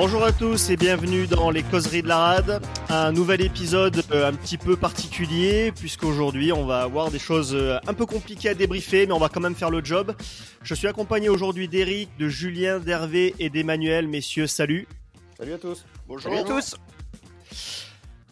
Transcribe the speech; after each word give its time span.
Bonjour 0.00 0.22
à 0.22 0.30
tous 0.30 0.70
et 0.70 0.76
bienvenue 0.76 1.26
dans 1.26 1.50
les 1.50 1.64
causeries 1.64 2.02
de 2.02 2.06
la 2.06 2.18
rade. 2.18 2.62
Un 2.88 3.10
nouvel 3.10 3.40
épisode 3.40 4.04
euh, 4.12 4.28
un 4.28 4.32
petit 4.32 4.56
peu 4.56 4.76
particulier 4.76 5.72
puisqu'aujourd'hui 5.72 6.52
on 6.52 6.64
va 6.64 6.82
avoir 6.82 7.10
des 7.10 7.18
choses 7.18 7.52
euh, 7.52 7.80
un 7.84 7.94
peu 7.94 8.06
compliquées 8.06 8.50
à 8.50 8.54
débriefer 8.54 9.08
mais 9.08 9.12
on 9.12 9.18
va 9.18 9.28
quand 9.28 9.40
même 9.40 9.56
faire 9.56 9.70
le 9.70 9.84
job. 9.84 10.14
Je 10.62 10.72
suis 10.76 10.86
accompagné 10.86 11.28
aujourd'hui 11.28 11.66
d'Eric, 11.66 12.10
de 12.16 12.28
Julien, 12.28 12.78
d'Hervé 12.78 13.34
et 13.40 13.50
d'Emmanuel. 13.50 14.06
Messieurs, 14.06 14.46
salut. 14.46 14.86
Salut 15.36 15.54
à 15.54 15.58
tous. 15.58 15.84
Bonjour 16.06 16.32
à 16.32 16.44
tous. 16.44 16.76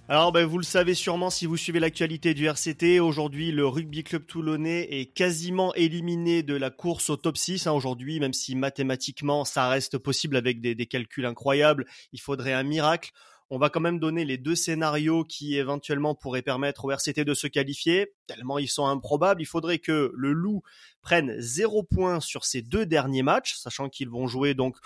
Alors, 0.09 0.31
ben, 0.31 0.47
vous 0.47 0.59
le 0.59 0.65
savez 0.65 0.95
sûrement 0.95 1.31
si 1.31 1.47
vous 1.47 1.57
suivez 1.57 1.81
l'actualité 1.81 2.33
du 2.33 2.47
RCT. 2.47 3.01
Aujourd'hui, 3.01 3.51
le 3.51 3.67
Rugby 3.67 4.05
Club 4.05 4.25
Toulonnais 4.25 4.87
est 5.01 5.07
quasiment 5.07 5.75
éliminé 5.75 6.45
de 6.45 6.55
la 6.55 6.71
course 6.71 7.11
au 7.11 7.17
top 7.17 7.37
6. 7.37 7.67
Hein, 7.67 7.73
aujourd'hui, 7.73 8.21
même 8.21 8.33
si 8.33 8.55
mathématiquement 8.55 9.45
ça 9.45 9.69
reste 9.69 9.99
possible 9.99 10.37
avec 10.37 10.61
des, 10.61 10.77
des 10.77 10.87
calculs 10.87 11.27
incroyables, 11.27 11.87
il 12.13 12.21
faudrait 12.21 12.53
un 12.53 12.63
miracle. 12.63 13.11
On 13.51 13.59
va 13.59 13.69
quand 13.69 13.81
même 13.81 13.99
donner 13.99 14.25
les 14.25 14.39
deux 14.39 14.55
scénarios 14.55 15.25
qui 15.25 15.57
éventuellement 15.57 16.15
pourraient 16.15 16.43
permettre 16.43 16.85
au 16.85 16.93
RCT 16.93 17.25
de 17.25 17.35
se 17.35 17.49
qualifier, 17.49 18.13
tellement 18.29 18.59
ils 18.59 18.69
sont 18.69 18.87
improbables. 18.87 19.43
Il 19.43 19.47
faudrait 19.47 19.79
que 19.79 20.13
le 20.15 20.33
Loup 20.33 20.63
prenne 21.01 21.35
zéro 21.39 21.83
point 21.83 22.21
sur 22.21 22.45
ses 22.45 22.63
deux 22.63 22.87
derniers 22.87 23.23
matchs, 23.23 23.55
sachant 23.57 23.89
qu'ils 23.89 24.09
vont 24.09 24.27
jouer 24.29 24.55
donc 24.55 24.77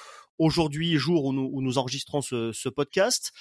aujourd'hui, 0.41 0.97
jour 0.97 1.27
où 1.27 1.33
nous, 1.63 1.79
enregistrons 1.79 2.23
ce, 2.23 2.69
podcast, 2.69 3.33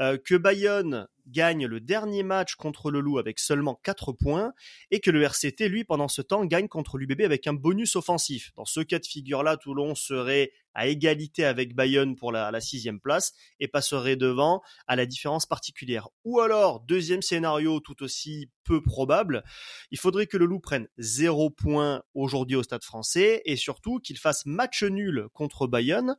euh, 0.00 0.16
que 0.16 0.34
Bayonne 0.34 1.06
gagne 1.26 1.66
le 1.66 1.80
dernier 1.80 2.22
match 2.22 2.54
contre 2.54 2.90
le 2.90 3.00
Loup 3.00 3.18
avec 3.18 3.38
seulement 3.38 3.78
4 3.82 4.12
points, 4.12 4.52
et 4.90 5.00
que 5.00 5.10
le 5.10 5.22
RCT, 5.22 5.68
lui, 5.68 5.84
pendant 5.84 6.08
ce 6.08 6.22
temps, 6.22 6.44
gagne 6.46 6.68
contre 6.68 6.98
l'UBB 6.98 7.20
avec 7.22 7.46
un 7.46 7.52
bonus 7.52 7.94
offensif. 7.94 8.52
Dans 8.56 8.64
ce 8.64 8.80
cas 8.80 8.98
de 8.98 9.06
figure-là, 9.06 9.56
Toulon 9.58 9.94
serait 9.94 10.50
à 10.72 10.86
égalité 10.86 11.44
avec 11.44 11.74
Bayonne 11.74 12.16
pour 12.16 12.32
la, 12.32 12.50
la 12.50 12.60
sixième 12.60 13.00
place 13.00 13.32
et 13.60 13.68
passerait 13.68 14.16
devant 14.16 14.62
à 14.86 14.96
la 14.96 15.06
différence 15.06 15.46
particulière. 15.46 16.08
Ou 16.24 16.40
alors, 16.40 16.80
deuxième 16.80 17.22
scénario 17.22 17.80
tout 17.80 18.02
aussi 18.02 18.50
peu 18.66 18.82
probable, 18.82 19.42
il 19.90 19.98
faudrait 19.98 20.26
que 20.26 20.36
le 20.36 20.44
Loup 20.44 20.60
prenne 20.60 20.88
0 20.98 21.50
points 21.50 22.02
aujourd'hui 22.14 22.56
au 22.56 22.62
Stade 22.62 22.84
français 22.84 23.40
et 23.46 23.56
surtout 23.56 23.98
qu'il 24.00 24.18
fasse 24.18 24.44
match 24.44 24.82
nul 24.82 25.28
contre 25.32 25.66
Bayonne 25.66 26.16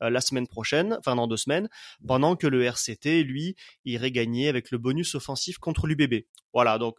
la 0.00 0.20
semaine 0.20 0.46
prochaine, 0.46 0.96
enfin 0.98 1.16
dans 1.16 1.26
deux 1.26 1.36
semaines, 1.36 1.68
pendant 2.06 2.36
que 2.36 2.46
le 2.46 2.62
RCT, 2.62 3.22
lui, 3.24 3.56
irait 3.84 4.10
gagner 4.10 4.48
avec 4.48 4.70
le 4.70 4.78
bonus 4.78 5.14
offensif 5.14 5.58
contre 5.58 5.86
l'UBB. 5.86 6.24
Voilà, 6.52 6.78
donc 6.78 6.96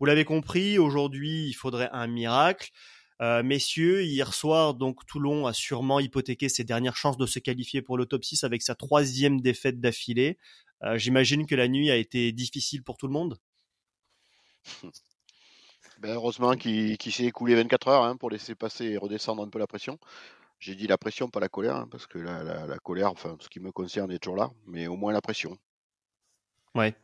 vous 0.00 0.06
l'avez 0.06 0.24
compris, 0.24 0.78
aujourd'hui 0.78 1.48
il 1.48 1.54
faudrait 1.54 1.90
un 1.92 2.06
miracle. 2.06 2.70
Euh, 3.20 3.42
messieurs, 3.42 4.04
hier 4.04 4.32
soir, 4.32 4.74
donc 4.74 5.04
Toulon 5.06 5.46
a 5.46 5.52
sûrement 5.52 5.98
hypothéqué 5.98 6.48
ses 6.48 6.62
dernières 6.62 6.96
chances 6.96 7.16
de 7.16 7.26
se 7.26 7.40
qualifier 7.40 7.82
pour 7.82 7.98
le 7.98 8.06
top 8.06 8.24
6 8.24 8.44
avec 8.44 8.62
sa 8.62 8.76
troisième 8.76 9.40
défaite 9.40 9.80
d'affilée. 9.80 10.38
Euh, 10.84 10.96
J'imagine 10.98 11.46
que 11.46 11.56
la 11.56 11.66
nuit 11.66 11.90
a 11.90 11.96
été 11.96 12.30
difficile 12.30 12.84
pour 12.84 12.96
tout 12.96 13.08
le 13.08 13.12
monde. 13.12 13.38
Ben, 15.98 16.14
heureusement 16.14 16.54
qu'il 16.54 16.96
qu 16.96 17.10
s'est 17.10 17.24
écoulé 17.24 17.56
24 17.56 17.88
heures 17.88 18.04
hein, 18.04 18.16
pour 18.16 18.30
laisser 18.30 18.54
passer 18.54 18.84
et 18.84 18.96
redescendre 18.96 19.42
un 19.42 19.48
peu 19.48 19.58
la 19.58 19.66
pression. 19.66 19.98
J'ai 20.58 20.74
dit 20.74 20.86
la 20.86 20.98
pression, 20.98 21.28
pas 21.28 21.40
la 21.40 21.48
colère, 21.48 21.76
hein, 21.76 21.88
parce 21.90 22.06
que 22.06 22.18
la, 22.18 22.42
la, 22.42 22.66
la, 22.66 22.78
colère, 22.78 23.12
enfin, 23.12 23.36
ce 23.40 23.48
qui 23.48 23.60
me 23.60 23.70
concerne 23.70 24.10
est 24.10 24.18
toujours 24.18 24.36
là, 24.36 24.50
mais 24.66 24.88
au 24.88 24.96
moins 24.96 25.12
la 25.12 25.20
pression. 25.20 25.56
Ouais. 26.74 26.96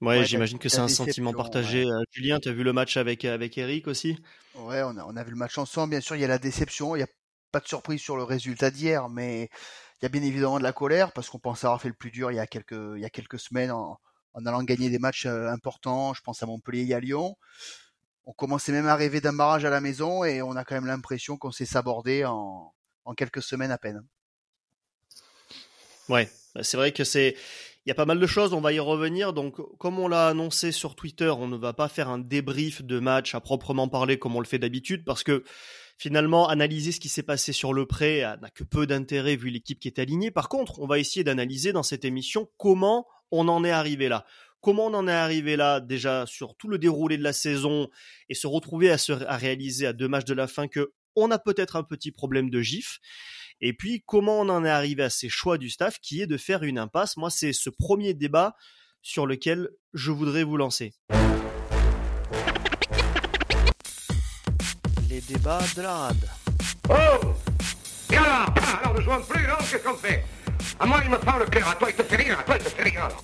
Ouais, 0.00 0.18
ouais 0.18 0.24
j'imagine 0.24 0.58
que 0.58 0.68
c'est 0.68 0.78
un 0.78 0.88
sentiment 0.88 1.32
partagé. 1.32 1.84
Ouais. 1.84 2.04
Julien, 2.12 2.38
tu 2.40 2.48
as 2.48 2.52
vu 2.52 2.62
le 2.62 2.72
match 2.72 2.96
avec, 2.96 3.24
avec 3.24 3.58
Eric 3.58 3.88
aussi? 3.88 4.18
Ouais, 4.54 4.82
on 4.82 4.96
a, 4.96 5.04
on 5.04 5.16
a 5.16 5.24
vu 5.24 5.30
le 5.30 5.36
match 5.36 5.58
ensemble. 5.58 5.90
Bien 5.90 6.00
sûr, 6.00 6.16
il 6.16 6.20
y 6.20 6.24
a 6.24 6.28
la 6.28 6.38
déception. 6.38 6.94
Il 6.94 7.00
n'y 7.00 7.04
a 7.04 7.08
pas 7.52 7.60
de 7.60 7.66
surprise 7.66 8.00
sur 8.00 8.16
le 8.16 8.22
résultat 8.22 8.70
d'hier, 8.70 9.08
mais 9.08 9.50
il 10.00 10.04
y 10.04 10.06
a 10.06 10.08
bien 10.08 10.22
évidemment 10.22 10.58
de 10.58 10.62
la 10.62 10.72
colère 10.72 11.12
parce 11.12 11.28
qu'on 11.28 11.38
pensait 11.38 11.66
avoir 11.66 11.82
fait 11.82 11.88
le 11.88 11.94
plus 11.94 12.10
dur 12.10 12.30
il 12.30 12.36
y 12.36 12.40
a 12.40 12.46
quelques, 12.46 12.72
il 12.96 13.00
y 13.00 13.04
a 13.04 13.10
quelques 13.10 13.40
semaines 13.40 13.72
en, 13.72 13.98
en 14.34 14.46
allant 14.46 14.62
gagner 14.62 14.88
des 14.88 14.98
matchs 14.98 15.26
importants. 15.26 16.14
Je 16.14 16.22
pense 16.22 16.42
à 16.42 16.46
Montpellier 16.46 16.86
et 16.86 16.94
à 16.94 17.00
Lyon. 17.00 17.36
On 18.24 18.32
commençait 18.32 18.72
même 18.72 18.86
à 18.86 18.94
rêver 18.94 19.20
d'un 19.20 19.32
barrage 19.32 19.64
à 19.64 19.70
la 19.70 19.80
maison 19.80 20.22
et 20.22 20.42
on 20.42 20.54
a 20.54 20.64
quand 20.64 20.74
même 20.74 20.86
l'impression 20.86 21.36
qu'on 21.36 21.50
s'est 21.50 21.66
sabordé 21.66 22.24
en, 22.24 22.72
en 23.08 23.14
quelques 23.14 23.42
semaines 23.42 23.70
à 23.70 23.78
peine. 23.78 24.04
Ouais, 26.08 26.30
bah, 26.54 26.62
c'est 26.62 26.76
vrai 26.76 26.92
que 26.92 27.04
c'est 27.04 27.36
il 27.86 27.88
y 27.88 27.92
a 27.92 27.94
pas 27.94 28.04
mal 28.04 28.20
de 28.20 28.26
choses, 28.26 28.52
on 28.52 28.60
va 28.60 28.74
y 28.74 28.80
revenir. 28.80 29.32
Donc, 29.32 29.56
comme 29.78 29.98
on 29.98 30.08
l'a 30.08 30.28
annoncé 30.28 30.72
sur 30.72 30.94
Twitter, 30.94 31.30
on 31.30 31.48
ne 31.48 31.56
va 31.56 31.72
pas 31.72 31.88
faire 31.88 32.10
un 32.10 32.18
débrief 32.18 32.82
de 32.82 32.98
match 32.98 33.34
à 33.34 33.40
proprement 33.40 33.88
parler 33.88 34.18
comme 34.18 34.36
on 34.36 34.40
le 34.40 34.46
fait 34.46 34.58
d'habitude, 34.58 35.06
parce 35.06 35.22
que 35.22 35.42
finalement, 35.96 36.48
analyser 36.48 36.92
ce 36.92 37.00
qui 37.00 37.08
s'est 37.08 37.22
passé 37.22 37.54
sur 37.54 37.72
le 37.72 37.86
prêt 37.86 38.20
n'a 38.20 38.50
que 38.50 38.62
peu 38.62 38.86
d'intérêt 38.86 39.36
vu 39.36 39.48
l'équipe 39.48 39.80
qui 39.80 39.88
est 39.88 39.98
alignée. 39.98 40.30
Par 40.30 40.50
contre, 40.50 40.80
on 40.80 40.86
va 40.86 40.98
essayer 40.98 41.24
d'analyser 41.24 41.72
dans 41.72 41.82
cette 41.82 42.04
émission 42.04 42.50
comment 42.58 43.06
on 43.30 43.48
en 43.48 43.64
est 43.64 43.70
arrivé 43.70 44.08
là. 44.08 44.26
Comment 44.60 44.86
on 44.86 44.94
en 44.94 45.08
est 45.08 45.12
arrivé 45.12 45.56
là 45.56 45.80
déjà 45.80 46.26
sur 46.26 46.56
tout 46.56 46.68
le 46.68 46.76
déroulé 46.76 47.16
de 47.16 47.22
la 47.22 47.32
saison 47.32 47.88
et 48.28 48.34
se 48.34 48.46
retrouver 48.46 48.90
à, 48.90 48.98
se, 48.98 49.12
à 49.12 49.38
réaliser 49.38 49.86
à 49.86 49.94
deux 49.94 50.08
matchs 50.08 50.26
de 50.26 50.34
la 50.34 50.46
fin 50.46 50.68
que 50.68 50.92
on 51.18 51.30
a 51.30 51.38
peut-être 51.38 51.76
un 51.76 51.82
petit 51.82 52.12
problème 52.12 52.50
de 52.50 52.60
gif. 52.60 52.98
Et 53.60 53.72
puis, 53.72 54.04
comment 54.06 54.40
on 54.40 54.48
en 54.48 54.64
est 54.64 54.70
arrivé 54.70 55.02
à 55.02 55.10
ces 55.10 55.28
choix 55.28 55.58
du 55.58 55.68
staff 55.68 55.98
qui 56.00 56.22
est 56.22 56.26
de 56.26 56.36
faire 56.36 56.62
une 56.62 56.78
impasse? 56.78 57.16
Moi, 57.16 57.30
c'est 57.30 57.52
ce 57.52 57.70
premier 57.70 58.14
débat 58.14 58.54
sur 59.02 59.26
lequel 59.26 59.68
je 59.94 60.10
voudrais 60.10 60.44
vous 60.44 60.56
lancer. 60.56 60.94
Les 65.08 65.20
débats 65.22 65.64
de 65.76 65.82
la 65.82 65.94
rade. 65.94 66.28
Oh 66.88 67.34
Et 68.12 68.16
alors 68.16 68.54
Alors, 68.80 68.94
ne 68.94 69.00
jouons 69.00 69.22
plus, 69.22 69.46
non 69.46 69.54
Qu'est-ce 69.58 69.82
qu'on 69.82 69.94
fait 69.94 70.24
À 70.78 70.86
moi, 70.86 71.00
il 71.04 71.10
me 71.10 71.18
prend 71.18 71.38
le 71.38 71.46
cœur. 71.46 71.68
À 71.68 71.74
toi, 71.74 71.88
il 71.90 71.96
te 71.96 72.02
fait 72.02 72.16
rire. 72.16 72.38
À 72.38 72.42
toi, 72.44 72.56
il 72.58 72.64
te 72.64 72.70
fait 72.70 72.82
rire, 72.82 73.04
alors. 73.04 73.22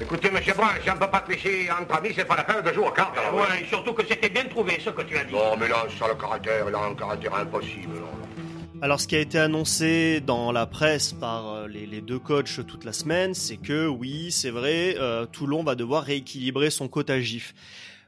Écoutez, 0.00 0.28
monsieur 0.30 0.54
Brun, 0.54 0.70
si 0.82 0.90
on 0.90 0.94
ne 0.94 0.98
peut 0.98 1.10
pas 1.10 1.20
tricher 1.20 1.68
entre 1.70 1.94
amis, 1.94 2.10
c'est 2.14 2.24
pas 2.24 2.36
la 2.36 2.42
peine 2.42 2.62
de 2.62 2.72
jouer 2.72 2.88
au 2.88 2.90
cartes. 2.90 3.16
Ah 3.16 3.32
ouais, 3.32 3.62
et 3.62 3.66
surtout 3.66 3.92
que 3.92 4.04
c'était 4.04 4.28
bien 4.28 4.44
trouvé 4.44 4.78
ce 4.80 4.90
que 4.90 5.02
tu 5.02 5.16
as 5.16 5.24
dit. 5.24 5.32
Non, 5.32 5.56
mais 5.56 5.68
là, 5.68 5.86
ça 5.96 6.08
le 6.08 6.14
caractère, 6.14 6.68
là, 6.68 6.80
un 6.90 6.94
caractère 6.94 7.34
impossible. 7.34 7.94
Là. 7.94 8.82
Alors, 8.82 9.00
ce 9.00 9.06
qui 9.06 9.14
a 9.14 9.20
été 9.20 9.38
annoncé 9.38 10.20
dans 10.20 10.50
la 10.50 10.66
presse 10.66 11.12
par 11.12 11.68
les, 11.68 11.86
les 11.86 12.00
deux 12.00 12.18
coachs 12.18 12.66
toute 12.66 12.84
la 12.84 12.92
semaine, 12.92 13.34
c'est 13.34 13.56
que 13.56 13.86
oui, 13.86 14.32
c'est 14.32 14.50
vrai, 14.50 14.96
euh, 14.98 15.26
Toulon 15.26 15.62
va 15.62 15.76
devoir 15.76 16.02
rééquilibrer 16.02 16.70
son 16.70 16.88
quota 16.88 17.20
GIF. 17.20 17.54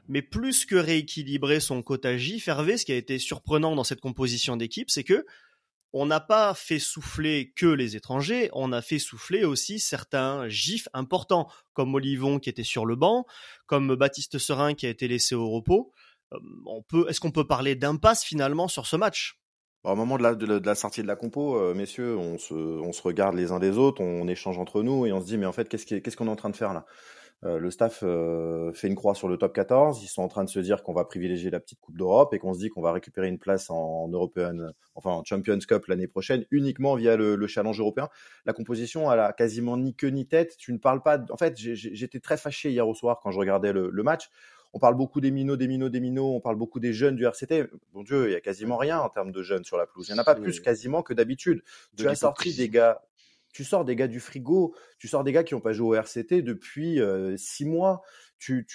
Mais 0.09 0.21
plus 0.21 0.65
que 0.65 0.75
rééquilibrer 0.75 1.61
son 1.61 1.81
quota 1.81 2.17
GIF, 2.17 2.49
Hervé, 2.49 2.77
ce 2.77 2.85
qui 2.85 2.91
a 2.91 2.95
été 2.95 3.17
surprenant 3.17 3.75
dans 3.75 3.85
cette 3.85 4.01
composition 4.01 4.57
d'équipe, 4.57 4.89
c'est 4.89 5.03
que 5.03 5.25
on 5.93 6.05
n'a 6.05 6.19
pas 6.19 6.53
fait 6.53 6.79
souffler 6.79 7.53
que 7.55 7.65
les 7.65 7.95
étrangers, 7.95 8.49
on 8.53 8.71
a 8.71 8.81
fait 8.81 8.99
souffler 8.99 9.45
aussi 9.45 9.79
certains 9.79 10.47
gifs 10.49 10.89
importants, 10.93 11.49
comme 11.73 11.95
Olivon 11.95 12.39
qui 12.39 12.49
était 12.49 12.63
sur 12.63 12.85
le 12.85 12.95
banc, 12.95 13.25
comme 13.65 13.95
Baptiste 13.95 14.37
Serin 14.37 14.73
qui 14.73 14.85
a 14.85 14.89
été 14.89 15.07
laissé 15.07 15.35
au 15.35 15.49
repos. 15.49 15.91
Peut, 16.89 17.05
est-ce 17.09 17.19
qu'on 17.19 17.31
peut 17.31 17.47
parler 17.47 17.75
d'impasse 17.75 18.23
finalement 18.23 18.67
sur 18.67 18.85
ce 18.85 18.95
match? 18.95 19.39
Au 19.83 19.95
moment 19.95 20.17
de 20.17 20.65
la, 20.65 20.75
sortie 20.75 21.01
de 21.01 21.07
la 21.07 21.15
compo, 21.15 21.55
euh, 21.57 21.73
messieurs, 21.73 22.17
on 22.17 22.37
se, 22.37 23.01
regarde 23.01 23.35
les 23.35 23.53
uns 23.53 23.59
des 23.59 23.77
autres, 23.77 24.01
on 24.01 24.27
échange 24.27 24.57
entre 24.57 24.83
nous 24.83 25.05
et 25.05 25.13
on 25.13 25.21
se 25.21 25.25
dit 25.25 25.37
mais 25.37 25.45
en 25.45 25.53
fait 25.53 25.69
qu'est-ce 25.69 25.85
qu'on 25.85 25.99
qu 25.99 26.09
est, 26.09 26.25
est 26.25 26.29
en 26.29 26.35
train 26.35 26.49
de 26.49 26.57
faire 26.57 26.73
là? 26.73 26.85
Euh, 27.43 27.59
le 27.59 27.69
staff 27.69 27.99
euh, 28.03 28.73
fait 28.73 28.87
une 28.87 28.95
croix 28.95 29.13
sur 29.13 29.27
le 29.27 29.37
top 29.37 29.53
14. 29.53 30.01
Ils 30.03 30.07
sont 30.07 30.23
en 30.23 30.27
train 30.27 30.43
de 30.43 30.49
se 30.49 30.59
dire 30.59 30.81
qu'on 30.81 30.93
va 30.93 31.05
privilégier 31.05 31.51
la 31.51 31.59
petite 31.59 31.79
Coupe 31.79 31.95
d'Europe 31.95 32.33
et 32.33 32.39
qu'on 32.39 32.53
se 32.53 32.59
dit 32.59 32.69
qu'on 32.69 32.81
va 32.81 32.91
récupérer 32.91 33.27
une 33.27 33.37
place 33.37 33.69
en, 33.69 33.75
en 33.75 34.07
European, 34.07 34.71
enfin 34.95 35.11
en 35.11 35.23
Champions 35.23 35.59
Cup 35.59 35.85
l'année 35.85 36.07
prochaine 36.07 36.45
uniquement 36.49 36.95
via 36.95 37.15
le, 37.15 37.35
le, 37.35 37.47
challenge 37.47 37.79
européen. 37.79 38.09
La 38.45 38.53
composition, 38.53 39.11
elle 39.11 39.19
a 39.19 39.33
quasiment 39.33 39.77
ni 39.77 39.93
queue 39.93 40.09
ni 40.09 40.25
tête. 40.25 40.57
Tu 40.57 40.73
ne 40.73 40.79
parles 40.79 41.03
pas. 41.03 41.19
En 41.29 41.37
fait, 41.37 41.55
j'étais 41.57 42.19
très 42.19 42.37
fâché 42.37 42.71
hier 42.71 42.87
au 42.87 42.95
soir 42.95 43.19
quand 43.21 43.29
je 43.29 43.37
regardais 43.37 43.71
le, 43.71 43.89
le 43.91 44.03
match. 44.03 44.29
On 44.73 44.79
parle 44.79 44.95
beaucoup 44.95 45.21
des 45.21 45.31
minots, 45.31 45.55
des 45.55 45.67
minots, 45.67 45.89
des 45.89 45.99
minots. 45.99 46.35
On 46.35 46.41
parle 46.41 46.55
beaucoup 46.55 46.79
des 46.79 46.91
jeunes 46.91 47.15
du 47.15 47.25
RCT. 47.25 47.69
Bon 47.93 48.03
Dieu, 48.03 48.29
il 48.29 48.33
y 48.33 48.35
a 48.35 48.41
quasiment 48.41 48.77
rien 48.77 48.99
en 48.99 49.09
termes 49.09 49.31
de 49.31 49.43
jeunes 49.43 49.63
sur 49.63 49.77
la 49.77 49.85
pelouse. 49.85 50.07
Il 50.09 50.13
n'y 50.13 50.19
en 50.19 50.21
a 50.21 50.25
pas 50.25 50.35
plus 50.35 50.59
quasiment 50.59 51.03
que 51.03 51.13
d'habitude. 51.13 51.63
Tu 51.95 52.07
as 52.07 52.15
sorti 52.15 52.55
des 52.55 52.69
gars 52.69 53.01
tu 53.53 53.63
sors 53.63 53.85
des 53.85 53.95
gars 53.95 54.07
du 54.07 54.19
frigo, 54.19 54.75
tu 54.99 55.07
sors 55.07 55.23
des 55.23 55.31
gars 55.31 55.43
qui 55.43 55.53
n'ont 55.53 55.61
pas 55.61 55.73
joué 55.73 55.87
au 55.87 56.01
RCT 56.01 56.41
depuis 56.41 57.01
euh, 57.01 57.35
six 57.37 57.65
mois. 57.65 58.01
Tu, 58.37 58.65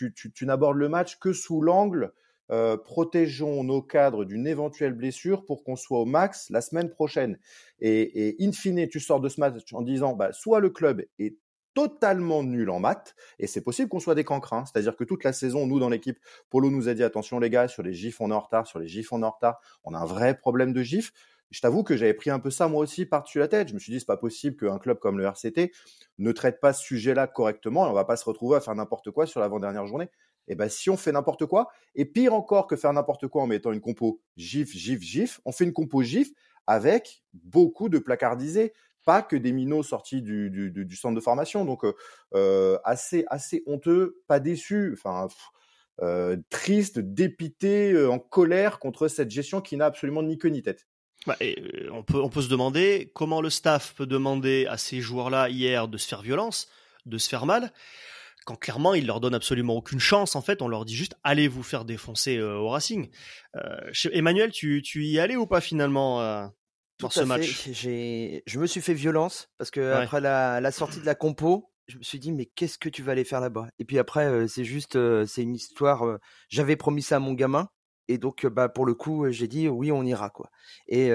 n'abordes 0.42 0.76
le 0.76 0.88
match 0.88 1.18
que 1.18 1.32
sous 1.32 1.60
l'angle 1.60 2.12
euh, 2.50 2.76
protégeons 2.76 3.62
nos 3.62 3.80
cadres 3.80 4.24
d'une 4.24 4.46
éventuelle 4.46 4.92
blessure 4.92 5.44
pour 5.44 5.62
qu'on 5.62 5.76
soit 5.76 6.00
au 6.00 6.04
max 6.04 6.50
la 6.50 6.60
semaine 6.60 6.90
prochaine. 6.90 7.38
Et, 7.80 8.28
et, 8.28 8.44
in 8.44 8.52
fine, 8.52 8.88
tu 8.88 8.98
sors 8.98 9.20
de 9.20 9.28
ce 9.28 9.40
match 9.40 9.72
en 9.72 9.82
disant, 9.82 10.14
bah, 10.14 10.32
soit 10.32 10.60
le 10.60 10.70
club 10.70 11.02
est 11.18 11.36
totalement 11.74 12.42
nul 12.42 12.70
en 12.70 12.80
maths, 12.80 13.14
et 13.38 13.46
c'est 13.46 13.62
possible 13.62 13.88
qu'on 13.88 14.00
soit 14.00 14.14
des 14.14 14.24
cancrins. 14.24 14.64
C'est-à-dire 14.66 14.96
que 14.96 15.04
toute 15.04 15.24
la 15.24 15.32
saison, 15.32 15.66
nous, 15.66 15.78
dans 15.78 15.88
l'équipe, 15.88 16.18
Polo 16.50 16.70
nous 16.70 16.88
a 16.88 16.94
dit, 16.94 17.02
attention 17.02 17.38
les 17.38 17.50
gars, 17.50 17.68
sur 17.68 17.82
les 17.82 17.94
gifs, 17.94 18.20
on 18.20 18.30
est 18.30 18.34
en 18.34 18.40
retard, 18.40 18.66
sur 18.66 18.78
les 18.78 18.88
gifs, 18.88 19.12
on 19.12 19.22
est 19.22 19.26
en 19.26 19.30
retard, 19.30 19.60
on 19.84 19.94
a 19.94 19.98
un 19.98 20.04
vrai 20.04 20.36
problème 20.36 20.72
de 20.72 20.82
gifs 20.82 21.12
je 21.52 21.60
t'avoue 21.60 21.84
que 21.84 21.96
j'avais 21.96 22.14
pris 22.14 22.30
un 22.30 22.38
peu 22.38 22.50
ça 22.50 22.66
moi 22.66 22.82
aussi 22.82 23.04
par-dessus 23.04 23.38
la 23.38 23.46
tête. 23.46 23.68
Je 23.68 23.74
me 23.74 23.78
suis 23.78 23.92
dit, 23.92 24.00
c'est 24.00 24.06
pas 24.06 24.16
possible 24.16 24.56
qu'un 24.56 24.78
club 24.78 24.98
comme 24.98 25.18
le 25.18 25.24
RCT 25.24 25.70
ne 26.18 26.32
traite 26.32 26.60
pas 26.60 26.72
ce 26.72 26.82
sujet-là 26.82 27.26
correctement 27.26 27.86
et 27.86 27.90
on 27.90 27.92
va 27.92 28.06
pas 28.06 28.16
se 28.16 28.24
retrouver 28.24 28.56
à 28.56 28.60
faire 28.60 28.74
n'importe 28.74 29.10
quoi 29.10 29.26
sur 29.26 29.38
l'avant-dernière 29.38 29.86
journée. 29.86 30.08
Et 30.48 30.52
eh 30.52 30.54
ben, 30.56 30.68
si 30.68 30.90
on 30.90 30.96
fait 30.96 31.12
n'importe 31.12 31.46
quoi, 31.46 31.68
et 31.94 32.04
pire 32.04 32.34
encore 32.34 32.66
que 32.66 32.74
faire 32.74 32.92
n'importe 32.92 33.28
quoi 33.28 33.42
en 33.42 33.46
mettant 33.46 33.70
une 33.70 33.80
compo 33.80 34.20
gif, 34.36 34.72
gif, 34.72 35.00
gif, 35.00 35.40
on 35.44 35.52
fait 35.52 35.62
une 35.62 35.72
compo 35.72 36.02
gif 36.02 36.30
avec 36.66 37.22
beaucoup 37.32 37.88
de 37.88 37.98
placardisés. 37.98 38.72
pas 39.04 39.22
que 39.22 39.36
des 39.36 39.52
minots 39.52 39.82
sortis 39.82 40.22
du, 40.22 40.96
centre 40.96 41.14
de 41.14 41.20
formation. 41.20 41.64
Donc 41.64 41.84
euh, 42.34 42.78
assez 42.82 43.24
assez 43.28 43.62
honteux, 43.66 44.22
pas 44.26 44.40
déçu, 44.40 44.94
enfin 44.94 45.28
euh, 46.00 46.38
triste, 46.50 46.98
dépité, 46.98 48.06
en 48.06 48.18
colère 48.18 48.78
contre 48.78 49.06
cette 49.08 49.30
gestion 49.30 49.60
qui 49.60 49.76
n'a 49.76 49.86
absolument 49.86 50.22
ni 50.22 50.38
queue 50.38 50.48
ni 50.48 50.62
tête. 50.62 50.86
Bah, 51.26 51.36
on 51.92 52.02
peut 52.02 52.20
on 52.20 52.28
peut 52.28 52.42
se 52.42 52.48
demander 52.48 53.10
comment 53.14 53.40
le 53.40 53.50
staff 53.50 53.94
peut 53.94 54.06
demander 54.06 54.66
à 54.66 54.76
ces 54.76 55.00
joueurs-là 55.00 55.48
hier 55.48 55.86
de 55.86 55.96
se 55.96 56.08
faire 56.08 56.22
violence, 56.22 56.68
de 57.06 57.18
se 57.18 57.28
faire 57.28 57.46
mal 57.46 57.72
quand 58.44 58.56
clairement 58.56 58.94
il 58.94 59.06
leur 59.06 59.20
donne 59.20 59.34
absolument 59.34 59.74
aucune 59.74 60.00
chance 60.00 60.34
en 60.34 60.42
fait. 60.42 60.62
On 60.62 60.68
leur 60.68 60.84
dit 60.84 60.96
juste 60.96 61.14
allez 61.22 61.48
vous 61.48 61.62
faire 61.62 61.84
défoncer 61.84 62.40
au 62.40 62.68
Racing. 62.68 63.08
Euh, 63.56 63.92
Emmanuel 64.12 64.50
tu, 64.50 64.82
tu 64.82 65.04
y 65.04 65.20
allais 65.20 65.36
ou 65.36 65.46
pas 65.46 65.60
finalement 65.60 66.20
euh, 66.20 66.46
pour 66.98 67.12
ce 67.12 67.20
match? 67.20 67.68
J'ai 67.70 68.42
je 68.46 68.58
me 68.58 68.66
suis 68.66 68.80
fait 68.80 68.94
violence 68.94 69.48
parce 69.58 69.70
que 69.70 69.92
après 69.92 70.20
la, 70.20 70.60
la, 70.60 70.72
sortie 70.72 71.00
de 71.00 71.06
la 71.06 71.14
compo 71.14 71.70
je 71.86 71.98
me 71.98 72.02
suis 72.02 72.18
dit 72.18 72.32
mais 72.32 72.46
qu'est-ce 72.46 72.78
que 72.78 72.88
tu 72.88 73.02
vas 73.02 73.12
aller 73.12 73.24
faire 73.24 73.40
là-bas? 73.40 73.68
Et 73.78 73.84
puis 73.84 73.98
après 73.98 74.48
c'est 74.48 74.64
juste 74.64 74.98
c'est 75.26 75.42
une 75.42 75.54
histoire 75.54 76.18
j'avais 76.48 76.76
promis 76.76 77.02
ça 77.02 77.16
à 77.16 77.20
mon 77.20 77.34
gamin 77.34 77.68
et 78.08 78.18
donc, 78.18 78.46
bah, 78.46 78.68
pour 78.68 78.86
le 78.86 78.94
coup, 78.94 79.30
j'ai 79.30 79.48
dit 79.48 79.68
oui, 79.68 79.92
on 79.92 80.02
ira 80.02 80.30
quoi. 80.30 80.50
Et 80.88 81.10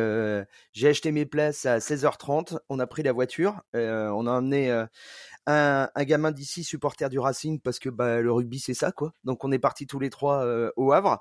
j'ai 0.73 0.89
acheté 0.89 1.11
mes 1.11 1.25
places 1.25 1.65
à 1.65 1.79
16h30. 1.79 2.59
On 2.69 2.79
a 2.79 2.87
pris 2.87 3.03
la 3.03 3.11
voiture. 3.11 3.61
on 3.73 4.27
a 4.27 4.31
emmené 4.31 4.71
un, 4.71 5.89
un, 5.93 6.03
gamin 6.03 6.31
d'ici, 6.31 6.63
supporter 6.63 7.09
du 7.09 7.19
Racing, 7.19 7.59
parce 7.59 7.79
que 7.79 7.89
bah, 7.89 8.21
le 8.21 8.31
rugby 8.31 8.59
c'est 8.59 8.73
ça 8.73 8.91
quoi. 8.91 9.13
Donc, 9.23 9.43
on 9.43 9.51
est 9.51 9.59
partis 9.59 9.87
tous 9.87 9.99
les 9.99 10.09
trois 10.09 10.45
au 10.75 10.91
Havre 10.91 11.19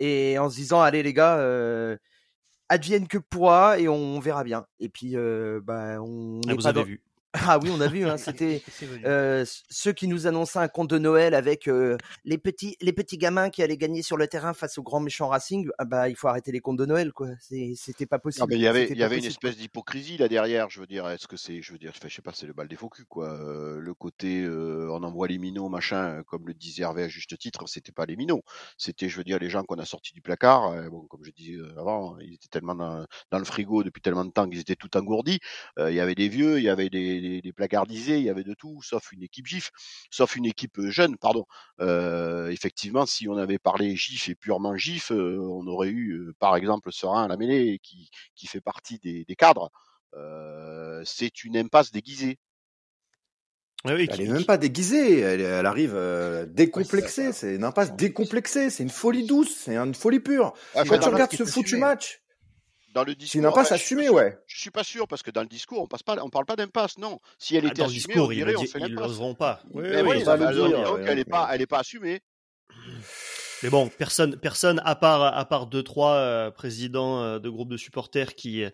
et 0.00 0.38
en 0.38 0.48
se 0.48 0.56
disant 0.56 0.80
allez 0.80 1.02
les 1.02 1.12
gars, 1.12 1.38
advienne 2.68 3.08
que 3.08 3.18
pourra 3.18 3.78
et 3.78 3.88
on 3.88 4.20
verra 4.20 4.44
bien. 4.44 4.66
Et 4.80 4.88
puis, 4.88 5.16
bah, 5.62 6.00
on. 6.00 6.40
Ah, 6.48 6.54
vous 6.54 6.66
avez 6.66 6.84
vu. 6.84 7.02
Ah 7.46 7.58
oui, 7.62 7.70
on 7.72 7.80
a 7.80 7.88
vu, 7.88 8.06
hein, 8.06 8.16
c'était 8.18 8.62
euh, 9.04 9.44
ceux 9.68 9.92
qui 9.92 10.08
nous 10.08 10.26
annonçaient 10.26 10.58
un 10.58 10.68
conte 10.68 10.90
de 10.90 10.98
Noël 10.98 11.34
avec 11.34 11.68
euh, 11.68 11.96
les 12.24 12.38
petits 12.38 12.76
les 12.80 12.92
petits 12.92 13.18
gamins 13.18 13.50
qui 13.50 13.62
allaient 13.62 13.76
gagner 13.76 14.02
sur 14.02 14.16
le 14.16 14.26
terrain 14.26 14.54
face 14.54 14.78
au 14.78 14.82
grand 14.82 15.00
méchant 15.00 15.28
Racing. 15.28 15.68
Ah 15.78 15.84
bah 15.84 16.08
il 16.08 16.16
faut 16.16 16.28
arrêter 16.28 16.52
les 16.52 16.60
contes 16.60 16.78
de 16.78 16.86
Noël 16.86 17.12
quoi. 17.12 17.28
C'était 17.40 18.06
pas 18.06 18.18
possible. 18.18 18.46
il 18.52 18.60
y 18.60 18.66
avait 18.66 18.88
il 18.88 18.98
y 18.98 19.02
avait 19.02 19.18
une 19.18 19.24
espèce 19.24 19.56
d'hypocrisie 19.56 20.16
là 20.18 20.28
derrière. 20.28 20.70
Je 20.70 20.80
veux 20.80 20.86
dire, 20.86 21.08
est-ce 21.08 21.26
que 21.26 21.36
c'est 21.36 21.62
je 21.62 21.72
veux 21.72 21.78
dire, 21.78 21.92
je 21.94 22.08
sais 22.08 22.22
pas, 22.22 22.32
c'est 22.34 22.46
le 22.46 22.52
bal 22.52 22.68
des 22.68 22.76
faux 22.76 22.88
culs 22.88 23.06
quoi. 23.06 23.28
Euh, 23.28 23.78
le 23.78 23.94
côté 23.94 24.46
on 24.48 25.02
envoie 25.02 25.28
les 25.28 25.38
minots 25.38 25.68
machin, 25.68 26.22
comme 26.26 26.46
le 26.46 26.54
disait 26.54 26.82
Hervé 26.82 27.04
à 27.04 27.08
juste 27.08 27.36
titre, 27.38 27.66
c'était 27.66 27.92
pas 27.92 28.06
les 28.06 28.16
minots, 28.16 28.42
c'était 28.76 29.08
je 29.08 29.16
veux 29.16 29.24
dire 29.24 29.38
les 29.38 29.50
gens 29.50 29.62
qu'on 29.64 29.78
a 29.78 29.84
sortis 29.84 30.12
du 30.12 30.22
placard. 30.22 30.90
bon 30.90 31.06
comme 31.08 31.24
je 31.24 31.30
disais 31.30 31.58
avant, 31.76 32.18
ils 32.20 32.34
étaient 32.34 32.48
tellement 32.48 32.74
dans, 32.74 33.04
dans 33.30 33.38
le 33.38 33.44
frigo 33.44 33.82
depuis 33.82 34.00
tellement 34.00 34.24
de 34.24 34.30
temps 34.30 34.48
qu'ils 34.48 34.60
étaient 34.60 34.76
tout 34.76 34.96
engourdis. 34.96 35.40
il 35.78 35.94
y 35.94 36.00
avait 36.00 36.14
des 36.14 36.28
vieux, 36.28 36.58
il 36.58 36.64
y 36.64 36.68
avait 36.68 36.90
des 36.90 36.98
des, 36.98 37.20
placardisés, 37.54 38.18
il 38.18 38.24
y 38.24 38.30
avait 38.30 38.44
de 38.44 38.54
tout, 38.54 38.80
sauf 38.82 39.12
une 39.12 39.22
équipe 39.22 39.46
GIF, 39.46 39.70
sauf 40.10 40.36
une 40.36 40.46
équipe 40.46 40.80
jeune, 40.88 41.16
pardon. 41.16 41.44
Euh, 41.80 42.50
effectivement, 42.50 43.06
si 43.06 43.28
on 43.28 43.36
avait 43.36 43.58
parlé 43.58 43.96
GIF 43.96 44.28
et 44.28 44.34
purement 44.34 44.76
GIF, 44.76 45.12
euh, 45.12 45.38
on 45.40 45.66
aurait 45.66 45.90
eu, 45.90 46.32
par 46.38 46.56
exemple, 46.56 46.92
Serein 46.92 47.24
à 47.24 47.28
la 47.28 47.36
mêlée, 47.36 47.78
qui, 47.82 48.10
qui 48.34 48.46
fait 48.46 48.60
partie 48.60 48.98
des, 48.98 49.24
cadres. 49.36 49.70
c'est 51.04 51.44
une 51.44 51.56
impasse 51.56 51.90
déguisée. 51.92 52.38
elle 53.84 54.00
est 54.00 54.28
même 54.28 54.44
pas 54.44 54.58
déguisée, 54.58 55.20
elle, 55.20 55.66
arrive 55.66 55.96
décomplexée, 56.48 57.32
c'est 57.32 57.54
une 57.54 57.64
impasse 57.64 57.94
décomplexée, 57.94 58.70
c'est 58.70 58.82
une 58.82 58.90
folie 58.90 59.26
douce, 59.26 59.54
c'est 59.54 59.76
une 59.76 59.94
folie 59.94 60.20
pure. 60.20 60.54
Ah, 60.74 60.84
Quand 60.84 60.98
tu 60.98 61.08
regardes 61.08 61.32
ce 61.32 61.44
foutu 61.44 61.76
match, 61.76 62.20
dans 62.94 63.04
le 63.04 63.14
discours. 63.14 63.32
C'est 63.32 63.38
une 63.38 63.46
impasse 63.46 63.72
assumée, 63.72 64.08
ouais. 64.08 64.38
Je 64.46 64.58
suis 64.58 64.70
pas 64.70 64.84
sûr 64.84 65.06
parce 65.06 65.22
que 65.22 65.30
dans 65.30 65.42
le 65.42 65.48
discours, 65.48 65.82
on 65.82 65.86
passe 65.86 66.02
pas, 66.02 66.16
on 66.22 66.30
parle 66.30 66.46
pas 66.46 66.56
d'impasse, 66.56 66.98
non. 66.98 67.18
Si 67.38 67.56
elle 67.56 67.66
ah, 67.66 67.70
était 67.70 67.82
assumée, 67.82 67.94
discours, 67.94 68.28
on 68.28 68.32
dirait, 68.32 68.56
on 68.56 68.64
fait. 68.64 68.80
Ils 68.86 68.94
n'oseront 68.94 69.34
pas. 69.34 69.60
Oui, 69.70 69.84
mais 69.88 70.02
oui, 70.02 70.24
bah, 70.24 70.36
donc 70.36 71.00
elle 71.06 71.18
est 71.18 71.24
pas, 71.24 71.48
elle 71.52 71.62
est 71.62 71.66
pas 71.66 71.80
assumée. 71.80 72.20
Mais 73.62 73.70
bon, 73.70 73.88
personne, 73.88 74.36
personne 74.36 74.80
à 74.84 74.94
part 74.94 75.22
à 75.36 75.44
part 75.44 75.66
deux 75.66 75.82
trois 75.82 76.14
euh, 76.14 76.50
présidents 76.50 77.22
euh, 77.22 77.38
de 77.40 77.48
groupes 77.48 77.70
de 77.70 77.76
supporters 77.76 78.34
qui 78.34 78.64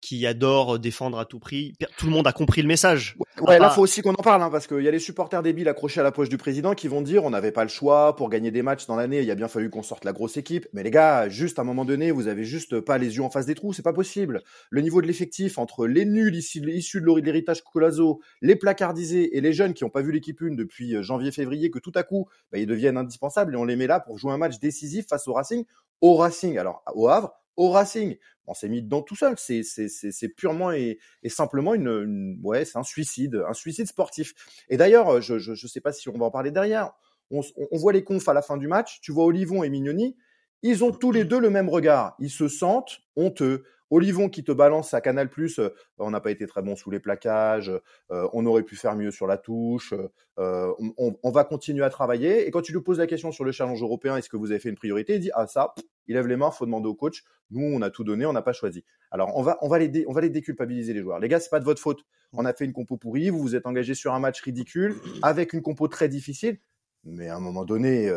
qui 0.00 0.26
adorent 0.26 0.80
défendre 0.80 1.18
à 1.18 1.24
tout 1.24 1.38
prix. 1.38 1.74
Tout 1.96 2.06
le 2.06 2.12
monde 2.12 2.26
a 2.26 2.32
compris 2.32 2.60
le 2.60 2.68
message. 2.68 3.14
Ouais, 3.18 3.26
là 3.46 3.70
faut 3.70 3.82
aussi 3.82 4.02
qu'on 4.02 4.12
en 4.12 4.22
parle 4.22 4.42
hein, 4.42 4.50
parce 4.50 4.66
qu'il 4.66 4.80
y 4.80 4.88
a 4.88 4.90
les 4.90 4.98
supporters 4.98 5.42
débiles 5.42 5.68
accrochés 5.68 6.00
à 6.00 6.02
la 6.02 6.12
poche 6.12 6.28
du 6.28 6.38
président 6.38 6.74
qui 6.74 6.88
vont 6.88 7.02
dire 7.02 7.24
on 7.24 7.30
n'avait 7.30 7.52
pas 7.52 7.62
le 7.62 7.68
choix 7.68 8.16
pour 8.16 8.28
gagner 8.28 8.50
des 8.50 8.62
matchs 8.62 8.86
dans 8.86 8.96
l'année. 8.96 9.22
Il 9.22 9.30
a 9.30 9.34
bien 9.34 9.48
fallu 9.48 9.70
qu'on 9.70 9.82
sorte 9.82 10.04
la 10.04 10.12
grosse 10.12 10.36
équipe. 10.36 10.66
Mais 10.72 10.82
les 10.82 10.90
gars, 10.90 11.28
juste 11.28 11.58
à 11.58 11.62
un 11.62 11.64
moment 11.64 11.84
donné, 11.84 12.10
vous 12.10 12.28
avez 12.28 12.44
juste 12.44 12.80
pas 12.80 12.98
les 12.98 13.16
yeux 13.16 13.22
en 13.22 13.30
face 13.30 13.46
des 13.46 13.54
trous. 13.54 13.72
C'est 13.72 13.82
pas 13.82 13.92
possible. 13.92 14.42
Le 14.70 14.80
niveau 14.80 15.02
de 15.02 15.06
l'effectif 15.06 15.58
entre 15.58 15.86
les 15.86 16.04
nuls 16.04 16.34
issus 16.34 16.60
de 17.00 17.20
l'héritage 17.20 17.62
Colazo, 17.62 18.20
les 18.40 18.56
placardisés 18.56 19.36
et 19.36 19.40
les 19.40 19.52
jeunes 19.52 19.74
qui 19.74 19.84
n'ont 19.84 19.90
pas 19.90 20.02
vu 20.02 20.12
l'équipe 20.12 20.40
une 20.40 20.56
depuis 20.56 20.96
euh, 20.96 21.02
janvier-février, 21.02 21.70
que 21.70 21.78
tout 21.78 21.92
à 21.94 22.02
coup 22.02 22.28
bah, 22.50 22.58
ils 22.58 22.66
deviennent 22.66 22.96
indispensables 22.96 23.54
et 23.54 23.56
on 23.56 23.64
les 23.64 23.76
met 23.76 23.86
là 23.86 24.00
pour 24.00 24.18
jouer 24.18 24.32
un 24.32 24.38
match 24.38 24.58
décisif 24.58 25.06
face 25.08 25.26
au 25.28 25.32
Racing, 25.32 25.64
au 26.00 26.16
Racing, 26.16 26.58
alors 26.58 26.82
au 26.94 27.08
Havre, 27.08 27.32
au 27.56 27.70
Racing. 27.70 28.16
On 28.46 28.54
s'est 28.54 28.68
mis 28.68 28.82
dedans 28.82 29.02
tout 29.02 29.16
seul. 29.16 29.34
C'est 29.38 29.62
c'est 29.62 30.28
purement 30.28 30.72
et, 30.72 30.98
et 31.22 31.28
simplement 31.28 31.74
une, 31.74 32.38
ouais, 32.42 32.64
c'est 32.64 32.78
un 32.78 32.82
suicide, 32.82 33.42
un 33.48 33.54
suicide 33.54 33.86
sportif. 33.86 34.34
Et 34.68 34.76
d'ailleurs, 34.76 35.20
je, 35.20 35.38
je 35.38 35.54
je 35.54 35.66
sais 35.66 35.80
pas 35.80 35.92
si 35.92 36.08
on 36.08 36.18
va 36.18 36.26
en 36.26 36.30
parler 36.30 36.50
derrière. 36.50 36.92
On, 37.30 37.40
on 37.70 37.78
voit 37.78 37.92
les 37.92 38.04
confs 38.04 38.28
à 38.28 38.34
la 38.34 38.42
fin 38.42 38.56
du 38.56 38.68
match. 38.68 39.00
Tu 39.00 39.12
vois 39.12 39.24
Olivon 39.24 39.62
et 39.62 39.70
Mignoni. 39.70 40.16
Ils 40.62 40.84
ont 40.84 40.92
tous 40.92 41.12
les 41.12 41.24
deux 41.24 41.40
le 41.40 41.50
même 41.50 41.68
regard. 41.68 42.14
Ils 42.18 42.30
se 42.30 42.48
sentent 42.48 43.00
honteux. 43.16 43.64
Olivon 43.92 44.30
qui 44.30 44.42
te 44.42 44.52
balance 44.52 44.94
à 44.94 45.02
Canal 45.02 45.28
euh, 45.58 45.68
on 45.98 46.10
n'a 46.10 46.20
pas 46.20 46.30
été 46.30 46.46
très 46.46 46.62
bon 46.62 46.76
sous 46.76 46.90
les 46.90 46.98
plaquages, 46.98 47.70
euh, 48.10 48.26
on 48.32 48.46
aurait 48.46 48.62
pu 48.62 48.74
faire 48.74 48.96
mieux 48.96 49.10
sur 49.10 49.26
la 49.26 49.36
touche, 49.36 49.92
euh, 50.38 50.72
on, 50.78 51.30
va 51.30 51.44
continuer 51.44 51.84
à 51.84 51.90
travailler. 51.90 52.46
Et 52.46 52.50
quand 52.50 52.62
tu 52.62 52.72
lui 52.72 52.80
poses 52.80 52.98
la 52.98 53.06
question 53.06 53.32
sur 53.32 53.44
le 53.44 53.52
challenge 53.52 53.82
européen, 53.82 54.16
est-ce 54.16 54.30
que 54.30 54.38
vous 54.38 54.50
avez 54.50 54.60
fait 54.60 54.70
une 54.70 54.76
priorité 54.76 55.16
Il 55.16 55.20
dit 55.20 55.30
ah 55.34 55.46
ça, 55.46 55.74
il 56.06 56.14
lève 56.14 56.26
les 56.26 56.36
mains, 56.36 56.50
faut 56.50 56.64
demander 56.64 56.88
au 56.88 56.94
coach. 56.94 57.22
Nous, 57.50 57.62
on 57.62 57.82
a 57.82 57.90
tout 57.90 58.02
donné, 58.02 58.24
on 58.24 58.32
n'a 58.32 58.40
pas 58.40 58.54
choisi. 58.54 58.82
Alors 59.10 59.36
on 59.36 59.42
va 59.42 59.58
on 59.60 59.68
va 59.68 59.78
les 59.78 60.06
on 60.08 60.12
va 60.12 60.22
les 60.22 60.30
déculpabiliser 60.30 60.94
les 60.94 61.02
joueurs. 61.02 61.18
Les 61.18 61.28
gars, 61.28 61.38
c'est 61.38 61.50
pas 61.50 61.60
de 61.60 61.64
votre 61.66 61.80
faute. 61.80 62.00
On 62.32 62.46
a 62.46 62.54
fait 62.54 62.64
une 62.64 62.72
compo 62.72 62.96
pourrie, 62.96 63.28
vous 63.28 63.40
vous 63.40 63.54
êtes 63.56 63.66
engagé 63.66 63.94
sur 63.94 64.14
un 64.14 64.20
match 64.20 64.40
ridicule 64.40 64.96
avec 65.20 65.52
une 65.52 65.60
compo 65.60 65.86
très 65.86 66.08
difficile. 66.08 66.58
Mais 67.04 67.28
à 67.28 67.36
un 67.36 67.40
moment 67.40 67.66
donné, 67.66 68.10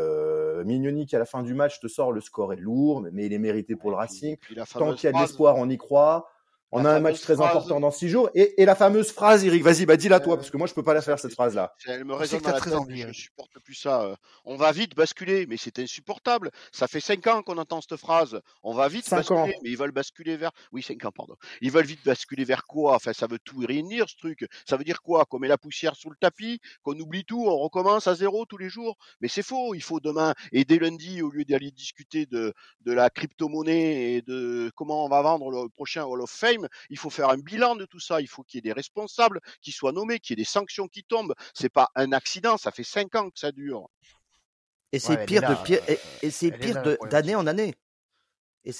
Mignoni 0.63 1.05
qui 1.05 1.15
à 1.15 1.19
la 1.19 1.25
fin 1.25 1.43
du 1.43 1.53
match 1.53 1.79
te 1.79 1.87
sort 1.87 2.11
le 2.11 2.21
score 2.21 2.53
est 2.53 2.57
lourd, 2.57 3.05
mais 3.11 3.25
il 3.25 3.33
est 3.33 3.39
mérité 3.39 3.75
pour 3.75 3.89
le 3.89 3.95
Racing. 3.97 4.37
Tant 4.73 4.93
qu'il 4.93 5.05
y 5.05 5.07
a 5.07 5.11
de 5.11 5.21
l'espoir, 5.21 5.55
on 5.57 5.69
y 5.69 5.77
croit. 5.77 6.29
On 6.71 6.83
a 6.83 6.91
un 6.91 6.99
match 6.99 7.21
très 7.21 7.39
important 7.39 7.79
dans 7.79 7.91
six 7.91 8.09
jours. 8.09 8.29
Et, 8.35 8.61
et 8.61 8.65
la 8.65 8.75
fameuse 8.75 9.11
phrase, 9.11 9.45
Eric, 9.45 9.63
vas-y, 9.63 9.85
bah 9.85 9.97
dis-la 9.97 10.19
toi, 10.19 10.33
euh, 10.33 10.37
parce 10.37 10.49
que 10.49 10.57
moi 10.57 10.67
je 10.67 10.73
peux 10.73 10.83
pas 10.83 10.93
la 10.93 11.01
faire 11.01 11.19
cette 11.19 11.33
phrase-là. 11.33 11.73
Elle 11.85 12.03
me 12.05 12.13
résonne 12.13 12.41
dans 12.41 12.51
la 12.51 12.59
tête, 12.59 12.73
envie, 12.73 13.05
je 13.07 13.13
supporte 13.13 13.51
plus 13.63 13.75
ça. 13.75 14.01
Euh. 14.01 14.15
On 14.43 14.57
va 14.57 14.71
vite 14.71 14.95
basculer, 14.95 15.45
mais 15.47 15.57
c'est 15.57 15.79
insupportable. 15.79 16.51
Ça 16.71 16.87
fait 16.87 16.99
cinq 16.99 17.27
ans 17.27 17.41
qu'on 17.43 17.57
entend 17.57 17.81
cette 17.81 17.97
phrase. 17.97 18.39
On 18.63 18.73
va 18.73 18.87
vite 18.87 19.09
basculer, 19.09 19.55
mais 19.63 19.69
ils 19.69 19.77
veulent 19.77 19.91
basculer 19.91 20.37
vers. 20.37 20.51
Oui, 20.71 20.81
cinq 20.81 21.03
ans, 21.05 21.11
pardon. 21.11 21.35
Ils 21.61 21.71
veulent 21.71 21.85
vite 21.85 22.03
basculer 22.05 22.43
vers 22.43 22.65
quoi? 22.65 22.95
Enfin, 22.95 23.13
ça 23.13 23.27
veut 23.27 23.39
tout 23.39 23.63
et 23.63 23.65
rien 23.65 23.83
dire 23.83 24.09
ce 24.09 24.17
truc. 24.17 24.45
Ça 24.67 24.75
veut 24.75 24.83
dire 24.83 25.01
quoi? 25.01 25.25
Qu'on 25.25 25.39
met 25.39 25.47
la 25.47 25.57
poussière 25.57 25.95
sous 25.95 26.09
le 26.09 26.17
tapis, 26.19 26.59
qu'on 26.83 26.99
oublie 26.99 27.23
tout, 27.25 27.45
on 27.47 27.57
recommence 27.57 28.07
à 28.07 28.15
zéro 28.15 28.45
tous 28.45 28.57
les 28.57 28.69
jours. 28.69 28.97
Mais 29.21 29.27
c'est 29.27 29.43
faux. 29.43 29.75
Il 29.75 29.83
faut 29.83 29.99
demain 29.99 30.33
et 30.51 30.65
dès 30.65 30.79
lundi, 30.79 31.21
au 31.21 31.29
lieu 31.29 31.45
d'aller 31.45 31.71
discuter 31.71 32.25
de 32.25 32.53
de 32.81 32.91
la 32.91 33.09
crypto-monnaie 33.09 34.13
et 34.13 34.21
de 34.21 34.71
comment 34.75 35.05
on 35.05 35.09
va 35.09 35.21
vendre 35.21 35.49
le 35.51 35.69
prochain 35.69 36.03
Hall 36.03 36.21
of 36.21 36.29
Fame, 36.29 36.54
il 36.89 36.97
faut 36.97 37.09
faire 37.09 37.29
un 37.29 37.37
bilan 37.37 37.75
de 37.75 37.85
tout 37.85 37.99
ça. 37.99 38.21
Il 38.21 38.27
faut 38.27 38.43
qu'il 38.43 38.57
y 38.57 38.59
ait 38.59 38.61
des 38.61 38.73
responsables 38.73 39.39
qui 39.61 39.71
soient 39.71 39.91
nommés, 39.91 40.19
qu'il 40.19 40.37
y 40.37 40.41
ait 40.41 40.43
des 40.43 40.49
sanctions 40.49 40.87
qui 40.87 41.03
tombent. 41.03 41.35
C'est 41.53 41.69
pas 41.69 41.89
un 41.95 42.11
accident, 42.11 42.57
ça 42.57 42.71
fait 42.71 42.83
cinq 42.83 43.15
ans 43.15 43.29
que 43.29 43.39
ça 43.39 43.51
dure. 43.51 43.87
Et 44.91 44.99
c'est 44.99 45.25
pire, 45.25 45.41
de 45.41 45.61
pire, 45.63 45.81
et, 46.21 46.31
c'est 46.31 46.51
pire 46.51 46.81
d'année 47.09 47.35
en 47.35 47.47
année. 47.47 47.75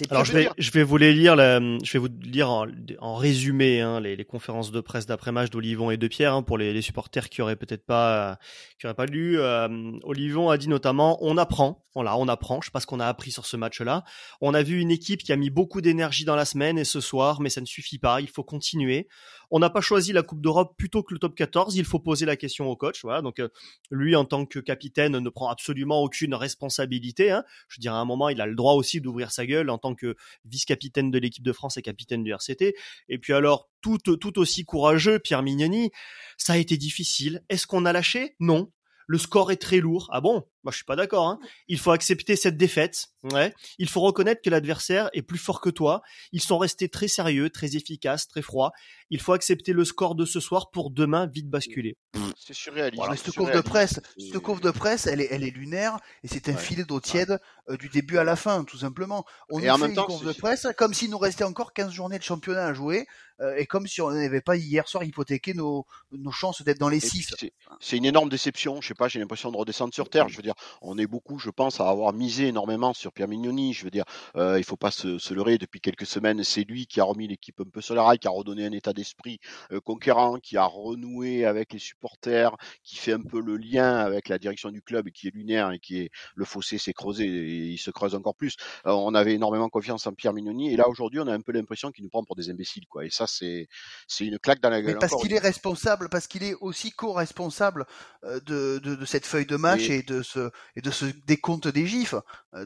Alors 0.10 0.26
je 0.26 0.34
vais, 0.34 0.50
je 0.58 0.72
vais 0.72 0.84
vous 0.84 0.98
les 0.98 1.14
lire, 1.14 1.36
je 1.36 1.94
vais 1.94 2.00
vous 2.00 2.10
lire 2.22 2.50
en, 2.50 3.16
résumé 3.16 3.82
hein, 3.82 4.00
les, 4.00 4.16
les, 4.16 4.26
conférences 4.26 4.72
de 4.72 4.82
presse 4.82 5.06
d'après-match 5.06 5.52
d'Olivon 5.52 5.92
et 5.92 5.98
de 5.98 6.08
Pierre 6.08 6.34
hein, 6.34 6.42
pour 6.42 6.58
les, 6.58 6.74
les, 6.74 6.82
supporters 6.82 7.30
qui 7.30 7.42
auraient 7.44 7.56
peut-être 7.56 7.86
pas, 7.86 8.40
qui 8.80 8.88
auraient 8.88 8.96
pas 8.96 9.06
lu. 9.06 9.40
Euh, 9.40 9.68
Olivon 10.04 10.50
a 10.50 10.58
dit 10.58 10.70
notamment, 10.70 11.20
on 11.22 11.38
apprend, 11.38 11.84
voilà, 11.94 12.18
on 12.18 12.28
apprend. 12.28 12.62
Je 12.62 12.68
sais 12.68 12.72
pas 12.72 12.80
ce 12.80 12.88
qu'on 12.88 13.00
a 13.00 13.06
appris 13.06 13.32
sur 13.32 13.46
ce 13.46 13.58
match-là. 13.58 14.04
On 14.42 14.54
a 14.54 14.64
vu 14.64 14.80
une 14.80 14.92
équipe 14.92 15.22
qui 15.22 15.32
a 15.32 15.36
mis 15.36 15.52
beaucoup 15.52 15.82
d'énergie 15.82 16.26
dans 16.26 16.36
la 16.36 16.46
semaine 16.46 16.80
et 16.80 16.86
ce 16.86 17.00
soir, 17.00 17.40
mais 17.40 17.50
ça 17.50 17.62
ne 17.62 17.68
suffit 17.68 18.00
pas. 18.00 18.22
Il 18.22 18.30
faut 18.30 18.44
continuer. 18.44 19.08
On 19.52 19.60
n'a 19.60 19.70
pas 19.70 19.82
choisi 19.82 20.14
la 20.14 20.24
Coupe 20.24 20.42
d'Europe 20.42 20.76
plutôt 20.78 21.04
que 21.04 21.14
le 21.14 21.20
top 21.20 21.36
14. 21.36 21.76
Il 21.76 21.86
faut 21.86 22.00
poser 22.00 22.26
la 22.26 22.36
question 22.36 22.68
au 22.70 22.76
coach. 22.76 23.02
Voilà. 23.04 23.22
Donc, 23.22 23.40
euh, 23.40 23.50
lui, 23.92 24.16
en 24.16 24.26
tant 24.26 24.46
que 24.46 24.60
capitaine, 24.60 25.18
ne 25.18 25.30
prend 25.30 25.50
absolument 25.50 26.02
aucune 26.02 26.34
responsabilité. 26.34 27.32
Hein. 27.32 27.44
Je 27.68 27.80
dirais 27.80 27.96
à 27.96 28.00
un 28.00 28.06
moment, 28.06 28.30
il 28.30 28.42
a 28.42 28.46
le 28.46 28.56
droit 28.56 28.74
aussi 28.74 29.02
d'ouvrir 29.02 29.32
sa 29.32 29.46
gueule 29.46 29.70
en 29.70 29.78
tant 29.78 29.96
que 29.96 30.16
vice-capitaine 30.46 31.12
de 31.12 31.20
l'équipe 31.20 31.44
de 31.44 31.54
France 31.54 31.78
et 31.78 31.82
capitaine 31.82 32.24
du 32.24 32.32
RCT. 32.32 32.76
Et 33.10 33.18
puis 33.18 33.34
alors, 33.34 33.70
tout, 33.82 33.98
tout 33.98 34.40
aussi 34.40 34.66
courageux, 34.66 35.20
Pierre 35.20 35.44
Mignoni, 35.44 35.92
ça 36.38 36.54
a 36.54 36.58
été 36.58 36.78
difficile. 36.78 37.44
Est-ce 37.50 37.68
qu'on 37.68 37.86
a 37.86 37.94
lâché? 37.94 38.36
Non. 38.40 38.72
Le 39.08 39.18
score 39.18 39.52
est 39.52 39.62
très 39.62 39.78
lourd. 39.78 40.10
Ah 40.12 40.22
bon? 40.22 40.44
Moi, 40.66 40.72
je 40.72 40.78
suis 40.78 40.86
pas 40.86 40.96
d'accord. 40.96 41.28
Hein. 41.28 41.40
Il 41.68 41.78
faut 41.78 41.92
accepter 41.92 42.36
cette 42.36 42.58
défaite. 42.58 43.10
Ouais. 43.32 43.54
Il 43.78 43.88
faut 43.88 44.02
reconnaître 44.02 44.42
que 44.42 44.50
l'adversaire 44.50 45.12
est 45.14 45.22
plus 45.22 45.38
fort 45.38 45.62
que 45.62 45.70
toi. 45.70 46.02
Ils 46.32 46.42
sont 46.42 46.58
restés 46.58 46.90
très 46.90 47.08
sérieux, 47.08 47.52
très 47.52 47.76
efficaces, 47.76 48.28
très 48.28 48.42
froids. 48.42 48.72
Il 49.12 49.22
faut 49.22 49.34
accepter 49.34 49.74
le 49.74 49.86
score 49.86 50.16
de 50.16 50.26
ce 50.26 50.40
soir 50.40 50.72
pour 50.72 50.90
demain 50.90 51.28
vite 51.28 51.52
basculer. 51.52 51.98
C'est 52.36 52.54
surréaliste. 52.54 52.98
Voilà, 52.98 53.16
cette 53.16 53.36
courbe 53.36 53.54
de 53.54 53.62
presse, 53.62 54.00
cette 54.18 54.40
courbe 54.40 54.62
de 54.62 54.72
presse, 54.72 55.06
elle 55.06 55.22
est, 55.22 55.28
elle 55.30 55.44
est 55.44 55.52
lunaire 55.52 56.00
et 56.24 56.28
c'est 56.28 56.50
un 56.50 56.54
ouais. 56.54 56.60
filet 56.60 56.84
d'eau 56.84 57.00
tiède 57.00 57.40
euh, 57.70 57.78
du 57.78 57.90
début 57.90 58.18
à 58.18 58.24
la 58.24 58.36
fin, 58.36 58.64
tout 58.64 58.78
simplement. 58.78 59.24
On 59.50 59.60
et 59.60 59.66
nous 59.66 59.70
en 59.70 59.76
fait 59.76 59.82
même 59.82 59.90
une 59.92 59.96
temps, 59.96 60.06
courbe 60.06 60.26
de 60.26 60.34
presse 60.34 60.68
comme 60.78 60.94
s'il 60.94 61.12
nous 61.12 61.18
restait 61.18 61.44
encore 61.44 61.74
15 61.74 61.92
journées 61.92 62.18
de 62.18 62.24
championnat 62.24 62.66
à 62.66 62.74
jouer 62.74 63.06
euh, 63.42 63.56
et 63.58 63.66
comme 63.66 63.88
si 63.88 64.02
on 64.02 64.12
n'avait 64.12 64.42
pas 64.42 64.56
hier 64.56 64.88
soir 64.88 65.04
hypothéqué 65.04 65.54
nos, 65.54 65.86
nos 66.12 66.32
chances 66.32 66.62
d'être 66.62 66.80
dans 66.80 66.90
les 66.90 67.00
6. 67.00 67.36
C'est 67.80 67.98
une 67.98 68.06
énorme 68.06 68.30
déception. 68.30 68.82
Je 68.82 68.88
sais 68.88 68.94
pas, 68.94 69.08
j'ai 69.08 69.20
l'impression 69.20 69.52
de 69.52 69.58
redescendre 69.58 69.94
sur 69.94 70.10
terre. 70.10 70.30
Je 70.30 70.38
veux 70.38 70.44
dire, 70.44 70.55
on 70.82 70.98
est 70.98 71.08
beaucoup, 71.08 71.40
je 71.40 71.50
pense, 71.50 71.80
à 71.80 71.90
avoir 71.90 72.14
misé 72.14 72.48
énormément 72.48 72.94
sur 72.94 73.12
Pierre 73.12 73.28
Mignoni. 73.28 73.74
Je 73.74 73.84
veux 73.84 73.92
dire, 73.92 74.06
euh, 74.36 74.58
il 74.58 74.64
faut 74.64 74.78
pas 74.78 74.92
se, 74.92 75.18
se 75.18 75.34
leurrer. 75.34 75.58
Depuis 75.58 75.80
quelques 75.80 76.06
semaines, 76.06 76.44
c'est 76.44 76.64
lui 76.64 76.88
qui 76.88 77.00
a 77.00 77.04
remis 77.04 77.28
l'équipe 77.28 77.60
un 77.60 77.70
peu 77.70 77.82
sur 77.82 77.96
la 77.96 78.04
rail, 78.04 78.20
qui 78.20 78.28
a 78.28 78.32
redonné 78.32 78.66
un 78.66 78.72
état 78.72 78.94
d'esprit 78.94 79.40
euh, 79.72 79.80
conquérant, 79.80 80.38
qui 80.38 80.58
a 80.58 80.66
renoué 80.66 81.46
avec 81.46 81.74
les 81.74 81.80
supporters, 81.80 82.56
qui 82.84 82.98
fait 82.98 83.14
un 83.14 83.22
peu 83.22 83.42
le 83.42 83.58
lien 83.58 83.98
avec 83.98 84.30
la 84.30 84.38
direction 84.38 84.70
du 84.72 84.82
club, 84.82 85.10
qui 85.10 85.28
est 85.28 85.32
lunaire 85.32 85.72
et 85.72 85.80
qui 85.80 86.00
est 86.00 86.10
le 86.36 86.46
fossé 86.46 86.78
s'est 86.78 86.94
creusé 86.94 87.26
et 87.26 87.68
il 87.68 87.78
se 87.78 87.92
creuse 87.92 88.16
encore 88.16 88.36
plus. 88.36 88.56
Euh, 88.86 88.92
on 88.92 89.14
avait 89.14 89.34
énormément 89.34 89.70
confiance 89.70 90.08
en 90.08 90.14
Pierre 90.14 90.34
Mignoni 90.34 90.74
et 90.74 90.78
là 90.78 90.88
aujourd'hui, 90.88 91.20
on 91.20 91.28
a 91.28 91.34
un 91.34 91.42
peu 91.42 91.52
l'impression 91.52 91.92
qu'il 91.92 92.04
nous 92.04 92.10
prend 92.10 92.24
pour 92.24 92.36
des 92.36 92.50
imbéciles, 92.50 92.86
quoi. 92.88 93.06
Et 93.06 93.10
ça, 93.10 93.28
c'est 93.28 93.68
c'est 94.08 94.26
une 94.26 94.40
claque 94.40 94.62
dans 94.62 94.70
la 94.70 94.82
gueule. 94.82 94.94
Mais 94.94 95.00
parce 95.00 95.16
qu'il 95.22 95.34
est 95.34 95.40
responsable, 95.40 96.10
parce 96.10 96.28
qu'il 96.28 96.44
est 96.44 96.56
aussi 96.56 96.92
co-responsable 96.92 97.86
de, 98.24 98.80
de, 98.80 98.96
de, 98.96 99.06
cette 99.06 99.26
feuille 99.26 99.46
de 99.46 99.56
match 99.56 99.90
et, 99.90 100.00
et 100.00 100.04
de 100.04 100.22
ce 100.22 100.45
et 100.76 100.82
de 100.82 100.92
ce 100.92 101.06
décompte 101.26 101.68
des 101.68 101.88
gifs. 101.88 102.16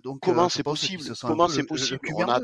Donc 0.04 0.22
comment 0.22 0.50
c'est 0.50 0.64
possible? 0.64 1.04
Comment 1.22 1.48
c'est 1.48 1.64
possible? 1.64 2.00
On 2.16 2.30
a 2.30 2.40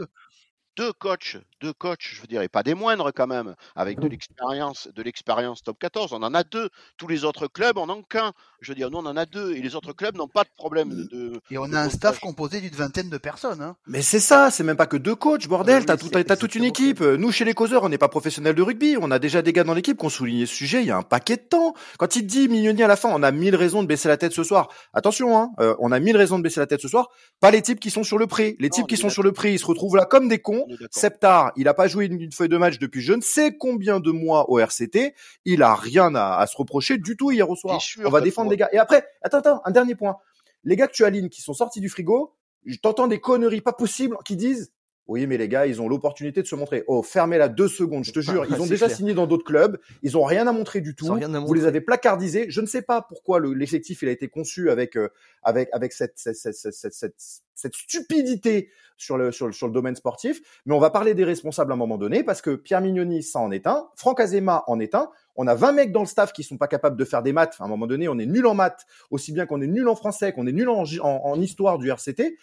deux 0.78 0.94
coachs, 0.94 1.38
deux 1.62 1.74
coachs, 1.74 2.02
je 2.02 2.22
veux 2.22 2.28
dire, 2.28 2.42
et 2.42 2.50
pas 2.50 2.64
des 2.64 2.74
moindres 2.74 3.12
quand 3.14 3.28
même, 3.28 3.56
avec 3.76 4.00
de 4.00 4.08
l'expérience, 4.08 4.90
de 4.94 5.02
l'expérience 5.02 5.64
top 5.64 5.80
14. 5.80 6.14
On 6.14 6.24
en 6.24 6.34
a 6.34 6.44
deux. 6.44 6.70
Tous 6.98 7.08
les 7.08 7.24
autres 7.24 7.48
clubs 7.48 7.78
en 7.78 7.90
ont 7.90 8.04
qu'un. 8.04 8.34
Je 8.62 8.72
veux 8.72 8.76
dire, 8.76 8.90
nous 8.90 8.98
on 8.98 9.06
en 9.06 9.18
a 9.18 9.26
deux, 9.26 9.56
et 9.56 9.62
les 9.62 9.76
autres 9.76 9.94
clubs 9.94 10.16
n'ont 10.16 10.28
pas 10.28 10.44
de 10.44 10.50
problème 10.58 10.90
de. 10.90 11.40
Et 11.52 11.58
on 11.58 11.72
a 11.74 11.80
un 11.80 11.90
staff 11.90 12.20
composé 12.20 12.62
d'une 12.62 12.76
vingtaine 12.76 13.10
de 13.10 13.18
personnes. 13.18 13.62
Hein. 13.62 13.76
Mais 13.88 14.02
c'est 14.02 14.20
ça, 14.20 14.52
c'est 14.52 14.64
même 14.64 14.78
pas 14.78 14.88
que 14.88 14.98
deux 14.98 15.16
coachs, 15.16 15.48
bordel. 15.48 15.80
Oui, 15.80 15.86
t'as 15.86 15.98
tout, 15.98 16.10
t'as 16.10 16.36
toute 16.36 16.56
une 16.56 16.64
équipe. 16.64 17.02
Nous, 17.02 17.32
chez 17.32 17.46
les 17.46 17.54
causeurs, 17.54 17.84
on 17.84 17.90
n'est 17.90 17.98
pas 17.98 18.10
professionnels 18.10 18.56
de 18.56 18.62
rugby. 18.62 18.98
On 19.00 19.12
a 19.12 19.20
déjà 19.20 19.42
des 19.42 19.54
gars 19.54 19.64
dans 19.64 19.74
l'équipe 19.74 19.98
qui 19.98 20.06
ont 20.06 20.10
souligné 20.10 20.46
ce 20.46 20.54
sujet 20.54 20.82
il 20.82 20.88
y 20.88 20.92
a 20.92 20.98
un 20.98 21.04
paquet 21.04 21.38
de 21.38 21.42
temps. 21.42 21.74
Quand 21.98 22.16
il 22.16 22.22
te 22.22 22.28
dit 22.28 22.48
Mignoni 22.48 22.84
à 22.84 22.88
la 22.88 22.96
fin, 22.96 23.10
on 23.12 23.24
a 23.24 23.32
mille 23.32 23.56
raisons 23.56 23.84
de 23.84 23.88
baisser 23.88 24.08
la 24.08 24.18
tête 24.18 24.34
ce 24.34 24.44
soir. 24.44 24.70
Attention, 24.94 25.38
hein, 25.38 25.52
euh, 25.60 25.76
on 25.80 25.92
a 25.92 26.00
mille 26.00 26.18
raisons 26.18 26.38
de 26.38 26.44
baisser 26.44 26.60
la 26.60 26.68
tête 26.68 26.82
ce 26.82 26.88
soir. 26.88 27.10
Pas 27.40 27.52
les 27.52 27.62
types 27.62 27.80
qui 27.80 27.90
sont 27.90 28.04
sur 28.04 28.18
le 28.18 28.28
prix. 28.28 28.56
Les 28.60 28.70
types 28.70 28.88
qui 28.88 28.98
sont 28.98 29.10
sur 29.10 29.24
le 29.24 29.32
prix, 29.32 29.54
ils 29.54 29.60
se 29.60 29.66
retrouvent 29.66 29.96
là 29.96 30.06
comme 30.06 30.28
des 30.28 30.40
cons. 30.40 30.65
Septard, 30.92 31.52
il 31.56 31.68
a 31.68 31.74
pas 31.74 31.88
joué 31.88 32.06
une, 32.06 32.20
une, 32.22 32.32
feuille 32.32 32.50
de 32.50 32.58
match 32.58 32.80
depuis 32.80 33.02
je 33.02 33.14
ne 33.14 33.22
sais 33.22 33.56
combien 33.58 34.00
de 34.00 34.12
mois 34.12 34.50
au 34.50 34.60
RCT. 34.60 35.14
Il 35.46 35.64
a 35.64 35.76
rien 35.76 36.14
à, 36.16 36.38
à 36.38 36.48
se 36.48 36.58
reprocher 36.58 36.98
du 36.98 37.18
tout 37.18 37.32
hier 37.32 37.50
au 37.50 37.56
soir. 37.56 37.80
On 38.04 38.10
va 38.10 38.22
défendre 38.22 38.50
les 38.50 38.58
gars. 38.58 38.70
Et 38.72 38.78
après, 38.78 39.08
attends, 39.22 39.40
attends, 39.40 39.62
un 39.66 39.72
dernier 39.72 39.96
point. 39.96 40.18
Les 40.64 40.76
gars 40.76 40.88
que 40.88 40.94
tu 40.94 41.06
alignes 41.06 41.30
qui 41.30 41.42
sont 41.42 41.54
sortis 41.54 41.80
du 41.80 41.90
frigo, 41.90 42.36
t'entends 42.82 43.08
des 43.08 43.20
conneries 43.20 43.62
pas 43.62 43.74
possibles 43.74 44.18
qui 44.26 44.36
disent 44.36 44.72
oui, 45.08 45.28
mais 45.28 45.38
les 45.38 45.48
gars, 45.48 45.68
ils 45.68 45.82
ont 45.82 45.88
l'opportunité 45.88 46.42
de 46.42 46.48
se 46.48 46.56
montrer. 46.56 46.84
Oh, 46.88 47.04
fermez-la 47.04 47.48
deux 47.48 47.68
secondes, 47.68 48.04
je 48.04 48.12
te 48.12 48.22
jure. 48.22 48.46
Ils 48.50 48.60
ont 48.60 48.66
déjà 48.66 48.88
clair. 48.88 48.98
signé 48.98 49.14
dans 49.14 49.28
d'autres 49.28 49.44
clubs. 49.44 49.80
Ils 50.02 50.18
ont 50.18 50.24
rien 50.24 50.48
à 50.48 50.52
montrer 50.52 50.82
du 50.82 50.96
tout. 50.96 51.06
Vous 51.06 51.54
les 51.54 51.66
avez 51.66 51.82
placardisés. 51.82 52.48
Je 52.50 52.60
ne 52.60 52.66
sais 52.66 52.82
pas 52.82 53.04
pourquoi 53.04 53.40
l'effectif 53.40 54.02
il 54.02 54.08
a 54.08 54.12
été 54.12 54.28
conçu 54.28 54.72
avec 54.72 54.98
euh, 54.98 55.10
avec 55.44 55.70
avec 55.74 55.94
cette 55.94 56.14
cette, 56.16 56.36
cette, 56.36 56.74
cette, 56.74 57.16
cette, 57.54 57.76
stupidité 57.76 58.70
sur 58.98 59.18
le 59.18 59.32
sur 59.32 59.46
le 59.46 59.54
sur 59.54 59.68
le 59.68 59.74
domaine 59.74 59.96
sportif. 59.96 60.42
Mais 60.66 60.74
on 60.74 60.80
va 60.80 60.90
parler 60.90 61.14
des 61.14 61.24
responsables 61.24 61.72
à 61.72 61.76
un 61.76 61.78
moment 61.78 61.98
donné 61.98 62.24
parce 62.24 62.42
que 62.42 62.56
Pierre 62.56 62.82
Mignoni, 62.82 63.22
ça 63.22 63.40
en 63.40 63.52
est 63.52 63.68
un. 63.68 63.88
Franck 63.96 64.20
Azema 64.20 64.64
en 64.66 64.80
est 64.80 64.96
un. 64.96 65.10
On 65.36 65.46
a 65.46 65.54
20 65.54 65.74
mecs 65.74 65.92
dans 65.92 66.00
le 66.00 66.08
staff 66.08 66.34
qui 66.34 66.44
sont 66.44 66.58
pas 66.58 66.68
capables 66.68 66.98
de 66.98 67.06
faire 67.06 67.22
des 67.22 67.34
maths. 67.34 67.58
à 67.60 67.66
un 67.66 67.68
moment 67.68 67.86
donné, 67.86 68.08
on 68.08 68.18
est 68.18 68.26
nul 68.26 68.48
en 68.48 68.56
maths, 68.56 68.86
aussi 69.12 69.34
bien 69.34 69.46
qu'on 69.46 69.62
est 69.62 69.68
nul 69.68 69.88
en 69.88 69.96
français, 69.96 70.32
qu'on 70.32 70.48
est 70.48 70.54
nul 70.54 70.70
en, 70.70 70.84
en, 71.02 71.22
en 71.26 71.42
histoire 71.42 71.78
du 71.78 71.92
RCT. 71.92 72.38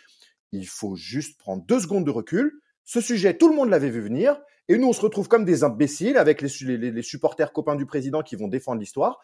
Il 0.53 0.67
faut 0.67 0.95
juste 0.97 1.39
prendre 1.39 1.65
deux 1.65 1.81
secondes 1.81 2.05
de 2.05 2.11
recul. 2.11 2.53
Ce 2.85 3.01
sujet, 3.01 3.37
tout 3.37 3.49
le 3.49 3.57
monde 3.57 3.71
l'avait 3.71 3.91
vu 3.91 4.01
venir, 4.01 4.41
et 4.69 4.79
nous, 4.79 4.89
on 4.89 4.93
se 4.93 5.01
retrouve 5.01 5.29
comme 5.29 5.45
des 5.45 5.65
imbéciles 5.65 6.17
avec 6.17 6.41
les, 6.41 6.77
les, 6.77 6.91
les 6.91 7.03
supporters 7.03 7.53
copains 7.53 7.77
du 7.77 7.87
président 7.87 8.23
qui 8.23 8.37
vont 8.37 8.49
défendre 8.49 8.81
l'histoire, 8.81 9.21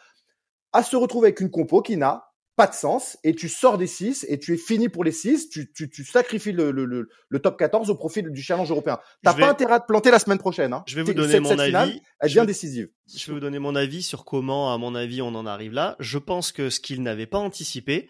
à 0.73 0.83
se 0.83 0.97
retrouver 0.97 1.29
avec 1.29 1.41
une 1.41 1.51
compo 1.51 1.83
qui 1.83 1.97
n'a 1.97 2.29
pas 2.59 2.67
de 2.67 2.75
sens, 2.75 3.17
et 3.23 3.37
tu 3.37 3.49
sors 3.49 3.79
des 3.79 3.87
6, 3.87 4.27
et 4.29 4.41
tu 4.41 4.53
es 4.53 4.57
fini 4.57 4.89
pour 4.89 5.05
les 5.05 5.13
6, 5.13 5.49
tu, 5.49 5.73
tu, 5.73 5.89
tu 5.89 6.05
sacrifies 6.05 6.51
le, 6.51 6.73
le, 6.73 6.87
le, 6.87 7.09
le, 7.29 7.39
top 7.39 7.57
14 7.57 7.89
au 7.89 7.95
profit 7.95 8.25
du 8.25 8.43
challenge 8.43 8.69
européen. 8.73 8.99
T'as 9.23 9.33
pas 9.33 9.49
intérêt 9.49 9.75
à 9.75 9.81
te 9.81 9.87
planter 9.87 10.11
la 10.11 10.19
semaine 10.19 10.39
prochaine. 10.39 10.73
Hein. 10.73 10.83
Je 10.89 10.97
vais 10.97 11.05
vous 11.05 11.15
donner 11.15 11.35
cette, 11.35 11.43
mon 11.43 11.51
cette 11.51 11.61
avis. 11.61 12.03
Elle 12.19 12.29
devient 12.29 12.45
décisive. 12.49 12.89
Je 13.15 13.27
vais 13.29 13.35
vous 13.35 13.41
donner 13.41 13.61
mon 13.61 13.77
avis 13.77 14.03
sur 14.03 14.25
comment, 14.25 14.75
à 14.75 14.79
mon 14.79 14.97
avis, 14.97 15.23
on 15.23 15.37
en 15.37 15.47
arrive 15.47 15.73
là. 15.73 15.95
Je 16.01 16.19
pense 16.19 16.51
que 16.51 16.69
ce 16.69 16.81
qu'il 16.81 17.05
n'avait 17.05 17.29
pas 17.29 17.39
anticipé, 17.39 18.09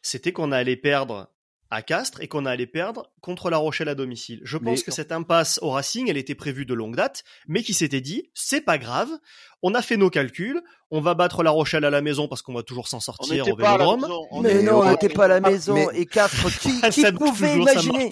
c'était 0.00 0.30
qu'on 0.30 0.52
allait 0.52 0.76
perdre 0.76 1.28
à 1.70 1.82
Castres 1.82 2.20
et 2.20 2.28
qu'on 2.28 2.46
allait 2.46 2.66
perdre 2.66 3.10
contre 3.20 3.50
La 3.50 3.58
Rochelle 3.58 3.88
à 3.88 3.94
domicile. 3.94 4.40
Je 4.44 4.56
pense 4.56 4.78
mais... 4.78 4.84
que 4.84 4.90
cette 4.90 5.12
impasse 5.12 5.58
au 5.62 5.70
Racing, 5.70 6.08
elle 6.08 6.16
était 6.16 6.34
prévue 6.34 6.66
de 6.66 6.74
longue 6.74 6.96
date, 6.96 7.24
mais 7.46 7.62
qui 7.62 7.74
s'était 7.74 8.00
dit, 8.00 8.30
c'est 8.34 8.60
pas 8.60 8.78
grave, 8.78 9.10
on 9.62 9.74
a 9.74 9.82
fait 9.82 9.96
nos 9.96 10.10
calculs, 10.10 10.62
on 10.90 11.00
va 11.00 11.14
battre 11.14 11.42
La 11.42 11.50
Rochelle 11.50 11.84
à 11.84 11.90
la 11.90 12.00
maison 12.00 12.28
parce 12.28 12.42
qu'on 12.42 12.54
va 12.54 12.62
toujours 12.62 12.88
s'en 12.88 13.00
sortir 13.00 13.46
au 13.48 13.56
Vélodrome. 13.56 14.06
Mais 14.42 14.62
non, 14.62 14.80
on 14.80 14.90
n'était 14.90 15.08
pas 15.08 15.26
à 15.26 15.28
la 15.28 15.40
maison. 15.40 15.74
Mais... 15.74 15.86
Et 15.94 16.06
Castres, 16.06 16.50
qui, 16.58 16.80
qui 16.90 17.12
pouvait 17.12 17.54
toujours, 17.54 17.70
imaginer 17.70 18.10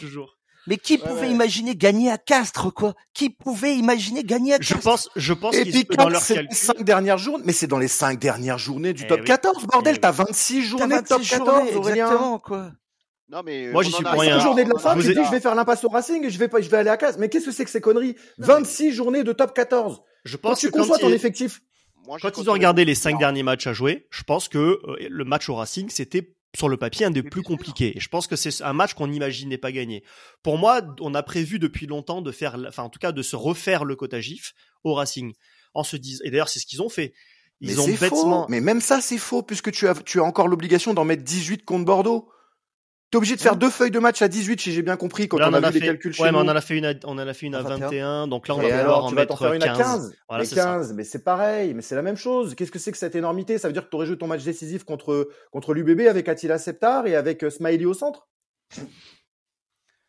mais 0.66 0.78
qui 0.78 0.98
pouvait 0.98 1.12
ouais, 1.12 1.20
ouais. 1.20 1.30
imaginer 1.30 1.76
gagner 1.76 2.10
à 2.10 2.18
Castres, 2.18 2.72
quoi? 2.74 2.94
Qui 3.14 3.30
pouvait 3.30 3.76
imaginer 3.76 4.24
gagner 4.24 4.54
à 4.54 4.58
Castres? 4.58 4.76
Je 4.76 4.82
pense, 4.82 5.08
je 5.14 5.32
pense 5.32 5.54
Et 5.54 5.64
puis, 5.64 5.84
dans 5.96 6.08
leur 6.08 6.24
calcul... 6.26 6.48
les 6.50 6.56
cinq 6.56 6.82
dernières 6.82 7.18
journées, 7.18 7.44
mais 7.46 7.52
c'est 7.52 7.68
dans 7.68 7.78
les 7.78 7.88
cinq 7.88 8.18
dernières 8.18 8.58
journées 8.58 8.92
du 8.92 9.04
eh 9.04 9.06
top 9.06 9.20
oui. 9.20 9.26
14, 9.26 9.66
bordel, 9.66 9.94
eh 9.96 10.00
t'as 10.00 10.10
26 10.10 10.62
journées 10.62 11.02
de 11.02 11.06
top 11.06 11.22
14, 11.22 11.70
journées, 11.72 11.90
Exactement, 11.90 12.38
quoi. 12.40 12.72
Non 13.28 13.42
mais 13.44 13.72
moi 13.72 13.82
j'y 13.82 13.90
suis 13.90 14.04
pour 14.04 14.20
rien. 14.20 14.38
journée 14.38 14.64
de 14.64 14.72
la 14.72 14.78
fin, 14.78 14.94
tu 14.94 15.02
dis 15.02 15.14
je 15.14 15.30
vais 15.30 15.40
faire 15.40 15.54
l'impasse 15.54 15.82
au 15.84 15.88
Racing 15.88 16.24
et 16.24 16.30
je 16.30 16.38
vais 16.38 16.48
pas, 16.48 16.60
je 16.60 16.68
vais 16.68 16.76
aller 16.76 16.90
à 16.90 16.96
Castres. 16.96 17.18
Mais 17.18 17.28
qu'est-ce 17.28 17.46
que 17.46 17.52
c'est 17.52 17.64
que 17.64 17.70
ces 17.70 17.80
conneries? 17.80 18.14
26 18.38 18.92
journées 18.92 19.24
de 19.24 19.32
top 19.32 19.52
14. 19.52 20.00
Je 20.24 20.36
pense 20.36 20.52
quand 20.52 20.56
tu 20.56 20.70
que 20.70 20.78
conçois 20.78 20.98
ton 20.98 21.10
effectif. 21.10 21.60
Moi, 22.06 22.18
quand 22.20 22.38
ils 22.38 22.48
ont 22.48 22.52
regardé 22.52 22.84
les 22.84 22.94
cinq 22.94 23.18
derniers 23.18 23.42
matchs 23.42 23.66
à 23.66 23.72
jouer, 23.72 24.06
je 24.10 24.22
pense 24.22 24.48
que 24.48 24.58
euh, 24.58 25.08
le 25.10 25.24
match 25.24 25.48
au 25.48 25.56
Racing 25.56 25.88
c'était 25.90 26.36
sur 26.56 26.68
le 26.68 26.76
papier 26.76 27.04
un 27.06 27.10
des 27.10 27.22
plus 27.22 27.42
compliqués. 27.42 27.96
Et 27.96 28.00
je 28.00 28.08
pense 28.08 28.26
que 28.26 28.36
c'est 28.36 28.62
un 28.62 28.72
match 28.72 28.94
qu'on 28.94 29.08
n'imaginait 29.08 29.58
pas 29.58 29.72
gagner. 29.72 30.04
Pour 30.42 30.56
moi, 30.56 30.80
on 31.00 31.14
a 31.14 31.22
prévu 31.22 31.58
depuis 31.58 31.86
longtemps 31.86 32.22
de 32.22 32.32
faire, 32.32 32.56
enfin 32.66 32.84
en 32.84 32.88
tout 32.88 32.98
cas 32.98 33.12
de 33.12 33.22
se 33.22 33.36
refaire 33.36 33.84
le 33.84 33.96
quota 33.96 34.20
GIF 34.20 34.54
au 34.84 34.94
Racing. 34.94 35.34
En 35.74 35.84
se 35.84 35.96
disant, 35.96 36.22
et 36.24 36.30
d'ailleurs 36.30 36.48
c'est 36.48 36.60
ce 36.60 36.66
qu'ils 36.66 36.80
ont 36.80 36.88
fait. 36.88 37.12
Ils 37.60 37.72
mais 37.72 37.78
ont 37.78 37.86
bêtement. 37.86 38.42
Faux. 38.42 38.46
Mais 38.48 38.60
même 38.60 38.80
ça 38.80 39.00
c'est 39.00 39.18
faux 39.18 39.42
puisque 39.42 39.72
tu 39.72 39.88
as, 39.88 39.94
tu 39.94 40.20
as 40.20 40.24
encore 40.24 40.48
l'obligation 40.48 40.94
d'en 40.94 41.04
mettre 41.04 41.22
18 41.24 41.64
contre 41.64 41.84
Bordeaux. 41.84 42.30
T'es 43.10 43.18
obligé 43.18 43.36
de 43.36 43.40
faire 43.40 43.54
deux 43.56 43.70
feuilles 43.70 43.92
de 43.92 44.00
match 44.00 44.20
à 44.20 44.26
18, 44.26 44.60
si 44.60 44.72
j'ai 44.72 44.82
bien 44.82 44.96
compris, 44.96 45.28
quand 45.28 45.38
là, 45.38 45.48
on, 45.48 45.52
on, 45.52 45.62
a, 45.62 45.68
a 45.68 45.70
vu 45.70 45.74
fait... 45.74 45.80
les 45.80 45.86
calculs 45.86 46.12
chez 46.12 46.24
ouais, 46.24 46.32
nous. 46.32 46.38
mais 46.38 46.44
on 46.44 46.50
en 46.52 46.56
a 46.56 46.60
fait 46.60 46.76
une 46.76 46.86
à, 46.86 46.94
on 47.04 47.12
en 47.12 47.18
a 47.18 47.34
fait 47.34 47.46
une 47.46 47.54
à 47.54 47.62
21, 47.62 47.78
21 47.78 48.26
donc 48.26 48.48
là 48.48 48.56
on 48.56 48.62
et 48.62 48.70
va 48.70 48.80
alors, 48.80 49.04
en 49.04 49.08
tu 49.10 49.14
mettre 49.14 49.36
vas 49.36 49.38
faire 49.38 49.52
une 49.52 49.62
15. 49.62 49.80
à 49.80 49.82
15. 49.82 50.14
Voilà, 50.28 50.44
mais 50.44 50.50
15, 50.50 50.92
mais 50.92 51.04
c'est 51.04 51.22
pareil, 51.22 51.72
mais 51.74 51.82
c'est 51.82 51.94
la 51.94 52.02
même 52.02 52.16
chose. 52.16 52.56
Qu'est-ce 52.56 52.72
que 52.72 52.80
c'est 52.80 52.90
que 52.90 52.98
cette 52.98 53.14
énormité? 53.14 53.58
Ça 53.58 53.68
veut 53.68 53.72
dire 53.72 53.84
que 53.84 53.90
tu 53.90 53.96
aurais 53.96 54.06
joué 54.06 54.18
ton 54.18 54.26
match 54.26 54.42
décisif 54.42 54.82
contre 54.82 55.28
contre 55.52 55.72
l'UBB 55.72 56.08
avec 56.08 56.28
Attila 56.28 56.58
Septar 56.58 57.06
et 57.06 57.14
avec 57.14 57.44
euh, 57.44 57.50
Smiley 57.50 57.84
au 57.84 57.94
centre? 57.94 58.28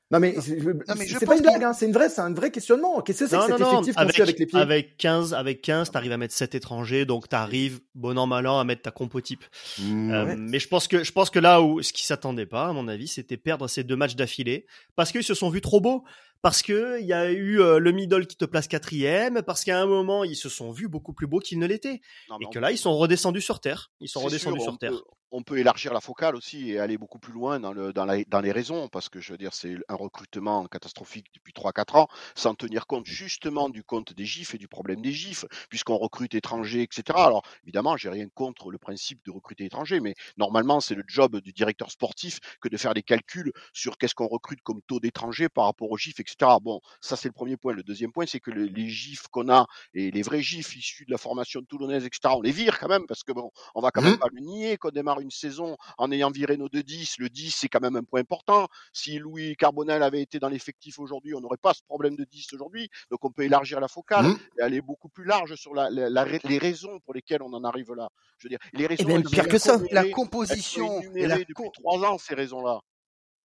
Non 0.09 0.19
mais, 0.19 0.35
c'est 0.39 1.25
pas 1.25 1.35
une 1.35 1.41
blague, 1.41 1.63
hein, 1.63 1.73
c'est 1.73 1.85
une 1.85 1.91
vraie, 1.91 2.07
c'est 2.07 2.21
un 2.21 2.33
vrai 2.33 2.49
questionnement. 2.49 3.01
Qu'est-ce 3.01 3.25
que 3.25 3.27
c'est 3.27 3.37
que 3.37 3.45
cet 3.45 3.59
non, 3.59 3.73
effectif 3.73 3.97
avec, 3.97 4.19
avec 4.19 4.39
les 4.39 4.45
pieds? 4.45 4.59
Avec 4.59 4.97
15, 4.97 5.33
avec 5.33 5.61
15, 5.61 5.91
t'arrives 5.91 6.13
à 6.13 6.17
mettre 6.17 6.33
7 6.33 6.55
étrangers, 6.55 7.05
donc 7.05 7.27
t'arrives, 7.27 7.81
bon 7.93 8.17
an, 8.17 8.25
mal 8.25 8.47
an, 8.47 8.57
à 8.57 8.63
mettre 8.63 8.83
ta 8.83 8.91
compo 8.91 9.19
type. 9.19 9.43
Mmh, 9.79 10.11
euh, 10.11 10.25
ouais. 10.25 10.35
Mais 10.37 10.59
je 10.59 10.67
pense 10.69 10.87
que, 10.87 11.03
je 11.03 11.11
pense 11.11 11.29
que 11.29 11.39
là 11.39 11.61
où, 11.61 11.81
ce 11.81 11.91
qui 11.91 12.05
s'attendait 12.05 12.45
pas, 12.45 12.67
à 12.67 12.73
mon 12.73 12.87
avis, 12.87 13.07
c'était 13.09 13.35
perdre 13.35 13.67
ces 13.67 13.83
deux 13.83 13.97
matchs 13.97 14.15
d'affilée, 14.15 14.65
parce 14.95 15.11
qu'ils 15.11 15.25
se 15.25 15.33
sont 15.33 15.49
vus 15.49 15.61
trop 15.61 15.81
beaux 15.81 16.05
parce 16.41 16.61
que 16.61 16.99
il 17.01 17.07
y 17.07 17.13
a 17.13 17.31
eu 17.31 17.59
euh, 17.59 17.79
le 17.79 17.91
middle 17.91 18.27
qui 18.27 18.37
te 18.37 18.45
place 18.45 18.67
quatrième, 18.67 19.41
parce 19.41 19.63
qu'à 19.63 19.79
un 19.81 19.85
moment 19.85 20.23
ils 20.23 20.35
se 20.35 20.49
sont 20.49 20.71
vus 20.71 20.87
beaucoup 20.87 21.13
plus 21.13 21.27
beaux 21.27 21.39
qu'ils 21.39 21.59
ne 21.59 21.65
l'étaient, 21.65 21.99
et 22.39 22.45
que 22.53 22.59
là 22.59 22.71
ils 22.71 22.77
sont 22.77 22.95
redescendus 22.95 23.41
sur 23.41 23.59
terre. 23.59 23.91
Ils 23.99 24.07
sont 24.07 24.21
redescendus 24.21 24.61
sûr, 24.61 24.69
sur 24.71 24.77
terre. 24.77 24.91
Peut, 24.91 25.01
on 25.37 25.43
peut 25.43 25.59
élargir 25.59 25.93
la 25.93 26.01
focale 26.01 26.35
aussi 26.35 26.71
et 26.71 26.79
aller 26.79 26.97
beaucoup 26.97 27.19
plus 27.19 27.31
loin 27.31 27.59
dans, 27.59 27.71
le, 27.71 27.93
dans, 27.93 28.05
la, 28.05 28.23
dans 28.23 28.41
les 28.41 28.51
raisons, 28.51 28.87
parce 28.87 29.07
que 29.07 29.19
je 29.21 29.33
veux 29.33 29.37
dire 29.37 29.53
c'est 29.53 29.75
un 29.87 29.93
recrutement 29.93 30.65
catastrophique 30.65 31.27
depuis 31.35 31.53
3-4 31.53 31.95
ans, 31.95 32.07
sans 32.33 32.55
tenir 32.55 32.87
compte 32.87 33.05
justement 33.05 33.69
du 33.69 33.83
compte 33.83 34.13
des 34.13 34.25
gifs 34.25 34.55
et 34.55 34.57
du 34.57 34.67
problème 34.67 34.99
des 34.99 35.11
gifs, 35.11 35.45
puisqu'on 35.69 35.97
recrute 35.97 36.33
étrangers, 36.33 36.81
etc. 36.81 37.03
Alors 37.17 37.43
évidemment, 37.63 37.97
j'ai 37.97 38.09
rien 38.09 38.27
contre 38.33 38.71
le 38.71 38.79
principe 38.79 39.23
de 39.27 39.29
recruter 39.29 39.65
étrangers, 39.65 39.99
mais 39.99 40.15
normalement 40.37 40.79
c'est 40.79 40.95
le 40.95 41.03
job 41.07 41.39
du 41.39 41.53
directeur 41.53 41.91
sportif 41.91 42.39
que 42.59 42.67
de 42.67 42.77
faire 42.77 42.95
des 42.95 43.03
calculs 43.03 43.51
sur 43.73 43.99
qu'est-ce 43.99 44.15
qu'on 44.15 44.27
recrute 44.27 44.63
comme 44.63 44.81
taux 44.87 44.99
d'étrangers 44.99 45.49
par 45.49 45.65
rapport 45.65 45.91
aux 45.91 45.97
gifs, 45.99 46.19
etc. 46.19 46.51
Bon, 46.63 46.81
ça 46.99 47.15
c'est 47.15 47.29
le 47.29 47.33
premier 47.33 47.57
point. 47.57 47.73
Le 47.73 47.83
deuxième 47.83 48.11
point, 48.11 48.25
c'est 48.25 48.39
que 48.39 48.49
le, 48.49 48.63
les 48.63 48.89
gifs 48.89 49.27
qu'on 49.27 49.49
a 49.49 49.67
et 49.93 50.09
les 50.09 50.23
vrais 50.23 50.41
gifs 50.41 50.75
issus 50.75 51.05
de 51.05 51.11
la 51.11 51.19
formation 51.19 51.61
toulonnaise, 51.61 52.05
etc. 52.05 52.33
On 52.35 52.41
les 52.41 52.51
vire 52.51 52.79
quand 52.79 52.89
même 52.89 53.05
parce 53.05 53.21
que 53.21 53.33
bon, 53.33 53.51
on 53.75 53.81
va 53.81 53.91
quand 53.91 54.01
même 54.01 54.15
mmh. 54.15 54.17
pas 54.17 54.29
le 54.33 54.41
nier 54.41 54.77
qu'on 54.77 54.89
démarre 54.89 55.19
une 55.19 55.26
une 55.27 55.31
saison 55.31 55.75
en 55.97 56.09
ayant 56.11 56.31
viré 56.31 56.55
nos 56.55 56.69
deux 56.69 56.83
10. 56.83 57.15
Le 57.19 57.27
10, 57.29 57.51
c'est 57.53 57.67
quand 57.67 57.81
même 57.81 57.97
un 57.97 58.03
point 58.03 58.21
important. 58.21 58.67
Si 58.93 59.19
Louis 59.19 59.55
Carbonel 59.57 60.01
avait 60.01 60.21
été 60.21 60.39
dans 60.39 60.47
l'effectif 60.47 60.99
aujourd'hui, 60.99 61.33
on 61.35 61.41
n'aurait 61.41 61.57
pas 61.61 61.73
ce 61.73 61.83
problème 61.83 62.15
de 62.15 62.23
10 62.23 62.53
aujourd'hui. 62.53 62.89
Donc 63.11 63.25
on 63.25 63.31
peut 63.31 63.43
élargir 63.43 63.79
la 63.81 63.87
focale 63.89 64.25
Mmh. 64.27 64.37
et 64.59 64.61
aller 64.61 64.81
beaucoup 64.81 65.09
plus 65.09 65.25
large 65.25 65.55
sur 65.55 65.73
la, 65.73 65.89
la- 65.89 66.09
la- 66.09 66.25
les 66.25 66.57
raisons 66.57 66.99
pour 67.01 67.13
lesquelles 67.13 67.41
on 67.41 67.51
en 67.53 67.63
arrive 67.65 67.93
là. 67.93 68.07
Je 68.37 68.45
veux 68.47 68.49
dire, 68.49 68.59
les 68.73 68.87
raisons. 68.87 69.05
même 69.07 69.17
elles 69.17 69.23
pire 69.29 69.43
sont 69.43 69.49
que 69.49 69.57
ça. 69.57 69.77
La 69.91 70.05
composition 70.09 71.01
et 71.15 71.27
la, 71.27 71.39
depuis 71.39 71.53
co- 71.53 71.69
trois 71.73 71.99
ans, 72.09 72.17
ces 72.17 72.35
raisons-là. 72.35 72.79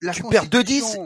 la 0.02 0.12
Tu 0.12 0.22
perds 0.22 0.46
2-10. 0.46 0.96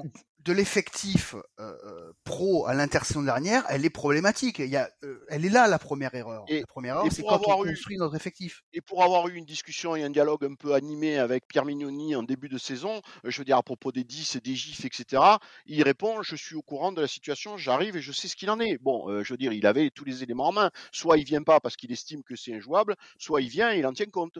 De 0.46 0.52
l'effectif 0.52 1.34
euh, 1.58 1.72
euh, 1.84 2.12
pro 2.24 2.66
à 2.66 2.74
l'intersaison 2.74 3.20
dernière, 3.22 3.64
elle 3.68 3.84
est 3.84 3.90
problématique. 3.90 4.60
Il 4.60 4.66
y 4.68 4.76
a, 4.76 4.88
euh, 5.02 5.24
elle 5.28 5.44
est 5.44 5.48
là 5.50 5.66
la 5.66 5.78
première 5.78 6.14
erreur. 6.14 6.44
Et- 6.48 6.60
la 6.60 6.66
première 6.66 6.94
erreur, 6.94 7.06
c'est 7.10 7.22
pour 7.22 7.30
quand 7.30 7.38
on 7.38 7.42
avoir 7.42 7.64
eu- 7.64 7.70
construit 7.70 7.96
notre 7.98 8.14
effectif. 8.14 8.62
Et 8.72 8.80
pour 8.80 9.02
avoir 9.02 9.26
eu 9.28 9.34
une 9.34 9.44
discussion 9.44 9.96
et 9.96 10.04
un 10.04 10.10
dialogue 10.10 10.44
un 10.44 10.54
peu 10.54 10.74
animé 10.74 11.18
avec 11.18 11.48
Pierre 11.48 11.64
Mignoni 11.64 12.14
en 12.14 12.22
début 12.22 12.48
de 12.48 12.58
saison, 12.58 13.02
euh, 13.24 13.30
je 13.30 13.38
veux 13.38 13.44
dire 13.44 13.56
à 13.56 13.62
propos 13.64 13.90
des 13.90 14.04
10 14.04 14.36
et 14.36 14.40
des 14.40 14.54
gifs, 14.54 14.84
etc., 14.84 15.22
il 15.66 15.82
répond 15.82 16.22
Je 16.22 16.36
suis 16.36 16.54
au 16.54 16.62
courant 16.62 16.92
de 16.92 17.00
la 17.00 17.08
situation, 17.08 17.56
j'arrive 17.56 17.96
et 17.96 18.00
je 18.00 18.12
sais 18.12 18.28
ce 18.28 18.36
qu'il 18.36 18.48
en 18.50 18.60
est. 18.60 18.78
Bon, 18.80 19.10
euh, 19.10 19.24
je 19.24 19.32
veux 19.32 19.38
dire, 19.38 19.52
il 19.52 19.66
avait 19.66 19.90
tous 19.90 20.04
les 20.04 20.22
éléments 20.22 20.46
en 20.48 20.52
main. 20.52 20.70
Soit 20.92 21.18
il 21.18 21.24
vient 21.24 21.42
pas 21.42 21.58
parce 21.58 21.76
qu'il 21.76 21.90
estime 21.90 22.22
que 22.22 22.36
c'est 22.36 22.54
injouable, 22.54 22.94
soit 23.18 23.42
il 23.42 23.48
vient 23.48 23.72
et 23.72 23.78
il 23.80 23.86
en 23.86 23.92
tient 23.92 24.06
compte. 24.06 24.38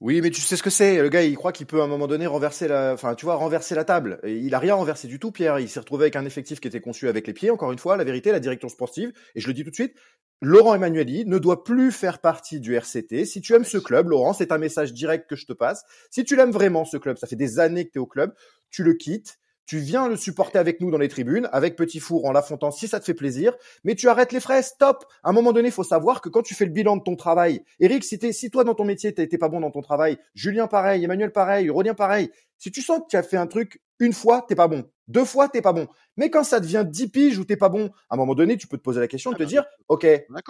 Oui, 0.00 0.20
mais 0.20 0.30
tu 0.30 0.42
sais 0.42 0.56
ce 0.56 0.62
que 0.62 0.68
c'est. 0.68 1.00
Le 1.00 1.08
gars, 1.08 1.22
il 1.22 1.36
croit 1.36 1.52
qu'il 1.52 1.66
peut 1.66 1.80
à 1.80 1.84
un 1.84 1.86
moment 1.86 2.06
donné 2.06 2.26
renverser 2.26 2.68
la, 2.68 2.92
enfin, 2.92 3.14
tu 3.14 3.24
vois, 3.24 3.36
renverser 3.36 3.74
la 3.74 3.84
table. 3.84 4.20
Il 4.24 4.54
a 4.54 4.58
rien 4.58 4.74
renversé 4.74 5.08
du 5.08 5.18
tout, 5.18 5.32
Pierre. 5.32 5.58
Il 5.58 5.70
s'est 5.70 5.80
retrouvé 5.80 6.04
avec 6.04 6.16
un 6.16 6.26
effectif 6.26 6.60
qui 6.60 6.68
était 6.68 6.82
conçu 6.82 7.08
avec 7.08 7.26
les 7.26 7.32
pieds. 7.32 7.50
Encore 7.50 7.72
une 7.72 7.78
fois, 7.78 7.96
la 7.96 8.04
vérité, 8.04 8.30
la 8.30 8.40
direction 8.40 8.68
sportive, 8.68 9.12
et 9.34 9.40
je 9.40 9.46
le 9.46 9.54
dis 9.54 9.64
tout 9.64 9.70
de 9.70 9.74
suite, 9.74 9.94
Laurent 10.42 10.74
Emmanueli 10.74 11.24
ne 11.24 11.38
doit 11.38 11.64
plus 11.64 11.92
faire 11.92 12.20
partie 12.20 12.60
du 12.60 12.74
RCT. 12.74 13.24
Si 13.24 13.40
tu 13.40 13.54
aimes 13.54 13.64
ce 13.64 13.78
club, 13.78 14.10
Laurent, 14.10 14.34
c'est 14.34 14.52
un 14.52 14.58
message 14.58 14.92
direct 14.92 15.30
que 15.30 15.36
je 15.36 15.46
te 15.46 15.54
passe. 15.54 15.82
Si 16.10 16.24
tu 16.24 16.36
l'aimes 16.36 16.50
vraiment, 16.50 16.84
ce 16.84 16.98
club, 16.98 17.16
ça 17.16 17.26
fait 17.26 17.36
des 17.36 17.58
années 17.58 17.86
que 17.86 17.92
tu 17.92 17.98
es 17.98 18.02
au 18.02 18.06
club, 18.06 18.34
tu 18.70 18.82
le 18.82 18.92
quittes. 18.92 19.38
Tu 19.66 19.78
viens 19.78 20.08
le 20.08 20.16
supporter 20.16 20.58
avec 20.58 20.80
nous 20.80 20.90
dans 20.90 20.98
les 20.98 21.08
tribunes, 21.08 21.48
avec 21.52 21.74
Petit 21.76 21.98
Four 22.00 22.24
en 22.24 22.32
l'affrontant 22.32 22.70
si 22.70 22.86
ça 22.86 23.00
te 23.00 23.04
fait 23.04 23.14
plaisir, 23.14 23.52
mais 23.84 23.94
tu 23.96 24.08
arrêtes 24.08 24.32
les 24.32 24.40
frais, 24.40 24.62
stop. 24.62 25.04
À 25.24 25.30
un 25.30 25.32
moment 25.32 25.52
donné, 25.52 25.68
il 25.68 25.72
faut 25.72 25.82
savoir 25.84 26.20
que 26.20 26.28
quand 26.28 26.42
tu 26.42 26.54
fais 26.54 26.64
le 26.64 26.70
bilan 26.70 26.96
de 26.96 27.02
ton 27.02 27.16
travail, 27.16 27.64
Eric, 27.80 28.04
si, 28.04 28.50
toi 28.50 28.62
dans 28.64 28.74
ton 28.74 28.84
métier, 28.84 29.12
t'as 29.12 29.24
été 29.24 29.38
pas 29.38 29.48
bon 29.48 29.60
dans 29.60 29.70
ton 29.72 29.82
travail, 29.82 30.18
Julien 30.34 30.68
pareil, 30.68 31.02
Emmanuel 31.04 31.32
pareil, 31.32 31.68
Rodien 31.68 31.94
pareil, 31.94 32.30
si 32.58 32.70
tu 32.70 32.80
sens 32.80 33.00
que 33.00 33.06
tu 33.10 33.16
as 33.16 33.22
fait 33.22 33.36
un 33.36 33.46
truc 33.46 33.82
une 33.98 34.12
fois, 34.12 34.44
t'es 34.46 34.54
pas 34.54 34.68
bon. 34.68 34.88
Deux 35.08 35.24
fois, 35.24 35.48
t'es 35.48 35.62
pas 35.62 35.72
bon. 35.72 35.86
Mais 36.16 36.30
quand 36.30 36.42
ça 36.44 36.58
devient 36.60 36.84
10 36.86 37.08
piges 37.08 37.38
où 37.38 37.44
t'es 37.44 37.56
pas 37.56 37.68
bon, 37.68 37.90
à 38.10 38.14
un 38.14 38.16
moment 38.16 38.34
donné, 38.34 38.56
tu 38.56 38.66
peux 38.66 38.76
te 38.76 38.82
poser 38.82 39.00
la 39.00 39.08
question 39.08 39.30
de 39.30 39.36
Ah 39.36 39.38
te 39.38 39.42
ben, 39.44 39.48
dire, 39.48 39.64
OK, 39.88 40.06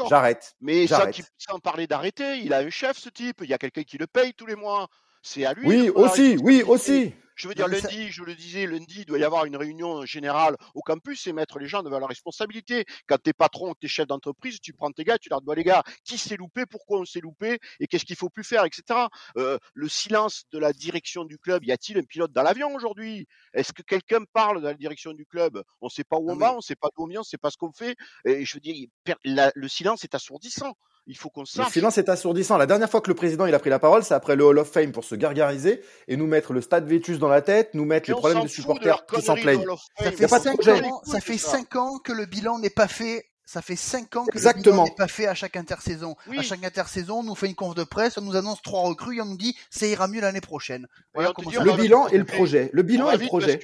j'arrête. 0.09 0.55
Mais 0.61 0.87
J'arrête. 0.87 1.15
qu'il- 1.15 1.25
sans 1.37 1.59
parler 1.59 1.87
d'arrêter, 1.87 2.39
il 2.39 2.53
a 2.53 2.59
un 2.59 2.71
chef, 2.71 2.97
ce 2.97 3.09
type. 3.11 3.41
Il 3.43 3.51
y 3.51 3.55
a 3.55 3.59
quelqu'un 3.59 3.83
qui 3.83 3.99
le 3.99 4.07
paye 4.07 4.33
tous 4.35 4.47
les 4.47 4.57
mois. 4.57 4.89
C'est 5.29 5.45
à 5.45 5.55
lui. 5.55 5.67
Oui, 5.67 5.89
aussi, 5.91 6.37
oui, 6.41 6.63
aussi. 6.63 7.13
Je 7.35 7.49
veux 7.49 7.55
dire, 7.55 7.67
ça- 7.81 7.89
lundi, 7.89 8.09
je 8.13 8.23
le 8.23 8.35
disais, 8.37 8.65
lundi, 8.65 9.01
il 9.01 9.05
doit 9.07 9.19
y 9.19 9.25
avoir 9.25 9.45
une 9.45 9.57
réunion 9.57 10.07
générale 10.07 10.57
au 10.75 10.81
campus 10.83 11.27
et 11.27 11.33
mettre 11.33 11.59
les 11.59 11.67
gens 11.67 11.83
devant 11.83 11.99
la 11.99 12.07
responsabilité. 12.07 12.85
Quand 13.09 13.19
t'es 13.21 13.33
patron, 13.35 13.75
que 13.75 13.79
t'es 13.81 13.89
chef 13.89 14.07
d'entreprise, 14.07 14.59
tu 14.61 14.73
prends 14.73 14.91
tes 14.93 15.03
gars, 15.05 15.19
tu 15.19 15.29
leur 15.29 15.43
dis, 15.43 15.49
les 15.57 15.65
gars, 15.65 15.83
qui 16.05 16.17
s'est 16.17 16.37
loupé, 16.37 16.65
pourquoi 16.65 17.01
on 17.01 17.05
s'est 17.05 17.21
loupé 17.21 17.59
et 17.81 17.89
qu'est-ce 17.89 18.05
qu'il 18.07 18.15
faut 18.17 18.31
plus 18.31 18.45
faire, 18.45 18.65
etc. 18.65 19.01
Euh, 19.37 19.59
le 19.75 19.89
silence 19.89 20.45
de 20.53 20.59
la 20.61 20.73
direction 20.73 21.25
du 21.25 21.39
club, 21.39 21.65
y 21.65 21.73
a-t-il 21.73 21.99
un 21.99 22.05
pilote 22.05 22.33
dans 22.33 22.43
l'avion 22.45 22.73
aujourd'hui? 22.75 23.27
Est-ce 23.53 23.73
que 23.73 23.83
quelqu'un 23.83 24.21
parle 24.33 24.61
de 24.63 24.67
la 24.69 24.75
direction 24.75 25.13
du 25.13 25.27
club? 25.27 25.61
On 25.81 25.89
sait 25.91 26.05
pas 26.05 26.17
où 26.19 26.31
on 26.31 26.37
va, 26.39 26.55
on 26.57 26.61
sait 26.61 26.77
pas 26.77 26.89
d'où 26.97 27.03
on 27.03 27.09
vient, 27.09 27.21
on 27.21 27.25
sait 27.25 27.37
pas 27.37 27.51
ce 27.51 27.57
qu'on 27.59 27.73
fait. 27.73 27.97
Et 28.25 28.45
je 28.47 28.55
veux 28.55 28.61
dire, 28.61 28.87
la- 29.25 29.53
le 29.55 29.69
silence 29.69 30.05
est 30.05 30.15
assourdissant. 30.15 30.73
Il 31.09 31.17
faut 31.17 31.31
qu'on 31.31 31.43
Le 31.43 31.47
sache. 31.47 31.73
silence 31.73 31.99
est 31.99 32.09
assourdissant. 32.09 32.57
La 32.57 32.67
dernière 32.67 32.91
fois 32.91 33.01
que 33.01 33.09
le 33.09 33.15
président 33.15 33.47
il 33.47 33.55
a 33.55 33.59
pris 33.61 33.71
la 33.71 33.79
parole, 33.79 34.03
c'est 34.03 34.15
après 34.15 34.35
le 34.35 34.45
Hall 34.45 34.59
of 34.59 34.71
Fame 34.71 34.91
pour 34.93 35.05
se 35.05 35.15
gargariser 35.15 35.81
et 36.09 36.17
nous 36.17 36.27
mettre 36.27 36.53
le 36.53 36.61
stade 36.61 36.87
Vétus 36.89 37.19
dans 37.19 37.29
la 37.29 37.43
tête, 37.43 37.75
nous 37.75 37.85
mettre 37.85 38.09
Et 38.11 38.13
les 38.13 38.17
on 38.17 38.21
problèmes 38.21 38.43
de 38.43 38.49
supporters 38.49 39.07
qui 39.07 39.23
s'en 39.23 39.35
plaignent. 39.37 39.65
Ça 40.01 40.11
fait 40.13 40.27
pas 40.27 40.41
cinq 40.41 40.67
ans, 40.67 41.01
ça 41.05 41.21
fait 41.21 41.39
ça. 41.39 41.51
cinq 41.53 41.77
ans 41.77 41.99
que 41.99 42.13
le 42.13 42.27
bilan 42.27 42.59
n'est 42.59 42.71
pas 42.71 42.89
fait. 42.89 43.25
Ça 43.49 43.63
fait 43.63 43.77
cinq 43.77 44.17
ans 44.17 44.25
que 44.25 44.33
le 44.33 44.39
Exactement. 44.39 44.83
bilan 44.83 44.85
n'est 44.87 44.95
pas 44.97 45.07
fait 45.07 45.29
à 45.29 45.35
chaque 45.37 45.55
intersaison. 45.57 46.17
Oui. 46.27 46.39
À 46.39 46.43
chaque 46.43 46.65
intersaison, 46.65 47.21
on 47.21 47.23
nous 47.23 47.37
fait 47.37 47.47
une 47.47 47.55
conf 47.55 47.77
de 47.77 47.85
presse, 47.85 48.19
on 48.19 48.23
nous 48.23 48.35
annonce 48.35 48.61
trois 48.61 48.81
recrues 48.81 49.19
et 49.19 49.21
on 49.21 49.27
nous 49.27 49.37
dit 49.37 49.57
ça 49.71 49.87
ira 49.87 50.09
mieux 50.09 50.21
l'année 50.21 50.41
prochaine. 50.41 50.89
Voilà 51.15 51.33
dit, 51.39 51.55
Le 51.57 51.73
bilan 51.77 52.09
et 52.09 52.19
le 52.19 52.25
projet. 52.25 52.71
Le 52.73 52.83
bilan 52.83 53.13
et 53.13 53.19
le 53.19 53.27
projet. 53.27 53.61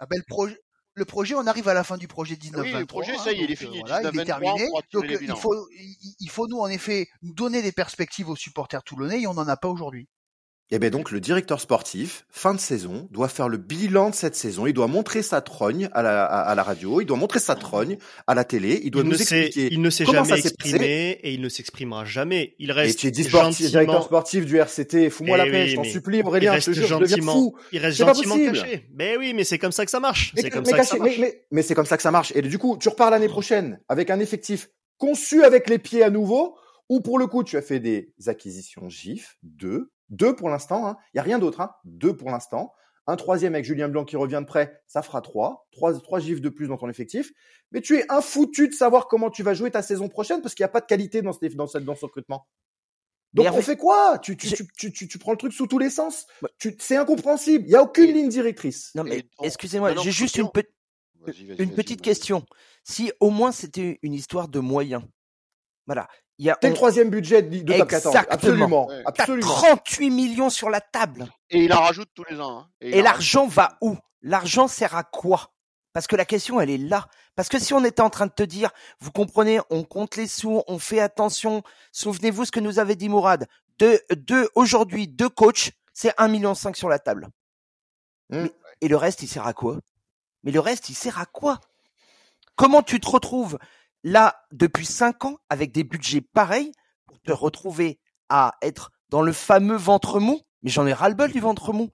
Ah 0.00 0.06
ben, 0.06 0.16
le 0.18 0.24
projet. 0.26 0.58
Le 0.94 1.04
projet, 1.04 1.34
on 1.34 1.46
arrive 1.46 1.68
à 1.68 1.74
la 1.74 1.84
fin 1.84 1.96
du 1.96 2.06
projet 2.06 2.34
19-23. 2.34 2.60
Oui, 2.60 2.72
le 2.72 2.86
projet, 2.86 3.16
ça 3.16 3.32
y 3.32 3.40
est, 3.40 3.44
il 3.44 3.50
est 3.50 3.54
donc, 3.54 3.56
fini, 3.56 3.78
euh, 3.78 3.82
voilà, 3.86 4.10
il 4.10 4.18
est 4.18 4.22
19-23, 4.22 4.24
terminé. 4.26 4.68
Donc, 4.92 5.04
euh, 5.04 5.18
il 5.20 5.36
faut, 5.36 5.68
il, 5.70 6.14
il 6.20 6.30
faut 6.30 6.46
nous, 6.48 6.58
en 6.58 6.68
effet, 6.68 7.08
nous 7.22 7.32
donner 7.32 7.62
des 7.62 7.72
perspectives 7.72 8.28
aux 8.28 8.36
supporters 8.36 8.82
toulonnais 8.82 9.22
et 9.22 9.26
on 9.26 9.34
n'en 9.34 9.48
a 9.48 9.56
pas 9.56 9.68
aujourd'hui. 9.68 10.08
Et 10.74 10.78
bien 10.78 10.88
donc 10.88 11.10
le 11.10 11.20
directeur 11.20 11.60
sportif, 11.60 12.24
fin 12.30 12.54
de 12.54 12.58
saison, 12.58 13.06
doit 13.10 13.28
faire 13.28 13.48
le 13.50 13.58
bilan 13.58 14.08
de 14.08 14.14
cette 14.14 14.34
saison. 14.34 14.66
Il 14.66 14.72
doit 14.72 14.86
montrer 14.86 15.22
sa 15.22 15.42
trogne 15.42 15.90
à 15.92 16.00
la, 16.00 16.24
à, 16.24 16.40
à 16.40 16.54
la 16.54 16.62
radio, 16.62 17.02
il 17.02 17.04
doit 17.04 17.18
montrer 17.18 17.40
sa 17.40 17.54
trogne 17.56 17.98
à 18.26 18.34
la 18.34 18.42
télé, 18.44 18.80
il 18.82 18.90
doit 18.90 19.02
Il 19.02 19.08
nous 19.10 19.20
expliquer 19.20 19.68
il 19.70 19.82
ne 19.82 19.90
s'est 19.90 20.06
jamais 20.06 20.38
exprimé 20.38 21.10
et 21.22 21.34
il 21.34 21.42
ne 21.42 21.50
s'exprimera 21.50 22.06
jamais. 22.06 22.54
Il 22.58 22.70
Et 22.70 22.72
reste 22.72 22.98
tu 23.00 23.06
es 23.06 23.10
dit 23.10 23.24
sportif, 23.24 23.68
directeur 23.68 24.02
sportif 24.02 24.46
du 24.46 24.56
RCT, 24.56 25.10
fous-moi 25.10 25.36
Eh 25.36 25.38
la 25.38 25.44
oui, 25.44 25.50
paix, 25.50 25.66
je 25.68 25.76
t'en 25.76 25.84
supplie 25.84 26.18
il 26.20 26.24
Aurélien, 26.26 26.50
je 26.52 26.54
reste 26.56 26.66
te 26.68 26.72
jure, 26.72 26.86
je 26.88 26.94
deviens 26.94 27.16
gentiment, 27.16 27.32
fou. 27.34 27.54
il 27.70 27.78
reste 27.78 27.98
gentiment 27.98 28.36
caché. 28.38 28.88
Mais 28.94 29.18
oui, 29.18 29.34
mais 29.34 29.44
c'est 29.44 29.58
comme 29.58 29.72
ça 29.72 29.84
que 29.84 29.90
ça 29.90 30.00
marche. 30.00 30.32
Mais, 30.34 30.40
C'est 30.42 30.50
comme 30.50 30.64
ça 30.64 30.78
que 30.78 30.86
ça 30.86 30.96
marche. 30.96 31.18
mais- 31.18 31.44
mais 31.50 31.60
c'est 31.62 31.74
comme 31.74 31.84
ça 31.86 31.98
que 31.98 32.02
ça 32.02 32.10
marche. 32.10 32.32
Et 32.34 32.40
du 32.40 32.56
coup, 32.58 32.78
tu 32.80 32.88
repars 32.88 33.10
l'année 33.10 33.28
prochaine 33.28 33.78
avec 33.90 34.08
un 34.08 34.20
effectif 34.20 34.70
conçu 34.96 35.44
avec 35.44 35.68
les 35.68 35.78
pieds 35.78 36.02
à 36.02 36.08
nouveau, 36.08 36.56
ou 36.88 37.02
pour 37.02 37.18
le 37.18 37.26
coup, 37.26 37.44
tu 37.44 37.58
as 37.58 37.62
fait 37.62 37.78
des 37.80 38.12
acquisitions 38.26 38.88
GIF, 38.88 39.36
deux, 39.42 39.90
deux 40.12 40.36
pour 40.36 40.48
l'instant, 40.48 40.86
hein. 40.86 40.96
il 41.12 41.16
y 41.16 41.20
a 41.20 41.24
rien 41.24 41.40
d'autre, 41.40 41.60
hein. 41.60 41.72
deux 41.84 42.16
pour 42.16 42.30
l'instant. 42.30 42.72
Un 43.08 43.16
troisième 43.16 43.54
avec 43.56 43.64
Julien 43.64 43.88
Blanc 43.88 44.04
qui 44.04 44.14
revient 44.14 44.38
de 44.40 44.46
près, 44.46 44.80
ça 44.86 45.02
fera 45.02 45.20
trois, 45.22 45.66
trois, 45.72 46.00
trois 46.00 46.20
GIF 46.20 46.40
de 46.40 46.48
plus 46.48 46.68
dans 46.68 46.76
ton 46.76 46.88
effectif. 46.88 47.32
Mais 47.72 47.80
tu 47.80 47.96
es 47.96 48.04
infoutu 48.12 48.68
de 48.68 48.72
savoir 48.74 49.08
comment 49.08 49.28
tu 49.28 49.42
vas 49.42 49.54
jouer 49.54 49.72
ta 49.72 49.82
saison 49.82 50.08
prochaine 50.08 50.40
parce 50.40 50.54
qu'il 50.54 50.62
n'y 50.62 50.66
a 50.66 50.72
pas 50.72 50.80
de 50.80 50.86
qualité 50.86 51.20
dans 51.20 51.32
ce, 51.32 51.44
dans 51.46 51.66
ce, 51.66 51.78
dans 51.78 51.96
ce 51.96 52.04
recrutement. 52.04 52.46
Donc 53.34 53.46
Mais 53.46 53.50
on 53.50 53.60
fait 53.62 53.76
quoi? 53.76 54.20
Tu, 54.20 54.36
tu, 54.36 54.46
tu, 54.52 54.68
tu, 54.76 54.92
tu, 54.92 55.08
tu 55.08 55.18
prends 55.18 55.32
le 55.32 55.38
truc 55.38 55.52
sous 55.52 55.66
tous 55.66 55.78
les 55.78 55.90
sens? 55.90 56.26
Tu, 56.58 56.76
c'est 56.78 56.96
incompréhensible. 56.96 57.64
Il 57.64 57.70
n'y 57.70 57.74
a 57.74 57.82
aucune 57.82 58.12
ligne 58.12 58.28
directrice. 58.28 58.94
Non 58.94 59.02
mais 59.02 59.26
excusez-moi, 59.42 59.96
j'ai 59.96 60.12
juste 60.12 60.36
une, 60.36 60.44
on- 60.44 60.50
pe- 60.50 60.62
Vas-y, 61.22 61.46
vas-y, 61.46 61.56
une 61.58 61.70
vas-y, 61.70 61.74
petite 61.74 62.00
vas-y. 62.00 62.04
question. 62.04 62.44
Si 62.84 63.10
au 63.18 63.30
moins 63.30 63.50
c'était 63.50 63.98
une 64.02 64.12
histoire 64.12 64.46
de 64.48 64.60
moyens, 64.60 65.02
voilà, 65.86 66.08
il 66.38 66.46
y 66.46 66.50
a 66.50 66.58
C'est 66.60 66.68
le 66.68 66.74
troisième 66.74 67.10
budget 67.10 67.42
de 67.42 67.58
de 67.62 67.72
top 67.78 67.88
14. 67.88 68.14
Exactement. 68.14 68.34
Absolument. 68.34 68.86
Ouais. 68.88 69.02
t'as 69.04 69.22
Absolument. 69.22 69.46
38 69.48 70.10
millions 70.10 70.50
sur 70.50 70.70
la 70.70 70.80
table. 70.80 71.28
Et 71.50 71.64
il 71.64 71.72
en 71.72 71.80
rajoute 71.80 72.08
tous 72.14 72.24
les 72.30 72.40
ans. 72.40 72.60
hein. 72.60 72.68
Et 72.80 73.00
en 73.00 73.04
l'argent 73.04 73.46
va 73.46 73.76
où? 73.80 73.96
L'argent 74.22 74.68
sert 74.68 74.96
à 74.96 75.04
quoi? 75.04 75.52
Parce 75.92 76.06
que 76.06 76.16
la 76.16 76.24
question, 76.24 76.60
elle 76.60 76.70
est 76.70 76.78
là. 76.78 77.06
Parce 77.36 77.48
que 77.48 77.58
si 77.58 77.74
on 77.74 77.84
était 77.84 78.00
en 78.00 78.08
train 78.10 78.26
de 78.26 78.32
te 78.32 78.42
dire, 78.42 78.70
vous 79.00 79.10
comprenez, 79.12 79.60
on 79.70 79.84
compte 79.84 80.16
les 80.16 80.26
sous, 80.26 80.62
on 80.66 80.78
fait 80.78 81.00
attention. 81.00 81.62
Souvenez-vous 81.92 82.46
ce 82.46 82.50
que 82.52 82.60
nous 82.60 82.78
avait 82.78 82.96
dit 82.96 83.08
Mourad. 83.10 83.46
De, 83.78 84.00
de 84.10 84.50
aujourd'hui, 84.54 85.06
deux 85.08 85.28
coachs, 85.28 85.72
c'est 85.92 86.16
1,5 86.18 86.30
million 86.30 86.54
sur 86.54 86.88
la 86.88 86.98
table. 86.98 87.28
Mm. 88.30 88.42
Mais- 88.44 88.52
Et 88.80 88.88
le 88.88 88.96
reste, 88.96 89.22
il 89.22 89.28
sert 89.28 89.46
à 89.46 89.52
quoi? 89.52 89.76
Mais 90.44 90.50
le 90.50 90.60
reste, 90.60 90.88
il 90.88 90.94
sert 90.94 91.18
à 91.18 91.26
quoi? 91.26 91.60
Comment 92.56 92.82
tu 92.82 92.98
te 93.00 93.08
retrouves? 93.08 93.58
Là 94.04 94.36
depuis 94.50 94.86
5 94.86 95.24
ans 95.24 95.36
avec 95.48 95.72
des 95.72 95.84
budgets 95.84 96.20
pareils 96.20 96.72
pour 97.06 97.20
te 97.20 97.32
retrouver 97.32 98.00
à 98.28 98.54
être 98.62 98.90
dans 99.08 99.22
le 99.22 99.32
fameux 99.32 99.76
ventre 99.76 100.20
mou 100.20 100.40
Mais 100.62 100.70
j'en 100.70 100.86
ai 100.86 100.92
ras-le-bol 100.92 101.30
du 101.30 101.40
ventre 101.40 101.72
mou. 101.72 101.90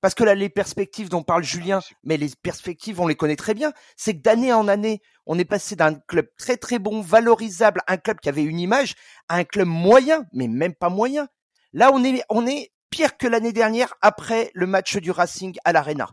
Parce 0.00 0.14
que 0.14 0.24
là, 0.24 0.34
les 0.34 0.48
perspectives 0.48 1.08
dont 1.08 1.22
parle 1.22 1.44
Julien, 1.44 1.80
mais 2.02 2.16
les 2.16 2.30
perspectives, 2.42 3.00
on 3.00 3.06
les 3.06 3.14
connaît 3.14 3.36
très 3.36 3.54
bien. 3.54 3.72
C'est 3.96 4.16
que 4.16 4.22
d'année 4.22 4.52
en 4.52 4.66
année, 4.66 5.00
on 5.26 5.38
est 5.38 5.44
passé 5.44 5.76
d'un 5.76 5.94
club 5.94 6.26
très 6.36 6.56
très 6.56 6.80
bon, 6.80 7.00
valorisable, 7.00 7.82
un 7.86 7.98
club 7.98 8.18
qui 8.18 8.28
avait 8.28 8.42
une 8.42 8.58
image, 8.58 8.94
à 9.28 9.36
un 9.36 9.44
club 9.44 9.68
moyen, 9.68 10.24
mais 10.32 10.48
même 10.48 10.74
pas 10.74 10.88
moyen. 10.88 11.28
Là, 11.72 11.92
on 11.94 12.02
est, 12.02 12.24
on 12.28 12.48
est 12.48 12.72
pire 12.90 13.16
que 13.16 13.28
l'année 13.28 13.52
dernière 13.52 13.94
après 14.00 14.50
le 14.54 14.66
match 14.66 14.96
du 14.96 15.12
Racing 15.12 15.56
à 15.64 15.72
l'Arena. 15.72 16.10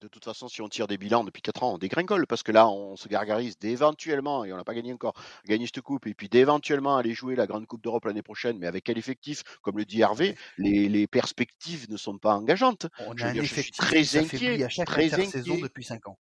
De 0.00 0.06
toute 0.06 0.24
façon, 0.24 0.46
si 0.46 0.62
on 0.62 0.68
tire 0.68 0.86
des 0.86 0.96
bilans 0.96 1.24
depuis 1.24 1.42
4 1.42 1.64
ans, 1.64 1.74
on 1.74 1.78
dégringole 1.78 2.28
parce 2.28 2.44
que 2.44 2.52
là, 2.52 2.68
on 2.68 2.94
se 2.94 3.08
gargarise 3.08 3.58
d'éventuellement, 3.58 4.44
et 4.44 4.52
on 4.52 4.56
n'a 4.56 4.62
pas 4.62 4.74
gagné 4.74 4.92
encore, 4.92 5.12
gagner 5.44 5.66
cette 5.66 5.80
coupe, 5.80 6.06
et 6.06 6.14
puis 6.14 6.28
d'éventuellement 6.28 6.96
aller 6.96 7.14
jouer 7.14 7.34
la 7.34 7.48
Grande 7.48 7.66
Coupe 7.66 7.82
d'Europe 7.82 8.04
l'année 8.04 8.22
prochaine, 8.22 8.58
mais 8.58 8.68
avec 8.68 8.84
quel 8.84 8.96
effectif? 8.96 9.42
Comme 9.60 9.76
le 9.76 9.84
dit 9.84 10.00
Hervé, 10.00 10.36
les, 10.56 10.88
les 10.88 11.08
perspectives 11.08 11.90
ne 11.90 11.96
sont 11.96 12.16
pas 12.16 12.36
engageantes. 12.36 12.86
On 13.00 13.16
Je 13.16 13.24
a 13.24 13.28
un 13.28 13.32
dire, 13.32 13.42
je 13.42 13.48
suis 13.48 13.60
effectif 13.60 13.84
très 13.84 14.16
inquiet, 14.16 14.62
à 14.62 14.68
chaque 14.68 14.86
très 14.86 15.14
inquiet. 15.14 15.60
depuis 15.60 15.82
5 15.82 16.06
ans. 16.06 16.18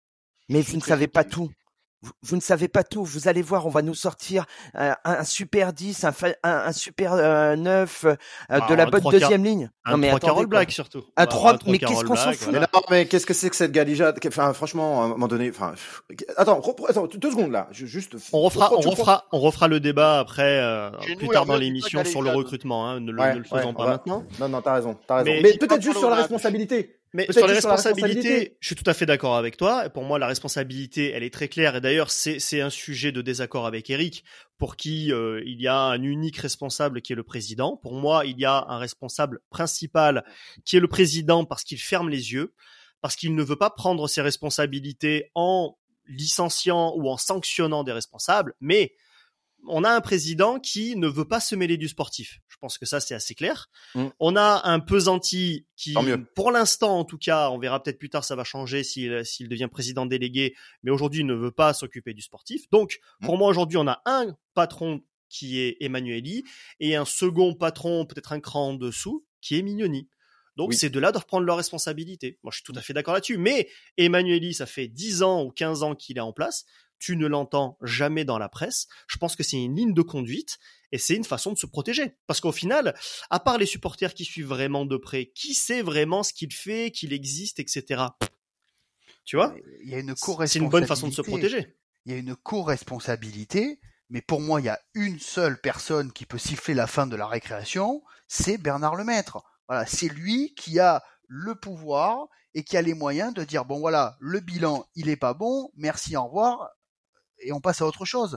Mais 0.51 0.61
vous 0.61 0.77
ne 0.77 0.83
savez 0.83 1.09
pas 1.09 1.25
tout. 1.25 1.51
Vous, 2.23 2.37
ne 2.37 2.41
savez 2.41 2.69
pas 2.69 2.85
tout. 2.85 3.05
Vous 3.05 3.29
allez 3.29 3.43
voir, 3.43 3.67
on 3.67 3.71
va 3.71 3.83
nous 3.83 3.95
sortir 3.95 4.47
un, 4.75 5.25
super 5.25 5.73
10, 5.73 6.05
un, 6.05 6.13
un, 6.43 6.73
super 6.73 7.15
9 7.57 8.05
euh, 8.05 8.17
euh, 8.51 8.61
de 8.69 8.75
la 8.75 8.87
bonne 8.87 9.03
deuxième 9.11 9.45
ligne. 9.45 9.71
Un 9.85 9.93
non, 9.93 9.99
mais 9.99 10.09
3 10.09 10.21
Carol 10.21 10.47
Black 10.47 10.71
surtout. 10.71 11.05
Un 11.17 11.27
3, 11.27 11.59
mais 11.67 11.79
qu'est-ce 11.79 12.05
qu'on 12.05 12.17
s'en 12.17 12.33
fout 12.33 12.53
mais, 12.53 12.61
mais 12.91 13.07
qu'est-ce 13.07 13.27
que 13.27 13.35
c'est 13.35 13.51
que 13.51 13.57
cette 13.57 13.73
galijade 13.73 14.19
Enfin, 14.27 14.53
franchement, 14.53 15.03
à 15.03 15.05
un 15.05 15.09
moment 15.09 15.29
donné, 15.29 15.51
enfin, 15.51 15.75
attends, 16.37 16.61
attends, 16.89 17.07
deux 17.07 17.31
secondes 17.31 17.53
là, 17.53 17.69
juste. 17.71 18.17
On 18.33 18.41
refera, 18.41 18.73
on 18.73 18.81
refera, 18.81 19.27
on 19.33 19.41
refera 19.41 19.69
le 19.69 19.81
débat 19.81 20.19
après, 20.19 20.61
euh, 20.61 20.91
plus 21.19 21.29
tard 21.29 21.47
dans 21.47 21.57
l'émission 21.57 22.05
sur 22.05 22.23
le 22.23 22.31
recrutement. 22.31 22.89
Hein, 22.89 23.01
ne, 23.01 23.13
le 23.13 23.45
faisons 23.45 23.75
pas 23.75 23.87
maintenant. 23.87 24.25
Non, 24.41 24.49
non, 24.49 24.61
t'as 24.61 24.75
raison, 24.75 24.97
t'as 25.07 25.23
raison. 25.23 25.31
Mais 25.43 25.57
peut-être 25.57 25.83
juste 25.83 25.99
sur 25.99 26.11
la 26.11 26.17
responsabilité. 26.17 26.99
Mais 27.15 27.31
sur 27.31 27.47
les 27.47 27.55
responsabilités, 27.55 28.57
je 28.61 28.67
suis 28.67 28.75
tout 28.75 28.89
à 28.89 28.95
fait 28.95 29.05
d'accord 29.05 29.37
avec 29.37 29.59
toi. 29.59 29.91
Pour 29.91 30.05
moi, 30.05 30.19
la 30.19 30.27
responsabilité, 30.27 31.11
elle 31.11 31.23
est 31.23 31.33
très 31.33 31.49
claire. 31.49 31.77
Et 31.77 31.81
d'ailleurs, 31.81 32.11
c'est 32.11 32.61
un 32.61 32.71
sujet 32.71 33.13
de 33.13 33.21
désaccord 33.21 33.67
avec 33.67 33.91
Eric, 33.91 34.25
pour 34.59 34.77
qui 34.77 35.13
euh, 35.13 35.43
il 35.45 35.61
y 35.61 35.69
a 35.69 35.77
un 35.77 36.03
unique 36.03 36.39
responsable 36.39 37.03
qui 37.03 37.13
est 37.13 37.17
le 37.17 37.23
président. 37.23 37.77
Pour 37.77 37.95
moi, 37.95 38.25
il 38.25 38.39
y 38.39 38.47
a 38.47 38.65
un 38.69 38.79
responsable 38.79 39.41
principal 39.51 40.25
qui 40.65 40.77
est 40.77 40.81
le 40.81 40.89
président 40.89 41.45
parce 41.45 41.65
qu'il 41.65 41.81
ferme 41.81 42.09
les 42.09 42.33
yeux, 42.33 42.55
parce 43.03 43.17
qu'il 43.17 43.35
ne 43.35 43.43
veut 43.43 43.57
pas 43.57 43.71
prendre 43.71 44.09
ses 44.09 44.23
responsabilités 44.23 45.31
en 45.35 45.77
licenciant 46.07 46.95
ou 46.97 47.09
en 47.11 47.19
sanctionnant 47.19 47.85
des 47.85 47.93
responsables, 47.93 48.55
mais 48.61 48.95
on 49.69 49.85
a 49.85 49.91
un 49.91 50.01
président 50.01 50.59
qui 50.59 50.97
ne 50.97 51.09
veut 51.09 51.27
pas 51.27 51.41
se 51.41 51.55
mêler 51.55 51.77
du 51.77 51.89
sportif. 51.89 52.41
Je 52.49 52.57
pense 52.61 52.79
que 52.79 52.87
ça, 52.87 53.01
c'est 53.01 53.15
assez 53.15 53.35
clair. 53.35 53.71
Mm. 53.95 54.07
On 54.19 54.37
a 54.37 54.69
un 54.69 54.81
pesanti 54.81 55.67
qui, 55.77 55.95
pour 56.35 56.51
l'instant, 56.51 56.99
en 56.99 57.05
tout 57.05 57.19
cas, 57.19 57.51
on 57.51 57.59
verra 57.59 57.83
peut-être 57.83 57.99
plus 57.99 58.11
tard, 58.11 58.25
ça 58.25 58.37
va 58.37 58.45
changer 58.45 58.85
s'il 58.85 59.49
devient 59.49 59.69
président 59.71 60.07
délégué, 60.07 60.55
mais 60.83 60.91
aujourd'hui, 60.91 61.21
il 61.21 61.27
ne 61.27 61.35
veut 61.35 61.51
pas 61.51 61.73
s'occuper 61.75 62.15
du 62.15 62.23
sportif. 62.23 62.69
Donc, 62.71 62.99
mm. 63.21 63.27
pour 63.27 63.39
moi, 63.39 63.49
aujourd'hui, 63.49 63.79
on 63.79 63.87
a 63.87 64.03
un 64.05 64.37
patron 64.55 65.03
qui 65.29 65.61
est 65.61 65.77
Emmanueli 65.81 66.45
et 66.79 66.95
un 66.95 67.05
second 67.05 67.55
patron, 67.55 68.05
peut-être 68.05 68.33
un 68.33 68.41
cran 68.41 68.69
en 68.69 68.75
dessous, 68.75 69.25
qui 69.41 69.59
est 69.59 69.63
Mignoni. 69.63 70.09
Donc, 70.57 70.75
c'est 70.75 70.91
de 70.91 71.01
là 71.01 71.13
de 71.13 71.19
reprendre 71.19 71.47
leurs 71.47 71.57
responsabilités. 71.57 72.39
Moi, 72.43 72.51
je 72.51 72.57
suis 72.57 72.65
tout 72.65 72.75
à 72.77 72.83
fait 72.83 72.93
d'accord 72.93 73.15
là-dessus. 73.15 73.39
Mais 73.39 73.69
Emmanueli, 73.97 74.53
ça 74.53 74.67
fait 74.67 74.87
10 74.87 75.23
ans 75.23 75.45
ou 75.45 75.51
15 75.51 75.83
ans 75.83 75.95
qu'il 75.95 76.19
est 76.19 76.21
en 76.21 76.33
place 76.33 76.67
tu 77.03 77.17
ne 77.17 77.27
l'entends 77.27 77.77
jamais 77.83 78.25
dans 78.25 78.39
la 78.39 78.49
presse. 78.49 78.87
Je 79.09 79.19
pense 79.19 79.35
que 79.35 79.43
c'est 79.43 79.61
une 79.61 79.75
ligne 79.75 79.93
de 79.93 80.03
conduite 80.03 80.61
et 80.93 80.99
c'est 80.99 81.17
une 81.17 81.25
façon 81.25 81.51
de 81.51 81.59
se 81.59 81.67
protéger. 81.67 82.17
Parce 82.29 82.41
qu'au 82.41 82.53
final, 82.53 82.95
à 83.29 83.41
part 83.41 83.59
les 83.59 83.67
supporters 83.67 84.15
qui 84.15 84.25
suivent 84.25 84.47
vraiment 84.47 84.87
de 84.87 84.97
près, 84.97 85.33
qui 85.35 85.53
sait 85.53 85.83
vraiment 85.83 86.23
ce 86.23 86.33
qu'il 86.33 86.53
fait, 86.53 86.93
qu'il 86.93 87.13
existe, 87.13 87.59
etc. 87.59 88.05
Tu 89.25 89.35
vois? 89.35 89.53
Il 89.83 89.91
y 89.91 89.97
a 89.97 89.99
une 89.99 90.15
C'est 90.47 90.61
une 90.61 90.69
bonne 90.69 90.87
façon 90.87 91.09
de 91.09 91.13
se 91.13 91.23
protéger. 91.23 91.77
Il 92.07 92.13
y 92.13 92.15
a 92.15 92.19
une 92.19 92.37
co-responsabilité, 92.37 93.81
mais 94.09 94.23
pour 94.23 94.41
moi, 94.41 94.61
il 94.61 94.67
y 94.67 94.69
a 94.69 94.81
une 94.95 95.19
seule 95.19 95.61
personne 95.61 96.13
qui 96.13 96.25
peut 96.25 96.39
siffler 96.39 96.75
la 96.75 96.87
fin 96.87 97.09
de 97.09 97.17
la 97.17 97.27
récréation, 97.27 98.05
c'est 98.29 98.59
Bernard 98.59 98.95
Lemaître. 98.95 99.43
Voilà, 99.67 99.87
c'est 99.87 100.09
lui 100.09 100.55
qui 100.55 100.79
a 100.79 101.03
le 101.27 101.57
pouvoir 101.57 102.29
et 102.55 102.63
qui 102.63 102.77
a 102.77 102.83
les 102.83 102.95
moyens 102.95 103.35
de 103.35 103.43
dire 103.43 103.65
bon 103.65 103.81
voilà, 103.81 104.17
le 104.21 104.39
bilan, 104.39 104.87
il 104.95 105.09
est 105.09 105.17
pas 105.17 105.35
bon, 105.35 105.73
merci, 105.75 106.17
au 106.17 106.27
revoir, 106.27 106.69
et 107.43 107.53
on 107.53 107.61
passe 107.61 107.83
à 107.83 107.87
autre 107.87 108.05
chose. 108.05 108.37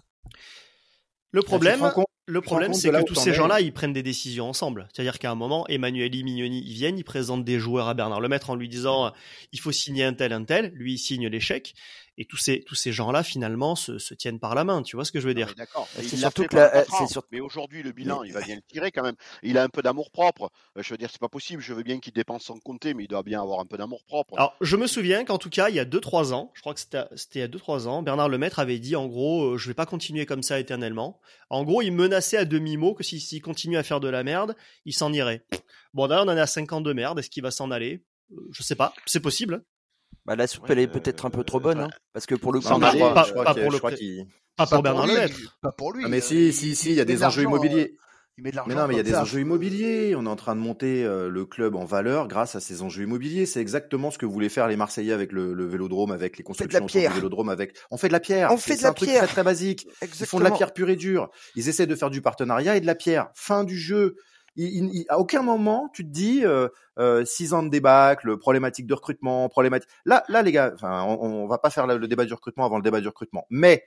Le 1.31 1.41
problème, 1.41 1.81
le 2.27 2.41
problème, 2.41 2.73
c'est 2.73 2.89
que 2.89 3.03
tous 3.03 3.15
ces 3.15 3.33
gens-là, 3.33 3.61
ils 3.61 3.73
prennent 3.73 3.93
des 3.93 4.03
décisions 4.03 4.47
ensemble. 4.49 4.87
C'est-à-dire 4.93 5.19
qu'à 5.19 5.29
un 5.29 5.35
moment, 5.35 5.67
Emmanuel 5.67 6.11
Mignoni, 6.11 6.63
ils 6.65 6.73
viennent, 6.73 6.97
ils 6.97 7.03
présentent 7.03 7.43
des 7.43 7.59
joueurs 7.59 7.87
à 7.87 7.93
Bernard 7.93 8.21
Lemaître 8.21 8.49
en 8.49 8.55
lui 8.55 8.69
disant, 8.69 9.11
il 9.51 9.59
faut 9.59 9.71
signer 9.71 10.05
un 10.05 10.13
tel, 10.13 10.33
un 10.33 10.43
tel. 10.43 10.71
Lui, 10.73 10.93
il 10.93 10.97
signe 10.97 11.27
l'échec 11.27 11.75
et 12.17 12.25
tous 12.25 12.37
ces 12.37 12.61
tous 12.63 12.75
ces 12.75 12.91
gens-là 12.91 13.23
finalement 13.23 13.75
se, 13.75 13.97
se, 13.97 14.13
tiennent 14.13 14.39
par 14.39 14.55
la 14.55 14.63
main. 14.63 14.81
Tu 14.81 14.95
vois 14.95 15.05
ce 15.05 15.11
que 15.11 15.19
je 15.19 15.27
veux 15.27 15.33
dire 15.33 15.53
D'accord. 15.57 15.87
C'est 15.95 16.17
surtout 16.17 16.45
que 16.45 16.55
la, 16.55 16.85
mais 17.31 17.39
aujourd'hui 17.39 17.83
le 17.83 17.91
bilan, 17.91 18.23
il 18.23 18.33
va 18.33 18.41
bien 18.45 18.55
le 18.55 18.61
tirer 18.61 18.91
quand 18.91 19.03
même. 19.03 19.15
Il 19.43 19.57
a 19.57 19.63
un 19.63 19.69
peu 19.69 19.81
d'amour 19.81 20.11
propre. 20.11 20.51
Euh, 20.77 20.83
je 20.83 20.91
veux 20.91 20.97
dire, 20.97 21.09
c'est 21.11 21.19
pas 21.19 21.29
possible. 21.29 21.61
Je 21.61 21.73
veux 21.73 21.83
bien 21.83 21.99
qu'il 21.99 22.13
dépense 22.13 22.43
sans 22.43 22.59
compter, 22.59 22.93
mais 22.93 23.03
il 23.03 23.07
doit 23.07 23.23
bien 23.23 23.41
avoir 23.41 23.59
un 23.59 23.65
peu 23.65 23.77
d'amour 23.77 24.03
propre. 24.05 24.35
Alors, 24.37 24.55
je 24.61 24.75
me 24.75 24.87
souviens 24.87 25.25
qu'en 25.25 25.37
tout 25.37 25.49
cas, 25.49 25.69
il 25.69 25.75
y 25.75 25.79
a 25.79 25.85
2-3 25.85 26.33
ans, 26.33 26.51
je 26.53 26.61
crois 26.61 26.73
que 26.73 26.79
c'était 26.79 27.05
il 27.35 27.39
y 27.39 27.43
a 27.43 27.47
2-3 27.47 27.87
ans, 27.87 28.01
Bernard 28.01 28.29
Lemaître 28.29 28.59
avait 28.59 28.79
dit 28.79 28.95
en 28.95 29.07
gros, 29.07 29.53
euh, 29.53 29.57
je 29.57 29.67
vais 29.67 29.73
pas 29.73 29.85
continuer 29.85 30.25
comme 30.25 30.43
ça 30.43 30.59
éternellement. 30.59 31.19
En 31.49 31.63
gros, 31.63 31.81
il 31.81 31.91
menaçait 31.91 32.37
à 32.37 32.45
demi 32.45 32.77
mot 32.77 32.93
que 32.93 33.03
s'il 33.03 33.41
continue 33.41 33.77
à 33.77 33.83
faire 33.83 33.99
de 33.99 34.07
la 34.07 34.23
merde, 34.23 34.55
il 34.85 34.93
s'en 34.93 35.11
irait. 35.13 35.45
Bon, 35.93 36.07
d'ailleurs, 36.07 36.25
on 36.25 36.29
en 36.29 36.37
est 36.37 36.41
à 36.41 36.47
5 36.47 36.73
ans 36.73 36.81
de 36.81 36.93
merde. 36.93 37.19
Est-ce 37.19 37.29
qu'il 37.29 37.43
va 37.43 37.51
s'en 37.51 37.71
aller? 37.71 38.03
Euh, 38.31 38.35
Je 38.51 38.63
sais 38.63 38.75
pas. 38.75 38.93
C'est 39.05 39.19
possible. 39.19 39.63
Bah, 40.25 40.35
la 40.35 40.47
soupe, 40.47 40.65
elle 40.69 40.79
est 40.79 40.87
peut-être 40.87 41.25
un 41.25 41.29
peu 41.29 41.43
trop 41.43 41.59
bonne, 41.59 41.81
hein, 41.81 41.89
parce 42.13 42.25
que 42.25 42.33
pour 42.33 42.51
le 42.51 42.59
coup, 42.59 42.67
pas, 42.67 42.75
pour 42.91 43.71
le 43.71 43.79
pas 44.55 44.65
pour 44.65 44.81
Bernard 44.81 45.07
Lemaître. 45.07 45.35
Pas 45.61 45.71
pour 45.71 45.93
lui. 45.93 46.03
Ah, 46.05 46.09
mais 46.09 46.21
si, 46.21 46.51
si, 46.53 46.75
si, 46.75 46.91
il 46.91 46.95
y 46.95 47.01
a 47.01 47.05
des 47.05 47.23
enjeux 47.23 47.43
immobiliers. 47.43 47.97
Il 48.37 48.43
met 48.43 48.51
de 48.51 48.59
mais 48.67 48.75
non, 48.75 48.85
mais 48.87 48.95
il 48.95 48.97
y 48.97 48.99
a 48.99 49.03
des 49.03 49.15
enjeux 49.15 49.39
immobiliers. 49.39 50.13
On 50.17 50.25
est 50.25 50.29
en 50.29 50.35
train 50.35 50.55
de 50.55 50.59
monter 50.59 51.05
euh, 51.05 51.29
le 51.29 51.45
club 51.45 51.75
en 51.75 51.85
valeur 51.85 52.27
grâce 52.27 52.55
à 52.55 52.59
ces 52.59 52.81
enjeux 52.81 53.03
immobiliers. 53.03 53.45
C'est 53.45 53.61
exactement 53.61 54.11
ce 54.11 54.17
que 54.17 54.25
voulaient 54.25 54.49
faire 54.49 54.67
les 54.67 54.75
Marseillais 54.75 55.13
avec 55.13 55.31
le, 55.31 55.53
le 55.53 55.65
vélodrome, 55.65 56.11
avec 56.11 56.37
les 56.37 56.43
constructions 56.43 56.85
du 56.85 57.07
vélodrome, 57.07 57.47
avec. 57.47 57.77
On 57.91 57.97
fait 57.97 58.09
de 58.09 58.13
la 58.13 58.19
pierre. 58.19 58.51
On 58.51 58.57
fait 58.57 58.75
de 58.75 58.83
la 58.83 58.89
un 58.89 58.93
pierre. 58.93 59.11
Truc 59.11 59.19
très 59.19 59.27
très 59.27 59.43
basique. 59.43 59.87
Exactement. 60.01 60.25
Ils 60.25 60.27
font 60.27 60.39
de 60.39 60.43
la 60.43 60.51
pierre 60.51 60.73
pure 60.73 60.89
et 60.89 60.97
dure. 60.97 61.29
Ils 61.55 61.69
essaient 61.69 61.87
de 61.87 61.95
faire 61.95 62.09
du 62.09 62.21
partenariat 62.21 62.75
et 62.75 62.81
de 62.81 62.85
la 62.85 62.95
pierre. 62.95 63.29
Fin 63.35 63.63
du 63.63 63.77
jeu 63.77 64.17
il, 64.55 65.05
à 65.09 65.19
aucun 65.19 65.41
moment 65.41 65.89
tu 65.93 66.03
te 66.05 66.09
dis 66.09 66.45
euh, 66.45 66.69
euh, 66.97 67.25
six 67.25 67.53
ans 67.53 67.63
de 67.63 67.69
débâcle, 67.69 68.37
problématique 68.37 68.87
de 68.87 68.93
recrutement, 68.93 69.49
problématique. 69.49 69.89
Là, 70.05 70.23
là 70.29 70.41
les 70.41 70.51
gars, 70.51 70.71
enfin, 70.73 71.03
on, 71.03 71.43
on 71.43 71.47
va 71.47 71.57
pas 71.57 71.69
faire 71.69 71.87
le 71.87 72.07
débat 72.07 72.25
du 72.25 72.33
recrutement 72.33 72.65
avant 72.65 72.77
le 72.77 72.83
débat 72.83 73.01
du 73.01 73.07
recrutement. 73.07 73.45
Mais 73.49 73.83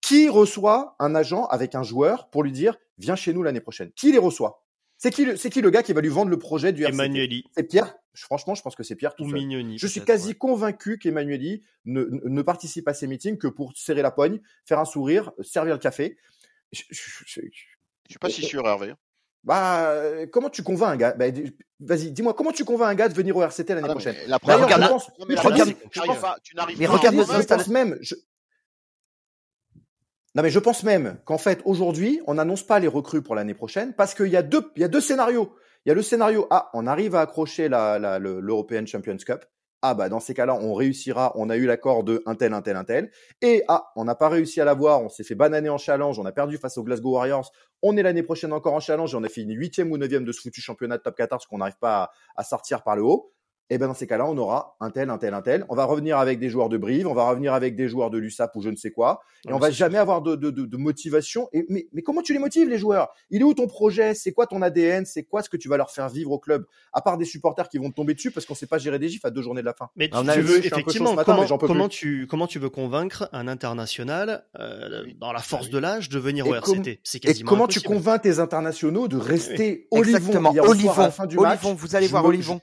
qui 0.00 0.28
reçoit 0.28 0.96
un 0.98 1.14
agent 1.14 1.46
avec 1.46 1.74
un 1.74 1.82
joueur 1.82 2.28
pour 2.30 2.42
lui 2.42 2.52
dire 2.52 2.76
viens 2.98 3.16
chez 3.16 3.32
nous 3.32 3.42
l'année 3.42 3.60
prochaine? 3.60 3.90
Qui 3.92 4.12
les 4.12 4.18
reçoit? 4.18 4.62
C'est 4.98 5.10
qui, 5.10 5.36
c'est 5.36 5.50
qui 5.50 5.60
le 5.62 5.70
gars 5.70 5.82
qui 5.82 5.92
va 5.92 6.00
lui 6.00 6.08
vendre 6.08 6.30
le 6.30 6.38
projet 6.38 6.72
du 6.72 6.84
Emmanueli. 6.84 7.44
C'est 7.56 7.64
Pierre? 7.64 7.96
Franchement, 8.14 8.54
je 8.54 8.62
pense 8.62 8.76
que 8.76 8.82
c'est 8.82 8.94
Pierre 8.94 9.14
tout 9.14 9.24
Ou 9.24 9.32
Mignoni, 9.32 9.78
Je 9.78 9.86
suis 9.86 10.04
quasi 10.04 10.34
convaincu 10.34 10.98
qu'Emmanueli 10.98 11.64
ne, 11.86 12.04
ne, 12.04 12.42
participe 12.42 12.86
à 12.86 12.94
ces 12.94 13.06
meetings 13.06 13.38
que 13.38 13.48
pour 13.48 13.72
serrer 13.74 14.02
la 14.02 14.10
poigne, 14.10 14.40
faire 14.64 14.78
un 14.78 14.84
sourire, 14.84 15.32
servir 15.40 15.74
le 15.74 15.80
café. 15.80 16.18
Je, 16.72 16.82
je, 16.90 17.02
je, 17.26 17.40
je 17.40 18.10
suis 18.10 18.18
pas 18.20 18.28
si 18.28 18.42
sûr, 18.42 18.66
Hervé. 18.66 18.94
Bah, 19.44 19.90
euh, 19.90 20.26
comment 20.30 20.50
tu 20.50 20.62
convaincs 20.62 20.94
un 20.94 20.96
gars? 20.96 21.14
Bah, 21.14 21.26
Vas-y, 21.80 22.12
dis-moi, 22.12 22.32
comment 22.34 22.52
tu 22.52 22.64
convaincs 22.64 22.88
un 22.88 22.94
gars 22.94 23.08
de 23.08 23.14
venir 23.14 23.36
au 23.36 23.42
RCT 23.42 23.74
l'année 23.74 23.88
ah 23.88 23.92
prochaine? 23.92 24.14
La 24.28 24.38
première, 24.38 24.64
regarde, 24.64 24.82
je 24.82 24.88
pense, 24.88 25.10
mais 25.28 25.34
regarde, 25.34 25.74
tu 26.42 26.54
n'arrives 26.54 26.78
mais 26.78 26.86
regarde, 26.86 27.16
je 27.16 27.46
pense 27.46 27.68
même. 27.68 27.98
Je... 28.00 28.14
Non, 30.34 30.42
mais 30.42 30.50
je 30.50 30.58
pense 30.60 30.84
même 30.84 31.18
qu'en 31.24 31.38
fait, 31.38 31.60
aujourd'hui, 31.64 32.20
on 32.26 32.34
n'annonce 32.34 32.62
pas 32.62 32.78
les 32.78 32.86
recrues 32.88 33.22
pour 33.22 33.34
l'année 33.34 33.54
prochaine 33.54 33.94
parce 33.94 34.14
qu'il 34.14 34.28
y 34.28 34.36
a 34.36 34.42
deux, 34.42 34.70
il 34.76 34.82
y 34.82 34.84
a 34.84 34.88
deux 34.88 35.00
scénarios. 35.00 35.54
Il 35.84 35.88
y 35.88 35.92
a 35.92 35.94
le 35.94 36.02
scénario 36.02 36.46
A, 36.50 36.70
on 36.74 36.86
arrive 36.86 37.16
à 37.16 37.22
accrocher 37.22 37.68
la, 37.68 37.98
la, 37.98 38.20
l'European 38.20 38.86
Champions 38.86 39.16
Cup 39.16 39.44
ah 39.82 39.94
bah 39.94 40.08
dans 40.08 40.20
ces 40.20 40.32
cas-là, 40.32 40.54
on 40.54 40.74
réussira, 40.74 41.32
on 41.34 41.50
a 41.50 41.56
eu 41.56 41.66
l'accord 41.66 42.04
de 42.04 42.22
un 42.24 42.36
tel, 42.36 42.54
un 42.54 42.62
tel, 42.62 42.76
un 42.76 42.84
tel. 42.84 43.10
Et 43.40 43.64
ah, 43.66 43.90
on 43.96 44.04
n'a 44.04 44.14
pas 44.14 44.28
réussi 44.28 44.60
à 44.60 44.64
l'avoir, 44.64 45.02
on 45.02 45.08
s'est 45.08 45.24
fait 45.24 45.34
bananer 45.34 45.68
en 45.68 45.78
challenge, 45.78 46.18
on 46.20 46.24
a 46.24 46.32
perdu 46.32 46.56
face 46.56 46.78
aux 46.78 46.84
Glasgow 46.84 47.12
Warriors. 47.12 47.50
On 47.82 47.96
est 47.96 48.02
l'année 48.02 48.22
prochaine 48.22 48.52
encore 48.52 48.74
en 48.74 48.80
challenge 48.80 49.12
et 49.12 49.16
on 49.16 49.24
a 49.24 49.28
fini 49.28 49.54
huitième 49.54 49.90
ou 49.90 49.98
neuvième 49.98 50.24
de 50.24 50.30
ce 50.30 50.40
foutu 50.40 50.60
championnat 50.60 50.98
de 50.98 51.02
top 51.02 51.16
14 51.16 51.46
qu'on 51.46 51.58
n'arrive 51.58 51.78
pas 51.80 52.10
à, 52.36 52.44
sortir 52.44 52.84
par 52.84 52.94
le 52.94 53.02
haut 53.02 53.32
eh 53.74 53.78
ben 53.78 53.86
dans 53.86 53.94
ces 53.94 54.06
cas-là, 54.06 54.26
on 54.26 54.36
aura 54.36 54.76
un 54.80 54.90
tel, 54.90 55.10
un 55.10 55.18
tel, 55.18 55.34
un 55.34 55.42
tel. 55.42 55.64
On 55.68 55.74
va 55.74 55.84
revenir 55.84 56.18
avec 56.18 56.38
des 56.38 56.50
joueurs 56.50 56.68
de 56.68 56.76
Brive, 56.76 57.06
on 57.06 57.14
va 57.14 57.28
revenir 57.28 57.54
avec 57.54 57.74
des 57.76 57.88
joueurs 57.88 58.10
de 58.10 58.18
l'USAP 58.18 58.54
ou 58.56 58.62
je 58.62 58.68
ne 58.68 58.76
sais 58.76 58.90
quoi, 58.90 59.20
et 59.48 59.52
on 59.52 59.58
va 59.58 59.70
jamais 59.70 59.98
avoir 59.98 60.22
de, 60.22 60.36
de, 60.36 60.50
de, 60.50 60.66
de 60.66 60.76
motivation. 60.76 61.48
Et, 61.52 61.64
mais, 61.68 61.88
mais 61.92 62.02
comment 62.02 62.22
tu 62.22 62.32
les 62.32 62.38
motives 62.38 62.68
les 62.68 62.78
joueurs? 62.78 63.08
Il 63.30 63.40
est 63.40 63.44
où 63.44 63.54
ton 63.54 63.66
projet? 63.66 64.14
C'est 64.14 64.32
quoi 64.32 64.46
ton 64.46 64.62
ADN 64.62 65.04
C'est 65.06 65.22
quoi 65.22 65.42
ce 65.42 65.48
que 65.48 65.56
tu 65.56 65.68
vas 65.68 65.76
leur 65.76 65.90
faire 65.90 66.08
vivre 66.08 66.32
au 66.32 66.38
club? 66.38 66.66
À 66.92 67.00
part 67.00 67.18
des 67.18 67.24
supporters 67.24 67.68
qui 67.68 67.78
vont 67.78 67.90
te 67.90 67.94
tomber 67.94 68.14
dessus 68.14 68.30
parce 68.30 68.46
qu'on 68.46 68.54
sait 68.54 68.66
pas 68.66 68.78
gérer 68.78 68.98
des 68.98 69.08
gifs 69.08 69.24
à 69.24 69.30
deux 69.30 69.42
journées 69.42 69.62
de 69.62 69.66
la 69.66 69.74
fin. 69.74 69.88
Mais 69.96 70.08
tu, 70.08 70.40
veux 70.40 70.64
effectivement 70.64 71.16
comment, 71.16 71.46
comment 71.58 71.88
tu 71.88 72.26
comment 72.28 72.46
tu 72.46 72.58
veux 72.58 72.70
convaincre 72.70 73.28
un 73.32 73.48
international 73.48 74.44
euh, 74.58 75.04
dans 75.18 75.32
la 75.32 75.40
force 75.40 75.70
de 75.70 75.78
l'âge 75.78 76.08
de 76.08 76.18
venir 76.18 76.46
au 76.46 76.54
RCT 76.54 77.00
C'est 77.02 77.20
quasiment 77.20 77.46
Et 77.46 77.48
comment 77.48 77.66
tu 77.66 77.80
convaincs 77.80 78.22
tes 78.22 78.38
internationaux 78.38 79.08
de 79.08 79.16
rester 79.16 79.88
Olivon 79.90 80.44
Olivon, 80.60 80.92
à 80.92 81.02
la 81.02 81.10
fin 81.10 81.26
du 81.26 81.38
match 81.38 81.60
vous 81.62 81.96
allez 81.96 82.06
voir 82.06 82.24
Olivon 82.24 82.60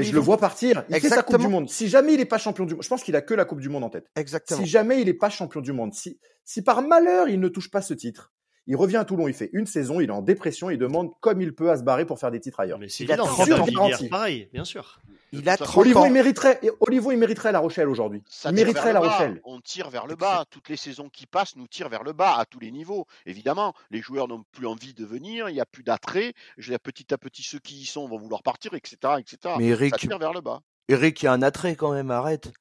je 0.00 0.12
le 0.12 0.20
vois 0.20 0.38
partir. 0.38 0.84
Il 0.88 1.00
fait 1.00 1.08
sa 1.08 1.22
Coupe 1.22 1.38
du 1.38 1.48
Monde. 1.48 1.68
Si 1.68 1.88
jamais 1.88 2.14
il 2.14 2.18
n'est 2.18 2.24
pas 2.24 2.38
champion 2.38 2.64
du 2.64 2.74
monde, 2.74 2.82
je 2.82 2.88
pense 2.88 3.02
qu'il 3.02 3.16
a 3.16 3.22
que 3.22 3.34
la 3.34 3.44
Coupe 3.44 3.60
du 3.60 3.68
Monde 3.68 3.84
en 3.84 3.90
tête. 3.90 4.10
Exactement. 4.16 4.60
Si 4.60 4.66
jamais 4.66 5.00
il 5.00 5.06
n'est 5.06 5.14
pas 5.14 5.30
champion 5.30 5.60
du 5.60 5.72
monde, 5.72 5.92
si, 5.94 6.18
si 6.44 6.62
par 6.62 6.82
malheur 6.82 7.28
il 7.28 7.40
ne 7.40 7.48
touche 7.48 7.70
pas 7.70 7.82
ce 7.82 7.94
titre, 7.94 8.32
il 8.66 8.76
revient 8.76 8.96
à 8.96 9.04
Toulon, 9.04 9.28
il 9.28 9.34
fait 9.34 9.50
une 9.52 9.66
saison, 9.66 10.00
il 10.00 10.08
est 10.08 10.12
en 10.12 10.22
dépression, 10.22 10.70
il 10.70 10.78
demande 10.78 11.10
comme 11.20 11.40
il 11.42 11.54
peut 11.54 11.70
à 11.70 11.76
se 11.76 11.82
barrer 11.82 12.06
pour 12.06 12.18
faire 12.18 12.30
des 12.30 12.40
titres 12.40 12.60
ailleurs. 12.60 12.78
Mais 12.78 12.88
c'est 12.88 13.04
il 13.04 13.12
a 13.12 13.16
30 13.16 13.50
ans. 13.50 13.88
pareil, 14.10 14.48
bien 14.52 14.64
sûr. 14.64 15.00
Il 15.32 15.48
a 15.48 15.56
30 15.56 15.78
Olivon, 15.78 16.04
il 16.04 16.12
mériterait, 16.12 16.60
Olivon, 16.80 17.10
il 17.10 17.16
mériterait 17.16 17.52
La 17.52 17.60
Rochelle 17.60 17.88
aujourd'hui. 17.88 18.22
Il 18.44 18.52
mériterait 18.52 18.92
La 18.92 19.00
Rochelle. 19.00 19.40
On 19.44 19.60
tire 19.60 19.88
vers 19.88 20.06
le 20.06 20.14
bas. 20.14 20.44
Toutes 20.50 20.68
les 20.68 20.76
saisons 20.76 21.08
qui 21.08 21.26
passent 21.26 21.56
nous 21.56 21.66
tirent 21.66 21.88
vers 21.88 22.02
le 22.02 22.12
bas 22.12 22.36
à 22.36 22.44
tous 22.44 22.60
les 22.60 22.70
niveaux. 22.70 23.06
Évidemment, 23.24 23.72
les 23.90 24.02
joueurs 24.02 24.28
n'ont 24.28 24.44
plus 24.52 24.66
envie 24.66 24.92
de 24.92 25.06
venir, 25.06 25.48
il 25.48 25.54
n'y 25.54 25.60
a 25.60 25.66
plus 25.66 25.82
d'attrait. 25.82 26.34
Je 26.58 26.74
petit 26.76 27.14
à 27.14 27.18
petit, 27.18 27.42
ceux 27.42 27.58
qui 27.58 27.76
y 27.76 27.86
sont 27.86 28.06
vont 28.08 28.18
vouloir 28.18 28.42
partir, 28.42 28.74
etc., 28.74 28.96
etc. 29.18 29.54
Mais 29.58 29.68
Eric, 29.68 29.94
ça 29.94 29.98
tire 29.98 30.18
vers 30.18 30.32
le 30.32 30.40
bas. 30.40 30.60
Eric, 30.88 31.22
il 31.22 31.26
y 31.26 31.28
a 31.28 31.32
un 31.32 31.42
attrait 31.42 31.76
quand 31.76 31.92
même, 31.92 32.10
arrête. 32.10 32.52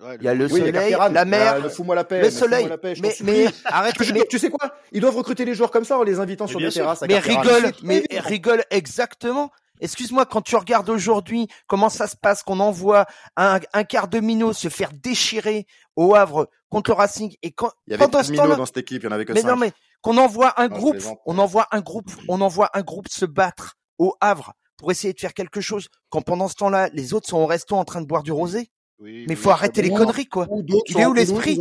il 0.00 0.22
y 0.22 0.28
a 0.28 0.34
le 0.34 0.48
soleil, 0.48 0.96
la 1.12 1.24
mer, 1.24 1.70
fous-moi 1.72 1.94
la 1.94 2.04
paix, 2.04 2.22
le 2.22 2.30
soleil. 2.30 2.68
La 2.68 2.78
paix, 2.78 2.94
mais, 3.02 3.14
mais 3.22 3.46
arrête. 3.64 3.94
Mais... 4.12 4.26
Tu 4.28 4.38
sais 4.38 4.50
quoi? 4.50 4.76
Ils 4.92 5.00
doivent 5.00 5.16
recruter 5.16 5.44
les 5.44 5.54
joueurs 5.54 5.70
comme 5.70 5.84
ça 5.84 5.98
en 5.98 6.02
les 6.02 6.20
invitant 6.20 6.46
sur 6.46 6.60
des 6.60 6.70
terrasses. 6.70 7.02
Mais 7.08 7.18
rigole, 7.18 7.72
mais 7.82 8.04
rigole 8.10 8.62
exactement. 8.70 9.50
Excuse-moi, 9.80 10.26
quand 10.26 10.42
tu 10.42 10.56
regardes 10.56 10.88
aujourd'hui 10.90 11.48
comment 11.66 11.88
ça 11.88 12.06
se 12.06 12.16
passe, 12.16 12.42
qu'on 12.42 12.60
envoie 12.60 13.06
un, 13.36 13.60
un 13.72 13.84
quart 13.84 14.08
de 14.08 14.20
minot 14.20 14.52
se 14.52 14.68
faire 14.68 14.90
déchirer 14.92 15.66
au 15.96 16.14
Havre 16.14 16.48
contre 16.68 16.90
le 16.90 16.96
Racing 16.96 17.34
et 17.42 17.52
quand 17.52 17.70
il 17.86 17.92
y 17.92 17.94
avait 17.94 18.06
de 18.06 18.30
minots 18.30 18.56
dans 18.56 18.66
cette 18.66 18.78
équipe, 18.78 19.02
il 19.02 19.06
y 19.06 19.08
en 19.08 19.12
avait 19.12 19.24
que 19.24 19.32
Mais 19.32 19.42
non, 19.42 19.56
mais 19.56 19.72
qu'on 20.02 20.16
envoie 20.16 20.58
un 20.60 20.68
groupe, 20.68 21.02
on 21.26 21.38
envoie 21.38 21.66
un 21.72 21.80
groupe, 21.80 22.10
on 22.28 22.40
envoie 22.40 22.70
un 22.74 22.82
groupe 22.82 23.08
se 23.08 23.24
battre 23.24 23.76
au 23.98 24.14
Havre 24.20 24.54
pour 24.76 24.90
essayer 24.90 25.12
de 25.12 25.20
faire 25.20 25.34
quelque 25.34 25.60
chose. 25.60 25.88
Quand 26.08 26.22
pendant 26.22 26.48
ce 26.48 26.54
temps-là, 26.54 26.88
les 26.92 27.12
autres 27.12 27.28
sont 27.28 27.38
au 27.38 27.46
resto 27.46 27.76
en 27.76 27.84
train 27.84 28.00
de 28.00 28.06
boire 28.06 28.22
du 28.22 28.32
rosé. 28.32 28.70
Oui, 29.00 29.24
mais 29.26 29.32
il 29.32 29.36
faut 29.36 29.50
arrêter 29.50 29.80
les 29.80 29.88
conneries, 29.88 30.26
quoi. 30.26 30.46
Il 30.86 30.98
est 30.98 31.06
où 31.06 31.14
l'esprit 31.14 31.58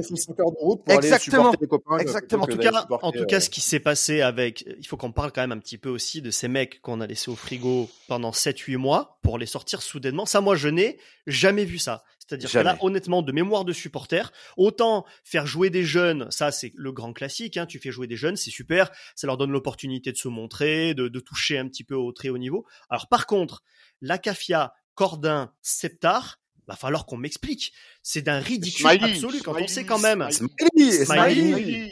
Exactement. 0.90 1.54
Exactement. 1.98 2.44
En 2.44 2.48
tout 2.48 2.58
cas, 2.58 2.86
en 2.90 3.12
tout 3.14 3.26
cas, 3.26 3.40
ce 3.40 3.50
qui 3.50 3.62
s'est 3.62 3.80
passé 3.80 4.22
avec, 4.22 4.66
il 4.78 4.86
faut 4.86 4.98
qu'on 4.98 5.14
parle 5.14 5.32
quand 5.32 5.42
même 5.42 5.54
un 5.54 5.58
petit 5.58 5.78
peu 5.78 5.90
aussi 5.90 6.22
de 6.22 6.32
ces 6.32 6.50
mecs 6.50 6.82
qu'on 6.82 7.00
a 7.00 7.08
laissés 7.08 7.32
au 7.32 7.36
frigo 7.36 7.90
pendant 8.10 8.32
7-8 8.32 8.76
mois 8.76 9.20
pour 9.24 9.38
les 9.38 9.46
sortir 9.46 9.82
soudainement. 9.82 10.26
Ça, 10.26 10.42
moi, 10.42 10.56
je 10.56 10.68
n'ai 10.68 11.00
jamais 11.28 11.64
vu 11.64 11.78
ça. 11.78 12.04
C'est-à-dire 12.20 12.52
que 12.52 12.58
là, 12.60 12.78
honnêtement, 12.82 13.22
de 13.22 13.32
mémoire 13.32 13.66
de 13.66 13.74
supporter, 13.74 14.32
autant 14.56 15.06
faire 15.24 15.48
jouer 15.48 15.72
des 15.72 15.84
jeunes, 15.84 16.30
ça 16.30 16.52
c'est 16.52 16.72
le 16.76 16.92
grand 16.92 17.12
classique, 17.12 17.58
hein, 17.58 17.66
tu 17.66 17.80
fais 17.80 17.92
jouer 17.92 18.06
des 18.06 18.18
jeunes, 18.18 18.36
c'est 18.36 18.52
super, 18.52 18.92
ça 19.16 19.26
leur 19.26 19.36
donne 19.36 19.50
l'opportunité 19.50 20.12
de 20.12 20.18
se 20.18 20.28
montrer, 20.28 20.94
de, 20.94 21.08
de, 21.08 21.20
toucher 21.20 21.58
un 21.58 21.68
petit 21.68 21.84
peu 21.84 21.96
au 21.96 22.12
très 22.12 22.30
haut 22.30 22.38
niveau. 22.38 22.68
Alors 22.92 23.08
par 23.08 23.26
contre, 23.26 23.64
la 24.02 24.20
Cafia, 24.20 24.76
Cordin, 24.94 25.52
Septar, 25.64 26.40
va 26.70 26.76
falloir 26.76 27.06
qu'on 27.06 27.18
m'explique. 27.18 27.74
C'est 28.04 28.22
d'un 28.22 28.40
ridicule 28.40 28.88
absolu 28.88 29.42
quand 29.42 29.60
on 29.60 29.68
sait 29.68 29.86
quand 29.86 30.00
même. 30.00 30.28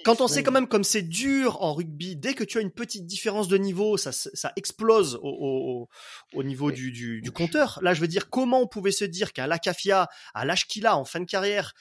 quand 0.06 0.22
on 0.22 0.28
sait 0.28 0.44
quand 0.44 0.52
même 0.52 0.68
comme 0.68 0.84
c'est 0.84 1.02
dur 1.02 1.62
en 1.62 1.74
rugby, 1.74 2.16
dès 2.16 2.34
que 2.34 2.44
tu 2.44 2.60
as 2.60 2.62
une 2.62 2.72
petite 2.72 3.06
différence 3.06 3.48
de 3.48 3.58
niveau, 3.58 3.98
ça, 3.98 4.12
ça 4.12 4.54
explose 4.56 5.20
au, 5.22 5.90
au, 6.34 6.44
niveau 6.44 6.72
du, 6.72 6.92
du, 6.92 7.22
du, 7.22 7.32
compteur. 7.32 7.80
Là, 7.82 7.94
je 7.94 8.02
veux 8.02 8.08
dire, 8.08 8.30
comment 8.30 8.62
on 8.62 8.68
pouvait 8.68 8.92
se 8.92 9.04
dire 9.04 9.34
qu'un 9.34 9.48
Lacafia, 9.48 10.08
à 10.34 10.46
l'âge 10.46 10.68
qu'il 10.68 10.86
a 10.86 10.96
en 10.96 11.06
fin 11.06 11.20
de 11.20 11.26
carrière, 11.26 11.74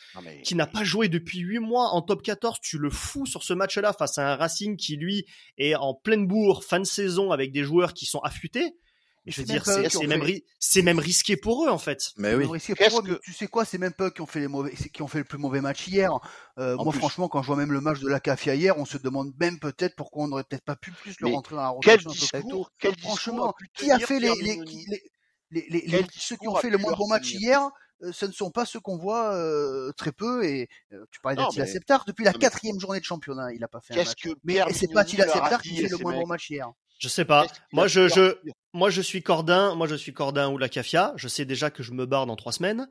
qui 0.42 0.54
n'a 0.54 0.66
pas 0.66 0.84
joué 0.84 1.08
depuis 1.08 1.40
8 1.40 1.58
mois 1.58 1.90
en 1.90 2.02
top 2.02 2.22
14, 2.22 2.58
tu 2.62 2.78
le 2.78 2.90
fous 2.90 3.26
sur 3.26 3.42
ce 3.42 3.52
match-là 3.52 3.92
face 3.92 4.18
à 4.18 4.32
un 4.32 4.36
Racing 4.36 4.76
qui, 4.76 4.96
lui, 4.96 5.26
est 5.58 5.74
en 5.74 5.94
pleine 5.94 6.26
bourre, 6.26 6.64
fin 6.64 6.80
de 6.80 6.84
saison, 6.84 7.30
avec 7.30 7.52
des 7.52 7.62
joueurs 7.62 7.92
qui 7.92 8.06
sont 8.06 8.20
affûtés 8.20 8.74
je 9.32 9.40
veux 9.40 9.46
dire, 9.46 9.64
c'est 9.64 10.06
même, 10.06 10.22
c'est 10.58 10.82
même 10.82 10.98
risqué 10.98 11.36
pour 11.36 11.64
eux 11.64 11.68
en 11.68 11.78
fait. 11.78 12.12
Mais 12.16 12.34
oui. 12.34 12.46
Que... 12.46 13.20
Tu 13.20 13.32
sais 13.32 13.48
quoi, 13.48 13.64
c'est 13.64 13.78
même 13.78 13.92
pas 13.92 14.10
qui 14.10 14.20
ont 14.20 14.26
fait 14.26 14.40
les 14.40 14.48
mauvais, 14.48 14.72
qui 14.72 15.02
ont 15.02 15.08
fait 15.08 15.18
le 15.18 15.24
plus 15.24 15.38
mauvais 15.38 15.60
match 15.60 15.88
hier. 15.88 16.12
Euh, 16.58 16.76
moi, 16.76 16.92
franchement, 16.92 17.28
quand 17.28 17.42
je 17.42 17.48
vois 17.48 17.56
même 17.56 17.72
le 17.72 17.80
match 17.80 18.00
de 18.00 18.08
la 18.08 18.20
CAFIA 18.20 18.54
hier, 18.54 18.78
on 18.78 18.84
se 18.84 18.98
demande 18.98 19.32
même 19.40 19.58
peut-être 19.58 19.96
pourquoi 19.96 20.24
on 20.24 20.28
n'aurait 20.28 20.44
peut-être 20.44 20.64
pas 20.64 20.76
pu 20.76 20.92
plus 20.92 21.16
le 21.20 21.28
rentrer 21.28 21.56
dans 21.56 21.62
la 21.62 21.68
rotation. 21.70 22.10
Quel 22.10 22.42
discours, 22.42 22.70
quel 22.78 22.98
franchement, 22.98 23.54
qui 23.74 23.90
a 23.90 23.98
fait 23.98 24.20
les, 24.20 24.32
les, 24.40 24.60
les, 25.50 25.80
les 25.86 26.06
ceux 26.16 26.36
qui 26.36 26.48
ont 26.48 26.56
fait 26.56 26.70
le 26.70 26.78
moins 26.78 26.94
bon 26.94 27.08
match 27.08 27.32
hier 27.32 27.68
ce 28.12 28.26
ne 28.26 28.32
sont 28.32 28.50
pas 28.50 28.64
ceux 28.64 28.80
qu'on 28.80 28.96
voit 28.96 29.34
euh, 29.34 29.92
très 29.96 30.12
peu 30.12 30.44
et 30.44 30.68
euh, 30.92 31.04
tu 31.10 31.20
parlais 31.20 31.36
d'Attila 31.36 31.66
Septar 31.66 32.04
depuis 32.06 32.24
la 32.24 32.32
quatrième 32.32 32.78
journée 32.78 33.00
de 33.00 33.04
championnat 33.04 33.52
il 33.52 33.62
a 33.64 33.68
pas 33.68 33.80
fait 33.80 33.94
un 33.94 33.98
match. 33.98 34.14
Que 34.22 34.30
mais 34.44 34.60
c'est 34.72 34.92
pas 34.92 35.00
Attila 35.00 35.26
Septar 35.26 35.62
qui 35.62 35.76
fait 35.76 35.88
le 35.88 35.98
moins 35.98 36.14
bon 36.14 36.26
match 36.26 36.50
hier. 36.50 36.70
Je 36.98 37.08
sais 37.08 37.24
pas. 37.24 37.46
Moi, 37.72 37.88
je, 37.88 38.08
je, 38.08 38.38
moi, 38.72 38.88
je 38.88 39.02
suis 39.02 39.22
Cordin. 39.22 39.74
Moi, 39.74 39.86
je 39.86 39.94
suis 39.94 40.14
Cordin 40.14 40.50
ou 40.50 40.56
la 40.56 40.70
Cafia. 40.70 41.12
Je 41.16 41.28
sais 41.28 41.44
déjà 41.44 41.70
que 41.70 41.82
je 41.82 41.92
me 41.92 42.06
barre 42.06 42.24
dans 42.24 42.36
trois 42.36 42.52
semaines 42.52 42.88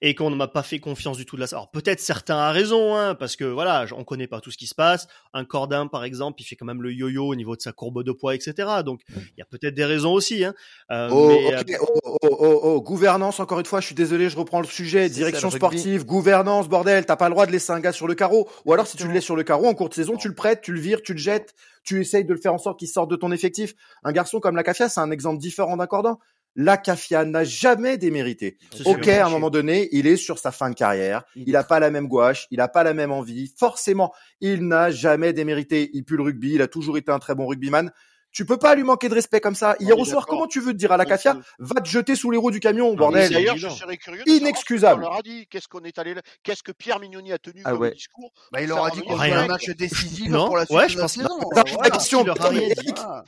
et 0.00 0.14
qu'on 0.14 0.30
ne 0.30 0.36
m'a 0.36 0.48
pas 0.48 0.62
fait 0.62 0.78
confiance 0.78 1.16
du 1.16 1.26
tout 1.26 1.36
de 1.36 1.40
la. 1.40 1.46
Alors 1.50 1.70
peut-être 1.70 2.00
certains 2.00 2.36
a 2.36 2.52
raison, 2.52 2.96
hein, 2.96 3.14
parce 3.14 3.36
que 3.36 3.44
voilà, 3.44 3.86
on 3.96 4.04
connaît 4.04 4.26
pas 4.26 4.40
tout 4.40 4.50
ce 4.50 4.58
qui 4.58 4.66
se 4.66 4.74
passe. 4.74 5.08
Un 5.32 5.44
Cordin, 5.44 5.86
par 5.86 6.04
exemple, 6.04 6.40
il 6.40 6.44
fait 6.44 6.56
quand 6.56 6.66
même 6.66 6.82
le 6.82 6.92
yo-yo 6.92 7.26
au 7.26 7.34
niveau 7.34 7.56
de 7.56 7.60
sa 7.60 7.72
courbe 7.72 8.02
de 8.02 8.12
poids, 8.12 8.34
etc. 8.34 8.68
Donc 8.84 9.00
il 9.08 9.38
y 9.38 9.42
a 9.42 9.46
peut-être 9.46 9.74
des 9.74 9.84
raisons 9.84 10.12
aussi. 10.12 10.44
Hein. 10.44 10.54
Euh, 10.90 11.08
oh, 11.10 11.30
euh, 11.30 11.62
oh, 11.80 12.00
oh, 12.04 12.36
oh, 12.40 12.60
oh, 12.62 12.80
gouvernance. 12.80 13.40
Encore 13.40 13.58
une 13.58 13.66
fois, 13.66 13.80
je 13.80 13.86
suis 13.86 13.94
désolé, 13.94 14.30
je 14.30 14.36
reprends 14.36 14.60
le 14.60 14.66
sujet. 14.66 15.08
Direction 15.08 15.50
sportive, 15.50 16.04
gouvernance, 16.04 16.68
bordel. 16.68 17.04
T'as 17.04 17.16
pas 17.16 17.28
le 17.28 17.34
droit 17.34 17.46
de 17.46 17.52
laisser 17.52 17.72
un 17.72 17.80
gars 17.80 17.92
sur 17.92 18.06
le 18.06 18.14
carreau. 18.14 18.48
Ou 18.64 18.72
alors 18.72 18.86
si 18.86 18.96
tu 18.96 19.06
le 19.06 19.12
laisses 19.12 19.24
sur 19.24 19.36
le 19.36 19.42
carreau 19.42 19.66
en 19.66 19.74
courte 19.74 19.94
saison, 19.94 20.16
tu 20.16 20.28
le 20.28 20.34
prêtes, 20.34 20.60
tu 20.60 20.72
le 20.72 20.80
vires, 20.80 21.02
tu 21.02 21.12
le 21.12 21.18
jettes 21.18 21.54
tu 21.88 22.02
essayes 22.02 22.24
de 22.24 22.34
le 22.34 22.38
faire 22.38 22.52
en 22.52 22.58
sorte 22.58 22.78
qu'il 22.78 22.88
sorte 22.88 23.10
de 23.10 23.16
ton 23.16 23.32
effectif. 23.32 23.74
Un 24.04 24.12
garçon 24.12 24.40
comme 24.40 24.56
la 24.56 24.62
Cafia, 24.62 24.90
c'est 24.90 25.00
un 25.00 25.10
exemple 25.10 25.38
différent 25.38 25.74
d'un 25.78 25.86
cordon 25.86 26.18
la 26.58 26.76
Cafia 26.76 27.24
n'a 27.24 27.44
jamais 27.44 27.98
démérité. 27.98 28.58
Ok, 28.84 29.06
à 29.06 29.26
un 29.26 29.30
moment 29.30 29.48
donné, 29.48 29.88
il 29.92 30.08
est 30.08 30.16
sur 30.16 30.40
sa 30.40 30.50
fin 30.50 30.70
de 30.70 30.74
carrière. 30.74 31.22
Il 31.36 31.52
n'a 31.52 31.62
pas 31.62 31.78
la 31.78 31.92
même 31.92 32.08
gouache, 32.08 32.48
il 32.50 32.58
n'a 32.58 32.66
pas 32.66 32.82
la 32.82 32.94
même 32.94 33.12
envie. 33.12 33.54
Forcément, 33.56 34.12
il 34.40 34.66
n'a 34.66 34.90
jamais 34.90 35.32
démérité. 35.32 35.88
Il 35.92 36.04
pue 36.04 36.16
le 36.16 36.24
rugby, 36.24 36.54
il 36.54 36.62
a 36.62 36.66
toujours 36.66 36.98
été 36.98 37.12
un 37.12 37.20
très 37.20 37.36
bon 37.36 37.46
rugbyman. 37.46 37.92
Tu 38.38 38.46
peux 38.46 38.56
pas 38.56 38.76
lui 38.76 38.84
manquer 38.84 39.08
de 39.08 39.14
respect 39.14 39.40
comme 39.40 39.56
ça. 39.56 39.74
Hier 39.80 39.98
au 39.98 40.04
soir, 40.04 40.24
comment 40.24 40.46
tu 40.46 40.60
veux 40.60 40.70
te 40.70 40.76
dire 40.76 40.92
à 40.92 40.96
la 40.96 41.04
Cafia, 41.04 41.36
va 41.58 41.80
te 41.80 41.88
jeter 41.88 42.14
sous 42.14 42.30
les 42.30 42.38
roues 42.38 42.52
du 42.52 42.60
camion, 42.60 42.94
bordel. 42.94 43.32
D'ailleurs, 43.32 43.56
je 43.56 43.68
serais 43.68 43.96
curieux. 43.96 44.22
Inexcusable. 44.28 45.02
On 45.02 45.08
leur 45.08 45.18
a 45.18 45.22
dit 45.22 45.48
qu'est-ce 45.50 45.66
qu'on 45.66 45.80
est 45.80 45.98
allé, 45.98 46.14
qu'est-ce 46.44 46.62
que 46.62 46.70
Pierre 46.70 47.00
Mignoni 47.00 47.32
a 47.32 47.38
tenu 47.38 47.62
ah 47.64 47.72
comme 47.72 47.90
discours. 47.90 48.30
Bah, 48.52 48.62
il 48.62 48.68
leur 48.68 48.84
a 48.84 48.90
dit 48.90 49.00
qu'on 49.02 49.18
un 49.18 49.46
match 49.48 49.68
décisif 49.70 50.30
pour 50.30 50.56
la 50.56 50.66
suite 50.66 50.78
ouais, 50.78 50.88
je 50.88 50.98
pense 51.00 51.18
de 51.18 51.24
la 51.24 51.28
saison. 51.28 51.80
la 51.82 51.90
question. 51.90 52.24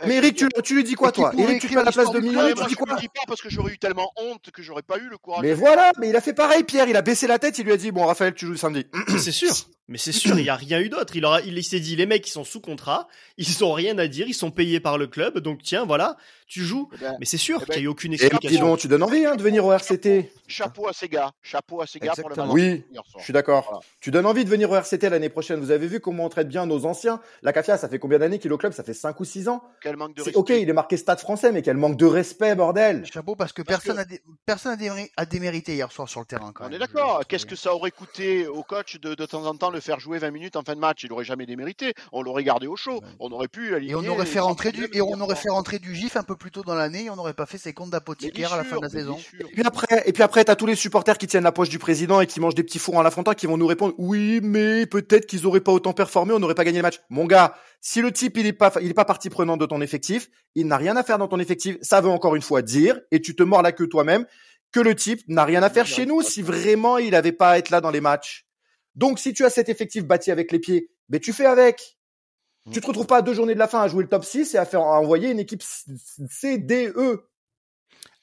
Mais 0.06 0.18
Eric, 0.18 0.36
tu, 0.36 0.48
tu 0.62 0.76
lui 0.76 0.84
dis 0.84 0.94
quoi, 0.94 1.10
toi? 1.10 1.32
Eric, 1.36 1.60
tu 1.60 1.66
fais 1.66 1.78
à 1.78 1.82
la 1.82 1.90
place 1.90 2.12
de 2.12 2.20
Mignoni, 2.20 2.54
tu 2.54 2.64
dis 2.66 2.76
quoi? 2.76 2.86
Je 2.90 2.94
lui 2.94 3.00
dis 3.00 3.08
pas 3.08 3.22
parce 3.26 3.42
que 3.42 3.50
j'aurais 3.50 3.72
eu 3.72 3.78
tellement 3.78 4.12
honte 4.16 4.52
que 4.52 4.62
j'aurais 4.62 4.82
pas 4.82 4.98
eu 4.98 5.08
le 5.08 5.18
courage. 5.18 5.42
Mais 5.42 5.54
voilà, 5.54 5.90
mais 5.98 6.10
il 6.10 6.14
a 6.14 6.20
fait 6.20 6.34
pareil, 6.34 6.62
Pierre. 6.62 6.86
Il 6.86 6.94
a 6.94 7.02
baissé 7.02 7.26
la 7.26 7.40
tête, 7.40 7.58
il 7.58 7.64
lui 7.64 7.72
a 7.72 7.76
dit 7.76 7.90
bon, 7.90 8.06
Raphaël, 8.06 8.32
tu 8.32 8.46
joues 8.46 8.56
samedi. 8.56 8.86
C'est 9.18 9.32
sûr. 9.32 9.50
Mais 9.90 9.98
c'est 9.98 10.12
sûr, 10.12 10.38
il 10.38 10.44
n'y 10.44 10.48
a 10.48 10.54
rien 10.54 10.80
eu 10.80 10.88
d'autre. 10.88 11.16
Il, 11.16 11.24
aura, 11.24 11.40
il 11.40 11.64
s'est 11.64 11.80
dit, 11.80 11.96
les 11.96 12.06
mecs, 12.06 12.26
ils 12.26 12.30
sont 12.30 12.44
sous 12.44 12.60
contrat, 12.60 13.08
ils 13.36 13.64
ont 13.64 13.72
rien 13.72 13.98
à 13.98 14.06
dire, 14.06 14.28
ils 14.28 14.34
sont 14.34 14.52
payés 14.52 14.78
par 14.78 14.98
le 14.98 15.08
club, 15.08 15.40
donc 15.40 15.62
tiens, 15.64 15.84
voilà, 15.84 16.16
tu 16.50 16.64
joues. 16.64 16.88
Eh 16.92 16.98
ben, 16.98 17.16
mais 17.20 17.26
c'est 17.26 17.38
sûr 17.38 17.60
eh 17.62 17.64
qu'il 17.64 17.74
n'y 17.74 17.78
a 17.78 17.82
eu 17.82 17.86
ben, 17.86 17.92
aucune 17.92 18.12
explication. 18.12 18.74
Et 18.76 18.78
tu 18.78 18.88
donnes 18.88 19.02
envie 19.02 19.24
hein, 19.24 19.36
de 19.36 19.42
venir 19.42 19.64
au 19.64 19.72
RCT. 19.72 20.32
Chapeau 20.48 20.88
à 20.88 20.92
ces 20.92 21.08
gars, 21.08 21.30
chapeau 21.42 21.80
à 21.80 21.86
ces 21.86 22.00
gars 22.00 22.12
pour 22.20 22.28
le 22.28 22.52
Oui, 22.52 22.84
je 23.18 23.22
suis 23.22 23.32
d'accord. 23.32 23.82
Tu 24.00 24.10
donnes 24.10 24.26
envie 24.26 24.44
de 24.44 24.50
venir 24.50 24.70
au 24.70 24.74
RCT 24.74 25.08
l'année 25.08 25.28
prochaine. 25.28 25.60
Vous 25.60 25.70
avez 25.70 25.86
vu 25.86 26.00
comment 26.00 26.24
on 26.24 26.28
traite 26.28 26.48
bien 26.48 26.66
nos 26.66 26.86
anciens. 26.86 27.20
La 27.42 27.52
CAFIA, 27.52 27.78
ça 27.78 27.88
fait 27.88 28.00
combien 28.00 28.18
d'années 28.18 28.38
qu'il 28.38 28.50
est 28.50 28.54
au 28.54 28.58
club? 28.58 28.72
Ça 28.72 28.82
fait 28.82 28.94
5 28.94 29.18
ou 29.20 29.24
6 29.24 29.48
ans. 29.48 29.62
Quel 29.80 29.96
manque 29.96 30.16
de 30.16 30.22
respect. 30.22 30.38
Ok, 30.38 30.50
il 30.50 30.68
est 30.68 30.72
marqué 30.72 30.96
stade 30.96 31.20
français, 31.20 31.52
mais 31.52 31.62
quel 31.62 31.76
manque 31.76 31.96
de 31.96 32.06
respect, 32.06 32.56
bordel. 32.56 33.06
Chapeau 33.06 33.36
parce 33.36 33.52
que 33.52 33.62
personne 33.62 33.98
a 33.98 34.04
personne 34.44 34.76
a 35.16 35.26
démérité 35.26 35.74
hier 35.74 35.92
soir 35.92 36.08
sur 36.08 36.20
le 36.20 36.26
terrain. 36.26 36.52
on 36.58 36.72
est 36.72 36.78
d'accord. 36.78 37.22
Qu'est-ce 37.28 37.46
que 37.46 37.56
ça 37.56 37.72
aurait 37.74 37.92
coûté 37.92 38.48
au 38.48 38.64
coach 38.64 38.98
de, 38.98 39.14
de 39.14 39.26
temps 39.26 39.46
en 39.46 39.54
temps 39.54 39.70
le 39.70 39.80
faire 39.80 40.00
jouer 40.00 40.18
20 40.18 40.30
minutes 40.32 40.56
en 40.56 40.62
fin 40.62 40.74
de 40.74 40.80
match, 40.80 41.04
il 41.04 41.12
aurait 41.12 41.24
jamais 41.24 41.46
démérité. 41.46 41.94
On 42.12 42.22
l'aurait 42.22 42.44
gardé 42.44 42.66
au 42.66 42.76
chaud. 42.76 43.00
On 43.20 43.30
aurait 43.30 43.48
pu 43.48 43.72
Et 43.86 43.94
on 43.94 44.04
aurait 44.06 44.26
fait 44.26 44.40
rentrer 44.40 44.72
du, 44.72 44.88
et 44.92 45.00
on 45.00 45.20
aurait 45.20 45.36
fait 45.36 45.50
rentrer 45.50 45.78
du 45.78 45.94
GIF 45.94 46.16
un 46.16 46.22
peu 46.24 46.36
plus 46.40 46.50
tôt 46.50 46.62
dans 46.62 46.74
l'année 46.74 47.04
et 47.04 47.10
on 47.10 47.16
n'aurait 47.16 47.34
pas 47.34 47.46
fait 47.46 47.58
ses 47.58 47.72
comptes 47.72 47.90
d'apothicaire 47.90 48.52
à 48.52 48.56
la 48.56 48.64
fin 48.64 48.78
de 48.78 48.82
la 48.82 48.88
saison. 48.88 49.16
Et 49.38 49.44
puis 49.44 49.62
après, 49.62 50.02
et 50.06 50.12
puis 50.12 50.22
après, 50.22 50.42
t'as 50.44 50.56
tous 50.56 50.66
les 50.66 50.74
supporters 50.74 51.18
qui 51.18 51.26
tiennent 51.28 51.44
la 51.44 51.52
poche 51.52 51.68
du 51.68 51.78
président 51.78 52.20
et 52.20 52.26
qui 52.26 52.40
mangent 52.40 52.54
des 52.54 52.64
petits 52.64 52.78
fours 52.78 52.96
en 52.96 53.02
la 53.02 53.10
qui 53.36 53.46
vont 53.46 53.58
nous 53.58 53.66
répondre, 53.66 53.94
oui, 53.98 54.40
mais 54.42 54.86
peut-être 54.86 55.26
qu'ils 55.26 55.46
auraient 55.46 55.60
pas 55.60 55.72
autant 55.72 55.92
performé, 55.92 56.32
on 56.32 56.38
n'aurait 56.38 56.54
pas 56.54 56.64
gagné 56.64 56.78
le 56.78 56.82
match. 56.82 57.00
Mon 57.10 57.26
gars, 57.26 57.54
si 57.82 58.00
le 58.00 58.10
type, 58.10 58.38
il 58.38 58.46
est 58.46 58.54
pas, 58.54 58.72
il 58.80 58.88
est 58.88 58.94
pas 58.94 59.04
partie 59.04 59.28
prenante 59.28 59.60
de 59.60 59.66
ton 59.66 59.82
effectif, 59.82 60.30
il 60.54 60.66
n'a 60.66 60.78
rien 60.78 60.96
à 60.96 61.02
faire 61.02 61.18
dans 61.18 61.28
ton 61.28 61.38
effectif, 61.38 61.76
ça 61.82 62.00
veut 62.00 62.08
encore 62.08 62.34
une 62.34 62.42
fois 62.42 62.62
dire, 62.62 62.98
et 63.10 63.20
tu 63.20 63.36
te 63.36 63.42
mords 63.42 63.62
la 63.62 63.72
queue 63.72 63.88
toi-même, 63.88 64.24
que 64.72 64.80
le 64.80 64.94
type 64.94 65.20
n'a 65.28 65.44
rien 65.44 65.62
à 65.62 65.68
faire 65.68 65.86
chez 65.86 66.06
nous 66.06 66.22
si 66.22 66.40
vraiment 66.40 66.96
il 66.96 67.14
avait 67.14 67.32
pas 67.32 67.50
à 67.50 67.58
être 67.58 67.70
là 67.70 67.82
dans 67.82 67.90
les 67.90 68.00
matchs. 68.00 68.46
Donc, 68.94 69.18
si 69.18 69.34
tu 69.34 69.44
as 69.44 69.50
cet 69.50 69.68
effectif 69.68 70.04
bâti 70.04 70.30
avec 70.30 70.50
les 70.50 70.58
pieds, 70.58 70.90
mais 71.10 71.20
tu 71.20 71.32
fais 71.32 71.46
avec. 71.46 71.98
Tu 72.66 72.72
Tu 72.72 72.80
te 72.80 72.86
retrouves 72.86 73.06
pas 73.06 73.18
à 73.18 73.22
deux 73.22 73.34
journées 73.34 73.54
de 73.54 73.58
la 73.58 73.68
fin 73.68 73.82
à 73.82 73.88
jouer 73.88 74.02
le 74.02 74.08
top 74.08 74.24
6 74.24 74.54
et 74.54 74.58
à 74.58 74.64
faire 74.64 74.80
à 74.80 75.00
envoyer 75.00 75.30
une 75.30 75.38
équipe 75.38 75.62
CDE. 75.62 76.92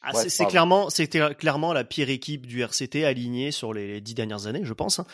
Ah, 0.02 0.14
c'est 0.14 0.46
clairement, 0.46 0.90
c'était 0.90 1.36
clairement 1.36 1.74
la 1.74 1.84
pire 1.84 2.10
équipe 2.10 2.46
du 2.46 2.62
RCT 2.62 3.04
alignée 3.04 3.52
sur 3.52 3.74
les 3.74 4.00
dix 4.00 4.14
dernières 4.14 4.48
années, 4.48 4.64
je 4.64 4.74
pense. 4.74 5.00
Hein. 5.00 5.06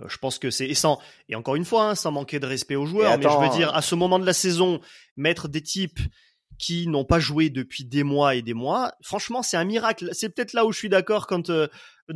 Euh, 0.00 0.08
je 0.08 0.18
pense 0.18 0.38
que 0.38 0.50
c'est 0.50 0.66
et 0.66 0.74
sans 0.74 0.98
et 1.28 1.36
encore 1.36 1.54
une 1.54 1.64
fois, 1.64 1.90
hein, 1.90 1.94
sans 1.94 2.10
manquer 2.10 2.40
de 2.40 2.46
respect 2.46 2.74
aux 2.74 2.86
joueurs, 2.86 3.16
mais 3.16 3.24
je 3.24 3.38
veux 3.38 3.56
dire 3.56 3.74
à 3.74 3.80
ce 3.80 3.94
moment 3.94 4.18
de 4.18 4.26
la 4.26 4.32
saison, 4.32 4.80
mettre 5.16 5.48
des 5.48 5.62
types 5.62 6.00
qui 6.58 6.86
n'ont 6.86 7.04
pas 7.04 7.18
joué 7.18 7.50
depuis 7.50 7.84
des 7.84 8.04
mois 8.04 8.34
et 8.34 8.42
des 8.42 8.54
mois, 8.54 8.92
franchement, 9.02 9.42
c'est 9.42 9.56
un 9.56 9.64
miracle. 9.64 10.10
C'est 10.12 10.28
peut-être 10.28 10.52
là 10.52 10.64
où 10.64 10.72
je 10.72 10.78
suis 10.78 10.88
d'accord 10.88 11.26
quand, 11.26 11.50
euh, 11.50 11.66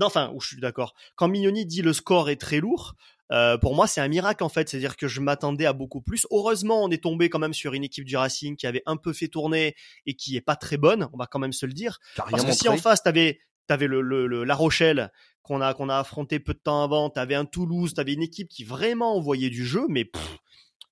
enfin, 0.01 0.31
où 0.35 0.40
je 0.40 0.49
suis 0.49 0.61
d'accord. 0.61 0.94
Quand 1.16 1.29
Mignoni 1.29 1.66
dit 1.66 1.83
le 1.83 1.92
score 1.92 2.31
est 2.31 2.40
très 2.40 2.61
lourd, 2.61 2.94
euh, 3.31 3.59
pour 3.59 3.75
moi, 3.75 3.87
c'est 3.87 4.01
un 4.01 4.09
miracle 4.09 4.43
en 4.45 4.49
fait. 4.49 4.69
C'est-à-dire 4.69 4.97
que 4.97 5.09
je 5.09 5.21
m'attendais 5.21 5.67
à 5.67 5.73
beaucoup 5.73 6.01
plus. 6.01 6.27
Heureusement, 6.31 6.83
on 6.83 6.91
est 6.91 7.03
tombé 7.03 7.29
quand 7.29 7.38
même 7.38 7.55
sur 7.55 7.75
une 7.75 7.85
équipe 7.85 8.05
du 8.05 8.17
Racing 8.17 8.57
qui 8.57 8.67
avait 8.67 8.83
un 8.87 8.97
peu 8.97 9.12
fait 9.12 9.29
tourner 9.29 9.75
et 10.07 10.14
qui 10.14 10.37
est 10.37 10.41
pas 10.41 10.57
très 10.57 10.77
bonne. 10.77 11.09
On 11.12 11.17
va 11.17 11.27
quand 11.27 11.38
même 11.38 11.53
se 11.53 11.67
le 11.67 11.73
dire. 11.73 11.99
Parce 12.17 12.45
que 12.45 12.53
si 12.53 12.69
en 12.69 12.77
face, 12.77 13.03
t'avais 13.03 13.41
avais 13.69 13.87
le, 13.87 14.01
le, 14.01 14.45
La 14.45 14.55
Rochelle 14.55 15.12
qu'on 15.43 15.61
a 15.61 15.75
qu'on 15.75 15.88
a 15.91 15.99
affronté 15.99 16.41
peu 16.41 16.55
de 16.55 16.59
temps 16.59 16.83
avant, 16.83 17.11
t'avais 17.11 17.35
un 17.35 17.45
Toulouse, 17.45 17.93
t'avais 17.95 18.14
une 18.14 18.23
équipe 18.23 18.49
qui 18.49 18.64
vraiment 18.64 19.14
envoyait 19.14 19.51
du 19.51 19.67
jeu, 19.67 19.85
mais 19.88 20.11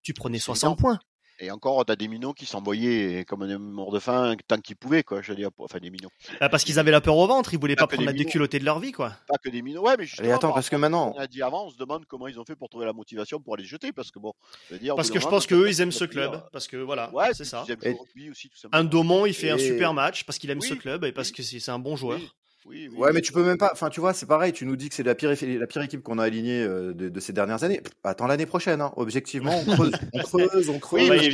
tu 0.03 0.12
prenais 0.12 0.38
60 0.38 0.79
points. 0.79 0.99
Et 1.38 1.51
encore, 1.51 1.85
t'as 1.85 1.96
des 1.96 2.09
minots 2.09 2.33
qui 2.33 2.46
s'envoyaient 2.46 3.25
comme 3.27 3.42
un 3.42 3.59
mort 3.59 3.92
de 3.92 3.99
faim 3.99 4.35
tant 4.49 4.59
qu'ils 4.59 4.77
pouvaient, 4.77 5.03
quoi. 5.03 5.20
Je 5.20 5.33
veux 5.33 5.37
dire, 5.37 5.51
enfin 5.59 5.79
des 5.79 5.90
minots. 5.90 6.09
Ah, 6.40 6.49
parce 6.49 6.64
qu'ils 6.64 6.79
avaient 6.79 6.90
la 6.90 7.01
peur 7.01 7.16
au 7.16 7.27
ventre, 7.27 7.53
ils 7.53 7.61
voulaient 7.61 7.77
pas, 7.77 7.87
prendre 7.87 8.05
la 8.05 8.12
déculottée 8.12 8.59
de 8.59 8.64
leur 8.64 8.79
vie, 8.79 8.92
quoi. 8.92 9.12
Pas 9.29 9.37
que 9.37 9.51
des 9.51 9.61
minots, 9.61 9.83
ouais, 9.83 9.96
mais 9.99 10.07
justement. 10.07 10.29
Et 10.29 10.33
attends, 10.33 10.53
parce 10.53 10.70
que 10.70 10.77
maintenant. 10.77 11.12
On 11.14 11.20
a 11.20 11.27
dit 11.27 11.42
avant, 11.42 11.66
on 11.66 11.70
se 11.70 11.77
demande 11.77 12.07
comment 12.07 12.27
ils 12.27 12.40
ont 12.40 12.44
fait 12.44 12.57
pour 12.57 12.68
trouver 12.68 12.87
la 12.87 12.92
motivation 12.92 13.40
pour 13.40 13.55
aller 13.55 13.64
jeter, 13.64 13.92
parce 13.92 14.11
que 14.11 14.18
bon. 14.18 14.33
Je 14.68 14.75
veux 14.75 14.81
dire, 14.81 14.94
parce 14.94 15.11
que 15.11 15.20
je 15.20 15.27
pense 15.27 15.46
qu'eux, 15.46 15.68
ils 15.68 15.81
aiment 15.81 15.92
ce 15.92 16.05
club, 16.05 16.42
parce 16.53 16.66
que 16.66 16.77
voilà, 16.77 17.12
ouais, 17.12 17.35
c'est 17.35 17.44
ça. 17.44 17.64
Aussi, 18.31 18.51
un 18.72 18.85
Domon, 18.85 19.27
il 19.27 19.35
fait 19.35 19.51
un 19.51 19.59
super 19.59 19.92
match 19.94 20.25
parce 20.25 20.38
qu'il 20.38 20.51
aime 20.51 20.61
ce 20.61 20.75
club 20.75 21.05
et 21.05 21.12
parce 21.12 21.31
que 21.31 21.42
c'est 21.42 21.70
un 21.70 21.79
bon 21.79 21.96
joueur. 21.96 22.18
Oui, 22.18 22.31
ouais, 22.96 23.12
mais 23.12 23.20
tu 23.20 23.33
peux 23.33 23.44
même 23.44 23.59
pas. 23.59 23.70
Enfin, 23.72 23.90
tu 23.90 24.00
vois, 24.00 24.12
c'est 24.12 24.26
pareil. 24.26 24.52
Tu 24.52 24.66
nous 24.66 24.76
dis 24.76 24.88
que 24.88 24.94
c'est 24.94 25.02
la 25.02 25.14
pire, 25.14 25.31
la 25.31 25.66
pire 25.66 25.83
équipe 25.83 26.02
qu'on 26.02 26.18
a 26.18 26.24
alignée 26.24 26.62
euh, 26.62 26.92
de, 26.94 27.20
ces 27.20 27.33
dernières 27.33 27.64
années. 27.64 27.81
Attends 28.05 28.26
l'année 28.26 28.46
prochaine. 28.46 28.81
Hein. 28.81 28.92
Objectivement, 28.96 29.52
on 29.66 29.74
creuse, 29.74 29.92
on 30.12 30.18
creuse, 30.20 30.68
on 30.68 30.79
creuse. 30.79 31.11
Oui, 31.11 31.31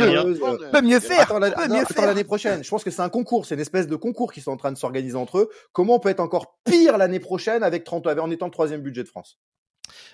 peut 0.73 0.83
mieux 0.83 1.01
faire. 1.01 1.23
Attends 1.23 1.39
l'année 1.39 2.25
prochaine. 2.25 2.63
Je 2.63 2.69
pense 2.69 2.85
que 2.85 2.91
c'est 2.91 3.03
un 3.03 3.09
concours. 3.09 3.47
C'est 3.47 3.55
une 3.55 3.61
espèce 3.61 3.87
de 3.87 3.97
concours 3.97 4.33
qui 4.33 4.41
sont 4.41 4.53
en 4.53 4.57
train 4.57 4.73
de 4.73 4.79
s'organiser 4.79 5.17
entre 5.17 5.39
eux. 5.39 5.51
Comment 5.73 5.97
on 5.97 6.01
peut 6.01 6.11
être 6.11 6.21
encore 6.21 6.59
pire 6.65 6.99
l'année 6.99 7.21
prochaine 7.21 7.63
avec 7.63 7.85
30 7.85 8.07
en 8.07 8.31
étant 8.31 8.47
le 8.47 8.53
troisième 8.53 8.83
budget 8.83 9.03
de 9.03 9.09
France? 9.09 9.39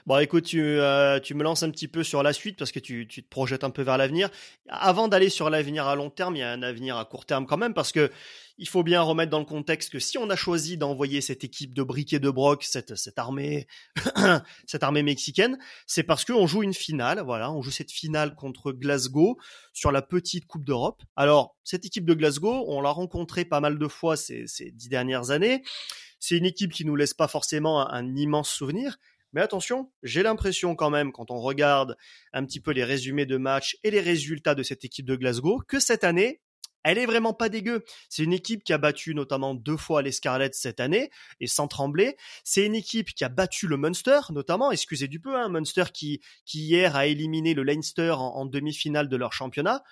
Bon, 0.06 0.18
écoute, 0.18 0.44
tu, 0.44 0.62
euh, 0.62 1.20
tu, 1.20 1.34
me 1.34 1.42
lances 1.42 1.62
un 1.62 1.70
petit 1.70 1.88
peu 1.88 2.02
sur 2.02 2.22
la 2.22 2.32
suite 2.32 2.58
parce 2.58 2.72
que 2.72 2.78
tu, 2.78 3.06
tu 3.08 3.22
te 3.22 3.28
projettes 3.28 3.64
un 3.64 3.70
peu 3.70 3.82
vers 3.82 3.98
l'avenir. 3.98 4.30
Avant 4.68 5.08
d'aller 5.08 5.28
sur 5.28 5.50
l'avenir 5.50 5.86
à 5.86 5.96
long 5.96 6.10
terme, 6.10 6.36
il 6.36 6.40
y 6.40 6.42
a 6.42 6.50
un 6.50 6.62
avenir 6.62 6.96
à 6.96 7.04
court 7.04 7.26
terme 7.26 7.46
quand 7.46 7.56
même 7.56 7.74
parce 7.74 7.92
que 7.92 8.10
il 8.58 8.68
faut 8.68 8.82
bien 8.82 9.00
remettre 9.02 9.30
dans 9.30 9.38
le 9.38 9.44
contexte 9.44 9.90
que 9.90 10.00
si 10.00 10.18
on 10.18 10.28
a 10.30 10.36
choisi 10.36 10.76
d'envoyer 10.76 11.20
cette 11.20 11.44
équipe 11.44 11.74
de 11.74 11.82
briques 11.84 12.12
et 12.12 12.18
de 12.18 12.28
broc, 12.28 12.64
cette, 12.64 12.96
cette 12.96 13.18
armée, 13.18 13.68
cette 14.66 14.82
armée 14.82 15.04
mexicaine, 15.04 15.58
c'est 15.86 16.02
parce 16.02 16.24
qu'on 16.24 16.46
joue 16.46 16.64
une 16.64 16.74
finale. 16.74 17.22
Voilà, 17.24 17.52
on 17.52 17.62
joue 17.62 17.70
cette 17.70 17.92
finale 17.92 18.34
contre 18.34 18.72
Glasgow 18.72 19.38
sur 19.72 19.92
la 19.92 20.02
petite 20.02 20.46
Coupe 20.46 20.64
d'Europe. 20.64 21.02
Alors, 21.14 21.56
cette 21.62 21.86
équipe 21.86 22.04
de 22.04 22.14
Glasgow, 22.14 22.64
on 22.66 22.80
l'a 22.80 22.90
rencontrée 22.90 23.44
pas 23.44 23.60
mal 23.60 23.78
de 23.78 23.88
fois 23.88 24.16
ces, 24.16 24.46
ces 24.48 24.72
dix 24.72 24.88
dernières 24.88 25.30
années. 25.30 25.62
C'est 26.18 26.36
une 26.36 26.46
équipe 26.46 26.72
qui 26.72 26.84
nous 26.84 26.96
laisse 26.96 27.14
pas 27.14 27.28
forcément 27.28 27.88
un 27.88 28.16
immense 28.16 28.50
souvenir, 28.50 28.98
mais 29.32 29.40
attention, 29.40 29.92
j'ai 30.02 30.22
l'impression 30.22 30.74
quand 30.74 30.90
même, 30.90 31.12
quand 31.12 31.30
on 31.30 31.40
regarde 31.40 31.96
un 32.32 32.44
petit 32.44 32.60
peu 32.60 32.72
les 32.72 32.84
résumés 32.84 33.26
de 33.26 33.36
matchs 33.36 33.76
et 33.84 33.90
les 33.90 34.00
résultats 34.00 34.54
de 34.54 34.62
cette 34.62 34.84
équipe 34.84 35.06
de 35.06 35.16
Glasgow, 35.16 35.62
que 35.66 35.80
cette 35.80 36.04
année, 36.04 36.40
elle 36.84 36.98
est 36.98 37.06
vraiment 37.06 37.34
pas 37.34 37.48
dégueu. 37.48 37.84
C'est 38.08 38.22
une 38.22 38.32
équipe 38.32 38.62
qui 38.64 38.72
a 38.72 38.78
battu 38.78 39.14
notamment 39.14 39.54
deux 39.54 39.76
fois 39.76 40.00
les 40.00 40.12
Scarlets 40.12 40.52
cette 40.52 40.80
année 40.80 41.10
et 41.40 41.46
sans 41.46 41.68
trembler. 41.68 42.16
C'est 42.44 42.64
une 42.64 42.74
équipe 42.74 43.12
qui 43.14 43.24
a 43.24 43.28
battu 43.28 43.66
le 43.66 43.76
Munster 43.76 44.20
notamment. 44.30 44.70
Excusez 44.70 45.08
du 45.08 45.20
peu, 45.20 45.36
hein, 45.36 45.48
Munster 45.48 45.84
qui, 45.92 46.20
qui 46.44 46.60
hier 46.60 46.96
a 46.96 47.06
éliminé 47.06 47.54
le 47.54 47.62
Leinster 47.62 48.12
en, 48.12 48.46
demi-finale 48.46 49.08
de 49.08 49.16
leur 49.16 49.32
championnat. 49.32 49.82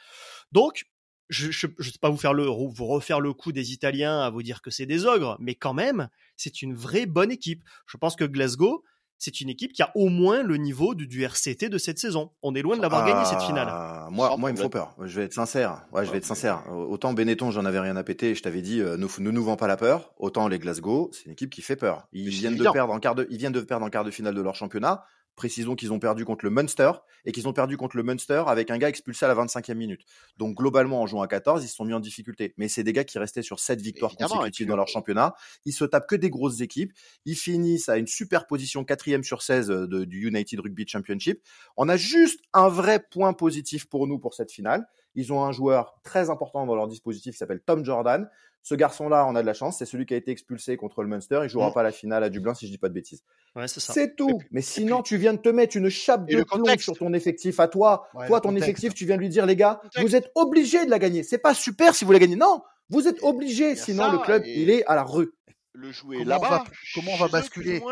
Donc 0.52 0.84
je 1.28 1.48
ne 1.48 1.52
sais 1.52 1.98
pas 2.00 2.08
vous 2.08 2.16
faire 2.16 2.32
le 2.32 2.44
vous 2.44 2.86
refaire 2.86 3.20
le 3.20 3.32
coup 3.32 3.50
des 3.50 3.72
Italiens 3.72 4.20
à 4.20 4.30
vous 4.30 4.44
dire 4.44 4.62
que 4.62 4.70
c'est 4.70 4.86
des 4.86 5.06
ogres, 5.06 5.36
mais 5.40 5.56
quand 5.56 5.74
même, 5.74 6.08
c'est 6.36 6.62
une 6.62 6.74
vraie 6.74 7.06
bonne 7.06 7.32
équipe. 7.32 7.64
Je 7.86 7.96
pense 7.96 8.14
que 8.14 8.24
Glasgow, 8.24 8.84
c'est 9.18 9.40
une 9.40 9.48
équipe 9.48 9.72
qui 9.72 9.82
a 9.82 9.90
au 9.94 10.08
moins 10.08 10.42
le 10.42 10.56
niveau 10.56 10.94
du, 10.94 11.24
RCT 11.24 11.68
de 11.68 11.78
cette 11.78 11.98
saison. 11.98 12.30
On 12.42 12.54
est 12.54 12.62
loin 12.62 12.76
de 12.76 12.82
l'avoir 12.82 13.06
gagné 13.06 13.24
cette 13.24 13.42
finale. 13.42 13.68
Moi, 14.10 14.36
moi, 14.36 14.50
il 14.50 14.56
me 14.56 14.62
faut 14.62 14.68
peur. 14.68 14.94
Je 15.02 15.18
vais 15.18 15.24
être 15.24 15.32
sincère. 15.32 15.82
Ouais, 15.92 16.04
je 16.04 16.10
vais 16.10 16.18
être 16.18 16.24
sincère. 16.24 16.62
Autant 16.70 17.12
Benetton, 17.12 17.50
j'en 17.50 17.64
avais 17.64 17.80
rien 17.80 17.96
à 17.96 18.02
péter. 18.02 18.34
Je 18.34 18.42
t'avais 18.42 18.62
dit, 18.62 18.80
euh, 18.80 18.96
ne 18.96 19.30
nous, 19.30 19.44
vend 19.44 19.56
pas 19.56 19.66
la 19.66 19.76
peur. 19.76 20.12
Autant 20.18 20.48
les 20.48 20.58
Glasgow, 20.58 21.10
c'est 21.12 21.24
une 21.26 21.32
équipe 21.32 21.50
qui 21.50 21.62
fait 21.62 21.76
peur. 21.76 22.08
Ils 22.12 22.28
viennent 22.28 22.56
de 22.56 22.68
perdre 22.70 22.92
en 22.92 22.98
quart 22.98 23.14
de, 23.14 23.26
ils 23.30 23.38
viennent 23.38 23.52
de 23.52 23.60
perdre 23.60 23.86
en 23.86 23.90
quart 23.90 24.04
de 24.04 24.10
finale 24.10 24.34
de 24.34 24.42
leur 24.42 24.54
championnat. 24.54 25.04
Précisons 25.36 25.76
qu'ils 25.76 25.92
ont 25.92 25.98
perdu 25.98 26.24
contre 26.24 26.44
le 26.44 26.50
Munster 26.50 26.90
et 27.26 27.32
qu'ils 27.32 27.46
ont 27.46 27.52
perdu 27.52 27.76
contre 27.76 27.96
le 27.96 28.02
Munster 28.02 28.42
avec 28.46 28.70
un 28.70 28.78
gars 28.78 28.88
expulsé 28.88 29.26
à 29.26 29.28
la 29.28 29.34
25e 29.34 29.74
minute. 29.74 30.00
Donc 30.38 30.56
globalement, 30.56 31.02
en 31.02 31.06
jouant 31.06 31.22
à 31.22 31.28
14, 31.28 31.62
ils 31.62 31.68
se 31.68 31.74
sont 31.74 31.84
mis 31.84 31.92
en 31.92 32.00
difficulté. 32.00 32.54
Mais 32.56 32.68
c'est 32.68 32.82
des 32.82 32.92
gars 32.92 33.04
qui 33.04 33.18
restaient 33.18 33.42
sur 33.42 33.60
7 33.60 33.80
victoires 33.80 34.16
consécutives 34.16 34.66
dans 34.66 34.76
leur 34.76 34.88
championnat. 34.88 35.34
Ils 35.64 35.72
se 35.72 35.84
tapent 35.84 36.08
que 36.08 36.16
des 36.16 36.30
grosses 36.30 36.60
équipes. 36.60 36.92
Ils 37.24 37.36
finissent 37.36 37.88
à 37.88 37.98
une 37.98 38.06
super 38.06 38.46
position, 38.46 38.84
quatrième 38.84 39.24
sur 39.24 39.42
16 39.42 39.70
euh, 39.70 40.06
du 40.06 40.26
United 40.26 40.60
Rugby 40.60 40.86
Championship. 40.86 41.42
On 41.76 41.88
a 41.88 41.96
juste 41.96 42.40
un 42.52 42.68
vrai 42.68 43.00
point 43.10 43.32
positif 43.34 43.86
pour 43.86 44.06
nous 44.06 44.18
pour 44.18 44.34
cette 44.34 44.50
finale. 44.50 44.86
Ils 45.16 45.32
ont 45.32 45.42
un 45.42 45.50
joueur 45.50 45.98
très 46.04 46.30
important 46.30 46.66
dans 46.66 46.76
leur 46.76 46.86
dispositif 46.86 47.32
qui 47.32 47.38
s'appelle 47.38 47.60
Tom 47.60 47.84
Jordan. 47.84 48.28
Ce 48.62 48.74
garçon-là, 48.74 49.26
on 49.26 49.34
a 49.34 49.42
de 49.42 49.46
la 49.46 49.54
chance, 49.54 49.78
c'est 49.78 49.86
celui 49.86 50.06
qui 50.06 50.14
a 50.14 50.16
été 50.16 50.30
expulsé 50.30 50.76
contre 50.76 51.02
le 51.02 51.08
Munster. 51.08 51.40
Il 51.44 51.48
jouera 51.48 51.70
mm. 51.70 51.72
pas 51.72 51.82
la 51.82 51.92
finale 51.92 52.22
à 52.22 52.28
Dublin 52.28 52.52
si 52.52 52.66
je 52.66 52.72
dis 52.72 52.78
pas 52.78 52.88
de 52.88 52.94
bêtises. 52.94 53.22
Ouais, 53.54 53.66
c'est 53.68 54.14
tout. 54.16 54.40
Mais 54.50 54.60
sinon, 54.60 55.02
tu 55.02 55.16
viens 55.16 55.32
de 55.32 55.38
te 55.38 55.48
mettre 55.48 55.76
une 55.76 55.88
chape 55.88 56.26
de 56.26 56.42
plomb 56.42 56.64
sur 56.78 56.98
ton 56.98 57.12
effectif 57.14 57.60
à 57.60 57.68
toi. 57.68 58.08
toi, 58.26 58.40
ton 58.40 58.54
effectif, 58.54 58.92
tu 58.92 59.06
viens 59.06 59.16
de 59.16 59.20
lui 59.20 59.28
dire, 59.28 59.46
les 59.46 59.56
gars, 59.56 59.80
vous 60.00 60.14
êtes 60.14 60.30
obligés 60.34 60.84
de 60.84 60.90
la 60.90 60.98
gagner. 60.98 61.22
C'est 61.22 61.38
pas 61.38 61.54
super 61.54 61.94
si 61.94 62.04
vous 62.04 62.12
la 62.12 62.18
gagnez. 62.18 62.36
Non, 62.36 62.62
vous 62.90 63.08
êtes 63.08 63.22
obligés. 63.22 63.74
Sinon, 63.74 64.12
le 64.12 64.18
club, 64.18 64.42
il 64.44 64.68
est 64.68 64.84
à 64.86 64.94
la 64.94 65.04
rue. 65.04 65.32
Le 65.72 65.92
jouer 65.92 66.24
là-bas. 66.24 66.64
Comment 66.94 67.12
on 67.12 67.18
va 67.18 67.28
basculer 67.28 67.82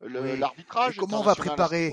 L'arbitrage. 0.00 0.96
Comment 0.96 1.20
on 1.20 1.24
va 1.24 1.34
préparer 1.34 1.92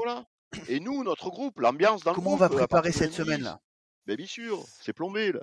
Et 0.67 0.80
nous, 0.80 1.04
notre 1.04 1.30
groupe, 1.30 1.60
l'ambiance 1.60 2.04
dans 2.04 2.12
le 2.12 2.15
groupe. 2.15 2.25
Comment 2.25 2.36
on 2.36 2.39
va 2.39 2.49
préparer 2.49 2.91
cette 2.91 3.13
semaine-là 3.13 3.62
ben, 4.05 4.15
bien 4.15 4.25
sûr, 4.25 4.63
c'est 4.81 4.93
plombé 4.93 5.31
là. 5.31 5.41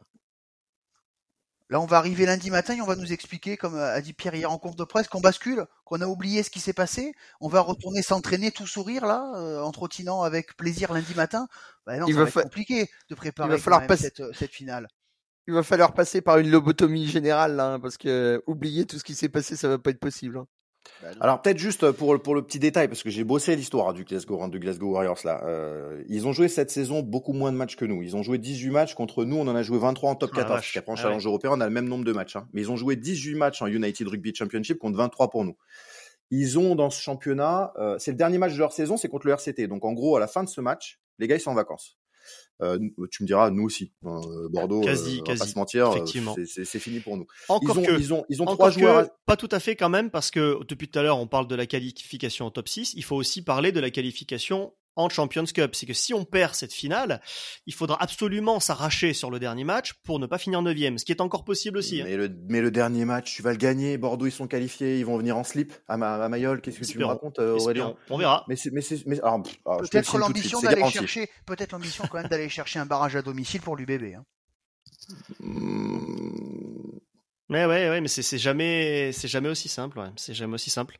Là, 1.70 1.80
on 1.80 1.86
va 1.86 1.98
arriver 1.98 2.24
lundi 2.24 2.50
matin 2.50 2.74
et 2.74 2.80
on 2.80 2.86
va 2.86 2.96
nous 2.96 3.12
expliquer, 3.12 3.58
comme 3.58 3.76
a 3.76 4.00
dit 4.00 4.14
Pierre 4.14 4.34
hier 4.34 4.50
en 4.50 4.56
conf 4.56 4.74
de 4.74 4.84
presse, 4.84 5.06
qu'on 5.06 5.20
bascule, 5.20 5.66
qu'on 5.84 6.00
a 6.00 6.06
oublié 6.06 6.42
ce 6.42 6.48
qui 6.48 6.60
s'est 6.60 6.72
passé. 6.72 7.12
On 7.40 7.48
va 7.48 7.60
retourner 7.60 8.00
s'entraîner, 8.00 8.50
tout 8.50 8.66
sourire 8.66 9.04
là, 9.04 9.30
euh, 9.36 9.60
en 9.60 9.70
trottinant 9.70 10.22
avec 10.22 10.56
plaisir 10.56 10.94
lundi 10.94 11.14
matin. 11.14 11.46
Ben 11.86 12.00
non, 12.00 12.06
Il 12.06 12.14
ça 12.14 12.24
va, 12.24 12.28
être 12.28 12.42
compliqué 12.42 12.88
de 13.10 13.14
préparer 13.14 13.50
Il 13.50 13.52
va 13.52 13.58
falloir 13.58 13.86
passer... 13.86 14.04
cette, 14.04 14.34
cette, 14.34 14.50
finale. 14.50 14.88
Il 15.46 15.52
va 15.52 15.62
falloir 15.62 15.92
passer 15.92 16.22
par 16.22 16.38
une 16.38 16.50
lobotomie 16.50 17.06
générale 17.06 17.56
là, 17.56 17.74
hein, 17.74 17.80
parce 17.80 17.98
que 17.98 18.42
oublier 18.46 18.86
tout 18.86 18.98
ce 18.98 19.04
qui 19.04 19.14
s'est 19.14 19.28
passé, 19.28 19.54
ça 19.54 19.68
va 19.68 19.78
pas 19.78 19.90
être 19.90 20.00
possible. 20.00 20.38
Hein. 20.38 20.46
Bah, 21.02 21.08
Alors 21.20 21.42
peut-être 21.42 21.58
juste 21.58 21.90
pour, 21.92 22.20
pour 22.20 22.34
le 22.34 22.42
petit 22.42 22.58
détail, 22.58 22.88
parce 22.88 23.02
que 23.02 23.10
j'ai 23.10 23.24
bossé 23.24 23.56
l'histoire 23.56 23.92
du 23.92 24.04
Glasgow, 24.04 24.48
du 24.48 24.58
Glasgow 24.58 24.92
Warriors 24.92 25.18
là. 25.24 25.42
Euh, 25.44 26.02
ils 26.08 26.26
ont 26.26 26.32
joué 26.32 26.48
cette 26.48 26.70
saison 26.70 27.02
beaucoup 27.02 27.32
moins 27.32 27.52
de 27.52 27.56
matchs 27.56 27.76
que 27.76 27.84
nous. 27.84 28.02
Ils 28.02 28.16
ont 28.16 28.22
joué 28.22 28.38
18 28.38 28.70
matchs 28.70 28.94
contre 28.94 29.24
nous, 29.24 29.36
on 29.36 29.46
en 29.46 29.54
a 29.54 29.62
joué 29.62 29.78
23 29.78 30.10
en 30.10 30.14
top 30.14 30.32
14. 30.32 30.50
Ah, 30.50 30.54
parce 30.54 30.88
en 30.88 30.92
ah 30.92 30.96
challenge 30.96 31.26
européen, 31.26 31.50
on 31.52 31.60
a 31.60 31.66
le 31.66 31.72
même 31.72 31.88
nombre 31.88 32.04
de 32.04 32.12
matchs. 32.12 32.36
Hein. 32.36 32.48
Mais 32.52 32.62
ils 32.62 32.70
ont 32.70 32.76
joué 32.76 32.96
18 32.96 33.34
matchs 33.34 33.62
en 33.62 33.66
United 33.66 34.08
Rugby 34.08 34.34
Championship 34.34 34.78
contre 34.78 34.96
23 34.96 35.30
pour 35.30 35.44
nous. 35.44 35.56
Ils 36.30 36.58
ont 36.58 36.74
dans 36.74 36.90
ce 36.90 37.00
championnat, 37.00 37.72
euh, 37.78 37.96
c'est 37.98 38.10
le 38.10 38.16
dernier 38.16 38.38
match 38.38 38.52
de 38.52 38.58
leur 38.58 38.72
saison, 38.72 38.96
c'est 38.96 39.08
contre 39.08 39.26
le 39.26 39.32
RCT. 39.32 39.66
Donc 39.66 39.84
en 39.84 39.92
gros, 39.92 40.16
à 40.16 40.20
la 40.20 40.26
fin 40.26 40.44
de 40.44 40.48
ce 40.48 40.60
match, 40.60 41.00
les 41.18 41.26
gars 41.26 41.36
ils 41.36 41.40
sont 41.40 41.50
en 41.50 41.54
vacances. 41.54 41.97
Euh, 42.60 42.78
tu 43.10 43.22
me 43.22 43.26
diras, 43.26 43.50
nous 43.50 43.64
aussi, 43.64 43.92
hein, 44.04 44.20
euh, 44.26 44.48
Bordeaux, 44.48 44.80
quasi, 44.80 45.20
euh, 45.20 45.22
quasi, 45.22 45.38
pas 45.38 45.46
se 45.46 45.58
mentir, 45.58 45.94
c'est 46.46 46.78
fini 46.78 46.98
pour 46.98 47.16
nous. 47.16 47.26
Encore 47.48 47.76
ils 47.76 47.80
ont, 47.80 47.84
que, 47.84 48.00
ils 48.00 48.14
ont, 48.14 48.24
ils 48.28 48.42
ont 48.42 48.46
trois 48.46 48.70
joueurs. 48.70 49.08
Pas 49.26 49.36
tout 49.36 49.48
à 49.52 49.60
fait 49.60 49.76
quand 49.76 49.88
même, 49.88 50.10
parce 50.10 50.30
que 50.30 50.58
depuis 50.66 50.88
tout 50.88 50.98
à 50.98 51.02
l'heure, 51.02 51.18
on 51.18 51.28
parle 51.28 51.46
de 51.46 51.54
la 51.54 51.66
qualification 51.66 52.46
au 52.46 52.50
top 52.50 52.68
6. 52.68 52.94
Il 52.96 53.04
faut 53.04 53.16
aussi 53.16 53.42
parler 53.42 53.70
de 53.70 53.78
la 53.78 53.90
qualification 53.90 54.72
en 54.98 55.08
Champions 55.08 55.44
Cup. 55.44 55.74
C'est 55.74 55.86
que 55.86 55.94
si 55.94 56.12
on 56.12 56.24
perd 56.24 56.54
cette 56.54 56.72
finale, 56.72 57.22
il 57.66 57.72
faudra 57.72 57.96
absolument 58.02 58.60
s'arracher 58.60 59.14
sur 59.14 59.30
le 59.30 59.38
dernier 59.38 59.64
match 59.64 59.94
pour 60.04 60.18
ne 60.18 60.26
pas 60.26 60.36
finir 60.36 60.60
neuvième, 60.60 60.98
ce 60.98 61.04
qui 61.04 61.12
est 61.12 61.22
encore 61.22 61.44
possible 61.44 61.78
aussi. 61.78 62.02
Hein. 62.02 62.04
Mais, 62.06 62.16
le, 62.16 62.30
mais 62.48 62.60
le 62.60 62.70
dernier 62.70 63.04
match, 63.04 63.34
tu 63.34 63.42
vas 63.42 63.52
le 63.52 63.56
gagner. 63.56 63.96
Bordeaux, 63.96 64.26
ils 64.26 64.32
sont 64.32 64.48
qualifiés, 64.48 64.98
ils 64.98 65.06
vont 65.06 65.16
venir 65.16 65.36
en 65.36 65.44
slip 65.44 65.72
à, 65.86 65.94
à 65.94 66.28
Mayol. 66.28 66.60
Qu'est-ce 66.60 66.80
que 66.80 66.84
tu 66.84 66.98
me 66.98 67.06
racontes, 67.06 67.38
euh, 67.38 67.56
Aurélien 67.56 67.94
On 68.10 68.18
verra. 68.18 68.44
Mais 68.48 68.56
mais 68.72 68.82
mais 69.06 69.16
peut-être 69.16 70.18
l'ambition 70.18 70.60
d'aller 70.60 70.90
chercher, 70.90 71.30
peut-être 71.46 71.72
l'ambition 71.72 72.04
quand 72.10 72.18
même 72.18 72.28
d'aller 72.28 72.48
chercher 72.48 72.78
un 72.80 72.86
barrage 72.86 73.16
à 73.16 73.22
domicile 73.22 73.60
pour 73.60 73.76
l'UBB. 73.76 74.14
Hein. 74.16 74.24
Hmm. 75.40 76.98
Mais 77.50 77.64
ouais, 77.64 77.88
ouais, 77.88 78.00
mais 78.02 78.08
c'est 78.08 78.38
jamais, 78.38 79.10
c'est 79.12 79.28
jamais 79.28 79.48
aussi 79.48 79.68
simple. 79.68 79.98
Ouais. 79.98 80.08
C'est 80.16 80.34
jamais 80.34 80.54
aussi 80.54 80.68
simple. 80.68 80.98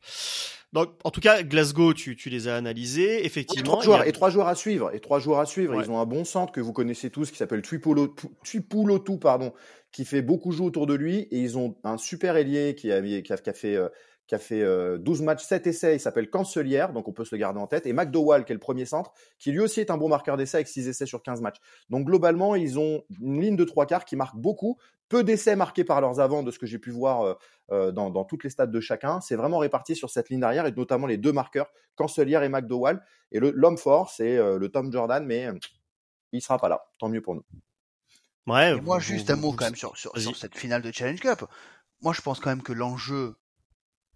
Donc, 0.71 0.89
en 1.03 1.09
tout 1.09 1.21
cas, 1.21 1.41
Glasgow, 1.41 1.93
tu, 1.93 2.15
tu 2.15 2.29
les 2.29 2.47
as 2.47 2.55
analysés, 2.55 3.25
effectivement. 3.25 3.61
Et 3.61 3.63
trois, 3.63 3.83
joueurs, 3.83 4.07
et 4.07 4.11
trois 4.11 4.29
joueurs 4.29 4.47
à 4.47 4.55
suivre. 4.55 4.91
Et 4.93 4.99
trois 4.99 5.19
joueurs 5.19 5.39
à 5.39 5.45
suivre. 5.45 5.81
Ils 5.81 5.89
ont 5.89 5.99
un 5.99 6.05
bon 6.05 6.25
centre 6.25 6.51
que 6.51 6.61
vous 6.61 6.73
connaissez 6.73 7.09
tous, 7.09 7.31
qui 7.31 7.37
s'appelle 7.37 7.63
Tuipulotu, 7.63 9.17
pardon, 9.19 9.53
qui 9.91 10.05
fait 10.05 10.21
beaucoup 10.21 10.51
jouer 10.51 10.67
autour 10.67 10.85
de 10.85 10.93
lui. 10.93 11.27
Et 11.31 11.39
ils 11.39 11.57
ont 11.57 11.75
un 11.83 11.97
super 11.97 12.35
ailier 12.35 12.75
qui 12.75 12.91
a, 12.91 13.01
qui 13.01 13.33
a, 13.33 13.37
qui 13.37 13.49
a 13.49 13.53
fait, 13.53 13.75
euh, 13.75 13.89
qui 14.29 14.35
a 14.35 14.39
fait 14.39 14.59
12 14.99 15.21
euh, 15.21 15.25
matchs, 15.25 15.43
7 15.43 15.65
essais, 15.65 15.95
il 15.95 15.99
s'appelle 15.99 16.29
Cancelière, 16.29 16.93
donc 16.93 17.07
on 17.07 17.11
peut 17.11 17.25
se 17.25 17.33
le 17.33 17.39
garder 17.39 17.59
en 17.59 17.65
tête, 17.65 17.87
et 17.87 17.93
McDowell, 17.93 18.45
qui 18.45 18.51
est 18.51 18.53
le 18.53 18.59
premier 18.59 18.85
centre, 18.85 19.11
qui 19.39 19.51
lui 19.51 19.59
aussi 19.59 19.79
est 19.79 19.89
un 19.89 19.97
bon 19.97 20.07
marqueur 20.07 20.37
d'essais 20.37 20.57
avec 20.57 20.67
6 20.67 20.87
essais 20.87 21.07
sur 21.07 21.23
15 21.23 21.41
matchs. 21.41 21.57
Donc 21.89 22.05
globalement, 22.05 22.53
ils 22.53 22.77
ont 22.77 23.03
une 23.19 23.41
ligne 23.41 23.55
de 23.55 23.63
trois 23.63 23.87
quarts 23.87 24.05
qui 24.05 24.15
marque 24.15 24.35
beaucoup, 24.35 24.77
peu 25.09 25.23
d'essais 25.23 25.55
marqués 25.55 25.83
par 25.83 25.99
leurs 25.99 26.19
avants 26.19 26.43
de 26.43 26.51
ce 26.51 26.59
que 26.59 26.67
j'ai 26.67 26.77
pu 26.77 26.91
voir 26.91 27.23
euh, 27.23 27.33
euh, 27.71 27.91
dans, 27.91 28.11
dans, 28.11 28.23
toutes 28.23 28.43
les 28.43 28.51
stades 28.51 28.71
de 28.71 28.79
chacun. 28.79 29.19
C'est 29.19 29.35
vraiment 29.35 29.57
réparti 29.57 29.95
sur 29.95 30.11
cette 30.11 30.29
ligne 30.29 30.43
arrière, 30.43 30.67
et 30.67 30.71
notamment 30.73 31.07
les 31.07 31.17
deux 31.17 31.33
marqueurs, 31.33 31.71
Cancelière 31.95 32.43
et 32.43 32.49
McDowell. 32.49 33.01
Et 33.31 33.39
l'homme 33.39 33.79
fort, 33.79 34.11
c'est 34.11 34.37
le 34.37 34.69
Tom 34.69 34.91
Jordan, 34.91 35.25
mais 35.25 35.49
il 36.31 36.41
sera 36.41 36.59
pas 36.59 36.69
là. 36.69 36.83
Tant 36.99 37.09
mieux 37.09 37.21
pour 37.21 37.33
nous. 37.33 37.43
Ouais, 38.45 38.77
et 38.77 38.81
moi, 38.81 38.99
juste 38.99 39.29
un 39.31 39.35
mot 39.35 39.53
quand 39.53 39.65
même 39.65 39.75
sur, 39.75 39.97
sur, 39.97 40.15
sur 40.17 40.35
cette 40.35 40.55
finale 40.55 40.81
de 40.81 40.91
Challenge 40.91 41.19
Cup. 41.19 41.45
Moi, 42.01 42.13
je 42.13 42.21
pense 42.21 42.39
quand 42.39 42.49
même 42.49 42.63
que 42.63 42.73
l'enjeu 42.73 43.35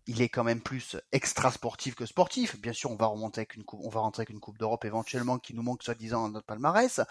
il 0.08 0.22
est 0.22 0.30
quand 0.30 0.44
même 0.44 0.62
plus 0.62 0.98
extra 1.12 1.52
sportif 1.52 1.96
que 1.96 2.06
sportif. 2.06 2.60
Bien 2.60 2.74
sûr, 2.74 2.92
on 2.92 2.96
va 2.96 3.06
remonter 3.06 3.40
avec 3.40 3.56
une 3.56 3.64
coupe, 3.64 3.82
on 3.84 3.90
va 3.90 4.02
rentrer 4.02 4.22
avec 4.22 4.30
une 4.30 4.40
coupe 4.40 4.58
d'Europe 4.58 4.86
éventuellement 4.86 5.40
qui 5.40 5.54
nous 5.54 5.64
manque 5.64 5.84
soi-disant 5.84 6.30
notre 6.30 6.46
palmarès, 6.46 7.02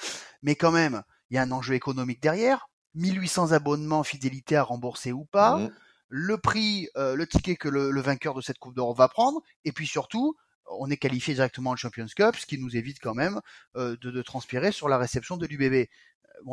mais 0.42 0.56
quand 0.56 0.72
même, 0.72 1.02
il 1.30 1.36
y 1.36 1.38
a 1.38 1.42
un 1.42 1.50
enjeu 1.52 1.74
économique 1.74 2.22
derrière. 2.22 2.68
1800 2.94 3.52
abonnements, 3.52 4.02
fidélité 4.02 4.56
à 4.56 4.62
rembourser 4.62 5.12
ou 5.12 5.24
pas. 5.24 5.56
Mmh. 5.56 5.70
Le 6.08 6.36
prix, 6.36 6.88
euh, 6.98 7.14
le 7.14 7.26
ticket 7.26 7.56
que 7.56 7.68
le, 7.68 8.00
vainqueur 8.02 8.34
de 8.34 8.42
cette 8.42 8.58
Coupe 8.58 8.74
d'Europe 8.74 8.98
va 8.98 9.08
prendre. 9.08 9.40
Et 9.64 9.72
puis 9.72 9.86
surtout, 9.86 10.36
on 10.66 10.90
est 10.90 10.98
qualifié 10.98 11.32
directement 11.32 11.70
en 11.70 11.76
Champions 11.76 12.06
Cup, 12.14 12.36
ce 12.36 12.44
qui 12.44 12.58
nous 12.58 12.76
évite 12.76 12.98
quand 13.00 13.14
même 13.14 13.40
euh, 13.76 13.96
de, 14.02 14.10
de, 14.10 14.22
transpirer 14.22 14.72
sur 14.72 14.90
la 14.90 14.98
réception 14.98 15.38
de 15.38 15.46
l'UBB 15.46 15.88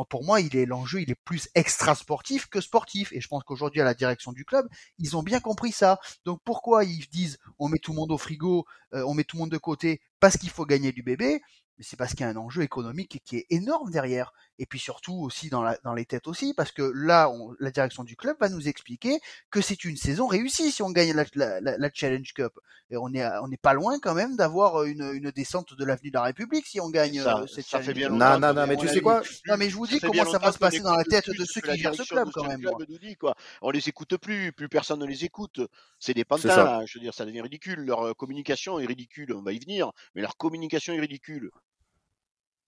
pour 0.10 0.24
moi, 0.24 0.42
il 0.42 0.56
est 0.56 0.66
l'enjeu, 0.66 1.02
il 1.02 1.12
est 1.12 1.20
plus 1.24 1.50
extra 1.56 1.96
sportif 1.96 2.48
que 2.48 2.62
sportif. 2.62 3.12
Et 3.14 3.22
je 3.22 3.28
pense 3.28 3.44
qu'aujourd'hui, 3.44 3.82
à 3.82 3.86
la 3.86 3.94
direction 3.94 4.32
du 4.32 4.46
club, 4.46 4.68
ils 4.98 5.16
ont 5.18 5.24
bien 5.24 5.40
compris 5.40 5.72
ça. 5.72 6.00
Donc 6.26 6.40
pourquoi 6.44 6.84
ils 6.84 7.08
disent 7.12 7.38
on 7.58 7.70
met 7.70 7.80
tout 7.80 7.92
le 7.92 7.98
monde 7.98 8.12
au 8.12 8.18
frigo, 8.18 8.66
euh, 8.94 9.04
on 9.06 9.14
met 9.14 9.24
tout 9.24 9.38
le 9.38 9.42
monde 9.42 9.52
de 9.52 9.58
côté 9.58 10.02
parce 10.20 10.38
qu'il 10.38 10.50
faut 10.50 10.66
gagner 10.66 10.92
du 10.92 11.04
bébé? 11.04 11.42
Mais 11.80 11.86
c'est 11.86 11.96
parce 11.96 12.12
qu'il 12.12 12.22
y 12.22 12.24
a 12.26 12.30
un 12.30 12.36
enjeu 12.36 12.62
économique 12.62 13.22
qui 13.24 13.38
est 13.38 13.46
énorme 13.50 13.90
derrière. 13.90 14.34
Et 14.62 14.66
puis 14.66 14.80
surtout 14.80 15.14
aussi 15.14 15.50
dans, 15.50 15.64
la, 15.64 15.78
dans 15.86 15.94
les 15.94 16.06
têtes 16.06 16.28
aussi, 16.28 16.54
parce 16.54 16.74
que 16.74 16.92
là, 16.94 17.30
on, 17.30 17.56
la 17.60 17.72
direction 17.72 18.04
du 18.04 18.18
club 18.18 18.36
va 18.42 18.50
nous 18.50 18.68
expliquer 18.68 19.22
que 19.50 19.62
c'est 19.62 19.86
une 19.86 19.96
saison 19.96 20.28
réussie 20.28 20.72
si 20.74 20.84
on 20.84 20.92
gagne 20.92 21.14
la, 21.14 21.24
la, 21.36 21.78
la 21.78 21.90
Challenge 21.94 22.34
Cup. 22.34 22.52
Et 22.92 22.98
on 22.98 23.14
est 23.14 23.26
on 23.42 23.48
n'est 23.48 23.58
pas 23.58 23.74
loin 23.74 24.00
quand 24.00 24.14
même 24.14 24.36
d'avoir 24.36 24.84
une, 24.84 25.04
une 25.14 25.32
descente 25.32 25.74
de 25.76 25.86
l'avenue 25.86 26.10
de 26.10 26.16
la 26.16 26.24
République 26.24 26.66
si 26.66 26.82
on 26.82 26.90
gagne 26.90 27.22
ça, 27.22 27.40
euh, 27.40 27.48
cette 27.48 27.66
ça 27.66 27.82
fait 27.82 27.94
bien 27.94 28.10
Non, 28.10 28.40
non, 28.40 28.54
non, 28.54 28.68
mais 28.68 28.76
tu 28.76 28.88
sais 28.88 29.00
quoi? 29.00 29.22
Non, 29.48 29.56
mais 29.58 29.70
je 29.70 29.76
vous 29.76 29.88
dis 29.88 30.00
comment 30.00 30.26
ça 30.26 30.40
va 30.40 30.52
se 30.52 30.58
passer 30.58 30.82
dans 30.82 30.96
la 30.96 31.06
tête 31.06 31.30
de 31.30 31.46
ceux 31.46 31.62
qui 31.62 31.78
gèrent 31.78 31.96
ce 31.96 32.04
club 32.04 32.30
quand 32.34 32.46
même. 32.46 32.60
Club 32.60 32.90
nous 32.90 32.98
dit, 32.98 33.16
quoi. 33.16 33.36
On 33.62 33.70
les 33.70 33.88
écoute 33.88 34.18
plus, 34.18 34.52
plus 34.52 34.68
personne 34.68 35.00
ne 35.00 35.06
les 35.06 35.24
écoute. 35.24 35.62
C'est 36.00 36.14
des 36.14 36.26
pantins, 36.26 36.86
je 36.86 36.98
veux 36.98 37.04
dire, 37.04 37.14
ça 37.14 37.26
devient 37.26 37.42
ridicule. 37.42 37.80
Leur 37.80 38.08
euh, 38.08 38.14
communication 38.14 38.80
est 38.80 38.86
ridicule. 38.86 39.34
On 39.34 39.42
va 39.42 39.54
y 39.54 39.60
venir, 39.60 39.92
mais 40.16 40.22
leur 40.22 40.36
communication 40.36 40.94
est 40.94 41.00
ridicule. 41.00 41.52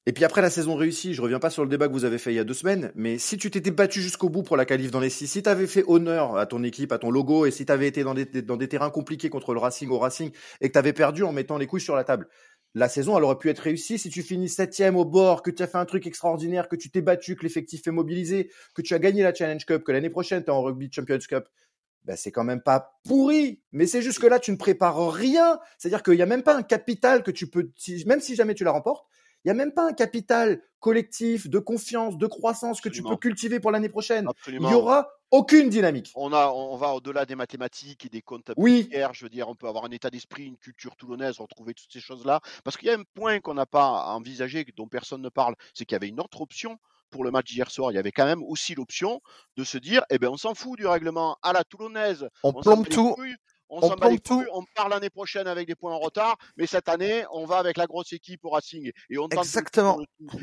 Et 0.07 0.13
puis 0.13 0.25
après 0.25 0.41
la 0.41 0.49
saison 0.49 0.75
réussie, 0.75 1.13
je 1.13 1.21
reviens 1.21 1.37
pas 1.37 1.51
sur 1.51 1.63
le 1.63 1.69
débat 1.69 1.87
que 1.87 1.93
vous 1.93 2.05
avez 2.05 2.17
fait 2.17 2.33
il 2.33 2.35
y 2.35 2.39
a 2.39 2.43
deux 2.43 2.55
semaines, 2.55 2.91
mais 2.95 3.19
si 3.19 3.37
tu 3.37 3.51
t'étais 3.51 3.69
battu 3.69 4.01
jusqu'au 4.01 4.29
bout 4.29 4.41
pour 4.41 4.57
la 4.57 4.65
qualif 4.65 4.89
dans 4.89 4.99
les 4.99 5.11
six, 5.11 5.27
si 5.27 5.43
tu 5.43 5.49
avais 5.49 5.67
fait 5.67 5.83
honneur 5.85 6.37
à 6.37 6.47
ton 6.47 6.63
équipe, 6.63 6.91
à 6.91 6.97
ton 6.97 7.11
logo, 7.11 7.45
et 7.45 7.51
si 7.51 7.67
tu 7.67 7.71
avais 7.71 7.87
été 7.87 8.03
dans 8.03 8.15
des, 8.15 8.67
terrains 8.67 8.89
compliqués 8.89 9.29
contre 9.29 9.53
le 9.53 9.59
Racing 9.59 9.89
au 9.89 9.99
Racing, 9.99 10.31
et 10.59 10.69
que 10.69 10.73
tu 10.73 10.79
avais 10.79 10.93
perdu 10.93 11.21
en 11.21 11.31
mettant 11.31 11.59
les 11.59 11.67
couilles 11.67 11.81
sur 11.81 11.95
la 11.95 12.03
table, 12.03 12.27
la 12.73 12.89
saison, 12.89 13.15
elle 13.15 13.23
aurait 13.23 13.37
pu 13.37 13.49
être 13.49 13.59
réussie 13.59 13.99
si 13.99 14.09
tu 14.09 14.23
finis 14.23 14.49
septième 14.49 14.97
au 14.97 15.05
bord, 15.05 15.43
que 15.43 15.51
tu 15.51 15.61
as 15.61 15.67
fait 15.67 15.77
un 15.77 15.85
truc 15.85 16.07
extraordinaire, 16.07 16.67
que 16.67 16.75
tu 16.75 16.89
t'es 16.89 17.01
battu, 17.01 17.35
que 17.35 17.43
l'effectif 17.43 17.85
est 17.85 17.91
mobilisé, 17.91 18.49
que 18.73 18.81
tu 18.81 18.95
as 18.95 18.99
gagné 18.99 19.21
la 19.21 19.35
Challenge 19.35 19.63
Cup, 19.63 19.83
que 19.83 19.91
l'année 19.91 20.09
prochaine 20.09 20.43
tu 20.43 20.47
es 20.47 20.51
en 20.51 20.63
Rugby 20.63 20.89
Champions 20.91 21.19
Cup. 21.19 21.47
Ben, 22.05 22.15
c'est 22.15 22.31
quand 22.31 22.43
même 22.43 22.61
pas 22.61 22.97
pourri, 23.07 23.61
mais 23.71 23.85
c'est 23.85 24.01
juste 24.01 24.17
que 24.17 24.25
là, 24.25 24.39
tu 24.39 24.51
ne 24.51 24.57
prépares 24.57 25.11
rien. 25.11 25.59
C'est-à-dire 25.77 26.01
qu'il 26.01 26.15
n'y 26.15 26.23
a 26.23 26.25
même 26.25 26.41
pas 26.41 26.55
un 26.55 26.63
capital 26.63 27.21
que 27.21 27.29
tu 27.29 27.47
peux, 27.47 27.69
même 28.07 28.21
si 28.21 28.33
jamais 28.33 28.55
tu 28.55 28.63
la 28.63 28.71
remportes, 28.71 29.05
il 29.43 29.47
n'y 29.47 29.51
a 29.51 29.53
même 29.53 29.73
pas 29.73 29.87
un 29.87 29.93
capital 29.93 30.61
collectif 30.79 31.49
de 31.49 31.59
confiance, 31.59 32.17
de 32.17 32.27
croissance 32.27 32.81
que 32.81 32.89
tu 32.89 33.03
peux 33.03 33.15
cultiver 33.15 33.59
pour 33.59 33.71
l'année 33.71 33.89
prochaine. 33.89 34.27
Il 34.47 34.59
n'y 34.59 34.73
aura 34.73 35.09
aucune 35.31 35.69
dynamique. 35.69 36.11
On, 36.15 36.33
a, 36.33 36.49
on 36.49 36.75
va 36.75 36.89
au-delà 36.89 37.25
des 37.25 37.35
mathématiques 37.35 38.05
et 38.05 38.09
des 38.09 38.21
comptes 38.21 38.51
oui. 38.57 38.89
Je 38.91 39.23
veux 39.23 39.29
dire, 39.29 39.47
on 39.47 39.55
peut 39.55 39.67
avoir 39.67 39.85
un 39.85 39.91
état 39.91 40.09
d'esprit, 40.09 40.45
une 40.45 40.57
culture 40.57 40.95
toulonnaise, 40.95 41.39
retrouver 41.39 41.73
toutes 41.73 41.91
ces 41.91 42.01
choses-là. 42.01 42.41
Parce 42.63 42.77
qu'il 42.77 42.87
y 42.87 42.91
a 42.91 42.95
un 42.95 43.03
point 43.15 43.39
qu'on 43.39 43.53
n'a 43.53 43.65
pas 43.65 44.13
envisagé, 44.13 44.65
dont 44.75 44.87
personne 44.87 45.21
ne 45.21 45.29
parle, 45.29 45.55
c'est 45.73 45.85
qu'il 45.85 45.95
y 45.95 45.97
avait 45.97 46.09
une 46.09 46.19
autre 46.19 46.41
option 46.41 46.77
pour 47.11 47.23
le 47.23 47.31
match 47.31 47.47
d'hier 47.47 47.69
soir, 47.69 47.91
il 47.91 47.95
y 47.95 47.97
avait 47.97 48.13
quand 48.13 48.25
même 48.25 48.41
aussi 48.41 48.73
l'option 48.73 49.21
de 49.57 49.65
se 49.65 49.77
dire, 49.77 50.01
eh 50.09 50.17
ben, 50.17 50.29
on 50.29 50.37
s'en 50.37 50.55
fout 50.55 50.79
du 50.79 50.87
règlement 50.87 51.37
à 51.43 51.51
la 51.51 51.65
toulonnaise. 51.65 52.27
On, 52.41 52.53
plombe 52.53 52.87
tout 52.87 53.15
on, 53.71 53.81
s'en 53.81 53.95
bat 53.95 54.09
les 54.09 54.19
couilles, 54.19 54.45
on 54.53 54.63
part 54.75 54.89
l'année 54.89 55.09
prochaine 55.09 55.47
avec 55.47 55.67
des 55.67 55.75
points 55.75 55.93
en 55.93 55.99
retard, 55.99 56.37
mais 56.57 56.67
cette 56.67 56.89
année, 56.89 57.23
on 57.31 57.45
va 57.45 57.57
avec 57.57 57.77
la 57.77 57.87
grosse 57.87 58.11
équipe 58.13 58.43
au 58.43 58.49
Racing. 58.49 58.91
Et 59.09 59.17
on 59.17 59.27
Exactement. 59.29 59.99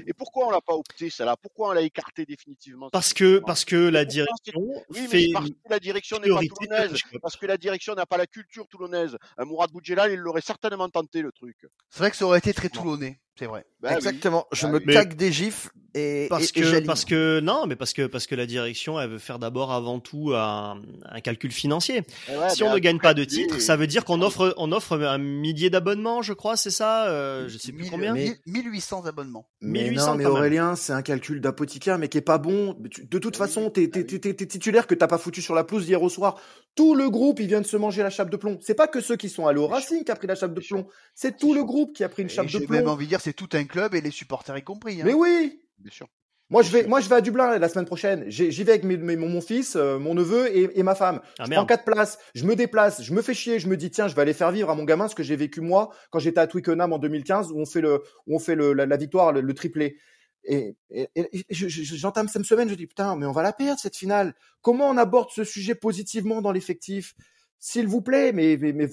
Et 0.07 0.15
pourquoi 0.15 0.47
on 0.47 0.51
l'a 0.51 0.63
pas 0.63 0.75
opté, 0.75 1.11
ça 1.11 1.25
là 1.25 1.37
Pourquoi 1.37 1.69
on 1.69 1.73
l'a 1.73 1.83
écarté 1.83 2.25
définitivement? 2.25 2.89
Parce 2.91 3.13
que, 3.13 3.39
parce 3.39 3.65
que 3.65 3.77
la 3.77 4.05
direction 4.05 4.63
fait 4.95 5.29
parce 5.33 5.51
que 5.51 5.71
la 5.71 5.79
direction 5.79 6.19
n'est 6.19 6.31
pas 6.31 6.41
toulonnaise, 6.41 7.01
parce 7.23 7.37
que 7.37 7.47
la 7.47 7.57
direction 7.57 7.95
n'a 7.95 8.07
pas 8.07 8.17
la 8.17 8.27
culture 8.27 8.67
toulonnaise. 8.69 9.17
Un 9.37 9.45
Mourad 9.45 9.71
Boudjelal, 9.71 10.13
il 10.13 10.19
l'aurait 10.19 10.41
certainement 10.41 10.89
tenté, 10.89 11.23
le 11.23 11.33
truc. 11.33 11.57
C'est 11.91 11.99
vrai 11.99 12.11
que 12.11 12.17
ça 12.17 12.25
aurait 12.25 12.39
été 12.39 12.55
très 12.55 12.69
toulonnais. 12.69 13.21
C'est 13.39 13.47
vrai. 13.47 13.65
Bah 13.81 13.95
Exactement. 13.95 14.47
je 14.53 14.67
bah 14.67 14.81
me 14.81 14.81
oui. 14.85 15.17
des 15.17 15.33
gifs 15.33 15.71
et 15.95 16.27
parce 16.29 16.53
que 16.53 16.85
parce 16.85 17.05
que 17.05 17.41
non, 17.41 17.67
mais 17.67 17.75
parce 17.75 17.93
que 17.93 18.07
parce 18.07 18.27
que 18.27 18.35
la 18.35 18.47
direction 18.47 19.01
elle 19.01 19.11
veut 19.11 19.19
faire 19.19 19.39
d'abord 19.39 19.73
avant 19.73 20.01
tout 20.01 20.33
un, 20.35 20.83
un 21.05 21.21
calcul 21.21 21.51
financier. 21.51 22.03
si 22.51 22.63
on 22.63 22.75
ne 22.75 22.79
gagne 22.79 22.99
pas 22.99 23.15
de 23.15 23.25
titre, 23.25 23.61
ça 23.61 23.77
veut 23.77 23.87
dire 23.87 24.05
qu'on 24.05 24.21
offre 24.21 24.55
on 24.59 24.71
offre 24.73 25.01
un 25.01 25.19
millier 25.19 25.71
d'abonnements, 25.71 26.21
je 26.21 26.35
crois, 26.35 26.57
c'est 26.57 26.71
ça. 26.71 27.09
Euh, 27.09 27.49
je 27.49 27.57
sais 27.57 27.73
plus 27.73 27.89
combien. 27.89 28.15
1800 28.47 29.07
abonnements. 29.07 29.49
Mais 29.61 29.85
1800 29.85 30.07
non, 30.07 30.15
mais 30.17 30.27
Aurélien, 30.27 30.77
c'est 30.77 30.93
un 30.93 31.03
calcul 31.03 31.41
d'apothicaire, 31.41 31.99
mais 31.99 32.09
qui 32.09 32.19
est 32.19 32.23
pas 32.23 32.39
bon. 32.39 32.77
De 32.79 33.19
toute 33.19 33.37
façon, 33.37 33.71
t'es 33.71 33.85
es, 33.85 34.47
titulaire 34.47 34.87
que 34.87 34.95
t'as 34.95 35.09
pas 35.09 35.19
foutu 35.19 35.41
sur 35.41 35.55
la 35.55 35.65
pelouse 35.65 35.89
hier 35.89 36.03
au 36.03 36.09
soir. 36.09 36.41
Tout 36.75 36.95
le 36.95 37.09
groupe, 37.09 37.41
il 37.41 37.47
vient 37.47 37.61
de 37.61 37.67
se 37.67 37.77
manger 37.77 38.03
la 38.03 38.11
chape 38.11 38.31
de 38.31 38.37
plomb. 38.37 38.59
C'est 38.61 38.75
pas 38.75 38.89
que 38.89 39.01
ceux 39.01 39.17
qui 39.17 39.29
sont 39.29 39.47
allés 39.47 39.59
au 39.59 39.67
Racing 39.67 40.05
qui 40.05 40.13
a 40.13 40.17
pris 40.17 40.27
la 40.27 40.35
chape 40.35 40.55
de 40.55 40.61
plomb. 40.61 40.87
C'est 41.15 41.37
tout 41.37 41.55
le 41.55 41.65
groupe 41.65 41.95
qui 41.95 42.05
a 42.05 42.09
pris 42.09 42.23
une 42.23 42.29
chape 42.29 42.47
de 42.47 42.59
plomb. 42.59 42.67
J'ai 42.69 42.69
même 42.69 42.89
envie 42.89 43.07
de 43.07 43.11
dire, 43.11 43.21
c'est 43.29 43.35
tout 43.35 43.51
un 43.53 43.65
club 43.65 43.95
et 43.95 44.01
les 44.01 44.11
supporters 44.11 44.57
y 44.57 44.63
compris. 44.63 45.03
Hein. 45.03 45.05
Mais 45.05 45.13
oui 45.13 45.61
Bien 45.79 45.93
sûr. 45.93 46.09
Moi 46.49 46.63
je 46.63 46.71
vais, 46.71 46.87
moi 46.87 47.01
je 47.01 47.11
vais 47.11 47.17
à 47.17 47.21
Dublin 47.21 47.59
la 47.59 47.69
semaine 47.69 47.85
prochaine. 47.85 48.25
J'y 48.29 48.65
vais 48.65 48.73
avec 48.73 48.85
mes, 48.85 49.17
mon, 49.17 49.41
fils, 49.43 49.77
euh, 49.77 49.99
mon 49.99 50.15
neveu 50.15 50.49
et, 50.57 50.83
ma 50.83 50.95
femme. 50.95 51.21
Ah, 51.39 51.45
je 51.45 51.51
prends 51.51 51.67
quatre 51.67 51.85
places, 51.85 52.19
je 52.35 52.47
me 52.47 52.57
déplace, 52.57 53.03
je 53.03 53.13
me 53.13 53.21
fais 53.21 53.35
chier, 53.35 53.59
je 53.59 53.69
me 53.69 53.77
dis 53.77 53.91
tiens, 53.91 54.09
je 54.09 54.15
vais 54.15 54.23
aller 54.23 54.33
faire 54.33 54.51
vivre 54.51 54.71
à 54.71 54.75
mon 54.75 54.85
gamin 54.85 55.09
ce 55.09 55.15
que 55.15 55.23
j'ai 55.23 55.37
vécu 55.37 55.61
moi 55.61 55.91
quand 56.11 56.21
j'étais 56.21 56.41
à 56.41 56.47
Twickenham 56.47 56.91
en 56.91 56.99
2015 56.99 57.53
où 57.53 57.61
on 57.61 57.67
fait 57.67 57.83
le, 57.83 58.03
où 58.27 58.37
on 58.37 58.39
fait 58.39 58.55
le, 58.55 58.73
la, 58.73 58.97
victoire, 58.97 59.33
le, 59.33 59.55
triplé. 59.55 59.99
Et, 60.45 60.75
et, 60.89 61.07
j'entame 61.51 62.29
cette 62.29 62.45
semaine, 62.45 62.71
je 62.71 62.77
dis 62.77 62.87
putain, 62.87 63.15
mais 63.15 63.27
on 63.27 63.33
va 63.33 63.43
la 63.43 63.53
perdre 63.53 63.79
cette 63.79 63.97
finale. 63.97 64.35
Comment 64.63 64.89
on 64.89 64.97
aborde 64.97 65.29
ce 65.31 65.45
sujet 65.45 65.75
positivement 65.75 66.41
dans 66.41 66.53
l'effectif? 66.53 67.15
S'il 67.61 67.87
vous 67.87 68.01
plaît, 68.01 68.33
mais, 68.33 68.57
mais, 68.57 68.89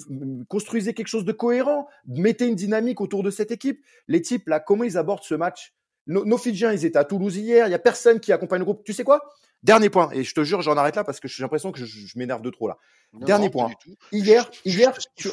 construisez 0.47 0.93
quelque 0.93 1.07
chose 1.07 1.25
de 1.25 1.31
cohérent, 1.31 1.87
mettez 2.07 2.47
une 2.47 2.55
dynamique 2.55 3.01
autour 3.01 3.23
de 3.23 3.29
cette 3.29 3.51
équipe. 3.51 3.83
Les 4.07 4.21
types, 4.21 4.47
là, 4.47 4.59
comment 4.59 4.83
ils 4.83 4.97
abordent 4.97 5.23
ce 5.23 5.35
match? 5.35 5.73
Nos, 6.07 6.25
nos, 6.25 6.37
Fidjiens, 6.37 6.71
ils 6.71 6.85
étaient 6.85 6.97
à 6.97 7.03
Toulouse 7.03 7.37
hier, 7.37 7.67
il 7.67 7.71
y 7.71 7.75
a 7.75 7.79
personne 7.79 8.19
qui 8.19 8.31
accompagne 8.31 8.59
le 8.59 8.65
groupe. 8.65 8.83
Tu 8.83 8.93
sais 8.93 9.03
quoi? 9.03 9.21
Dernier 9.63 9.89
point, 9.89 10.11
et 10.11 10.23
je 10.23 10.33
te 10.35 10.43
jure, 10.43 10.61
j'en 10.61 10.77
arrête 10.77 10.95
là 10.95 11.03
parce 11.03 11.19
que 11.19 11.27
j'ai 11.27 11.41
l'impression 11.41 11.71
que 11.71 11.83
je, 11.83 12.17
m'énerve 12.17 12.41
de 12.41 12.51
trop 12.51 12.67
là. 12.67 12.77
Dernier 13.13 13.49
point. 13.49 13.71
Hier, 14.11 14.49
hier, 14.63 14.95
tu, 15.15 15.29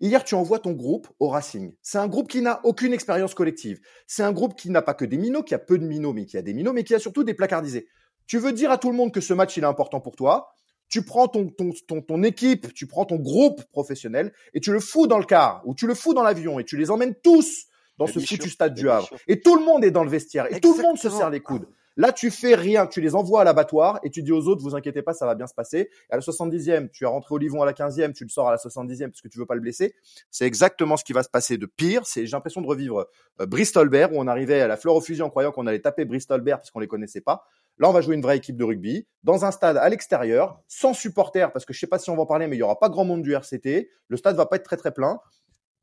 hier, 0.00 0.24
tu 0.24 0.34
envoies 0.34 0.58
ton 0.58 0.72
groupe 0.72 1.08
au 1.20 1.28
Racing. 1.28 1.74
C'est 1.80 1.96
un 1.96 2.06
groupe 2.06 2.28
qui 2.28 2.42
n'a 2.42 2.60
aucune 2.64 2.92
expérience 2.92 3.32
collective. 3.34 3.80
C'est 4.06 4.22
un 4.22 4.32
groupe 4.32 4.56
qui 4.56 4.68
n'a 4.68 4.82
pas 4.82 4.92
que 4.92 5.06
des 5.06 5.16
minots, 5.16 5.42
qui 5.42 5.54
a 5.54 5.58
peu 5.58 5.78
de 5.78 5.86
minots, 5.86 6.12
mais 6.12 6.26
qui 6.26 6.36
a 6.36 6.42
des 6.42 6.52
minots, 6.52 6.74
mais 6.74 6.84
qui 6.84 6.94
a 6.94 6.98
surtout 6.98 7.24
des 7.24 7.32
placardisés. 7.32 7.88
Tu 8.26 8.38
veux 8.38 8.52
dire 8.52 8.70
à 8.70 8.76
tout 8.76 8.90
le 8.90 8.96
monde 8.96 9.10
que 9.10 9.22
ce 9.22 9.32
match, 9.32 9.56
il 9.56 9.62
est 9.62 9.66
important 9.66 10.00
pour 10.00 10.16
toi? 10.16 10.52
Tu 10.88 11.02
prends 11.02 11.28
ton, 11.28 11.48
ton, 11.48 11.70
ton, 11.86 12.00
ton, 12.00 12.22
équipe, 12.22 12.72
tu 12.74 12.86
prends 12.86 13.04
ton 13.04 13.16
groupe 13.16 13.64
professionnel 13.70 14.32
et 14.54 14.60
tu 14.60 14.72
le 14.72 14.80
fous 14.80 15.06
dans 15.06 15.18
le 15.18 15.24
car 15.24 15.62
ou 15.64 15.74
tu 15.74 15.86
le 15.86 15.94
fous 15.94 16.14
dans 16.14 16.22
l'avion 16.22 16.58
et 16.58 16.64
tu 16.64 16.76
les 16.76 16.90
emmènes 16.90 17.14
tous 17.14 17.66
dans 17.98 18.06
ce 18.06 18.20
foutu 18.20 18.50
stade 18.50 18.74
du 18.74 18.88
Havre. 18.88 19.08
Et 19.26 19.40
tout 19.40 19.56
le 19.56 19.64
monde 19.64 19.84
est 19.84 19.90
dans 19.90 20.04
le 20.04 20.10
vestiaire 20.10 20.52
et 20.54 20.60
tout 20.60 20.76
le 20.76 20.82
monde 20.82 20.98
se 20.98 21.10
serre 21.10 21.30
les 21.30 21.40
coudes. 21.40 21.66
Là, 21.98 22.12
tu 22.12 22.30
fais 22.30 22.54
rien, 22.54 22.86
tu 22.86 23.00
les 23.00 23.14
envoies 23.14 23.40
à 23.40 23.44
l'abattoir 23.44 24.00
et 24.02 24.10
tu 24.10 24.22
dis 24.22 24.30
aux 24.30 24.48
autres, 24.48 24.62
vous 24.62 24.74
inquiétez 24.74 25.00
pas, 25.00 25.14
ça 25.14 25.24
va 25.24 25.34
bien 25.34 25.46
se 25.46 25.54
passer. 25.54 25.88
Et 26.10 26.12
à 26.12 26.16
la 26.16 26.20
70e, 26.20 26.90
tu 26.90 27.06
as 27.06 27.08
rentré 27.08 27.34
Olivon 27.34 27.62
à 27.62 27.66
la 27.66 27.72
15e, 27.72 28.12
tu 28.12 28.24
le 28.24 28.28
sors 28.28 28.48
à 28.48 28.50
la 28.50 28.58
70e 28.58 29.08
parce 29.08 29.22
que 29.22 29.28
tu 29.28 29.38
veux 29.38 29.46
pas 29.46 29.54
le 29.54 29.62
blesser. 29.62 29.94
C'est 30.30 30.44
exactement 30.44 30.98
ce 30.98 31.04
qui 31.04 31.14
va 31.14 31.22
se 31.22 31.30
passer 31.30 31.56
de 31.56 31.64
pire. 31.64 32.06
C'est, 32.06 32.26
j'ai 32.26 32.32
l'impression 32.32 32.60
de 32.60 32.66
revivre 32.66 33.06
euh, 33.40 33.46
Bristol 33.46 33.88
Bear 33.88 34.12
où 34.12 34.16
on 34.18 34.26
arrivait 34.26 34.60
à 34.60 34.68
la 34.68 34.76
fleur 34.76 34.94
au 34.94 35.00
fusil 35.00 35.22
en 35.22 35.30
croyant 35.30 35.52
qu'on 35.52 35.66
allait 35.66 35.80
taper 35.80 36.04
Bristol 36.04 36.42
Bear 36.42 36.58
parce 36.58 36.70
qu'on 36.70 36.80
les 36.80 36.86
connaissait 36.86 37.22
pas. 37.22 37.46
Là, 37.78 37.90
on 37.90 37.92
va 37.92 38.00
jouer 38.00 38.14
une 38.14 38.22
vraie 38.22 38.38
équipe 38.38 38.56
de 38.56 38.64
rugby 38.64 39.06
dans 39.22 39.44
un 39.44 39.50
stade 39.50 39.76
à 39.76 39.88
l'extérieur, 39.88 40.60
sans 40.66 40.94
supporters, 40.94 41.52
parce 41.52 41.64
que 41.64 41.74
je 41.74 41.78
sais 41.78 41.86
pas 41.86 41.98
si 41.98 42.08
on 42.08 42.16
va 42.16 42.22
en 42.22 42.26
parler, 42.26 42.46
mais 42.46 42.56
il 42.56 42.58
y 42.58 42.62
aura 42.62 42.78
pas 42.78 42.88
grand 42.88 43.04
monde 43.04 43.22
du 43.22 43.34
RCT. 43.34 43.90
Le 44.08 44.16
stade 44.16 44.36
va 44.36 44.46
pas 44.46 44.56
être 44.56 44.64
très 44.64 44.78
très 44.78 44.92
plein. 44.92 45.20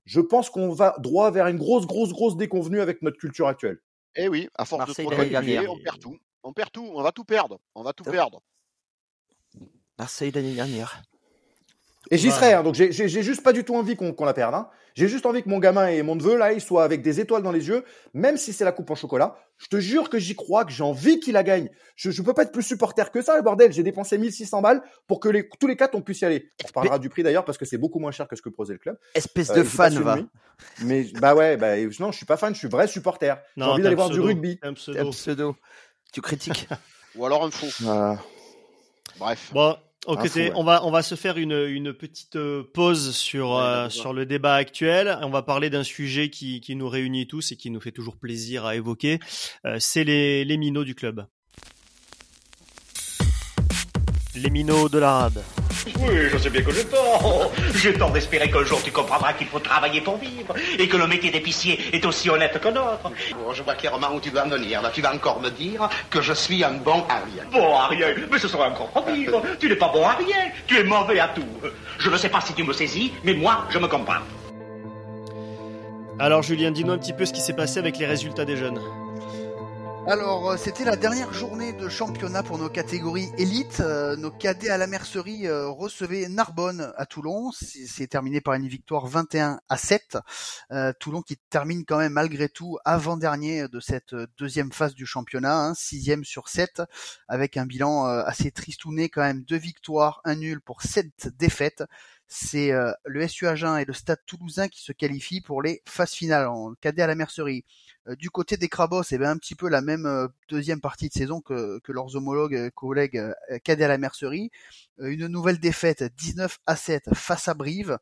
Je 0.06 0.20
pense 0.20 0.50
qu'on 0.50 0.70
va 0.70 0.96
droit 1.00 1.30
vers 1.32 1.48
une 1.48 1.58
grosse, 1.58 1.86
grosse, 1.86 2.12
grosse 2.12 2.36
déconvenue 2.36 2.82
avec 2.82 3.02
notre 3.02 3.18
culture 3.18 3.48
actuelle. 3.48 3.80
Eh 4.16 4.28
oui, 4.28 4.50
à 4.56 4.66
force 4.66 4.88
de 4.88 4.94
trop 4.94 5.12
on 5.12 5.80
perd 5.80 6.00
tout. 6.00 6.18
On 6.44 6.54
perd 6.54 6.72
tout, 6.72 6.92
on 6.94 7.02
va 7.02 7.12
tout 7.12 7.24
perdre. 7.24 7.60
On 7.76 7.84
va 7.84 7.94
tout 7.94 8.04
perdre. 8.04 8.42
Marseille 9.98 10.32
l'année 10.32 10.56
dernière. 10.56 11.02
Et 12.14 12.18
j'y 12.18 12.30
serai, 12.30 12.54
hein, 12.54 12.64
donc 12.64 12.76
j'ai 12.76 13.08
juste 13.08 13.42
pas 13.42 13.54
du 13.54 13.64
tout 13.64 13.76
envie 13.76 13.96
qu'on 13.96 14.26
la 14.26 14.34
perde. 14.34 14.54
Hein. 14.54 14.68
J'ai 14.94 15.08
juste 15.08 15.26
envie 15.26 15.42
que 15.42 15.50
mon 15.50 15.58
gamin 15.58 15.88
et 15.88 16.04
mon 16.04 16.16
neveu, 16.16 16.38
là, 16.38 16.54
ils 16.54 16.62
soient 16.62 16.84
avec 16.84 17.02
des 17.02 17.20
étoiles 17.20 17.42
dans 17.42 17.52
les 17.52 17.68
yeux, 17.68 17.84
même 18.14 18.38
si 18.38 18.54
c'est 18.54 18.64
la 18.64 18.72
coupe 18.72 18.92
en 18.92 18.96
chocolat. 18.96 19.36
Je 19.58 19.68
te 19.68 19.80
jure 19.80 20.10
que 20.10 20.20
j'y 20.20 20.36
crois, 20.36 20.66
que 20.66 20.72
j'ai 20.72 20.84
envie 20.84 21.20
qu'il 21.20 21.34
la 21.34 21.42
gagne. 21.42 21.72
Je, 21.96 22.12
je 22.12 22.22
peux 22.22 22.34
pas 22.34 22.44
être 22.44 22.52
plus 22.52 22.62
supporter 22.62 23.10
que 23.12 23.24
ça, 23.24 23.36
le 23.36 23.42
bordel. 23.42 23.74
J'ai 23.74 23.82
dépensé 23.82 24.20
1600 24.20 24.62
balles 24.62 24.84
pour 25.08 25.20
que 25.20 25.30
les, 25.30 25.50
tous 25.60 25.66
les 25.66 25.76
quatre, 25.76 25.96
on 25.96 26.02
puisse 26.02 26.22
y 26.22 26.26
aller. 26.26 26.52
On 26.68 26.72
parlera 26.72 27.00
du 27.00 27.10
prix 27.10 27.24
d'ailleurs, 27.24 27.46
parce 27.46 27.58
que 27.58 27.66
c'est 27.66 27.80
beaucoup 27.80 27.98
moins 27.98 28.12
cher 28.12 28.28
que 28.28 28.36
ce 28.36 28.44
que 28.44 28.50
proposait 28.50 28.74
le 28.74 28.80
club. 28.80 28.98
Espèce 29.16 29.50
euh, 29.50 29.56
de 29.56 29.64
fan, 29.64 29.98
va. 30.00 30.20
Mais, 30.84 31.08
bah 31.20 31.34
ouais, 31.34 31.58
bah, 31.58 31.76
non, 32.00 32.12
je 32.12 32.18
suis 32.18 32.28
pas 32.28 32.38
fan, 32.38 32.54
je 32.54 32.60
suis 32.60 32.68
vrai 32.68 32.86
supporter. 32.88 33.42
J'ai 33.58 33.64
envie 33.64 33.82
d'aller 33.82 33.96
voir 33.96 34.12
du 34.12 34.20
rugby. 34.20 34.60
Un 34.62 34.74
pseudo. 34.74 35.56
Tu 36.12 36.22
critiques. 36.22 36.68
Ou 37.16 37.26
alors 37.26 37.44
un 37.44 37.52
faux. 37.52 37.68
Voilà. 37.80 38.20
Bref. 39.20 39.52
Bon. 39.54 39.76
Ok, 40.06 40.30
on 40.56 40.64
va 40.64 40.86
on 40.86 40.92
va 40.92 41.02
se 41.02 41.16
faire 41.16 41.38
une, 41.38 41.54
une 41.54 41.94
petite 41.94 42.36
euh, 42.36 42.64
pause 42.74 43.16
sur 43.16 43.58
euh, 43.58 43.88
sur 43.90 44.14
le 44.14 44.26
débat 44.26 44.56
actuel. 44.56 45.18
On 45.22 45.30
va 45.30 45.44
parler 45.44 45.70
d'un 45.70 45.84
sujet 45.84 46.30
qui, 46.30 46.60
qui 46.60 46.76
nous 46.76 46.90
réunit 46.90 47.26
tous 47.26 47.54
et 47.54 47.56
qui 47.56 47.70
nous 47.70 47.80
fait 47.80 47.92
toujours 47.92 48.18
plaisir 48.18 48.66
à 48.66 48.76
évoquer. 48.76 49.20
Euh, 49.66 49.78
c'est 49.80 50.04
les 50.04 50.44
les 50.44 50.58
minots 50.58 50.84
du 50.84 50.94
club. 50.94 51.26
Les 54.36 54.50
minots 54.50 54.90
de 54.90 54.98
la 54.98 55.12
rade. 55.14 55.44
Oui, 55.86 56.30
je 56.32 56.38
sais 56.38 56.50
bien 56.50 56.62
que 56.62 56.72
j'ai 56.72 56.86
tort. 56.86 57.52
J'ai 57.76 57.94
tort 57.94 58.12
d'espérer 58.12 58.50
qu'un 58.50 58.64
jour 58.64 58.82
tu 58.84 58.92
comprendras 58.92 59.34
qu'il 59.34 59.48
faut 59.48 59.60
travailler 59.60 60.02
pour 60.02 60.18
vivre 60.18 60.54
et 60.78 60.88
que 60.88 60.98
le 60.98 61.08
métier 61.08 61.32
d'épicier 61.32 61.80
est 61.94 62.06
aussi 62.06 62.30
honnête 62.30 62.60
que 62.60 62.68
l'autre. 62.68 63.12
Bon, 63.32 63.54
je 63.54 63.64
vois 63.64 63.76
clairement 63.76 64.14
où 64.14 64.20
tu 64.20 64.30
vas 64.30 64.46
en 64.46 64.50
venir. 64.50 64.82
Là, 64.82 64.92
tu 64.94 65.02
vas 65.02 65.14
encore 65.14 65.42
me 65.42 65.50
dire 65.50 65.90
que 66.10 66.22
je 66.22 66.34
suis 66.34 66.64
un 66.64 66.74
bon 66.74 67.04
Ariel. 67.10 67.48
Bon 67.52 67.76
Ariel 67.78 68.28
Mais 68.32 68.40
ce 68.40 68.48
serait 68.48 68.68
encore 68.68 68.92
pire. 69.06 69.42
Tu 69.60 69.70
n'es 69.70 69.76
pas 69.76 69.90
bon 69.90 70.06
à 70.06 70.14
rien. 70.14 70.52
Tu 70.68 70.78
es 70.78 70.84
mauvais 70.84 71.20
à 71.20 71.28
tout. 71.30 71.46
Je 72.00 72.10
ne 72.10 72.18
sais 72.18 72.30
pas 72.30 72.42
si 72.42 72.54
tu 72.54 72.64
me 72.64 72.74
saisis, 72.74 73.12
mais 73.24 73.34
moi, 73.34 73.66
je 73.70 73.78
me 73.80 73.88
comprends. 73.88 74.22
Alors 76.20 76.44
Julien, 76.44 76.72
dis-nous 76.72 76.92
un 76.92 76.98
petit 76.98 77.14
peu 77.14 77.26
ce 77.26 77.34
qui 77.34 77.42
s'est 77.42 77.54
passé 77.54 77.80
avec 77.80 77.98
les 77.98 78.06
résultats 78.06 78.46
des 78.46 78.58
jeunes. 78.58 78.80
Alors, 80.06 80.52
euh, 80.52 80.58
c'était 80.58 80.84
la 80.84 80.98
dernière 80.98 81.32
journée 81.32 81.72
de 81.72 81.88
championnat 81.88 82.44
pour 82.44 82.58
nos 82.58 82.68
catégories 82.68 83.30
élites. 83.38 83.80
Euh, 83.80 84.18
nos 84.18 84.32
cadets 84.32 84.70
à 84.70 84.78
la 84.78 84.86
mercerie 84.86 85.48
euh, 85.48 85.70
recevaient 85.70 86.28
Narbonne 86.28 86.92
à 86.98 87.06
Toulon. 87.06 87.52
C'est 87.54 88.08
terminé 88.08 88.42
par 88.42 88.56
une 88.56 88.68
victoire 88.68 89.08
21 89.08 89.62
à 89.70 89.78
7. 89.78 90.18
Toulon 91.00 91.22
qui 91.22 91.38
termine 91.50 91.86
quand 91.86 92.00
même 92.00 92.12
malgré 92.12 92.50
tout 92.50 92.78
avant-dernier 92.84 93.70
de 93.70 93.80
cette 93.80 94.14
deuxième 94.38 94.74
phase 94.74 94.94
du 94.94 95.06
championnat, 95.06 95.68
hein, 95.68 95.74
sixième 95.74 96.26
sur 96.26 96.50
7, 96.50 96.82
avec 97.30 97.56
un 97.56 97.66
bilan 97.66 98.06
assez 98.06 98.52
tristouné 98.52 99.08
quand 99.08 99.22
même. 99.22 99.44
Deux 99.44 99.58
victoires, 99.58 100.20
un 100.26 100.36
nul 100.36 100.60
pour 100.60 100.82
sept 100.82 101.30
défaites 101.38 101.84
c'est 102.36 102.72
le 103.06 103.28
SU 103.28 103.46
Agen 103.46 103.78
et 103.78 103.86
le 103.86 103.94
Stade 103.94 104.18
Toulousain 104.26 104.68
qui 104.68 104.82
se 104.82 104.92
qualifient 104.92 105.42
pour 105.42 105.62
les 105.62 105.84
phases 105.86 106.14
finales 106.14 106.48
en 106.48 106.74
cadet 106.82 107.04
à 107.04 107.08
la 107.08 107.14
mercerie. 107.14 107.64
Euh, 108.08 108.16
du 108.16 108.30
côté 108.30 108.58
des 108.58 108.68
Crabos, 108.68 109.04
c'est 109.04 109.18
eh 109.22 109.26
un 109.26 109.38
petit 109.38 109.56
peu 109.56 109.70
la 109.70 109.82
même 109.82 110.06
euh, 110.06 110.28
deuxième 110.50 110.82
partie 110.82 111.08
de 111.08 111.14
saison 111.14 111.42
que, 111.42 111.80
leurs 111.88 112.16
homologues 112.16 112.56
euh, 112.56 112.70
collègues 112.72 113.22
cadets 113.64 113.86
à 113.86 113.88
la 113.88 113.98
mercerie. 113.98 114.52
une 115.00 115.28
nouvelle 115.28 115.60
défaite 115.60 116.04
19 116.18 116.60
à 116.66 116.76
7 116.76 117.14
face 117.14 117.48
à 117.48 117.54
Brive. 117.54 117.98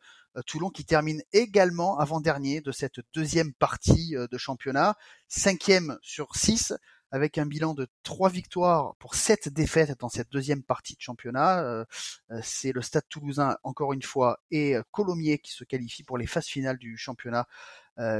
Toulon 0.47 0.69
qui 0.69 0.85
termine 0.85 1.21
également 1.33 1.99
avant-dernier 1.99 2.61
de 2.61 2.71
cette 2.71 3.01
deuxième 3.13 3.51
partie 3.53 4.15
de 4.15 4.37
championnat, 4.37 4.95
cinquième 5.27 5.97
sur 6.01 6.33
6, 6.37 6.73
avec 7.11 7.37
un 7.37 7.45
bilan 7.45 7.73
de 7.73 7.89
3 8.03 8.29
victoires 8.29 8.95
pour 8.95 9.15
7 9.15 9.49
défaites 9.49 9.99
dans 9.99 10.07
cette 10.07 10.31
deuxième 10.31 10.63
partie 10.63 10.95
de 10.95 11.01
championnat. 11.01 11.85
C'est 12.43 12.71
le 12.71 12.81
Stade 12.81 13.03
toulousain, 13.09 13.57
encore 13.63 13.91
une 13.91 14.03
fois, 14.03 14.39
et 14.51 14.75
Colomiers 14.91 15.39
qui 15.39 15.51
se 15.51 15.65
qualifient 15.65 16.03
pour 16.03 16.17
les 16.17 16.27
phases 16.27 16.47
finales 16.47 16.77
du 16.77 16.95
championnat 16.95 17.45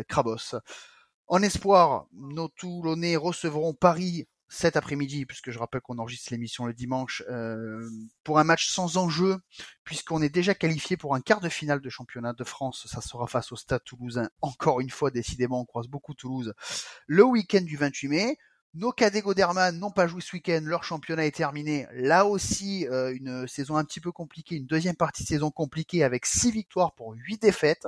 Crabos. 0.09 0.57
En 1.31 1.41
espoir, 1.43 2.07
nos 2.11 2.49
Toulonnais 2.49 3.15
recevront 3.15 3.73
Paris 3.73 4.27
cet 4.49 4.75
après-midi, 4.75 5.25
puisque 5.25 5.49
je 5.49 5.59
rappelle 5.59 5.79
qu'on 5.79 5.97
enregistre 5.97 6.27
l'émission 6.31 6.65
le 6.65 6.73
dimanche, 6.73 7.23
euh, 7.29 7.89
pour 8.25 8.37
un 8.37 8.43
match 8.43 8.67
sans 8.67 8.97
enjeu, 8.97 9.37
puisqu'on 9.85 10.21
est 10.21 10.27
déjà 10.27 10.53
qualifié 10.55 10.97
pour 10.97 11.15
un 11.15 11.21
quart 11.21 11.39
de 11.39 11.47
finale 11.47 11.79
de 11.79 11.89
championnat 11.89 12.33
de 12.33 12.43
France. 12.43 12.85
Ça 12.91 12.99
sera 12.99 13.27
face 13.27 13.53
au 13.53 13.55
Stade 13.55 13.81
toulousain. 13.85 14.27
Encore 14.41 14.81
une 14.81 14.89
fois, 14.89 15.09
décidément, 15.09 15.61
on 15.61 15.65
croise 15.65 15.87
beaucoup 15.87 16.13
Toulouse. 16.13 16.53
Le 17.07 17.23
week-end 17.23 17.61
du 17.61 17.77
28 17.77 18.07
mai. 18.09 18.37
Nos 18.73 18.91
cadets 18.91 19.21
Goderman 19.21 19.79
n'ont 19.79 19.91
pas 19.91 20.07
joué 20.07 20.19
ce 20.19 20.35
week-end, 20.35 20.61
leur 20.63 20.83
championnat 20.83 21.25
est 21.25 21.35
terminé. 21.35 21.87
Là 21.93 22.25
aussi, 22.25 22.87
euh, 22.89 23.13
une 23.15 23.47
saison 23.47 23.77
un 23.77 23.85
petit 23.85 24.01
peu 24.01 24.11
compliquée, 24.11 24.55
une 24.55 24.65
deuxième 24.65 24.97
partie 24.97 25.23
de 25.23 25.29
saison 25.29 25.49
compliquée 25.49 26.03
avec 26.03 26.25
six 26.25 26.51
victoires 26.51 26.93
pour 26.93 27.13
huit 27.13 27.41
défaites. 27.41 27.87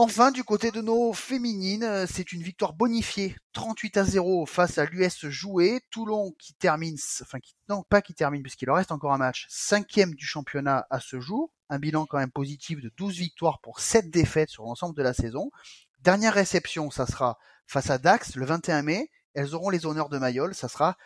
Enfin, 0.00 0.30
du 0.30 0.44
côté 0.44 0.70
de 0.70 0.80
nos 0.80 1.12
féminines, 1.12 1.82
euh, 1.82 2.06
c'est 2.08 2.30
une 2.30 2.40
victoire 2.40 2.72
bonifiée, 2.72 3.34
38 3.52 3.96
à 3.96 4.04
0 4.04 4.46
face 4.46 4.78
à 4.78 4.84
l'US 4.84 5.26
joué. 5.26 5.80
Toulon 5.90 6.30
qui 6.38 6.54
termine, 6.54 6.96
enfin 7.20 7.40
qui, 7.40 7.56
non 7.68 7.82
pas 7.82 8.00
qui 8.00 8.14
termine 8.14 8.40
puisqu'il 8.44 8.66
leur 8.66 8.76
reste 8.76 8.92
encore 8.92 9.12
un 9.12 9.18
match, 9.18 9.48
cinquième 9.50 10.14
du 10.14 10.24
championnat 10.24 10.86
à 10.90 11.00
ce 11.00 11.18
jour. 11.18 11.50
Un 11.68 11.80
bilan 11.80 12.06
quand 12.06 12.18
même 12.18 12.30
positif 12.30 12.80
de 12.80 12.92
12 12.96 13.16
victoires 13.16 13.60
pour 13.60 13.80
7 13.80 14.08
défaites 14.08 14.50
sur 14.50 14.62
l'ensemble 14.62 14.94
de 14.94 15.02
la 15.02 15.14
saison. 15.14 15.50
Dernière 15.98 16.34
réception, 16.34 16.92
ça 16.92 17.04
sera 17.04 17.36
face 17.66 17.90
à 17.90 17.98
Dax 17.98 18.36
le 18.36 18.46
21 18.46 18.82
mai. 18.82 19.10
Elles 19.34 19.56
auront 19.56 19.68
les 19.68 19.84
honneurs 19.84 20.10
de 20.10 20.18
Mayol, 20.18 20.54
ça 20.54 20.68
sera 20.68 20.96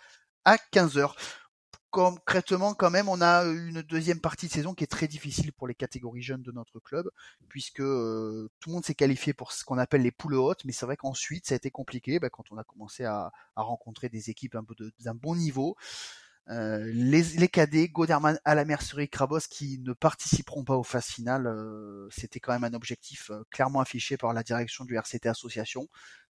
à 0.44 0.56
15h 0.70 1.14
concrètement, 1.92 2.74
quand 2.74 2.90
même, 2.90 3.08
on 3.08 3.20
a 3.20 3.44
une 3.44 3.82
deuxième 3.82 4.18
partie 4.18 4.48
de 4.48 4.52
saison 4.52 4.74
qui 4.74 4.82
est 4.82 4.88
très 4.88 5.06
difficile 5.06 5.52
pour 5.52 5.68
les 5.68 5.74
catégories 5.74 6.22
jeunes 6.22 6.42
de 6.42 6.50
notre 6.50 6.80
club, 6.80 7.08
puisque 7.48 7.76
tout 7.76 7.82
le 7.82 8.72
monde 8.72 8.84
s'est 8.84 8.94
qualifié 8.94 9.34
pour 9.34 9.52
ce 9.52 9.62
qu'on 9.62 9.78
appelle 9.78 10.02
les 10.02 10.10
poules 10.10 10.34
hautes, 10.34 10.64
mais 10.64 10.72
c'est 10.72 10.86
vrai 10.86 10.96
qu'ensuite, 10.96 11.46
ça 11.46 11.54
a 11.54 11.56
été 11.56 11.70
compliqué 11.70 12.18
bah, 12.18 12.30
quand 12.30 12.50
on 12.50 12.56
a 12.56 12.64
commencé 12.64 13.04
à, 13.04 13.30
rencontrer 13.56 14.08
des 14.08 14.30
équipes 14.30 14.56
un 14.56 14.64
peu 14.64 14.74
d'un 15.00 15.14
bon 15.14 15.36
niveau. 15.36 15.76
les, 16.48 17.22
les 17.22 17.48
cadets, 17.48 17.88
Goderman 17.88 18.40
à 18.44 18.54
la 18.54 18.64
mercerie, 18.64 19.08
Krabos 19.08 19.40
qui 19.50 19.78
ne 19.80 19.92
participeront 19.92 20.64
pas 20.64 20.76
aux 20.76 20.82
phases 20.82 21.06
finales, 21.06 21.46
c'était 22.10 22.40
quand 22.40 22.52
même 22.54 22.64
un 22.64 22.74
objectif 22.74 23.30
clairement 23.50 23.80
affiché 23.80 24.16
par 24.16 24.32
la 24.32 24.42
direction 24.42 24.86
du 24.86 24.96
RCT 24.96 25.28
Association. 25.28 25.88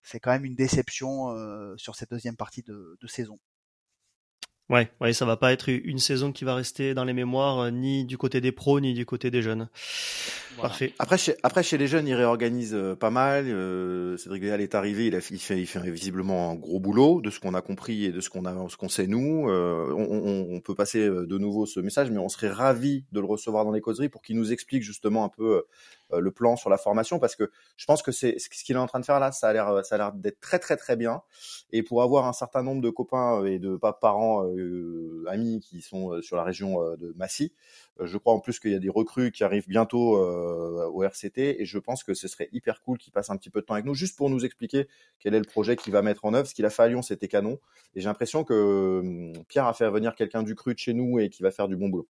C'est 0.04 0.20
quand 0.20 0.32
même 0.32 0.46
une 0.46 0.56
déception 0.56 1.36
sur 1.78 1.96
cette 1.96 2.12
deuxième 2.12 2.38
partie 2.38 2.62
de 2.62 3.08
saison. 3.08 3.40
Ouais, 4.70 4.90
ouais, 5.00 5.14
ça 5.14 5.26
va 5.26 5.38
pas 5.38 5.54
être 5.54 5.70
une 5.70 6.00
saison 6.00 6.34
qui 6.34 6.44
va 6.44 6.54
rester 6.54 6.94
dans 6.94 7.06
les 7.06 7.14
mémoires, 7.14 7.60
euh, 7.60 7.72
ni 7.72 8.04
du 8.04 8.18
côté 8.18 8.42
des 8.42 8.52
pros, 8.52 8.82
ni 8.82 8.94
du 8.94 9.06
côté 9.06 9.32
des 9.32 9.42
jeunes. 9.42 9.70
Parfait. 10.62 10.94
Après 11.00 11.18
chez, 11.18 11.36
après, 11.44 11.64
chez 11.64 11.78
les 11.78 11.88
jeunes, 11.88 12.08
ils 12.08 12.16
réorganisent 12.16 12.76
euh, 12.76 12.96
pas 12.96 13.10
mal. 13.10 13.46
Euh, 13.48 14.18
Cédric 14.18 14.44
Véal 14.44 14.60
est 14.60 14.76
arrivé, 14.76 15.08
il, 15.08 15.16
a, 15.16 15.20
il, 15.20 15.40
fait, 15.40 15.60
il 15.60 15.68
fait 15.68 15.80
visiblement 15.90 16.52
un 16.52 16.56
gros 16.56 16.80
boulot 16.80 17.22
de 17.22 17.30
ce 17.30 17.40
qu'on 17.40 17.54
a 17.54 17.62
compris 17.62 18.06
et 18.06 18.12
de 18.12 18.20
ce 18.20 18.30
qu'on 18.30 18.44
a, 18.46 18.70
ce 18.70 18.76
qu'on 18.76 18.90
sait 18.90 19.08
nous. 19.08 19.50
Euh, 19.50 19.94
on, 19.96 20.56
on, 20.56 20.60
peut 20.60 20.76
passer 20.76 21.08
de 21.08 21.38
nouveau 21.38 21.66
ce 21.66 21.80
message, 21.80 22.12
mais 22.12 22.18
on 22.18 22.28
serait 22.28 22.50
ravi 22.50 23.06
de 23.12 23.22
le 23.22 23.26
recevoir 23.26 23.64
dans 23.64 23.72
les 23.72 23.82
causeries 23.82 24.10
pour 24.10 24.22
qu'il 24.22 24.36
nous 24.36 24.52
explique 24.52 24.84
justement 24.84 25.24
un 25.24 25.30
peu 25.30 25.64
le 26.12 26.32
plan 26.32 26.56
sur 26.56 26.70
la 26.70 26.78
formation, 26.78 27.20
parce 27.20 27.36
que 27.36 27.52
je 27.76 27.86
pense 27.86 28.02
que 28.02 28.12
c'est 28.12 28.40
ce 28.40 28.50
qu'il 28.50 28.76
est 28.76 28.80
en 28.80 28.88
train 28.88 29.00
de 29.00 29.06
faire 29.06 29.20
là, 29.20 29.32
ça 29.32 29.50
a 29.50 29.54
l'air, 29.54 29.86
ça 29.86 29.96
a 29.96 29.98
l'air 29.98 30.14
d'être 30.14 30.40
très 30.40 30.60
très 30.60 30.78
très 30.78 30.96
bien. 30.96 31.22
Et 31.72 31.84
pour 31.84 32.02
avoir 32.02 32.28
un 32.28 32.34
certain 32.34 32.64
nombre 32.64 32.82
de 32.82 32.90
copains 32.90 33.46
et 33.46 33.60
de 33.60 33.78
parents, 33.78 34.48
amis 35.28 35.60
qui 35.60 35.82
sont 35.82 36.22
sur 36.22 36.36
la 36.36 36.44
région 36.44 36.80
de 36.98 37.14
Massy, 37.18 37.54
je 38.00 38.18
crois 38.18 38.34
en 38.34 38.40
plus 38.40 38.60
qu'il 38.60 38.72
y 38.72 38.76
a 38.76 38.80
des 38.80 38.90
recrues 38.90 39.32
qui 39.32 39.44
arrivent 39.44 39.68
bientôt 39.68 40.18
au 40.18 41.04
RCT 41.04 41.62
et 41.62 41.66
je 41.66 41.80
pense 41.80 42.04
que 42.04 42.14
ce 42.14 42.28
serait 42.28 42.50
hyper 42.52 42.82
cool 42.82 42.98
qu'il 42.98 43.12
passe 43.14 43.30
un 43.30 43.38
petit 43.38 43.50
peu 43.50 43.62
de 43.62 43.66
temps 43.66 43.74
avec 43.74 43.86
nous 43.86 43.96
juste 43.96 44.18
pour 44.18 44.30
nous 44.30 44.46
expliquer 44.46 44.88
quel 45.20 45.34
est 45.34 45.40
le 45.40 45.46
projet 45.46 45.76
qu'il 45.76 45.94
va 45.94 46.02
mettre 46.02 46.26
en 46.26 46.34
œuvre. 46.34 46.48
Ce 46.48 46.54
qu'il 46.54 46.66
a 46.66 46.70
fait 46.70 46.84
à 46.84 46.88
Lyon, 46.88 47.02
c'était 47.02 47.28
canon. 47.28 47.60
Et 47.96 48.02
j'ai 48.02 48.08
l'impression 48.08 48.44
que 48.44 49.00
hum, 49.00 49.34
Pierre 49.48 49.66
a 49.66 49.74
fait 49.74 49.90
venir 49.90 50.16
quelqu'un 50.16 50.44
du 50.44 50.56
cru 50.56 50.74
de 50.74 50.80
chez 50.80 50.94
nous 50.94 51.20
et 51.20 51.30
qui 51.30 51.44
va 51.44 51.52
faire 51.52 51.68
du 51.68 51.76
bon 51.76 51.90
boulot. 51.90 52.08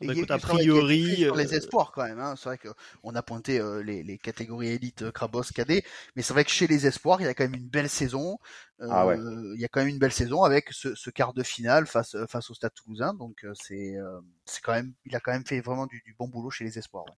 Bah, 0.00 0.12
écoute, 0.14 0.30
a 0.30 0.38
priori, 0.38 1.16
sur 1.16 1.34
les 1.34 1.52
euh, 1.52 1.56
espoirs 1.56 1.90
quand 1.92 2.04
même. 2.04 2.20
Hein. 2.20 2.34
C'est 2.36 2.48
vrai 2.48 2.58
qu'on 2.58 3.14
a 3.14 3.22
pointé 3.22 3.58
euh, 3.58 3.82
les, 3.82 4.04
les, 4.04 4.16
catégories 4.16 4.68
élites 4.68 5.02
euh, 5.02 5.10
Krabos, 5.10 5.42
cadet, 5.54 5.82
mais 6.14 6.22
c'est 6.22 6.32
vrai 6.32 6.44
que 6.44 6.50
chez 6.50 6.68
les 6.68 6.86
espoirs, 6.86 7.20
il 7.20 7.24
y 7.24 7.26
a 7.26 7.34
quand 7.34 7.44
même 7.44 7.54
une 7.54 7.68
belle 7.68 7.88
saison. 7.88 8.38
ah 8.80 9.06
ouais. 9.06 9.18
Il 9.54 9.60
y 9.60 9.64
a 9.64 9.68
quand 9.68 9.80
même 9.80 9.88
une 9.88 9.98
belle 9.98 10.12
saison 10.12 10.44
avec 10.44 10.72
ce, 10.72 10.94
ce 10.94 11.10
quart 11.10 11.34
de 11.34 11.42
finale 11.42 11.86
face 11.86 12.16
face 12.28 12.50
au 12.50 12.54
Stade 12.54 12.74
Toulousain. 12.74 13.14
Donc 13.14 13.44
c'est 13.54 13.96
c'est 14.44 14.62
quand 14.62 14.72
même, 14.72 14.92
il 15.04 15.16
a 15.16 15.20
quand 15.20 15.32
même 15.32 15.46
fait 15.46 15.60
vraiment 15.60 15.86
du, 15.86 16.00
du 16.04 16.14
bon 16.16 16.28
boulot 16.28 16.50
chez 16.50 16.64
les 16.64 16.78
espoirs. 16.78 17.04
Ouais. 17.06 17.14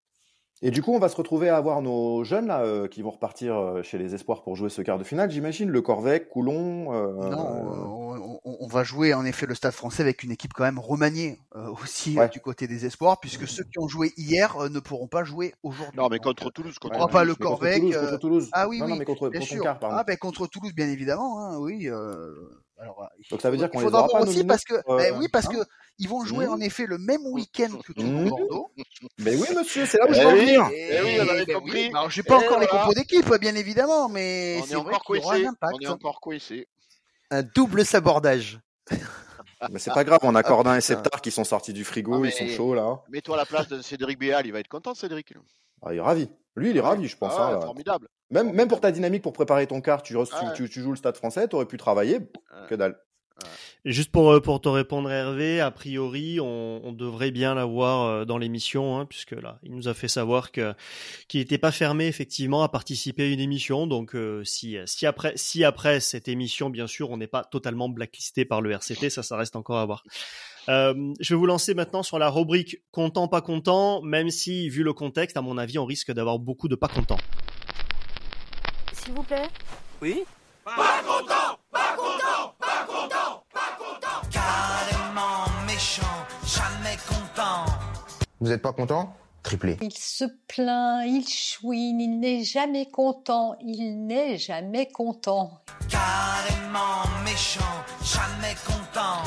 Et 0.63 0.71
du 0.71 0.83
coup, 0.83 0.93
on 0.93 0.99
va 0.99 1.09
se 1.09 1.17
retrouver 1.17 1.49
à 1.49 1.57
avoir 1.57 1.81
nos 1.81 2.23
jeunes 2.23 2.47
là 2.47 2.61
euh, 2.61 2.87
qui 2.87 3.01
vont 3.01 3.11
repartir 3.11 3.57
euh, 3.57 3.83
chez 3.83 3.97
les 3.97 4.15
Espoirs 4.15 4.43
pour 4.43 4.57
jouer 4.57 4.69
ce 4.69 4.83
quart 4.83 4.99
de 4.99 5.05
finale, 5.05 5.31
j'imagine. 5.31 5.71
Le 5.71 5.81
Corvec, 5.81 6.29
Coulon. 6.29 6.93
Euh, 6.93 7.31
non, 7.31 8.10
on, 8.45 8.67
va 8.67 8.85
jouer 8.85 9.15
en 9.15 9.25
effet 9.25 9.47
le 9.47 9.55
Stade 9.55 9.73
Français 9.73 10.03
avec 10.03 10.23
une 10.23 10.31
équipe 10.31 10.53
quand 10.53 10.65
même 10.65 10.79
remaniée 10.79 11.39
aussi 11.83 12.17
du 12.33 12.41
côté 12.41 12.67
des 12.67 12.87
Espoirs, 12.87 13.21
puisque 13.21 13.47
ceux 13.47 13.65
qui 13.65 13.79
ont 13.79 13.89
joué 13.89 14.13
hier 14.17 14.57
ne 14.71 14.81
pourront 14.81 15.09
pas 15.09 15.25
jouer 15.25 15.55
aujourd'hui. 15.63 15.99
Non, 15.99 16.09
mais 16.09 16.19
contre 16.19 16.51
Toulouse, 16.51 16.79
contre 16.79 16.97
Toulouse. 16.97 17.13
pas 17.13 17.25
le 17.25 17.35
Corvec. 17.35 17.83
Contre 17.83 18.19
Toulouse, 18.19 18.49
Ah 18.53 18.69
oui, 18.69 18.81
oui, 18.83 18.95
mais 18.99 19.05
contre, 19.05 19.29
bien 19.29 19.41
sûr. 19.41 19.65
ah 19.67 20.05
ben 20.07 20.17
contre 20.17 20.47
Toulouse, 20.47 20.73
bien 20.75 20.89
évidemment, 20.89 21.41
hein, 21.41 21.59
oui. 21.59 21.89
Alors, 22.81 23.11
Donc 23.31 23.43
ça 23.43 23.51
veut 23.51 23.59
dire 23.59 23.71
qu'on 23.71 23.81
les 23.81 23.87
aura 23.87 24.09
pas 24.09 24.23
aussi 24.23 24.43
parce 24.45 24.65
que, 24.65 24.75
ben 24.89 25.15
oui, 25.19 25.29
parce 25.29 25.47
hein 25.47 25.53
que 25.53 25.59
ils 25.99 26.09
vont 26.09 26.25
jouer 26.25 26.47
mmh. 26.47 26.53
en 26.53 26.61
effet 26.61 26.87
le 26.87 26.97
même 26.97 27.27
week-end 27.27 27.69
que 27.85 27.93
Toulon 27.93 28.23
mmh. 28.23 28.29
Bordeaux. 28.31 28.71
Mais 29.19 29.37
oui, 29.37 29.47
monsieur, 29.55 29.85
c'est 29.85 29.99
là 29.99 30.07
où 30.09 30.15
je 30.15 30.21
veux 30.21 30.27
en 30.27 30.35
venir. 30.35 30.67
Eh 30.73 31.03
oui, 31.03 31.19
avait 31.21 31.45
ben 31.45 31.59
compris. 31.59 31.89
Alors, 31.89 32.11
j'ai 32.11 32.23
pas 32.23 32.39
encore 32.39 32.59
les 32.59 32.67
compos 32.67 32.95
d'équipe, 32.95 33.31
bien 33.39 33.55
évidemment, 33.55 34.09
mais 34.09 34.63
c'est 34.67 34.77
vrai 34.77 34.95
qu'il 35.07 35.17
y 35.17 35.19
aura 35.19 35.35
un 35.35 35.45
impact. 35.49 35.75
On 35.75 35.81
est 35.81 35.89
encore 35.89 36.21
coincé. 36.21 36.69
Un 37.31 37.43
double 37.43 37.85
sabordage. 37.85 38.61
Mais 39.71 39.79
c'est 39.79 39.93
pas 39.93 40.05
grave, 40.05 40.21
on 40.23 40.35
a 40.35 40.43
Cordin 40.43 40.77
et 40.77 40.81
Septar 40.81 41.21
qui 41.21 41.31
sont 41.31 41.45
sortis 41.45 41.73
du 41.73 41.85
frigo, 41.85 42.23
ah, 42.23 42.27
ils 42.27 42.33
sont 42.33 42.49
chauds 42.49 42.75
là. 42.75 43.03
Mets-toi 43.11 43.35
à 43.35 43.39
la 43.39 43.47
place 43.47 43.69
de 43.69 43.83
Cédric 43.83 44.19
Béal, 44.19 44.47
il 44.47 44.53
va 44.53 44.61
être 44.61 44.69
content, 44.69 44.95
Cédric. 44.95 45.35
Ah, 45.83 45.93
il 45.93 45.99
est 45.99 46.01
ravi. 46.01 46.31
Lui, 46.57 46.71
il 46.71 46.77
est 46.77 46.81
ravi, 46.81 47.07
je 47.09 47.17
pense. 47.17 47.35
Ah, 47.37 47.55
hein, 47.55 47.61
formidable. 47.61 48.09
Même, 48.31 48.53
même 48.53 48.69
pour 48.69 48.81
ta 48.81 48.91
dynamique 48.91 49.23
pour 49.23 49.33
préparer 49.33 49.67
ton 49.67 49.81
quart, 49.81 50.03
tu, 50.03 50.17
tu, 50.57 50.69
tu, 50.69 50.81
joues 50.81 50.91
le 50.91 50.97
stade 50.97 51.17
français, 51.17 51.47
tu 51.47 51.57
aurais 51.57 51.67
pu 51.67 51.77
travailler. 51.77 52.21
Que 52.69 52.75
dalle. 52.75 52.99
Juste 53.85 54.13
pour, 54.13 54.31
euh, 54.31 54.41
pour 54.41 54.61
te 54.61 54.69
répondre, 54.69 55.11
Hervé, 55.11 55.61
a 55.61 55.71
priori, 55.71 56.39
on, 56.41 56.81
on 56.85 56.93
devrait 56.93 57.31
bien 57.31 57.55
l'avoir 57.55 58.05
euh, 58.05 58.25
dans 58.25 58.37
l'émission, 58.37 58.99
hein, 58.99 59.07
puisque 59.07 59.33
là, 59.33 59.59
il 59.63 59.75
nous 59.75 59.89
a 59.89 59.95
fait 59.95 60.09
savoir 60.09 60.53
que 60.53 60.75
qu'il 61.29 61.41
n'était 61.41 61.59
pas 61.59 61.73
fermé 61.73 62.07
effectivement 62.07 62.63
à 62.63 62.69
participer 62.69 63.23
à 63.23 63.27
une 63.27 63.41
émission. 63.41 63.87
Donc, 63.87 64.15
euh, 64.15 64.45
si, 64.45 64.77
si 64.85 65.07
après, 65.07 65.33
si 65.37 65.65
après 65.65 66.01
cette 66.01 66.29
émission, 66.29 66.69
bien 66.69 66.87
sûr, 66.87 67.11
on 67.11 67.17
n'est 67.17 67.27
pas 67.27 67.45
totalement 67.45 67.89
blacklisté 67.89 68.45
par 68.45 68.61
le 68.61 68.71
RCT, 68.73 69.09
ça, 69.11 69.23
ça 69.23 69.37
reste 69.37 69.57
encore 69.57 69.79
à 69.79 69.87
voir. 69.87 70.05
Euh, 70.69 71.15
je 71.21 71.35
vais 71.35 71.39
vous 71.39 71.47
lancer 71.47 71.75
maintenant 71.75 72.03
sur 72.03 72.19
la 72.19 72.31
rubrique 72.31 72.83
content 72.93 73.29
pas 73.29 73.41
content, 73.41 74.03
même 74.03 74.31
si 74.31 74.69
vu 74.69 74.83
le 74.83 74.93
contexte, 74.93 75.37
à 75.37 75.43
mon 75.43 75.59
avis, 75.59 75.79
on 75.79 75.87
risque 75.87 76.13
d'avoir 76.13 76.39
beaucoup 76.39 76.69
de 76.69 76.77
pas 76.77 76.89
contents. 76.89 77.19
S'il 78.93 79.15
vous 79.15 79.23
plaît. 79.23 79.49
Oui. 80.03 80.23
Pas 80.65 80.75
content, 80.77 80.83
pas 80.83 81.03
content, 81.03 81.60
jamais 86.61 86.97
content. 87.09 87.65
Vous 88.41 88.49
n'êtes 88.49 88.63
pas 88.63 88.73
content? 88.73 89.15
Triplé. 89.43 89.79
Il 89.81 89.93
se 89.93 90.25
plaint, 90.49 91.07
il 91.07 91.27
chouine, 91.27 92.01
il 92.01 92.21
n'est 92.21 92.45
jamais 92.45 92.87
content, 92.87 93.57
il 93.65 94.07
n'est 94.07 94.37
jamais 94.37 94.87
content. 94.87 95.63
Carrément 95.89 97.09
méchant, 97.25 97.61
jamais 98.03 98.55
content. 98.67 99.23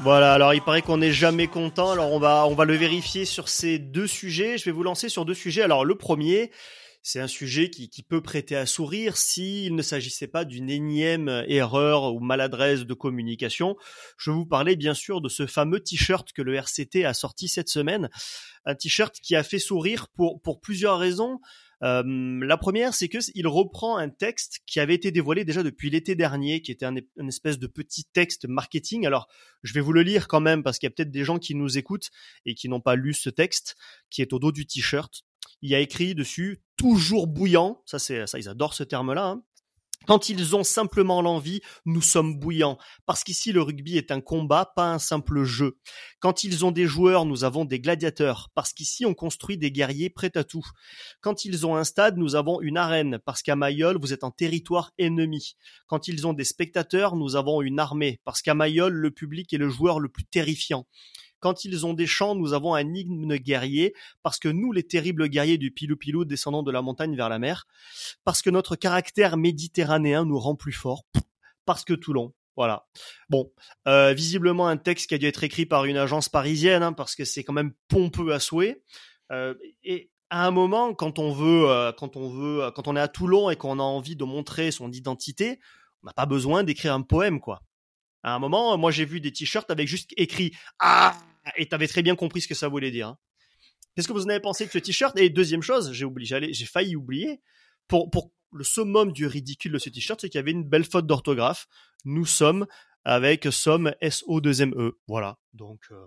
Voilà, 0.00 0.34
alors 0.34 0.52
il 0.54 0.62
paraît 0.62 0.82
qu'on 0.82 0.98
n'est 0.98 1.12
jamais 1.12 1.46
content. 1.46 1.92
Alors 1.92 2.12
on 2.12 2.18
va 2.18 2.46
on 2.46 2.54
va 2.54 2.64
le 2.64 2.74
vérifier 2.74 3.24
sur 3.24 3.48
ces 3.48 3.78
deux 3.78 4.08
sujets. 4.08 4.58
Je 4.58 4.64
vais 4.64 4.72
vous 4.72 4.82
lancer 4.82 5.08
sur 5.08 5.24
deux 5.24 5.34
sujets. 5.34 5.62
Alors 5.62 5.84
le 5.84 5.94
premier, 5.94 6.50
c'est 7.06 7.20
un 7.20 7.28
sujet 7.28 7.70
qui, 7.70 8.02
peut 8.02 8.20
prêter 8.20 8.56
à 8.56 8.66
sourire 8.66 9.16
s'il 9.16 9.76
ne 9.76 9.82
s'agissait 9.82 10.26
pas 10.26 10.44
d'une 10.44 10.68
énième 10.68 11.44
erreur 11.46 12.12
ou 12.12 12.18
maladresse 12.18 12.84
de 12.84 12.94
communication. 12.94 13.76
Je 14.18 14.32
vous 14.32 14.44
parlais 14.44 14.74
bien 14.74 14.92
sûr 14.92 15.20
de 15.20 15.28
ce 15.28 15.46
fameux 15.46 15.78
t-shirt 15.78 16.32
que 16.32 16.42
le 16.42 16.56
RCT 16.56 17.04
a 17.04 17.14
sorti 17.14 17.46
cette 17.46 17.68
semaine. 17.68 18.10
Un 18.64 18.74
t-shirt 18.74 19.14
qui 19.20 19.36
a 19.36 19.44
fait 19.44 19.60
sourire 19.60 20.08
pour, 20.16 20.42
pour 20.42 20.60
plusieurs 20.60 20.98
raisons. 20.98 21.38
Euh, 21.84 22.02
la 22.42 22.56
première, 22.56 22.92
c'est 22.92 23.08
que 23.08 23.18
il 23.36 23.46
reprend 23.46 23.98
un 23.98 24.08
texte 24.08 24.62
qui 24.66 24.80
avait 24.80 24.96
été 24.96 25.12
dévoilé 25.12 25.44
déjà 25.44 25.62
depuis 25.62 25.90
l'été 25.90 26.16
dernier, 26.16 26.60
qui 26.60 26.72
était 26.72 26.86
un, 26.86 26.96
une 27.18 27.28
espèce 27.28 27.60
de 27.60 27.68
petit 27.68 28.04
texte 28.04 28.48
marketing. 28.48 29.06
Alors, 29.06 29.28
je 29.62 29.72
vais 29.74 29.80
vous 29.80 29.92
le 29.92 30.02
lire 30.02 30.26
quand 30.26 30.40
même 30.40 30.64
parce 30.64 30.80
qu'il 30.80 30.88
y 30.88 30.90
a 30.90 30.94
peut-être 30.94 31.12
des 31.12 31.22
gens 31.22 31.38
qui 31.38 31.54
nous 31.54 31.78
écoutent 31.78 32.10
et 32.46 32.56
qui 32.56 32.68
n'ont 32.68 32.80
pas 32.80 32.96
lu 32.96 33.14
ce 33.14 33.30
texte, 33.30 33.76
qui 34.10 34.22
est 34.22 34.32
au 34.32 34.40
dos 34.40 34.50
du 34.50 34.66
t-shirt 34.66 35.22
il 35.62 35.70
y 35.70 35.74
a 35.74 35.80
écrit 35.80 36.14
dessus 36.14 36.62
toujours 36.76 37.26
bouillant. 37.26 37.82
Ça, 37.86 37.98
c'est 37.98 38.26
ça, 38.26 38.38
ils 38.38 38.48
adorent 38.48 38.74
ce 38.74 38.84
terme-là. 38.84 39.26
Hein. 39.26 39.42
Quand 40.06 40.28
ils 40.28 40.54
ont 40.54 40.62
simplement 40.62 41.20
l'envie, 41.20 41.62
nous 41.84 42.00
sommes 42.00 42.38
bouillants. 42.38 42.78
Parce 43.06 43.24
qu'ici, 43.24 43.50
le 43.50 43.60
rugby 43.60 43.96
est 43.96 44.12
un 44.12 44.20
combat, 44.20 44.72
pas 44.76 44.92
un 44.92 45.00
simple 45.00 45.42
jeu. 45.42 45.78
Quand 46.20 46.44
ils 46.44 46.64
ont 46.64 46.70
des 46.70 46.86
joueurs, 46.86 47.24
nous 47.24 47.42
avons 47.42 47.64
des 47.64 47.80
gladiateurs. 47.80 48.50
Parce 48.54 48.72
qu'ici, 48.72 49.04
on 49.04 49.14
construit 49.14 49.58
des 49.58 49.72
guerriers 49.72 50.08
prêts 50.08 50.36
à 50.36 50.44
tout. 50.44 50.64
Quand 51.20 51.44
ils 51.44 51.66
ont 51.66 51.74
un 51.74 51.82
stade, 51.82 52.18
nous 52.18 52.36
avons 52.36 52.60
une 52.60 52.76
arène. 52.76 53.18
Parce 53.24 53.42
qu'à 53.42 53.56
Mayol, 53.56 53.98
vous 54.00 54.12
êtes 54.12 54.22
en 54.22 54.30
territoire 54.30 54.92
ennemi. 54.96 55.56
Quand 55.88 56.06
ils 56.06 56.24
ont 56.24 56.34
des 56.34 56.44
spectateurs, 56.44 57.16
nous 57.16 57.34
avons 57.34 57.60
une 57.60 57.80
armée. 57.80 58.20
Parce 58.24 58.42
qu'à 58.42 58.54
Mayol, 58.54 58.92
le 58.92 59.10
public 59.10 59.52
est 59.52 59.58
le 59.58 59.68
joueur 59.68 59.98
le 59.98 60.08
plus 60.08 60.24
terrifiant. 60.24 60.86
Quand 61.40 61.64
ils 61.64 61.86
ont 61.86 61.94
des 61.94 62.06
chants, 62.06 62.34
nous 62.34 62.52
avons 62.52 62.74
un 62.74 62.94
hymne 62.94 63.36
guerrier, 63.36 63.94
parce 64.22 64.38
que 64.38 64.48
nous, 64.48 64.72
les 64.72 64.82
terribles 64.82 65.28
guerriers 65.28 65.58
du 65.58 65.70
pilou-pilou 65.70 66.24
descendant 66.24 66.62
de 66.62 66.72
la 66.72 66.82
montagne 66.82 67.16
vers 67.16 67.28
la 67.28 67.38
mer, 67.38 67.66
parce 68.24 68.42
que 68.42 68.50
notre 68.50 68.76
caractère 68.76 69.36
méditerranéen 69.36 70.24
nous 70.24 70.38
rend 70.38 70.54
plus 70.54 70.72
forts, 70.72 71.04
parce 71.64 71.84
que 71.84 71.94
Toulon. 71.94 72.32
Voilà. 72.56 72.86
Bon, 73.28 73.52
euh, 73.86 74.14
visiblement 74.14 74.66
un 74.66 74.78
texte 74.78 75.08
qui 75.08 75.14
a 75.14 75.18
dû 75.18 75.26
être 75.26 75.44
écrit 75.44 75.66
par 75.66 75.84
une 75.84 75.98
agence 75.98 76.30
parisienne, 76.30 76.82
hein, 76.82 76.94
parce 76.94 77.14
que 77.14 77.24
c'est 77.24 77.44
quand 77.44 77.52
même 77.52 77.74
pompeux 77.88 78.32
à 78.32 78.40
souhait. 78.40 78.82
Euh, 79.30 79.54
et 79.84 80.10
à 80.30 80.46
un 80.46 80.50
moment, 80.50 80.94
quand 80.94 81.18
on 81.18 81.32
veut, 81.32 81.68
euh, 81.68 81.92
quand 81.92 82.16
on 82.16 82.30
veut, 82.30 82.70
quand 82.74 82.88
on 82.88 82.96
est 82.96 83.00
à 83.00 83.08
Toulon 83.08 83.50
et 83.50 83.56
qu'on 83.56 83.78
a 83.78 83.82
envie 83.82 84.16
de 84.16 84.24
montrer 84.24 84.70
son 84.70 84.90
identité, 84.90 85.60
on 86.02 86.06
n'a 86.06 86.14
pas 86.14 86.26
besoin 86.26 86.64
d'écrire 86.64 86.94
un 86.94 87.02
poème, 87.02 87.40
quoi. 87.40 87.60
À 88.26 88.34
un 88.34 88.40
moment, 88.40 88.76
moi 88.76 88.90
j'ai 88.90 89.04
vu 89.04 89.20
des 89.20 89.32
t-shirts 89.32 89.70
avec 89.70 89.86
juste 89.86 90.10
écrit 90.16 90.52
Ah 90.80 91.16
et 91.56 91.68
t'avais 91.68 91.86
très 91.86 92.02
bien 92.02 92.16
compris 92.16 92.40
ce 92.40 92.48
que 92.48 92.56
ça 92.56 92.66
voulait 92.66 92.90
dire. 92.90 93.06
Hein. 93.06 93.18
Qu'est-ce 93.94 94.08
que 94.08 94.12
vous 94.12 94.24
en 94.24 94.30
avez 94.30 94.40
pensé 94.40 94.66
de 94.66 94.70
ce 94.72 94.78
t-shirt? 94.78 95.16
Et 95.16 95.30
deuxième 95.30 95.62
chose, 95.62 95.92
j'ai 95.92 96.04
oublié, 96.04 96.52
j'ai 96.52 96.66
failli 96.66 96.96
oublier. 96.96 97.40
Pour, 97.86 98.10
pour 98.10 98.32
le 98.52 98.64
summum 98.64 99.12
du 99.12 99.28
ridicule 99.28 99.70
de 99.70 99.78
ce 99.78 99.90
t-shirt, 99.90 100.20
c'est 100.20 100.28
qu'il 100.28 100.40
y 100.40 100.42
avait 100.42 100.50
une 100.50 100.64
belle 100.64 100.84
faute 100.84 101.06
d'orthographe. 101.06 101.68
Nous 102.04 102.26
sommes 102.26 102.66
avec 103.04 103.46
somme 103.52 103.94
S 104.00 104.24
O 104.26 104.40
2 104.40 104.62
M 104.62 104.74
E. 104.76 104.98
Voilà. 105.06 105.38
Donc 105.54 105.82
euh, 105.92 106.06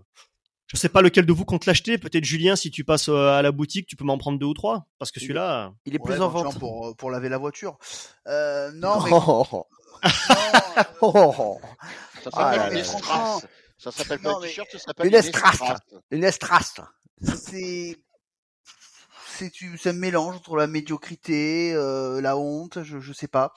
je 0.67 0.75
sais 0.75 0.89
pas 0.89 1.01
lequel 1.01 1.25
de 1.25 1.31
vous 1.31 1.45
compte 1.45 1.65
l'acheter. 1.65 1.97
Peut-être 1.97 2.25
Julien, 2.25 2.57
si 2.57 2.69
tu 2.69 2.83
passes 2.83 3.07
euh, 3.07 3.29
à 3.29 3.41
la 3.41 3.53
boutique, 3.53 3.87
tu 3.87 3.95
peux 3.95 4.03
m'en 4.03 4.17
prendre 4.17 4.37
deux 4.37 4.45
ou 4.45 4.53
trois, 4.53 4.87
parce 4.97 5.13
que 5.13 5.21
celui-là, 5.21 5.73
il 5.85 5.95
est 5.95 5.99
plus 5.99 6.19
en 6.19 6.27
vente 6.27 6.59
pour 6.59 6.97
pour 6.97 7.11
laver 7.11 7.29
la 7.29 7.37
voiture. 7.37 7.77
Euh, 8.27 8.73
non, 8.73 9.01
mais 9.05 9.09
non, 11.01 11.58
ça 12.23 12.31
s'appelle 12.31 12.61
ah, 12.61 12.73
une 12.73 12.83
strass. 12.83 13.45
Ça 13.77 13.91
s'appelle 13.91 14.19
pas 14.19 14.35
un 14.37 14.41
t-shirt, 14.41 14.67
ça 14.71 14.79
s'appelle 14.79 15.07
une 15.07 15.15
estrasse. 15.15 15.61
Une 16.11 16.23
estrasse. 16.23 16.81
C'est 17.21 17.97
c'est 19.47 19.89
un 19.89 19.93
mélange 19.93 20.35
entre 20.35 20.57
la 20.57 20.67
médiocrité, 20.67 21.73
euh, 21.73 22.19
la 22.19 22.37
honte, 22.37 22.83
je, 22.83 22.99
je 22.99 23.13
sais 23.13 23.29
pas. 23.29 23.53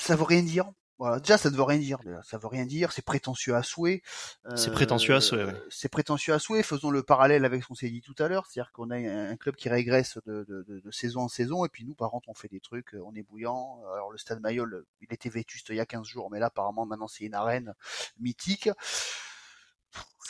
Ça 0.00 0.16
veut 0.16 0.24
rien 0.24 0.42
dire. 0.42 0.64
Voilà, 0.98 1.18
déjà 1.18 1.36
ça 1.38 1.50
ne 1.50 1.56
veut 1.56 1.62
rien 1.62 1.78
dire. 1.78 1.98
Ça 2.22 2.38
veut 2.38 2.46
rien 2.46 2.66
dire. 2.66 2.92
C'est 2.92 3.04
prétentieux 3.04 3.54
à 3.54 3.62
souhait. 3.62 4.02
Euh, 4.46 4.56
c'est 4.56 4.70
prétentieux 4.70 5.14
à 5.14 5.20
souhait. 5.20 5.44
Ouais. 5.44 5.62
C'est 5.68 5.88
prétentieux 5.88 6.32
à 6.32 6.38
souhait. 6.38 6.62
Faisons 6.62 6.90
le 6.90 7.02
parallèle 7.02 7.44
avec 7.44 7.62
ce 7.62 7.68
qu'on 7.68 7.74
s'est 7.74 7.90
dit 7.90 8.00
tout 8.00 8.14
à 8.18 8.28
l'heure, 8.28 8.46
c'est-à-dire 8.46 8.72
qu'on 8.72 8.90
a 8.90 8.96
un 8.96 9.36
club 9.36 9.56
qui 9.56 9.68
régresse 9.68 10.18
de, 10.26 10.44
de, 10.48 10.64
de, 10.68 10.80
de, 10.80 10.90
saison 10.90 11.22
en 11.22 11.28
saison, 11.28 11.64
et 11.64 11.68
puis 11.68 11.84
nous, 11.84 11.94
par 11.94 12.10
contre, 12.10 12.28
on 12.28 12.34
fait 12.34 12.48
des 12.48 12.60
trucs, 12.60 12.94
on 13.04 13.14
est 13.14 13.22
bouillant. 13.22 13.80
Alors 13.92 14.10
le 14.10 14.18
Stade 14.18 14.40
Mayol, 14.40 14.84
il 15.00 15.12
était 15.12 15.28
vétuste 15.28 15.68
il 15.70 15.76
y 15.76 15.80
a 15.80 15.86
15 15.86 16.06
jours, 16.06 16.30
mais 16.30 16.38
là, 16.38 16.46
apparemment, 16.46 16.86
maintenant 16.86 17.08
c'est 17.08 17.24
une 17.24 17.34
arène 17.34 17.74
mythique 18.18 18.68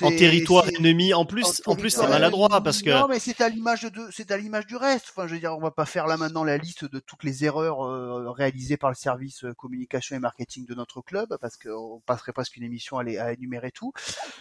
en 0.03 0.11
territoire 0.11 0.69
ennemi. 0.69 1.15
En 1.15 1.25
plus, 1.25 1.63
en, 1.67 1.77
plus, 1.77 1.91
c'est 1.91 2.09
maladroit 2.09 2.61
parce 2.63 2.83
que. 2.83 2.91
Non, 2.91 3.07
mais 3.09 3.19
c'est 3.19 3.41
à 3.41 3.49
l'image 3.49 3.83
de, 3.83 4.09
c'est 4.11 4.31
à 4.31 4.37
l'image 4.37 4.67
du 4.67 4.77
reste. 4.77 5.07
Enfin, 5.11 5.27
je 5.27 5.35
veux 5.35 5.41
dire, 5.41 5.57
on 5.57 5.61
va 5.61 5.71
pas 5.71 5.87
faire 5.87 6.07
là 6.07 6.17
maintenant 6.17 6.45
la 6.45 6.57
liste 6.57 6.85
de 6.85 6.99
toutes 6.99 7.23
les 7.23 7.45
erreurs 7.45 7.85
euh, 7.85 8.31
réalisées 8.31 8.77
par 8.77 8.91
le 8.91 8.97
service 8.97 9.45
euh, 9.45 9.53
communication 9.55 10.17
et 10.17 10.19
marketing 10.19 10.67
de 10.67 10.75
notre 10.75 11.01
club 11.01 11.37
parce 11.41 11.57
qu'on 11.57 12.03
passerait 12.07 12.33
presque 12.33 12.57
une 12.57 12.65
émission 12.65 12.99
à, 12.99 13.05
les, 13.05 13.19
à 13.19 13.33
énumérer 13.33 13.71
tout. 13.71 13.93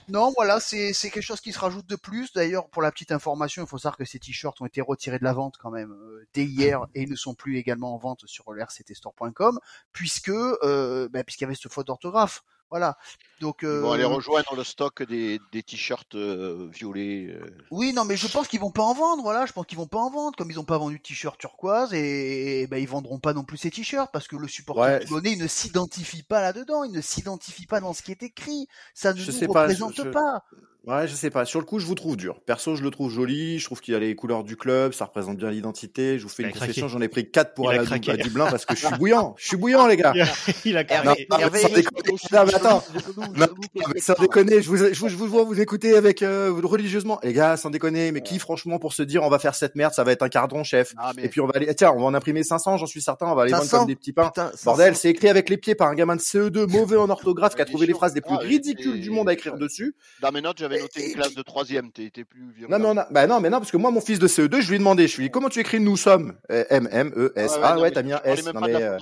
Non, 0.10 0.34
voilà, 0.36 0.60
c'est, 0.60 0.94
c'est 0.94 1.10
quelque 1.10 1.24
chose 1.24 1.42
qui 1.42 1.52
se 1.52 1.60
rajoute 1.60 1.88
de 1.88 1.96
plus. 1.96 2.34
D'ailleurs, 2.34 2.70
pour 2.70 2.82
la 2.82 2.92
petite 2.92 3.12
information, 3.12 3.64
il 3.64 3.68
faut 3.68 3.78
savoir 3.78 3.98
que 3.98 4.06
ces 4.06 4.20
t-shirts 4.20 4.60
ont 4.62 4.66
été 4.66 4.82
retirés 4.82 5.20
de 5.20 5.24
la 5.24 5.34
vente 5.34 5.58
quand 5.62 5.72
même 5.72 5.92
euh, 5.92 6.28
dès 6.34 6.46
hier 6.46 6.86
et 6.96 7.06
ne 7.06 7.16
sont 7.16 7.36
plus 7.36 7.58
également 7.58 7.94
en 7.94 7.98
vente 7.98 8.24
sur 8.26 8.52
le 8.52 8.64
rctstore.com 8.64 9.60
puisque, 9.92 10.30
euh, 10.30 11.08
bah, 11.10 11.24
puisqu'il 11.24 11.44
y 11.44 11.46
avait 11.46 11.56
ce 11.56 11.68
faute 11.68 11.88
d'orthographe. 11.88 12.44
Voilà. 12.74 12.98
Donc, 13.40 13.64
euh... 13.64 13.78
Ils 13.78 13.82
vont 13.84 13.92
aller 13.92 14.04
rejoindre 14.04 14.56
le 14.56 14.64
stock 14.64 15.04
des, 15.04 15.40
des 15.52 15.62
t-shirts 15.62 16.16
euh, 16.16 16.68
violets. 16.74 17.28
Euh... 17.28 17.56
Oui, 17.70 17.94
non, 17.94 18.04
mais 18.04 18.18
je 18.18 18.28
pense 18.28 18.48
qu'ils 18.48 18.60
vont 18.60 18.72
pas 18.72 18.82
en 18.82 18.96
vendre. 18.96 19.22
Voilà, 19.22 19.46
je 19.46 19.54
pense 19.54 19.68
qu'ils 19.68 19.78
vont 19.78 19.86
pas 19.86 20.00
en 20.00 20.10
vendre. 20.10 20.36
Comme 20.36 20.50
ils 20.50 20.60
ont 20.60 20.64
pas 20.64 20.80
vendu 20.80 20.98
de 20.98 21.04
t-shirts 21.04 21.38
turquoise, 21.38 21.94
et, 21.94 22.62
et 22.62 22.68
ben, 22.68 22.78
ils 22.78 22.88
vendront 22.88 23.20
pas 23.20 23.34
non 23.34 23.44
plus 23.44 23.58
ces 23.58 23.70
t-shirts 23.70 24.12
parce 24.12 24.28
que 24.28 24.38
le 24.38 24.48
supporter 24.48 25.06
ouais. 25.08 25.22
il 25.26 25.38
ne 25.38 25.46
s'identifie 25.46 26.24
pas 26.24 26.42
là-dedans. 26.42 26.84
Il 26.84 26.94
ne 26.94 27.02
s'identifie 27.02 27.68
pas 27.68 27.80
dans 27.80 27.94
ce 27.94 28.02
qui 28.02 28.10
est 28.10 28.24
écrit. 28.24 28.68
Ça 28.96 29.14
ne 29.14 29.20
je 29.20 29.32
nous 29.32 29.54
représente 29.54 29.98
pas. 29.98 30.04
Je, 30.04 30.10
pas. 30.10 30.44
Ouais, 30.86 31.08
je 31.08 31.16
sais 31.16 31.30
pas. 31.30 31.46
Sur 31.46 31.62
le 31.62 31.66
coup, 31.66 31.80
je 31.80 31.86
vous 31.86 31.96
trouve 31.96 32.18
dur. 32.18 32.42
Perso, 32.46 32.76
je 32.76 32.84
le 32.84 32.90
trouve 32.90 33.10
joli. 33.10 33.58
Je 33.58 33.66
trouve 33.66 33.80
qu'il 33.80 33.96
a 33.96 34.00
les 34.00 34.16
couleurs 34.16 34.44
du 34.44 34.58
club. 34.58 34.92
Ça 34.92 35.06
représente 35.06 35.38
bien 35.38 35.50
l'identité. 35.50 36.20
Je 36.20 36.24
vous 36.24 36.30
fais 36.30 36.44
il 36.44 36.48
une 36.48 36.52
confession. 36.52 36.90
J'en 36.90 37.00
ai 37.00 37.08
pris 37.08 37.32
quatre 37.32 37.54
pour 37.54 37.70
aller 37.70 37.80
à 37.80 38.18
Dublin 38.18 38.48
parce 38.52 38.66
que 38.66 38.76
je 38.76 38.86
suis 38.86 38.98
bouillant. 38.98 39.34
Je 39.38 39.48
suis 39.48 39.58
bouillant, 39.58 39.88
les 39.88 39.96
gars. 39.96 40.14
il 40.66 40.76
a 40.76 40.84
craqué. 40.84 41.28
Non, 41.30 41.38
Hervé, 41.38 41.64
non, 41.64 42.46
mais 42.46 42.56
attends. 42.56 42.84
Non, 43.38 43.48
mais 43.94 44.02
sans 44.02 44.16
déconner, 44.20 44.62
je 44.62 44.68
vous, 44.68 44.76
je 44.76 45.00
vous, 45.00 45.08
je 45.08 45.16
vous 45.16 45.28
vois 45.28 45.44
vous 45.44 45.62
écouter 45.62 45.96
avec 45.96 46.22
euh, 46.22 46.52
religieusement. 46.64 47.18
Les 47.24 47.32
gars, 47.32 47.56
sans 47.56 47.70
déconner, 47.70 48.12
mais 48.12 48.22
qui 48.22 48.38
franchement 48.38 48.78
pour 48.78 48.92
se 48.94 49.04
dire 49.04 49.24
on 49.24 49.30
va 49.30 49.40
faire 49.40 49.56
cette 49.56 49.76
merde, 49.76 49.94
ça 49.94 50.04
va 50.04 50.12
être 50.12 50.24
un 50.24 50.30
cardon 50.30 50.64
chef. 50.64 50.94
Mais... 51.16 51.26
Et 51.26 51.30
puis 51.30 51.40
on 51.40 51.48
va 51.48 51.54
aller 51.56 51.74
tiens, 51.76 51.94
on 51.96 52.00
va 52.00 52.06
en 52.06 52.14
imprimer 52.14 52.44
500, 52.44 52.78
j'en 52.78 52.86
suis 52.86 53.02
certain, 53.02 53.28
on 53.28 53.36
va 53.36 53.44
aller 53.44 53.54
vendre 53.54 53.70
comme 53.70 53.88
des 53.88 53.96
petits 53.96 54.12
pains. 54.12 54.28
Putain, 54.28 54.52
Bordel, 54.66 54.96
c'est 54.98 55.10
écrit 55.10 55.30
avec 55.30 55.50
les 55.50 55.58
pieds 55.58 55.76
par 55.76 55.88
un 55.88 55.96
gamin 55.96 56.18
de 56.18 56.22
CE2 56.22 56.70
mauvais 56.70 56.98
en 56.98 57.10
orthographe 57.10 57.56
qui 57.56 57.62
a 57.62 57.66
trouvé 57.66 57.88
les 57.88 57.94
phrases 57.94 58.14
les 58.14 58.22
plus 58.22 58.36
ridicules 58.36 59.00
du 59.00 59.10
monde 59.10 59.30
à 59.30 59.34
écrire 59.34 59.58
dessus. 59.58 59.96
Dans 60.22 60.32
mes 60.32 60.42
notes, 60.42 60.58
j'avais 60.58 60.73
avais 60.74 60.82
noté 60.82 61.08
une 61.08 61.14
classe 61.14 61.36
de 61.36 61.42
troisième, 61.42 61.92
t'es 61.92 62.10
t'es 62.10 62.24
plus 62.24 62.52
vieux. 62.56 62.68
Non 62.70 62.80
mais 62.80 62.86
on 62.86 62.98
a, 62.98 63.08
bah 63.12 63.28
non 63.28 63.40
mais 63.40 63.50
non 63.50 63.60
parce 63.60 63.72
que 63.72 63.78
moi 63.78 63.92
mon 63.92 64.02
fils 64.02 64.20
de 64.20 64.28
CE2 64.28 64.62
je 64.62 64.70
lui 64.70 64.76
ai 64.76 64.80
demandé, 64.80 65.08
je 65.08 65.18
lui 65.18 65.26
ai 65.26 65.28
dit 65.28 65.32
comment 65.32 65.50
tu 65.50 65.60
écris 65.60 65.80
nous 65.80 65.98
sommes 65.98 66.34
Euh, 66.52 66.66
M 66.70 66.88
M 66.92 67.12
E 67.16 67.34
S 67.36 67.58
ah 67.62 67.80
ouais 67.80 67.92
t'as 67.92 68.04
mis 68.04 68.14
un 68.14 68.22
S 68.24 68.46
non 68.54 68.62
mais 68.62 68.76
euh, 68.76 68.98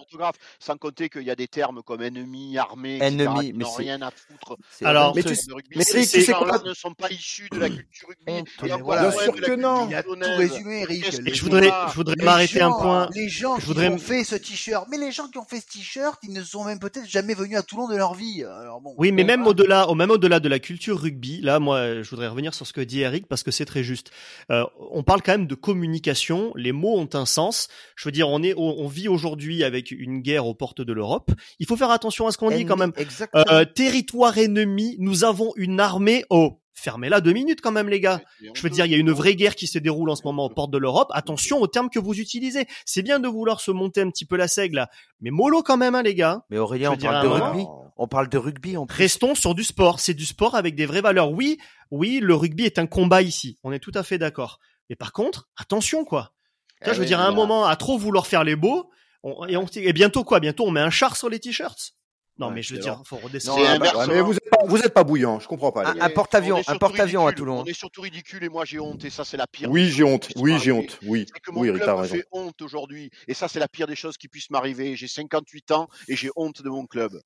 sans 0.59 0.78
compter 0.78 1.09
qu'il 1.09 1.24
y 1.24 1.32
a 1.32 1.36
des 1.36 1.47
termes 1.47 1.82
comme 1.84 2.01
ennemi, 2.01 2.57
armée, 2.57 2.99
Ennemi, 3.01 3.51
qui 3.51 3.53
mais 3.53 3.65
rien 3.78 4.01
à 4.01 4.11
foutre. 4.11 4.57
Alors, 4.84 5.15
mais 5.15 5.24
tu 5.24 5.36
sais- 5.36 6.34
quoi 6.34 6.59
ne 6.63 6.74
sont 6.74 6.93
pas 6.93 7.09
issus 7.09 7.47
de 7.51 7.59
la 7.59 7.69
culture 7.69 8.07
rugby. 8.07 8.43
Bien 8.63 9.11
sûr 9.11 9.36
que 9.36 9.55
non. 9.55 9.88
tout 9.88 10.38
résumé, 10.38 10.86
Je 11.34 11.41
voudrais, 11.41 11.69
je 11.89 11.95
voudrais 11.95 12.15
m'arrêter 12.24 12.61
un 12.61 12.69
gens, 12.69 12.80
point. 12.80 13.09
Les 13.13 13.30
gens 13.30 13.57
qui 13.57 13.69
ont 13.80 13.97
fait 13.97 14.24
ce 14.24 14.36
t-shirt, 14.36 14.88
mais 14.89 14.97
les 14.97 15.11
gens 15.11 15.28
qui 15.28 15.38
ont 15.38 15.45
fait 15.45 15.59
ce 15.59 15.67
t-shirt, 15.78 16.19
ils 16.24 16.34
ne 16.34 16.43
sont 16.43 16.63
même 16.63 16.80
peut-être 16.80 17.07
jamais 17.07 17.34
venus 17.34 17.57
à 17.57 17.63
Toulon 17.63 17.88
de 17.88 17.95
leur 17.95 18.13
vie. 18.13 18.43
Alors 18.43 18.82
bon. 18.82 18.93
Oui, 18.97 19.11
mais 19.11 19.24
même 19.24 19.41
hein. 19.41 19.47
au-delà, 19.47 19.88
au 19.89 19.95
même 19.95 20.11
au-delà 20.11 20.39
de 20.39 20.49
la 20.49 20.59
culture 20.59 20.99
rugby, 20.99 21.41
là, 21.41 21.59
moi, 21.62 22.01
je 22.01 22.09
voudrais 22.09 22.28
revenir 22.28 22.53
sur 22.53 22.68
ce 22.68 22.74
que 22.74 22.82
dit 22.82 23.01
Eric 23.01 23.28
parce 23.28 23.43
que 23.43 23.51
c'est 23.51 23.66
très 23.66 23.84
juste. 23.84 24.12
Euh, 24.51 24.66
on 24.91 25.03
parle 25.03 25.22
quand 25.22 25.32
même 25.32 25.47
de 25.47 25.55
communication. 25.55 26.51
Les 26.55 26.72
mots 26.72 26.97
ont 26.97 27.09
un 27.14 27.26
sens. 27.26 27.68
Je 27.95 28.07
veux 28.07 28.12
dire, 28.12 28.30
on 28.30 28.43
est, 28.43 28.53
on, 28.55 28.80
on 28.80 28.88
vit 28.88 29.07
aujourd'hui 29.07 29.64
avec 29.64 29.91
une 29.91 30.20
guerre 30.22 30.45
aux 30.45 30.53
portes 30.53 30.82
de 30.82 30.93
l'Europe. 30.93 31.32
Il 31.59 31.66
faut 31.66 31.78
faire 31.78 31.91
attention 31.91 32.28
à 32.28 32.32
ce 32.32 32.38
qu'on 32.38 32.51
dit 32.51 32.66
quand 32.66 32.78
même. 32.78 32.93
Exactement. 32.97 33.43
Euh, 33.49 33.66
territoire 33.66 34.38
ennemi, 34.38 34.95
nous 34.99 35.24
avons 35.24 35.53
une 35.55 35.80
armée. 35.80 36.26
Oh, 36.30 36.61
fermez-la 36.74 37.22
deux 37.22 37.34
minutes 37.34 37.61
quand 37.61 37.72
même, 37.72 37.89
les 37.89 37.99
gars. 37.99 38.22
Je 38.53 38.61
veux 38.61 38.69
dire, 38.69 38.86
il 38.86 38.91
y 38.91 38.95
a 38.95 38.97
une 38.97 39.11
vraie 39.11 39.36
guerre 39.36 39.55
qui 39.55 39.67
se 39.67 39.78
déroule 39.80 40.09
en 40.09 40.15
ce 40.15 40.24
moment 40.24 40.45
aux 40.45 40.49
portes 40.49 40.72
de 40.72 40.78
l'Europe. 40.78 41.09
Attention 41.13 41.59
aux 41.61 41.67
termes 41.67 41.89
que 41.89 41.99
vous 41.99 42.19
utilisez. 42.19 42.65
C'est 42.86 43.01
bien 43.01 43.19
de 43.19 43.28
vouloir 43.28 43.59
se 43.61 43.72
monter 43.72 44.01
un 44.01 44.09
petit 44.09 44.26
peu 44.26 44.36
la 44.38 44.47
seigle, 44.47 44.76
là. 44.78 44.89
mais 45.19 45.30
mollo 45.32 45.61
quand 45.63 45.78
même, 45.78 45.95
hein, 45.95 46.01
les 46.03 46.15
gars. 46.15 46.43
Mais 46.49 46.57
Aurélien, 46.57 46.91
on 46.91 46.95
dire, 46.95 47.11
parle 47.11 47.24
de 47.24 47.30
moment- 47.30 47.45
rugby. 47.51 47.65
On 47.97 48.07
parle 48.07 48.30
de 48.30 48.38
rugby 48.38 48.78
en 48.78 48.86
plus. 48.88 48.97
Restons 48.97 49.36
sur 49.36 49.53
du 49.53 49.63
sport. 49.63 49.99
C'est 49.99 50.13
du 50.15 50.26
sport 50.26 50.55
avec 50.55 50.76
des 50.76 50.86
vraies 50.88 51.01
valeurs. 51.01 51.32
Oui, 51.32 51.59
oui, 51.91 52.19
le 52.22 52.34
rugby 52.34 52.63
est 52.65 52.80
un 52.80 52.88
combat 52.88 53.22
ici. 53.22 53.57
On 53.63 53.72
est 53.72 53.80
tout 53.80 53.91
à 53.93 54.01
fait 54.03 54.17
d'accord. 54.17 54.59
Mais 54.89 54.95
par 54.95 55.11
contre, 55.13 55.49
attention, 55.57 56.03
quoi. 56.03 56.34
Tu 56.82 56.86
vois, 56.86 56.93
Eh 56.93 56.95
je 56.95 56.99
veux 56.99 57.01
oui, 57.03 57.07
dire, 57.07 57.19
à 57.19 57.26
un 57.26 57.30
là- 57.30 57.36
moment, 57.36 57.65
à 57.65 57.76
trop 57.76 57.97
vouloir 57.99 58.26
faire 58.26 58.43
les 58.43 58.55
beaux, 58.55 58.89
on- 59.24 59.45
et, 59.45 59.55
on, 59.55 59.67
et 59.76 59.93
bientôt 59.93 60.24
quoi? 60.24 60.39
Bientôt, 60.39 60.65
on 60.65 60.72
met 60.72 60.80
un 60.80 60.89
char 60.89 61.15
sur 61.15 61.30
les 61.30 61.39
t-shirts? 61.39 61.93
Non, 62.38 62.48
Ouais, 62.48 62.54
mais 62.56 62.62
je 62.64 62.74
veux 62.74 62.80
dire, 62.82 63.02
faut 63.06 63.18
redescendre. 63.18 63.62
ouais, 63.62 63.68
inversement. 63.68 64.08
mais 64.08 64.22
vous 64.22 64.34
êtes 64.34 64.50
pas, 64.50 64.66
vous 64.66 64.78
êtes 64.78 64.94
pas 64.94 65.04
bouillant, 65.04 65.40
je 65.40 65.48
comprends 65.48 65.72
pas. 65.72 65.94
les 65.94 66.00
Un, 66.02 66.06
un 66.06 66.10
porte-avions, 66.10 66.62
un 66.66 66.78
porte-avions 66.78 67.28
à. 67.28 67.34
Toulon. 67.34 67.60
On 67.62 67.66
est 67.66 67.74
surtout 67.74 68.02
ridicule 68.02 68.44
et 68.44 68.50
moi 68.50 68.66
j'ai 68.66 68.80
honte 68.80 69.04
et 69.06 69.10
ça 69.10 69.24
c'est 69.26 69.38
la 69.38 69.46
pire. 69.48 69.70
Oui, 69.70 69.86
des 69.86 69.92
j'ai 69.92 70.04
honte. 70.04 70.30
Oui, 70.38 70.58
j'ai 70.60 70.72
honte. 70.72 70.98
Oui, 71.04 71.26
C'est 71.32 71.40
que 71.40 71.52
mon 71.52 71.62
oui, 71.62 71.68
club 71.68 71.82
me 71.98 72.02
raison. 72.02 72.16
fait 72.16 72.26
honte 72.32 72.62
aujourd'hui 72.62 73.12
et 73.28 73.34
ça 73.34 73.48
c'est 73.48 73.60
la 73.60 73.68
pire 73.68 73.86
des 73.86 73.96
choses 73.96 74.18
qui 74.18 74.28
puissent 74.28 74.50
m'arriver. 74.50 74.96
J'ai 74.96 75.08
58 75.08 75.72
ans 75.72 75.88
et 76.08 76.16
j'ai 76.16 76.30
honte 76.36 76.62
de 76.64 76.70
mon 76.70 76.86
club. 76.88 77.22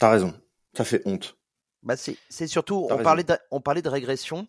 T'as 0.00 0.10
raison. 0.10 0.34
Ça 0.76 0.84
fait 0.84 1.02
honte. 1.04 1.36
Bah 1.82 1.96
c'est 1.96 2.16
c'est 2.28 2.46
surtout, 2.46 2.86
on 2.90 2.96
raison. 2.96 3.02
parlait, 3.04 3.24
de, 3.24 3.36
on 3.50 3.60
parlait 3.60 3.82
de 3.82 3.88
régression. 3.88 4.48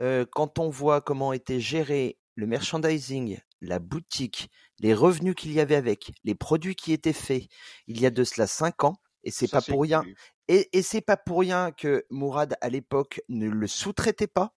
Euh, 0.00 0.24
quand 0.30 0.58
on 0.58 0.68
voit 0.70 1.00
comment 1.00 1.32
était 1.32 1.60
géré 1.60 2.18
le 2.34 2.46
merchandising, 2.46 3.38
la 3.64 3.78
boutique, 3.78 4.50
les 4.80 4.94
revenus 4.94 5.34
qu'il 5.34 5.52
y 5.52 5.60
avait 5.60 5.74
avec, 5.76 6.12
les 6.24 6.34
produits 6.34 6.74
qui 6.74 6.92
étaient 6.92 7.12
faits, 7.12 7.44
il 7.86 8.00
y 8.00 8.06
a 8.06 8.10
de 8.10 8.24
cela 8.24 8.46
cinq 8.46 8.84
ans, 8.84 8.96
et 9.22 9.30
c'est 9.30 9.48
pas 9.50 9.62
pour 9.62 9.82
rien. 9.82 10.02
Et, 10.48 10.68
et 10.76 10.82
c'est 10.82 11.00
pas 11.00 11.16
pour 11.16 11.40
rien 11.40 11.72
que 11.72 12.04
Mourad 12.10 12.56
à 12.60 12.68
l'époque 12.68 13.22
ne 13.28 13.48
le 13.48 13.66
sous-traitait 13.66 14.26
pas. 14.26 14.54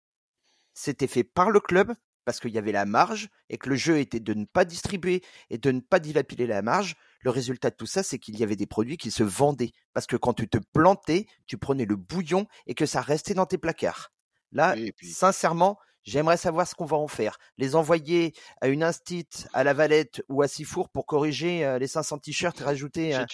C'était 0.74 1.06
fait 1.06 1.24
par 1.24 1.50
le 1.50 1.60
club 1.60 1.94
parce 2.24 2.40
qu'il 2.40 2.50
y 2.50 2.58
avait 2.58 2.72
la 2.72 2.84
marge 2.86 3.28
et 3.48 3.56
que 3.56 3.68
le 3.68 3.76
jeu 3.76 3.98
était 4.00 4.18
de 4.18 4.34
ne 4.34 4.44
pas 4.44 4.64
distribuer 4.64 5.22
et 5.48 5.58
de 5.58 5.70
ne 5.70 5.78
pas 5.80 6.00
dilapider 6.00 6.48
la 6.48 6.60
marge. 6.60 6.96
Le 7.20 7.30
résultat 7.30 7.70
de 7.70 7.76
tout 7.76 7.86
ça, 7.86 8.02
c'est 8.02 8.18
qu'il 8.18 8.36
y 8.36 8.42
avait 8.42 8.56
des 8.56 8.66
produits 8.66 8.96
qui 8.96 9.12
se 9.12 9.22
vendaient 9.22 9.70
parce 9.94 10.06
que 10.08 10.16
quand 10.16 10.34
tu 10.34 10.48
te 10.48 10.58
plantais, 10.72 11.26
tu 11.46 11.56
prenais 11.56 11.84
le 11.84 11.94
bouillon 11.94 12.46
et 12.66 12.74
que 12.74 12.84
ça 12.84 13.00
restait 13.00 13.34
dans 13.34 13.46
tes 13.46 13.58
placards. 13.58 14.10
Là, 14.50 14.74
Oui, 14.76 14.88
et 14.88 14.92
puis- 14.92 15.12
sincèrement, 15.12 15.78
j'aimerais 16.06 16.36
savoir 16.36 16.66
ce 16.66 16.74
qu'on 16.74 16.86
va 16.86 16.96
en 16.96 17.08
faire. 17.08 17.38
Les 17.58 17.74
envoyer 17.74 18.32
à 18.60 18.68
une 18.68 18.82
instit, 18.82 19.26
à 19.52 19.64
la 19.64 19.74
Valette 19.74 20.22
ou 20.28 20.42
à 20.42 20.48
Sifour 20.48 20.88
pour 20.88 21.04
corriger 21.06 21.64
euh, 21.64 21.78
les 21.78 21.88
500 21.88 22.18
t-shirts 22.18 22.60
et 22.60 22.64
rajouter 22.64 23.14
un, 23.14 23.26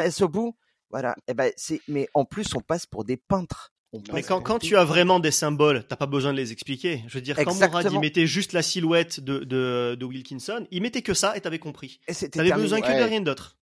S 0.00 0.20
au 0.22 0.28
bout? 0.28 0.56
Voilà. 0.90 1.14
Eh 1.28 1.34
ben, 1.34 1.52
c'est, 1.56 1.80
mais 1.88 2.08
en 2.14 2.24
plus, 2.24 2.54
on 2.54 2.60
passe 2.60 2.86
pour 2.86 3.04
des 3.04 3.16
peintres. 3.16 3.72
On 3.92 4.02
Mais 4.12 4.24
quand, 4.24 4.58
tu 4.58 4.76
as 4.76 4.84
vraiment 4.84 5.20
des 5.20 5.30
symboles, 5.30 5.84
t'as 5.86 5.94
pas 5.94 6.06
besoin 6.06 6.32
de 6.32 6.36
les 6.36 6.50
expliquer. 6.50 7.04
Je 7.06 7.14
veux 7.14 7.20
dire, 7.20 7.36
quand 7.36 7.54
Mourad 7.54 7.92
il 7.92 8.00
mettait 8.00 8.26
juste 8.26 8.52
la 8.52 8.62
silhouette 8.62 9.20
de, 9.20 9.38
de, 9.44 9.96
de 9.98 10.04
Wilkinson, 10.04 10.66
il 10.72 10.82
mettait 10.82 11.02
que 11.02 11.14
ça 11.14 11.36
et 11.36 11.40
t'avais 11.40 11.60
compris. 11.60 12.00
Et 12.08 12.12
c'était 12.12 12.38
T'avais 12.38 12.48
terminé. 12.48 12.64
besoin 12.64 12.80
que 12.80 12.98
de 12.98 13.04
rien 13.04 13.20
d'autre. 13.20 13.56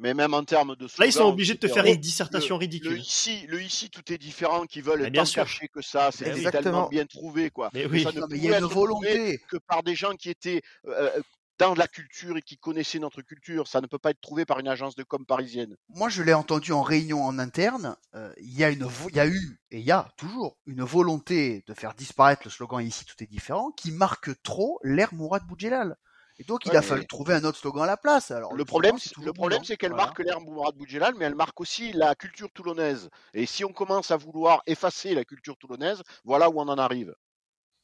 Mais 0.00 0.14
même 0.14 0.32
en 0.32 0.44
termes 0.44 0.76
de 0.76 0.84
Là, 0.98 1.06
ils 1.06 1.12
sont 1.12 1.18
slogan, 1.18 1.32
obligés 1.32 1.54
de 1.54 1.58
te 1.58 1.66
faire 1.68 1.84
une 1.84 1.92
le- 1.92 1.98
dissertation 1.98 2.54
le, 2.56 2.60
ridicule. 2.60 2.98
ici, 3.00 3.44
le 3.48 3.60
ici 3.60 3.90
tout 3.90 4.12
est 4.12 4.18
différent 4.18 4.64
qui 4.64 4.80
veulent 4.80 5.10
bien 5.10 5.24
cacher 5.24 5.68
que 5.68 5.82
ça, 5.82 6.10
c'était 6.12 6.30
Exactement. 6.30 6.62
tellement 6.62 6.88
bien 6.88 7.04
trouvé 7.06 7.50
quoi. 7.50 7.70
Mais 7.74 7.84
oui. 7.86 8.04
ça 8.04 8.12
ne 8.12 8.20
Non, 8.20 8.26
mais 8.30 8.36
il 8.38 8.44
y 8.44 8.54
a 8.54 8.58
une 8.58 8.64
volonté. 8.64 9.38
que 9.48 9.56
par 9.56 9.82
des 9.82 9.94
gens 9.96 10.14
qui 10.14 10.30
étaient 10.30 10.62
euh, 10.86 11.10
dans 11.58 11.74
la 11.74 11.88
culture 11.88 12.36
et 12.36 12.42
qui 12.42 12.56
connaissaient 12.56 13.00
notre 13.00 13.20
culture. 13.22 13.66
Ça 13.66 13.80
ne 13.80 13.88
peut 13.88 13.98
pas 13.98 14.10
être 14.10 14.20
trouvé 14.20 14.44
par 14.44 14.60
une 14.60 14.68
agence 14.68 14.94
de 14.94 15.02
com 15.02 15.26
parisienne. 15.26 15.74
Moi, 15.88 16.08
je 16.08 16.22
l'ai 16.22 16.32
entendu 16.32 16.70
en 16.70 16.82
réunion 16.82 17.24
en 17.24 17.36
interne. 17.40 17.96
euh, 18.14 18.32
Il 18.40 18.56
y 18.56 18.62
a 18.62 18.70
une, 18.70 18.84
vo- 18.84 19.08
il 19.10 19.16
y 19.16 19.20
a 19.20 19.26
eu 19.26 19.58
et 19.72 19.80
il 19.80 19.84
y 19.84 19.90
a 19.90 20.08
toujours 20.16 20.56
une 20.66 20.84
volonté 20.84 21.64
de 21.66 21.74
faire 21.74 21.94
disparaître 21.94 22.42
le 22.44 22.50
slogan 22.50 22.86
ici 22.86 23.04
tout 23.04 23.20
est 23.24 23.26
différent, 23.26 23.72
qui 23.72 23.90
marque 23.90 24.40
trop 24.44 24.78
l'ère 24.84 25.12
Mourad 25.12 25.44
Boudjelal. 25.48 25.96
Et 26.40 26.44
donc, 26.44 26.64
il 26.66 26.70
Ouais, 26.70 26.76
a 26.76 26.80
mais- 26.80 26.86
fallu 26.86 27.06
trouver 27.06 27.34
un 27.34 27.42
autre 27.44 27.58
slogan 27.58 27.82
à 27.82 27.86
la 27.86 27.96
place. 27.96 28.30
Alors, 28.30 28.54
Le 28.54 28.64
problème, 28.64 28.96
slogan, 28.98 29.12
c'est- 29.22 29.26
le 29.26 29.32
problème, 29.32 29.64
c'est 29.64 29.76
qu'elle 29.76 29.90
Voilà. 29.90 30.04
marque 30.06 30.20
l'ère 30.20 30.40
Mourad 30.40 30.74
Boudjelal, 30.76 31.14
mais 31.16 31.24
elle 31.24 31.34
marque 31.34 31.60
aussi 31.60 31.92
la 31.92 32.14
culture 32.14 32.48
toulonnaise. 32.52 33.08
Et 33.34 33.44
si 33.44 33.64
on 33.64 33.72
commence 33.72 34.10
à 34.12 34.16
vouloir 34.16 34.62
effacer 34.66 35.14
la 35.14 35.24
culture 35.24 35.56
toulonnaise, 35.56 36.02
voilà 36.24 36.48
où 36.48 36.60
on 36.60 36.68
en 36.68 36.78
arrive. 36.78 37.12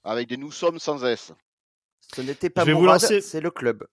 Avec 0.04 0.28
des 0.28 0.36
nous 0.36 0.52
sommes 0.52 0.78
sans 0.78 1.04
S. 1.04 1.32
Ce 2.14 2.20
n'était 2.20 2.50
pas 2.50 2.60
Je 2.62 2.66
vais 2.66 2.72
vous 2.74 2.82
Mourad, 2.82 3.00
lancer- 3.00 3.20
c'est 3.22 3.40
le 3.40 3.50
club. 3.50 3.86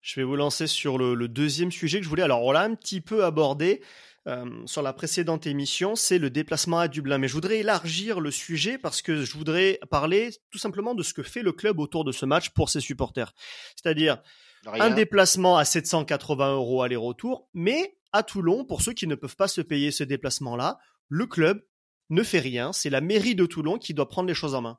Je 0.00 0.18
vais 0.18 0.24
vous 0.24 0.34
lancer 0.36 0.66
sur 0.66 0.96
le, 0.98 1.14
le 1.14 1.28
deuxième 1.28 1.70
sujet 1.70 1.98
que 1.98 2.04
je 2.04 2.08
voulais. 2.08 2.22
Alors, 2.22 2.42
on 2.42 2.52
l'a 2.52 2.62
un 2.62 2.74
petit 2.74 3.00
peu 3.02 3.24
abordé 3.24 3.82
euh, 4.28 4.66
sur 4.66 4.82
la 4.82 4.92
précédente 4.92 5.46
émission, 5.46 5.96
c'est 5.96 6.18
le 6.18 6.28
déplacement 6.30 6.78
à 6.78 6.88
Dublin. 6.88 7.18
Mais 7.18 7.28
je 7.28 7.32
voudrais 7.32 7.58
élargir 7.58 8.20
le 8.20 8.30
sujet 8.30 8.76
parce 8.76 9.00
que 9.00 9.24
je 9.24 9.32
voudrais 9.36 9.80
parler 9.90 10.30
tout 10.50 10.58
simplement 10.58 10.94
de 10.94 11.02
ce 11.02 11.14
que 11.14 11.22
fait 11.22 11.42
le 11.42 11.52
club 11.52 11.78
autour 11.78 12.04
de 12.04 12.12
ce 12.12 12.26
match 12.26 12.50
pour 12.50 12.68
ses 12.68 12.80
supporters. 12.80 13.32
C'est-à-dire 13.76 14.22
Rien. 14.66 14.84
un 14.84 14.90
déplacement 14.90 15.56
à 15.56 15.64
780 15.64 16.54
euros 16.54 16.82
aller-retour, 16.82 17.48
mais 17.54 17.96
à 18.12 18.22
Toulon, 18.22 18.64
pour 18.64 18.82
ceux 18.82 18.92
qui 18.92 19.06
ne 19.06 19.14
peuvent 19.14 19.36
pas 19.36 19.48
se 19.48 19.62
payer 19.62 19.90
ce 19.90 20.04
déplacement-là, 20.04 20.78
le 21.08 21.26
club 21.26 21.64
ne 22.10 22.22
fait 22.22 22.40
rien. 22.40 22.72
C'est 22.72 22.90
la 22.90 23.00
mairie 23.00 23.34
de 23.34 23.46
Toulon 23.46 23.78
qui 23.78 23.94
doit 23.94 24.08
prendre 24.08 24.28
les 24.28 24.34
choses 24.34 24.54
en 24.54 24.60
main. 24.60 24.78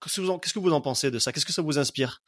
Qu'est-ce 0.00 0.16
que 0.16 0.20
vous 0.22 0.30
en, 0.30 0.38
qu'est-ce 0.38 0.54
que 0.54 0.58
vous 0.58 0.72
en 0.72 0.80
pensez 0.80 1.10
de 1.10 1.18
ça? 1.18 1.32
Qu'est-ce 1.32 1.44
que 1.44 1.52
ça 1.52 1.62
vous 1.62 1.78
inspire? 1.78 2.22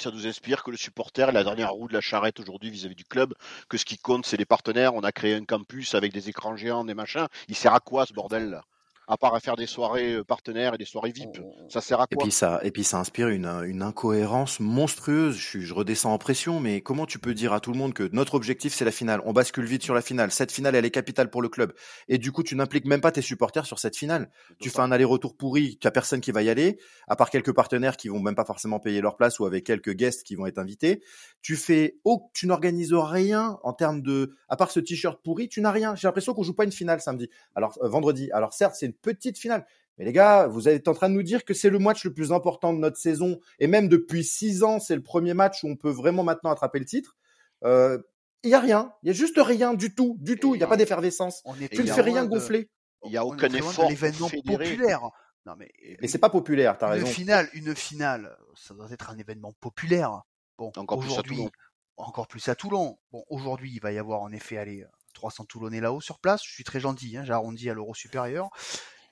Ça 0.00 0.10
nous 0.10 0.26
inspire 0.26 0.62
que 0.62 0.70
le 0.70 0.76
supporter 0.76 1.28
est 1.28 1.32
la 1.32 1.44
dernière 1.44 1.72
roue 1.72 1.88
de 1.88 1.94
la 1.94 2.00
charrette 2.00 2.40
aujourd'hui 2.40 2.70
vis-à-vis 2.70 2.94
du 2.94 3.04
club, 3.04 3.34
que 3.68 3.76
ce 3.76 3.84
qui 3.84 3.98
compte, 3.98 4.26
c'est 4.26 4.36
les 4.36 4.44
partenaires. 4.44 4.94
On 4.94 5.02
a 5.02 5.12
créé 5.12 5.34
un 5.34 5.44
campus 5.44 5.94
avec 5.94 6.12
des 6.12 6.28
écrans 6.28 6.56
géants, 6.56 6.84
des 6.84 6.94
machins. 6.94 7.26
Il 7.48 7.56
sert 7.56 7.74
à 7.74 7.80
quoi 7.80 8.06
ce 8.06 8.12
bordel-là? 8.12 8.64
À 9.10 9.16
part 9.16 9.34
à 9.34 9.40
faire 9.40 9.56
des 9.56 9.66
soirées 9.66 10.14
euh, 10.16 10.24
partenaires 10.24 10.74
et 10.74 10.78
des 10.78 10.84
soirées 10.84 11.12
VIP. 11.12 11.40
Ça 11.68 11.80
sert 11.80 12.00
à 12.00 12.06
Et 12.10 12.14
quoi? 12.14 12.24
puis 12.24 12.32
ça, 12.32 12.60
et 12.62 12.70
puis 12.70 12.84
ça 12.84 12.98
inspire 12.98 13.28
une, 13.28 13.46
une 13.64 13.82
incohérence 13.82 14.60
monstrueuse. 14.60 15.34
Je, 15.36 15.46
suis, 15.46 15.62
je 15.62 15.72
redescends 15.72 16.12
en 16.12 16.18
pression, 16.18 16.60
mais 16.60 16.82
comment 16.82 17.06
tu 17.06 17.18
peux 17.18 17.32
dire 17.32 17.52
à 17.54 17.60
tout 17.60 17.72
le 17.72 17.78
monde 17.78 17.94
que 17.94 18.08
notre 18.12 18.34
objectif 18.34 18.74
c'est 18.74 18.84
la 18.84 18.90
finale? 18.90 19.22
On 19.24 19.32
bascule 19.32 19.64
vite 19.64 19.82
sur 19.82 19.94
la 19.94 20.02
finale. 20.02 20.30
Cette 20.30 20.52
finale, 20.52 20.74
elle 20.74 20.84
est 20.84 20.90
capitale 20.90 21.30
pour 21.30 21.40
le 21.40 21.48
club. 21.48 21.72
Et 22.08 22.18
du 22.18 22.32
coup, 22.32 22.42
tu 22.42 22.54
n'impliques 22.54 22.84
même 22.84 23.00
pas 23.00 23.10
tes 23.10 23.22
supporters 23.22 23.64
sur 23.64 23.78
cette 23.78 23.96
finale. 23.96 24.30
Tu 24.60 24.68
fais 24.68 24.80
un 24.80 24.92
aller-retour 24.92 25.36
pourri, 25.36 25.78
tu 25.80 25.86
as 25.86 25.90
personne 25.90 26.20
qui 26.20 26.30
va 26.30 26.42
y 26.42 26.50
aller, 26.50 26.78
à 27.06 27.16
part 27.16 27.30
quelques 27.30 27.54
partenaires 27.54 27.96
qui 27.96 28.08
vont 28.08 28.20
même 28.20 28.34
pas 28.34 28.44
forcément 28.44 28.78
payer 28.78 29.00
leur 29.00 29.16
place 29.16 29.38
ou 29.40 29.46
avec 29.46 29.64
quelques 29.64 29.94
guests 29.94 30.22
qui 30.26 30.34
vont 30.34 30.44
être 30.46 30.58
invités. 30.58 31.02
Tu 31.40 31.56
fais, 31.56 31.98
oh, 32.04 32.30
tu 32.34 32.46
n'organises 32.46 32.92
rien 32.92 33.58
en 33.62 33.72
termes 33.72 34.02
de, 34.02 34.34
à 34.48 34.56
part 34.56 34.70
ce 34.70 34.80
t-shirt 34.80 35.18
pourri, 35.22 35.48
tu 35.48 35.62
n'as 35.62 35.70
rien. 35.70 35.94
J'ai 35.94 36.08
l'impression 36.08 36.34
qu'on 36.34 36.42
joue 36.42 36.54
pas 36.54 36.64
une 36.64 36.72
finale 36.72 37.00
samedi. 37.00 37.30
Alors 37.54 37.78
euh, 37.82 37.88
vendredi. 37.88 38.30
Alors 38.32 38.52
certes, 38.52 38.74
c'est 38.78 38.86
une 38.86 38.97
petite 39.02 39.38
finale. 39.38 39.66
Mais 39.98 40.04
les 40.04 40.12
gars, 40.12 40.46
vous 40.46 40.68
êtes 40.68 40.86
en 40.88 40.94
train 40.94 41.08
de 41.08 41.14
nous 41.14 41.22
dire 41.24 41.44
que 41.44 41.54
c'est 41.54 41.70
le 41.70 41.78
match 41.80 42.04
le 42.04 42.12
plus 42.14 42.30
important 42.32 42.72
de 42.72 42.78
notre 42.78 42.96
saison, 42.98 43.40
et 43.58 43.66
même 43.66 43.88
depuis 43.88 44.22
six 44.24 44.62
ans, 44.62 44.78
c'est 44.78 44.94
le 44.94 45.02
premier 45.02 45.34
match 45.34 45.64
où 45.64 45.68
on 45.68 45.76
peut 45.76 45.90
vraiment 45.90 46.22
maintenant 46.22 46.50
attraper 46.50 46.78
le 46.78 46.84
titre. 46.84 47.16
Euh, 47.64 47.98
Il 48.44 48.50
y 48.50 48.54
a 48.54 48.60
rien, 48.60 48.92
il 49.02 49.08
y 49.08 49.10
a 49.10 49.12
juste 49.12 49.34
rien 49.38 49.74
du 49.74 49.92
tout, 49.94 50.16
du 50.20 50.38
tout. 50.38 50.54
Il 50.54 50.58
n'y 50.58 50.64
a 50.64 50.68
pas 50.68 50.76
d'effervescence. 50.76 51.42
Tu 51.72 51.82
ne 51.82 51.86
fais 51.92 52.02
rien 52.02 52.24
de- 52.24 52.28
gonfler. 52.30 52.70
Il 53.04 53.10
n'y 53.10 53.16
a 53.16 53.24
aucun 53.24 53.48
effort. 53.50 53.88
l'événement 53.88 54.28
populaire. 54.44 55.00
Non 55.46 55.54
mais 55.56 55.72
Mais 56.00 56.06
c'est 56.08 56.18
pas 56.18 56.30
populaire, 56.30 56.76
t'as 56.78 56.88
une 56.88 56.92
raison. 57.02 57.06
finale, 57.06 57.48
une 57.54 57.74
finale, 57.74 58.36
ça 58.54 58.74
doit 58.74 58.90
être 58.92 59.10
un 59.10 59.18
événement 59.18 59.52
populaire. 59.60 60.22
Bon, 60.58 60.70
Encore 60.76 60.98
plus 61.00 61.08
à 61.08 61.12
aujourd'hui, 61.12 61.36
Toulon. 61.36 61.50
encore 61.96 62.26
plus 62.28 62.48
à 62.48 62.54
Toulon. 62.54 62.98
Bon, 63.12 63.24
aujourd'hui, 63.30 63.72
il 63.74 63.80
va 63.80 63.90
y 63.92 63.98
avoir 63.98 64.20
en 64.20 64.30
effet 64.30 64.58
aller 64.58 64.84
300 65.18 65.44
Toulonnais 65.44 65.80
là-haut 65.80 66.00
sur 66.00 66.20
place. 66.20 66.42
Je 66.44 66.52
suis 66.52 66.64
très 66.64 66.80
gentil, 66.80 67.16
hein, 67.16 67.24
j'ai 67.24 67.32
arrondi 67.32 67.68
à 67.68 67.74
l'euro 67.74 67.94
supérieur. 67.94 68.50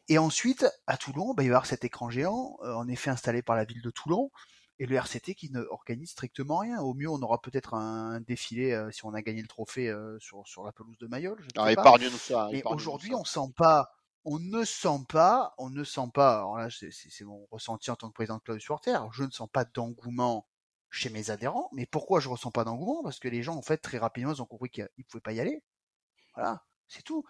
Et 0.08 0.18
ensuite, 0.18 0.66
à 0.86 0.96
Toulon, 0.96 1.34
bah, 1.34 1.42
il 1.42 1.46
va 1.48 1.52
y 1.52 1.54
avoir 1.56 1.66
cet 1.66 1.84
écran 1.84 2.10
géant, 2.10 2.58
euh, 2.62 2.74
en 2.74 2.86
effet 2.88 3.10
installé 3.10 3.42
par 3.42 3.56
la 3.56 3.64
ville 3.64 3.82
de 3.82 3.90
Toulon, 3.90 4.30
et 4.78 4.86
le 4.86 4.94
RCT 4.94 5.34
qui 5.34 5.50
ne 5.50 5.62
organise 5.70 6.10
strictement 6.10 6.58
rien. 6.58 6.80
Au 6.80 6.94
mieux, 6.94 7.08
on 7.08 7.20
aura 7.22 7.40
peut-être 7.40 7.74
un 7.74 8.20
défilé 8.20 8.72
euh, 8.72 8.90
si 8.92 9.04
on 9.04 9.14
a 9.14 9.22
gagné 9.22 9.42
le 9.42 9.48
trophée 9.48 9.88
euh, 9.88 10.16
sur, 10.20 10.46
sur 10.46 10.62
la 10.64 10.72
pelouse 10.72 10.98
de 10.98 11.06
Mayol. 11.08 11.38
Je 11.42 11.48
Ah, 11.56 11.72
épargne-nous 11.72 12.18
ça. 12.18 12.48
Mais 12.52 12.62
aujourd'hui, 12.66 13.14
on 13.14 13.24
sent 13.24 13.52
pas, 13.56 13.90
on 14.24 14.38
ne 14.38 14.64
sent 14.64 15.00
pas, 15.08 15.54
on 15.58 15.70
ne 15.70 15.82
sent 15.82 16.08
pas, 16.12 16.36
alors 16.36 16.58
là 16.58 16.68
c'est 16.70 17.24
mon 17.24 17.46
ressenti 17.50 17.90
en 17.90 17.96
tant 17.96 18.08
que 18.08 18.14
président 18.14 18.36
de 18.36 18.42
club 18.42 18.58
supporter, 18.58 19.08
je 19.12 19.24
ne 19.24 19.30
sens 19.30 19.48
pas 19.50 19.64
d'engouement 19.64 20.48
chez 20.90 21.10
mes 21.10 21.30
adhérents, 21.30 21.68
mais 21.72 21.86
pourquoi 21.86 22.20
je 22.20 22.28
ressens 22.28 22.50
pas 22.50 22.64
d'engouement? 22.64 23.02
Parce 23.02 23.20
que 23.20 23.28
les 23.28 23.42
gens 23.42 23.54
en 23.56 23.62
fait 23.62 23.78
très 23.78 23.98
rapidement 23.98 24.32
ils 24.32 24.42
ont 24.42 24.46
compris 24.46 24.70
qu'ils 24.70 24.88
ne 24.98 25.04
pouvaient 25.04 25.20
pas 25.20 25.32
y 25.32 25.40
aller. 25.40 25.62
Voilà. 26.36 26.62
C'est 26.88 27.02
tout. 27.02 27.24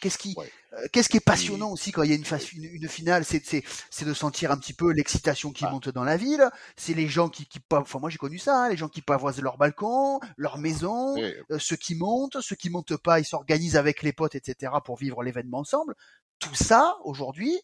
Qu'est-ce 0.00 0.18
qui, 0.18 0.36
euh, 0.38 0.86
qu'est-ce 0.92 1.08
qui 1.08 1.16
est 1.16 1.20
passionnant 1.20 1.70
aussi 1.70 1.92
quand 1.92 2.02
il 2.02 2.10
y 2.10 2.12
a 2.12 2.16
une, 2.16 2.88
finale, 2.88 3.24
c'est, 3.24 3.44
c'est, 3.44 3.64
c'est 3.90 4.04
de 4.04 4.12
sentir 4.12 4.50
un 4.50 4.58
petit 4.58 4.74
peu 4.74 4.92
l'excitation 4.92 5.50
qui 5.50 5.64
ah. 5.64 5.70
monte 5.70 5.88
dans 5.88 6.04
la 6.04 6.18
ville. 6.18 6.46
C'est 6.76 6.92
les 6.92 7.08
gens 7.08 7.30
qui, 7.30 7.46
qui, 7.46 7.58
enfin 7.72 8.00
moi 8.00 8.10
j'ai 8.10 8.18
connu 8.18 8.38
ça, 8.38 8.64
hein, 8.64 8.68
les 8.68 8.76
gens 8.76 8.88
qui 8.88 9.00
pavoisent 9.00 9.40
leur 9.40 9.56
balcon, 9.56 10.20
leur 10.36 10.58
maison, 10.58 11.16
euh, 11.16 11.58
ceux 11.58 11.76
qui 11.76 11.94
montent, 11.94 12.40
ceux 12.42 12.56
qui 12.56 12.68
montent 12.68 12.98
pas, 12.98 13.18
ils 13.18 13.24
s'organisent 13.24 13.76
avec 13.76 14.02
les 14.02 14.12
potes, 14.12 14.34
etc. 14.34 14.72
pour 14.84 14.98
vivre 14.98 15.22
l'événement 15.22 15.60
ensemble. 15.60 15.94
Tout 16.38 16.54
ça 16.54 16.98
aujourd'hui, 17.04 17.58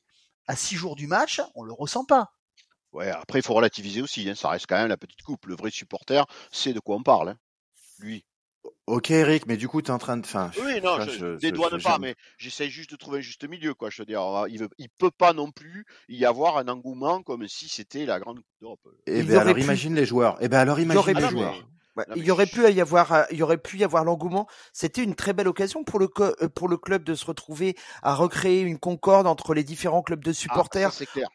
à 0.47 0.57
six 0.57 0.77
jours 0.77 0.97
du 0.97 1.07
match, 1.07 1.43
on 1.55 1.63
le 1.63 1.75
ressent 1.75 2.07
pas. 2.07 2.33
Ouais, 2.93 3.11
après 3.11 3.41
il 3.41 3.43
faut 3.43 3.55
relativiser 3.55 4.01
aussi. 4.01 4.29
Hein, 4.31 4.35
ça 4.35 4.49
reste 4.49 4.67
quand 4.67 4.77
même 4.77 4.89
la 4.89 4.97
petite 4.97 5.23
coupe. 5.23 5.45
Le 5.47 5.57
vrai 5.57 5.71
supporter, 5.71 6.25
c'est 6.51 6.73
de 6.73 6.81
quoi 6.81 6.97
on 6.97 7.03
parle. 7.03 7.31
Hein. 7.31 7.39
Lui. 7.99 8.25
Ok 8.87 9.11
Eric, 9.11 9.47
mais 9.47 9.57
du 9.57 9.67
coup 9.67 9.81
tu 9.81 9.89
es 9.89 9.91
en 9.91 9.99
train 9.99 10.19
de. 10.19 10.25
Enfin, 10.27 10.51
oui, 10.63 10.81
non, 10.83 11.01
je, 11.01 11.37
dédouane 11.39 11.81
pas, 11.81 11.99
mais 11.99 12.15
j'essaie 12.37 12.69
juste 12.69 12.91
de 12.91 12.97
trouver 12.97 13.19
un 13.19 13.23
juste 13.23 13.49
milieu, 13.49 13.73
quoi. 13.73 13.89
Je 13.89 14.03
veux 14.03 14.07
dire, 14.07 14.21
il, 14.51 14.59
veut, 14.59 14.69
il 14.77 14.91
peut 14.91 15.11
pas 15.11 15.33
non 15.33 15.51
plus 15.51 15.87
y 16.09 16.27
avoir 16.27 16.59
un 16.59 16.69
engouement 16.69 17.23
comme 17.23 17.49
si 17.49 17.69
c'était 17.69 18.05
la 18.05 18.21
grande 18.21 18.39
Coupe 18.39 18.47
d'Europe. 18.61 18.81
Et 19.07 19.21
eh 19.21 19.23
ben 19.23 19.39
alors 19.39 19.59
imagine 19.59 19.95
les 19.95 20.05
joueurs. 20.05 20.35
Et 20.43 20.47
eh 20.47 20.49
ben 20.49 20.59
alors 20.59 20.81
imagine 20.81 21.17
les 21.17 21.29
joueurs. 21.29 21.67
il 22.15 22.25
y 22.27 22.31
aurait 22.31 22.47
pu 22.47 22.71
y 22.71 22.81
avoir, 22.81 23.13
euh, 23.13 23.23
il 23.31 23.39
y 23.39 23.43
aurait 23.43 23.57
pu 23.57 23.79
y 23.79 23.85
avoir 23.85 24.05
l'engouement. 24.05 24.47
C'était 24.75 25.03
une 25.03 25.15
très 25.15 25.33
belle 25.33 25.49
occasion 25.49 25.83
pour 25.83 25.99
le 25.99 26.11
euh, 26.21 26.49
pour 26.51 26.69
le 26.69 26.77
club 26.77 27.05
de 27.05 27.15
se 27.15 27.25
retrouver 27.25 27.77
à 28.03 28.15
recréer 28.15 28.61
une 28.61 28.79
concorde 28.79 29.27
entre 29.27 29.55
les 29.55 29.65
différents 29.65 30.03
clubs 30.03 30.23
de 30.23 30.31
ah, 30.31 30.35
supporters. 30.35 30.93
c'est 30.93 31.07
clair. 31.07 31.29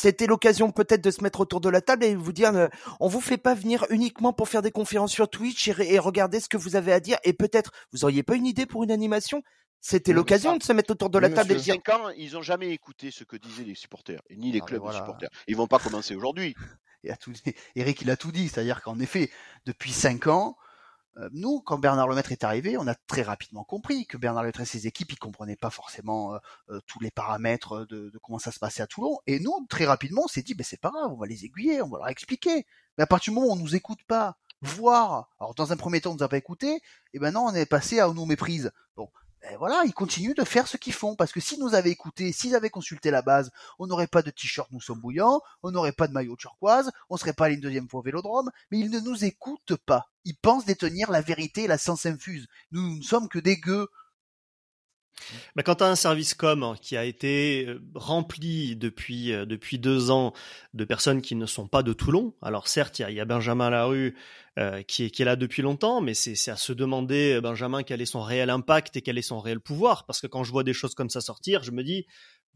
C'était 0.00 0.28
l'occasion 0.28 0.70
peut-être 0.70 1.00
de 1.00 1.10
se 1.10 1.24
mettre 1.24 1.40
autour 1.40 1.60
de 1.60 1.68
la 1.68 1.80
table 1.80 2.04
et 2.04 2.14
vous 2.14 2.30
dire, 2.30 2.54
euh, 2.54 2.68
on 3.00 3.08
vous 3.08 3.20
fait 3.20 3.36
pas 3.36 3.54
venir 3.54 3.84
uniquement 3.90 4.32
pour 4.32 4.48
faire 4.48 4.62
des 4.62 4.70
conférences 4.70 5.10
sur 5.10 5.28
Twitch 5.28 5.66
et, 5.66 5.98
regarder 5.98 6.38
ce 6.38 6.48
que 6.48 6.56
vous 6.56 6.76
avez 6.76 6.92
à 6.92 7.00
dire. 7.00 7.18
Et 7.24 7.32
peut-être, 7.32 7.72
vous 7.90 8.04
auriez 8.04 8.22
pas 8.22 8.36
une 8.36 8.46
idée 8.46 8.64
pour 8.64 8.84
une 8.84 8.92
animation 8.92 9.42
C'était 9.80 10.12
l'occasion 10.12 10.56
de 10.56 10.62
se 10.62 10.72
mettre 10.72 10.92
autour 10.92 11.10
de 11.10 11.18
la 11.18 11.30
table 11.30 11.50
et 11.50 11.54
de 11.56 11.60
dire. 11.60 11.74
ans, 11.74 12.10
ils 12.16 12.36
ont 12.36 12.42
jamais 12.42 12.70
écouté 12.70 13.10
ce 13.10 13.24
que 13.24 13.34
disaient 13.34 13.64
les 13.64 13.74
supporters, 13.74 14.22
ni 14.30 14.52
les 14.52 14.60
ah, 14.62 14.66
clubs 14.66 14.86
de 14.86 14.92
supporters. 14.92 15.30
Ils 15.48 15.56
vont 15.56 15.66
pas 15.66 15.80
commencer 15.80 16.14
aujourd'hui. 16.14 16.54
Eric, 17.74 18.00
il 18.00 18.10
a 18.12 18.16
tout 18.16 18.30
dit, 18.30 18.48
c'est-à-dire 18.48 18.82
qu'en 18.82 19.00
effet, 19.00 19.32
depuis 19.66 19.90
cinq 19.90 20.28
ans, 20.28 20.56
nous, 21.32 21.60
quand 21.60 21.78
Bernard 21.78 22.08
Lemaître 22.08 22.32
est 22.32 22.44
arrivé, 22.44 22.76
on 22.76 22.86
a 22.86 22.94
très 22.94 23.22
rapidement 23.22 23.64
compris 23.64 24.06
que 24.06 24.16
Bernard 24.16 24.42
Lemaître 24.42 24.60
et 24.60 24.64
ses 24.64 24.86
équipes, 24.86 25.12
ils 25.12 25.18
comprenaient 25.18 25.56
pas 25.56 25.70
forcément 25.70 26.34
euh, 26.34 26.38
euh, 26.70 26.80
tous 26.86 27.00
les 27.00 27.10
paramètres 27.10 27.86
de, 27.86 28.12
comment 28.22 28.38
ça 28.38 28.52
se 28.52 28.58
passait 28.58 28.82
à 28.82 28.86
Toulon. 28.86 29.18
Et 29.26 29.40
nous, 29.40 29.66
très 29.68 29.84
rapidement, 29.86 30.22
on 30.24 30.28
s'est 30.28 30.42
dit, 30.42 30.54
ben 30.54 30.64
c'est 30.64 30.80
pas 30.80 30.90
grave, 30.90 31.12
on 31.12 31.16
va 31.16 31.26
les 31.26 31.44
aiguiller, 31.44 31.82
on 31.82 31.88
va 31.88 31.98
leur 31.98 32.08
expliquer. 32.08 32.66
Mais 32.96 33.04
à 33.04 33.06
partir 33.06 33.32
du 33.32 33.38
moment 33.38 33.52
où 33.52 33.56
on 33.56 33.62
nous 33.62 33.74
écoute 33.74 34.00
pas, 34.06 34.36
voir, 34.60 35.28
alors 35.40 35.54
dans 35.54 35.72
un 35.72 35.76
premier 35.76 36.00
temps, 36.00 36.12
on 36.12 36.14
nous 36.14 36.22
a 36.22 36.28
pas 36.28 36.36
écouté, 36.36 36.80
et 37.14 37.18
maintenant 37.18 37.46
on 37.46 37.54
est 37.54 37.66
passé 37.66 38.00
à 38.00 38.08
nous 38.08 38.26
méprises. 38.26 38.70
Bon, 38.96 39.08
ben 39.42 39.56
voilà, 39.58 39.82
ils 39.84 39.94
continuent 39.94 40.34
de 40.34 40.44
faire 40.44 40.66
ce 40.66 40.76
qu'ils 40.76 40.92
font. 40.92 41.14
Parce 41.14 41.32
que 41.32 41.40
s'ils 41.40 41.60
nous 41.60 41.74
avaient 41.74 41.90
écouté, 41.90 42.32
s'ils 42.32 42.54
avaient 42.54 42.70
consulté 42.70 43.10
la 43.10 43.22
base, 43.22 43.50
on 43.78 43.86
n'aurait 43.86 44.06
pas 44.06 44.22
de 44.22 44.30
t-shirt 44.30 44.70
Nous 44.72 44.80
sommes 44.80 45.00
bouillants, 45.00 45.40
on 45.62 45.70
n'aurait 45.70 45.92
pas 45.92 46.08
de 46.08 46.12
maillot 46.12 46.36
turquoise, 46.36 46.90
on 47.08 47.16
serait 47.16 47.32
pas 47.32 47.46
allé 47.46 47.54
une 47.54 47.60
deuxième 47.60 47.88
fois 47.88 48.00
au 48.00 48.02
vélodrome, 48.02 48.50
mais 48.70 48.78
ils 48.78 48.90
ne 48.90 49.00
nous 49.00 49.24
écoutent 49.24 49.76
pas. 49.76 50.08
Ils 50.24 50.36
pensent 50.36 50.66
détenir 50.66 51.10
la 51.10 51.20
vérité 51.20 51.64
et 51.64 51.68
la 51.68 51.78
science 51.78 52.06
infuse. 52.06 52.48
Nous 52.72 52.98
ne 52.98 53.02
sommes 53.02 53.28
que 53.28 53.38
des 53.38 53.56
gueux. 53.56 53.88
Mais 55.56 55.62
quand 55.62 55.76
tu 55.76 55.84
as 55.84 55.88
un 55.88 55.96
service 55.96 56.34
com 56.34 56.74
qui 56.80 56.96
a 56.96 57.04
été 57.04 57.66
euh, 57.66 57.80
rempli 57.94 58.76
depuis, 58.76 59.32
euh, 59.32 59.44
depuis 59.44 59.78
deux 59.78 60.10
ans 60.10 60.32
de 60.74 60.84
personnes 60.84 61.22
qui 61.22 61.34
ne 61.34 61.46
sont 61.46 61.66
pas 61.66 61.82
de 61.82 61.92
Toulon, 61.92 62.34
alors 62.42 62.68
certes, 62.68 62.98
il 62.98 63.10
y, 63.10 63.20
a 63.20 63.24
Benjamin 63.24 63.70
Larue 63.70 64.16
euh, 64.58 64.82
qui, 64.82 65.04
est, 65.04 65.10
qui 65.10 65.22
est 65.22 65.24
là 65.24 65.36
depuis 65.36 65.62
longtemps, 65.62 66.00
mais 66.00 66.14
c'est 66.14 66.50
à 66.50 66.56
se 66.56 66.72
demander, 66.72 67.40
Benjamin, 67.40 67.82
quel 67.82 68.00
est 68.00 68.06
son 68.06 68.22
réel 68.22 68.50
impact 68.50 68.96
et 68.96 69.02
quel 69.02 69.18
est 69.18 69.22
son 69.22 69.40
réel 69.40 69.60
pouvoir. 69.60 70.06
Parce 70.06 70.20
que 70.20 70.26
quand 70.26 70.44
je 70.44 70.52
vois 70.52 70.64
des 70.64 70.72
choses 70.72 70.94
comme 70.94 71.10
ça 71.10 71.20
sortir, 71.20 71.62
je 71.62 71.70
me 71.70 71.82
dis, 71.82 72.06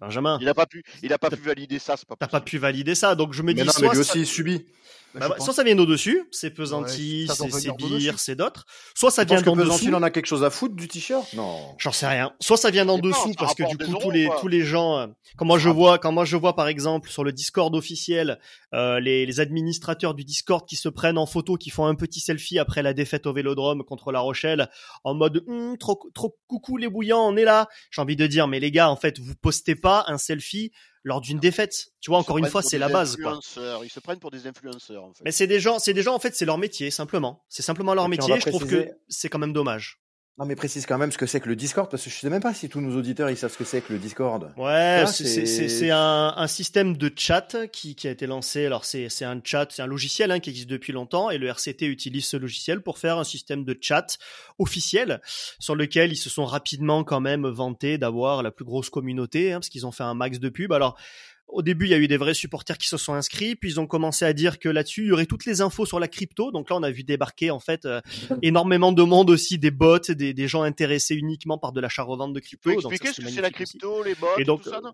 Benjamin. 0.03 0.37
Il 0.41 0.47
n'a 0.47 0.55
pas 0.55 0.67
pu, 0.67 0.83
il 1.05 1.13
a 1.13 1.19
pas 1.19 1.31
pu 1.31 1.41
valider 1.43 1.79
ça. 1.79 1.97
Tu 1.97 2.05
pas, 2.07 2.17
pas 2.17 2.41
pu 2.41 2.59
valider 2.59 2.97
ça, 2.97 3.15
donc 3.15 3.33
je 3.33 3.43
me 3.43 3.55
dis. 3.55 3.63
Non, 3.63 3.73
mais 3.81 3.89
lui 3.89 3.99
aussi 3.99 4.21
il 4.21 4.27
subit. 4.27 4.67
Bah, 5.15 5.29
bah 5.29 5.37
soit 5.39 5.53
ça 5.53 5.63
vient 5.63 5.75
d'au-dessus, 5.75 6.27
c'est 6.31 6.51
pesantis, 6.51 7.29
c'est 7.29 7.77
bire, 7.77 8.19
c'est 8.19 8.35
d'autres. 8.35 8.65
Soit 8.95 9.11
ça 9.11 9.25
vient 9.25 9.43
d'en 9.43 9.55
dessous. 9.55 9.85
il 9.85 9.95
en 9.95 10.03
a 10.03 10.11
quelque 10.11 10.27
chose 10.27 10.43
à 10.43 10.51
foutre 10.51 10.75
du 10.75 10.89
t-shirt? 10.89 11.35
Non. 11.35 11.59
J'en 11.79 11.93
sais 11.93 12.07
rien. 12.07 12.33
Soit 12.41 12.57
ça 12.57 12.71
vient 12.71 12.87
d'en 12.87 12.99
dessous 12.99 13.35
parce 13.39 13.55
que 13.55 13.69
du 13.69 13.77
coup 13.77 13.95
tous 14.01 14.11
les 14.11 14.29
tous 14.41 14.49
les 14.49 14.63
gens, 14.63 14.99
euh, 14.99 15.07
quand 15.37 15.45
moi 15.45 15.59
je 15.59 15.69
vois, 15.69 15.99
quand 15.99 16.13
moi 16.13 16.25
je 16.25 16.37
vois 16.37 16.57
par 16.57 16.67
exemple 16.67 17.11
sur 17.11 17.25
le 17.25 17.33
Discord 17.33 17.75
officiel, 17.75 18.39
euh, 18.75 19.01
les, 19.01 19.27
les 19.27 19.41
administrateurs 19.41 20.15
du 20.15 20.25
Discord 20.25 20.67
qui 20.67 20.77
se 20.77 20.89
prennent 20.89 21.19
en 21.19 21.27
photo, 21.27 21.57
qui 21.57 21.69
font 21.71 21.85
un 21.85 21.95
petit 21.95 22.21
selfie 22.21 22.59
après 22.59 22.83
la 22.83 22.95
défaite 22.95 23.27
au 23.27 23.35
Vélodrome 23.35 23.85
contre 23.85 24.13
La 24.13 24.21
Rochelle, 24.21 24.71
en 25.05 25.15
mode 25.15 25.45
hum, 25.47 25.77
trop 25.77 26.01
trop 26.15 26.39
coucou 26.47 26.79
les 26.79 26.89
bouillants, 26.89 27.29
on 27.29 27.37
est 27.37 27.45
là. 27.45 27.69
J'ai 27.91 28.01
envie 28.01 28.17
de 28.17 28.27
dire 28.27 28.49
mais 28.49 28.61
les 28.61 28.71
gars 28.71 28.89
en 28.89 28.97
fait 28.97 29.19
vous 29.19 29.35
postez 29.35 29.75
pas 29.75 29.92
un 30.09 30.19
selfie 30.19 30.73
lors 31.05 31.21
d'une 31.21 31.39
défaite. 31.39 31.89
Tu 32.01 32.11
vois, 32.11 32.19
encore 32.19 32.39
une 32.39 32.47
fois, 32.47 32.63
c'est 32.63 32.79
la 32.79 32.89
base. 32.89 33.17
Quoi. 33.17 33.41
Ils 33.85 33.91
se 33.91 34.01
prennent 34.01 34.21
pour 34.21 34.31
des 34.31 34.47
influenceurs. 34.47 35.05
En 35.05 35.13
fait. 35.13 35.23
Mais 35.25 35.33
c'est 35.33 35.47
des 35.47 35.61
gens, 35.61 35.79
c'est 35.79 35.95
des 35.95 36.03
gens 36.03 36.15
en 36.15 36.19
fait, 36.19 36.35
c'est 36.35 36.45
leur 36.45 36.59
métier 36.59 36.91
simplement. 36.91 37.45
C'est 37.49 37.63
simplement 37.63 37.95
leur 37.95 38.09
métier. 38.09 38.41
Je 38.41 38.49
trouve 38.49 38.67
que 38.67 38.89
c'est 39.09 39.29
quand 39.29 39.39
même 39.39 39.53
dommage. 39.53 40.02
Non, 40.39 40.47
mais 40.47 40.57
précise 40.57 40.87
quand 40.87 40.97
même 40.97 41.13
ce 41.13 41.19
que 41.19 41.27
c'est 41.27 41.41
que 41.41 41.49
le 41.51 41.57
Discord, 41.57 41.91
parce 41.91 42.05
que 42.05 42.09
je 42.09 42.17
sais 42.17 42.31
même 42.31 42.41
pas 42.41 42.55
si 42.55 42.71
tous 42.71 42.81
nos 42.81 42.97
auditeurs 42.97 43.29
ils 43.29 43.37
savent 43.37 43.53
ce 43.53 43.59
que 43.59 43.65
c'est 43.65 43.83
que 43.83 43.93
le 43.93 43.99
Discord. 43.99 44.51
Ouais, 44.57 45.05
c'est 45.07 45.91
un, 45.91 46.33
un, 46.35 46.47
système 46.47 46.97
de 46.97 47.13
chat 47.15 47.67
qui, 47.71 47.95
qui 47.95 48.09
a 48.09 48.11
été 48.11 48.27
lancé. 48.27 48.65
Alors 48.65 48.87
c'est 48.87 49.25
un 49.25 49.41
chat, 49.45 49.67
c'est 49.71 49.83
un 49.83 49.87
logiciel 49.87 50.31
hein, 50.31 50.41
qui 50.41 50.49
existe 50.49 50.71
depuis 50.71 50.95
longtemps, 50.95 51.29
et 51.29 51.37
le 51.37 51.49
RCT 51.49 51.83
utilise 51.83 52.25
ce 52.25 52.39
logiciel 52.39 52.81
pour 52.81 52.99
faire 52.99 53.19
un 53.19 53.25
système 53.25 53.63
de 53.63 53.77
chat 53.79 54.17
officiel 54.59 55.21
sur 55.59 55.77
lequel 55.77 56.13
ils 56.13 56.17
se 56.17 56.31
sont 56.31 56.47
rapidement 56.47 57.05
quand 57.05 57.21
même 57.21 57.47
vantés 57.47 57.99
d'avoir 57.99 58.43
la 58.43 58.51
plus 58.51 58.65
grosse 58.65 58.89
communauté, 58.89 59.53
hein, 59.53 59.57
parce 59.57 59.69
qu'ils 59.69 59.87
ont 59.87 59.93
fait 59.93 60.05
un 60.05 60.15
max 60.15 60.39
de 60.39 60.49
pub. 60.49 60.73
Alors 60.73 60.97
au 61.53 61.63
début, 61.63 61.87
il 61.87 61.91
y 61.91 61.95
a 61.95 61.99
eu 61.99 62.09
des 62.09 62.17
vrais 62.17 62.35
supporters 62.35 62.79
qui 62.79 62.89
se 62.89 62.97
sont 62.97 63.15
inscrits, 63.15 63.55
puis 63.55 63.71
ils 63.71 63.81
ont 63.81 63.87
commencé 63.87 64.25
à 64.25 64.33
dire 64.33 64.59
que 64.59 64.69
là-dessus, 64.69 65.03
il 65.03 65.09
y 65.09 65.13
aurait 65.13 65.27
toutes 65.27 65.45
les 65.45 65.61
infos 65.61 65.87
sur 65.87 66.01
la 66.01 66.09
crypto. 66.09 66.51
Donc 66.51 66.71
là, 66.71 66.77
on 66.77 66.83
a 66.83 66.91
vu 66.91 67.05
débarquer 67.05 67.51
en 67.51 67.61
fait 67.61 67.85
euh, 67.85 68.01
énormément 68.43 68.93
de 68.93 69.03
monde 69.03 69.31
aussi, 69.31 69.59
des 69.59 69.71
bots, 69.71 69.99
des, 69.99 70.35
des 70.35 70.49
gens 70.49 70.63
intéressés 70.63 71.15
uniquement 71.15 71.59
par 71.59 71.73
de 71.73 71.81
l'achat-revente 71.81 72.33
de 72.33 72.41
crypto. 72.41 72.71
Tu 72.71 72.77
peux 72.77 72.81
expliquer 72.81 73.13
ce 73.13 73.21
que 73.21 73.29
c'est 73.29 73.43
la 73.43 73.51
crypto, 73.51 74.03
les 74.03 74.15
bots, 74.15 74.27
et 74.39 74.45
donc, 74.45 74.63
tout 74.63 74.71
ça, 74.71 74.81
non? 74.81 74.93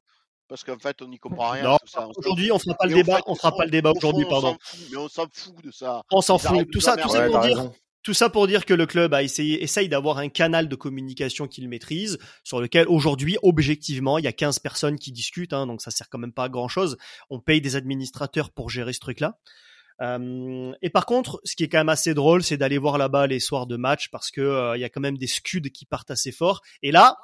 Parce 0.48 0.64
qu'en 0.64 0.78
fait, 0.78 1.02
on 1.02 1.08
n'y 1.08 1.18
comprend 1.18 1.50
rien. 1.50 1.62
Non, 1.62 1.78
aujourd'hui, 2.16 2.50
on 2.50 2.58
fera 2.58 2.74
pas 2.74 2.86
le 2.86 2.94
débat. 2.94 3.20
on 3.26 3.34
fera 3.34 3.54
pas 3.54 3.64
le 3.64 3.70
débat 3.70 3.92
aujourd'hui, 3.94 4.24
pardon. 4.28 4.56
mais 4.90 4.96
on 4.96 5.08
s'en 5.08 5.26
fout 5.30 5.62
de 5.62 5.70
ça. 5.70 6.02
On 6.10 6.22
s'en 6.22 6.38
fout. 6.38 6.66
Tout 6.72 6.80
ça, 6.80 6.96
tout 6.96 7.08
ça 7.08 7.26
pour 7.26 7.40
dire. 7.40 7.70
Tout 8.08 8.14
ça 8.14 8.30
pour 8.30 8.46
dire 8.46 8.64
que 8.64 8.72
le 8.72 8.86
club 8.86 9.12
a 9.12 9.22
essayé, 9.22 9.62
essaye 9.62 9.90
d'avoir 9.90 10.16
un 10.16 10.30
canal 10.30 10.66
de 10.66 10.74
communication 10.74 11.46
qu'il 11.46 11.68
maîtrise, 11.68 12.16
sur 12.42 12.58
lequel 12.58 12.88
aujourd'hui, 12.88 13.36
objectivement, 13.42 14.16
il 14.16 14.24
y 14.24 14.26
a 14.26 14.32
15 14.32 14.60
personnes 14.60 14.98
qui 14.98 15.12
discutent, 15.12 15.52
hein, 15.52 15.66
donc 15.66 15.82
ça 15.82 15.90
sert 15.90 16.08
quand 16.08 16.16
même 16.16 16.32
pas 16.32 16.44
à 16.44 16.48
grand 16.48 16.68
chose. 16.68 16.96
On 17.28 17.38
paye 17.38 17.60
des 17.60 17.76
administrateurs 17.76 18.50
pour 18.50 18.70
gérer 18.70 18.94
ce 18.94 19.00
truc-là. 19.00 19.38
Euh, 20.00 20.72
et 20.80 20.88
par 20.88 21.04
contre, 21.04 21.38
ce 21.44 21.54
qui 21.54 21.64
est 21.64 21.68
quand 21.68 21.76
même 21.76 21.90
assez 21.90 22.14
drôle, 22.14 22.42
c'est 22.42 22.56
d'aller 22.56 22.78
voir 22.78 22.96
là-bas 22.96 23.26
les 23.26 23.40
soirs 23.40 23.66
de 23.66 23.76
match 23.76 24.08
parce 24.10 24.30
que 24.30 24.40
euh, 24.40 24.78
il 24.78 24.80
y 24.80 24.84
a 24.84 24.88
quand 24.88 25.02
même 25.02 25.18
des 25.18 25.26
scuds 25.26 25.70
qui 25.70 25.84
partent 25.84 26.10
assez 26.10 26.32
fort. 26.32 26.62
Et 26.80 26.92
là, 26.92 27.14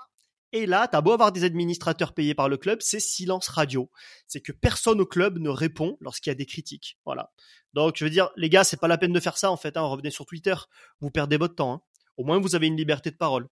et 0.54 0.66
là, 0.66 0.86
t'as 0.86 1.00
beau 1.00 1.10
avoir 1.10 1.32
des 1.32 1.42
administrateurs 1.42 2.14
payés 2.14 2.32
par 2.32 2.48
le 2.48 2.56
club, 2.56 2.78
c'est 2.80 3.00
silence 3.00 3.48
radio. 3.48 3.90
C'est 4.28 4.40
que 4.40 4.52
personne 4.52 5.00
au 5.00 5.04
club 5.04 5.40
ne 5.40 5.48
répond 5.48 5.98
lorsqu'il 6.00 6.30
y 6.30 6.32
a 6.32 6.36
des 6.36 6.46
critiques. 6.46 6.96
Voilà. 7.04 7.32
Donc, 7.72 7.96
je 7.96 8.04
veux 8.04 8.10
dire, 8.10 8.30
les 8.36 8.48
gars, 8.48 8.62
c'est 8.62 8.78
pas 8.78 8.86
la 8.86 8.96
peine 8.96 9.12
de 9.12 9.18
faire 9.18 9.36
ça, 9.36 9.50
en 9.50 9.56
fait. 9.56 9.76
Hein. 9.76 9.82
Revenez 9.82 10.12
sur 10.12 10.26
Twitter. 10.26 10.54
Vous 11.00 11.10
perdez 11.10 11.38
votre 11.38 11.56
temps. 11.56 11.72
Hein. 11.72 11.80
Au 12.16 12.24
moins, 12.24 12.38
vous 12.38 12.54
avez 12.54 12.68
une 12.68 12.76
liberté 12.76 13.10
de 13.10 13.16
parole. 13.16 13.48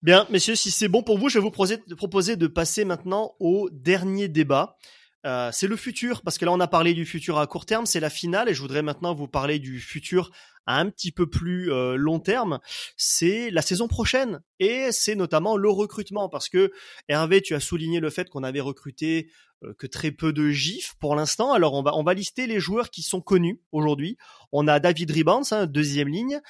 Bien, 0.00 0.26
messieurs, 0.30 0.56
si 0.56 0.70
c'est 0.70 0.88
bon 0.88 1.02
pour 1.02 1.18
vous, 1.18 1.28
je 1.28 1.38
vais 1.38 1.42
vous 1.42 1.50
proposer 1.50 2.36
de 2.36 2.46
passer 2.46 2.86
maintenant 2.86 3.34
au 3.40 3.68
dernier 3.70 4.28
débat. 4.28 4.78
Euh, 5.26 5.50
c'est 5.52 5.66
le 5.66 5.76
futur, 5.76 6.22
parce 6.22 6.36
que 6.36 6.44
là 6.44 6.52
on 6.52 6.60
a 6.60 6.68
parlé 6.68 6.92
du 6.92 7.06
futur 7.06 7.38
à 7.38 7.46
court 7.46 7.64
terme, 7.64 7.86
c'est 7.86 8.00
la 8.00 8.10
finale, 8.10 8.50
et 8.50 8.54
je 8.54 8.60
voudrais 8.60 8.82
maintenant 8.82 9.14
vous 9.14 9.28
parler 9.28 9.58
du 9.58 9.80
futur 9.80 10.30
un 10.66 10.90
petit 10.90 11.12
peu 11.12 11.28
plus 11.28 11.72
euh, 11.72 11.96
long 11.96 12.20
terme. 12.20 12.58
C'est 12.96 13.50
la 13.50 13.62
saison 13.62 13.88
prochaine, 13.88 14.40
et 14.58 14.92
c'est 14.92 15.14
notamment 15.14 15.56
le 15.56 15.70
recrutement, 15.70 16.28
parce 16.28 16.48
que 16.48 16.72
Hervé, 17.08 17.42
tu 17.42 17.54
as 17.54 17.60
souligné 17.60 18.00
le 18.00 18.10
fait 18.10 18.28
qu'on 18.28 18.42
avait 18.42 18.60
recruté 18.60 19.30
euh, 19.62 19.74
que 19.78 19.86
très 19.86 20.10
peu 20.10 20.32
de 20.32 20.50
gifs 20.50 20.94
pour 21.00 21.14
l'instant. 21.14 21.52
Alors 21.52 21.74
on 21.74 21.82
va 21.82 21.94
on 21.96 22.02
va 22.02 22.14
lister 22.14 22.46
les 22.46 22.60
joueurs 22.60 22.90
qui 22.90 23.02
sont 23.02 23.20
connus 23.20 23.60
aujourd'hui. 23.72 24.16
On 24.52 24.68
a 24.68 24.80
David 24.80 25.10
Ribans, 25.10 25.44
hein, 25.50 25.66
deuxième 25.66 26.08
ligne. 26.08 26.40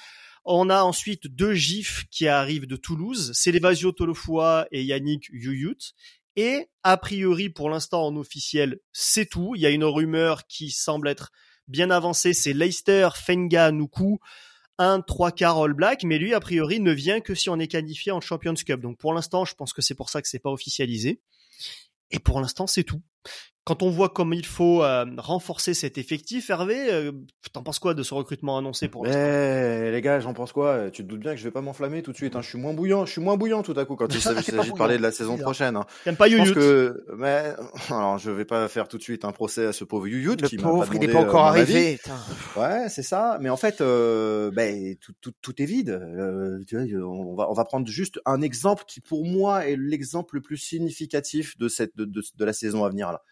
On 0.45 0.69
a 0.69 0.83
ensuite 0.83 1.27
deux 1.27 1.55
gifs 1.55 2.05
qui 2.11 2.27
arrivent 2.27 2.67
de 2.67 2.75
Toulouse, 2.75 3.31
c'est 3.33 3.51
Lévasio 3.51 3.91
Tolofoua 3.91 4.67
et 4.71 4.83
Yannick 4.83 5.27
Yuyut. 5.31 5.95
Et 6.35 6.67
a 6.83 6.97
priori, 6.97 7.49
pour 7.49 7.69
l'instant 7.69 8.05
en 8.05 8.15
officiel, 8.15 8.79
c'est 8.91 9.25
tout. 9.25 9.53
Il 9.55 9.61
y 9.61 9.65
a 9.65 9.69
une 9.69 9.85
rumeur 9.85 10.45
qui 10.47 10.69
semble 10.69 11.07
être 11.07 11.31
bien 11.67 11.89
avancée, 11.89 12.33
c'est 12.33 12.53
Leicester 12.53 13.09
Fenga 13.15 13.71
Nuku. 13.71 14.19
un 14.77 15.01
trois 15.01 15.31
quarts 15.31 15.61
All 15.61 15.73
Black, 15.73 16.03
mais 16.03 16.17
lui, 16.17 16.33
a 16.33 16.39
priori, 16.39 16.79
ne 16.79 16.91
vient 16.91 17.21
que 17.21 17.33
si 17.33 17.49
on 17.49 17.59
est 17.59 17.67
qualifié 17.67 18.11
en 18.11 18.21
Champions 18.21 18.53
Cup. 18.53 18.81
Donc 18.81 18.97
pour 18.97 19.13
l'instant, 19.13 19.45
je 19.45 19.55
pense 19.55 19.73
que 19.73 19.81
c'est 19.81 19.95
pour 19.95 20.09
ça 20.09 20.21
que 20.21 20.27
c'est 20.27 20.39
pas 20.39 20.51
officialisé. 20.51 21.21
Et 22.11 22.19
pour 22.19 22.39
l'instant, 22.41 22.67
c'est 22.67 22.83
tout 22.83 23.01
quand 23.65 23.81
on 23.81 23.89
voit 23.89 24.09
comme 24.09 24.31
il 24.33 24.45
faut 24.45 24.83
euh, 24.83 25.05
renforcer 25.17 25.73
cet 25.73 25.97
effectif, 25.97 26.51
Hervé, 26.51 26.93
euh, 26.93 27.11
t'en 27.51 27.63
penses 27.63 27.79
quoi 27.79 27.95
de 27.95 28.03
ce 28.03 28.13
recrutement 28.13 28.59
annoncé 28.59 28.87
pour 28.87 29.05
l'instant? 29.05 29.19
Eh 29.19 29.89
les 29.91 30.01
gars, 30.01 30.19
j'en 30.19 30.35
pense 30.35 30.51
quoi? 30.51 30.91
Tu 30.91 31.03
te 31.03 31.07
doutes 31.07 31.21
bien 31.21 31.31
que 31.31 31.37
je 31.37 31.43
vais 31.43 31.51
pas 31.51 31.61
m'enflammer 31.61 32.03
tout 32.03 32.11
de 32.11 32.15
suite. 32.15 32.35
Hein. 32.35 32.41
Je 32.43 32.49
suis 32.49 32.59
moins 32.59 32.73
bouillant, 32.73 33.07
je 33.07 33.11
suis 33.11 33.21
moins 33.21 33.37
bouillant 33.37 33.63
tout 33.63 33.73
à 33.75 33.85
coup 33.85 33.95
quand 33.95 34.13
il 34.13 34.21
s'agit 34.21 34.51
de 34.51 34.77
parler 34.77 34.97
de 34.97 35.01
la 35.01 35.11
saison 35.11 35.35
prochaine. 35.37 35.77
Hein. 35.77 35.85
T'aimes 36.03 36.15
pas 36.15 36.27
Youyut 36.27 36.53
que... 36.53 37.05
Mais 37.17 37.55
alors, 37.89 38.19
je 38.19 38.29
vais 38.29 38.45
pas 38.45 38.67
faire 38.67 38.87
tout 38.87 38.99
de 38.99 39.03
suite 39.03 39.25
un 39.25 39.31
procès 39.31 39.65
à 39.65 39.73
ce 39.73 39.83
pauvre 39.83 40.07
Youyut 40.07 40.37
qui 40.37 40.57
m'a 40.57 40.63
pas 40.63 40.69
demandé, 40.69 40.89
il 40.93 40.99
n'est 40.99 41.07
pas 41.07 41.21
encore 41.21 41.47
euh, 41.47 41.49
arrivé. 41.49 41.99
Ouais, 42.55 42.87
c'est 42.89 43.03
ça. 43.03 43.39
Mais 43.41 43.49
en 43.49 43.57
fait, 43.57 43.81
euh, 43.81 44.51
ben, 44.51 44.95
tout, 45.01 45.13
tout, 45.21 45.33
tout, 45.41 45.59
est 45.59 45.65
vide. 45.65 45.89
Euh, 45.89 46.59
tu 46.67 46.77
vois, 46.77 47.07
on 47.07 47.33
va, 47.33 47.49
on 47.49 47.53
va 47.53 47.65
prendre 47.65 47.87
juste 47.87 48.19
un 48.27 48.43
exemple 48.43 48.83
qui, 48.87 49.01
pour 49.01 49.25
moi, 49.25 49.65
est 49.65 49.75
l'exemple 49.75 50.35
le 50.35 50.41
plus 50.41 50.57
significatif 50.57 51.57
de 51.57 51.67
cette 51.67 51.95
de, 51.95 52.05
de, 52.05 52.21
de 52.35 52.45
la 52.45 52.53
saison 52.53 52.85
à 52.85 52.89
venir 52.89 53.11
là. 53.11 53.23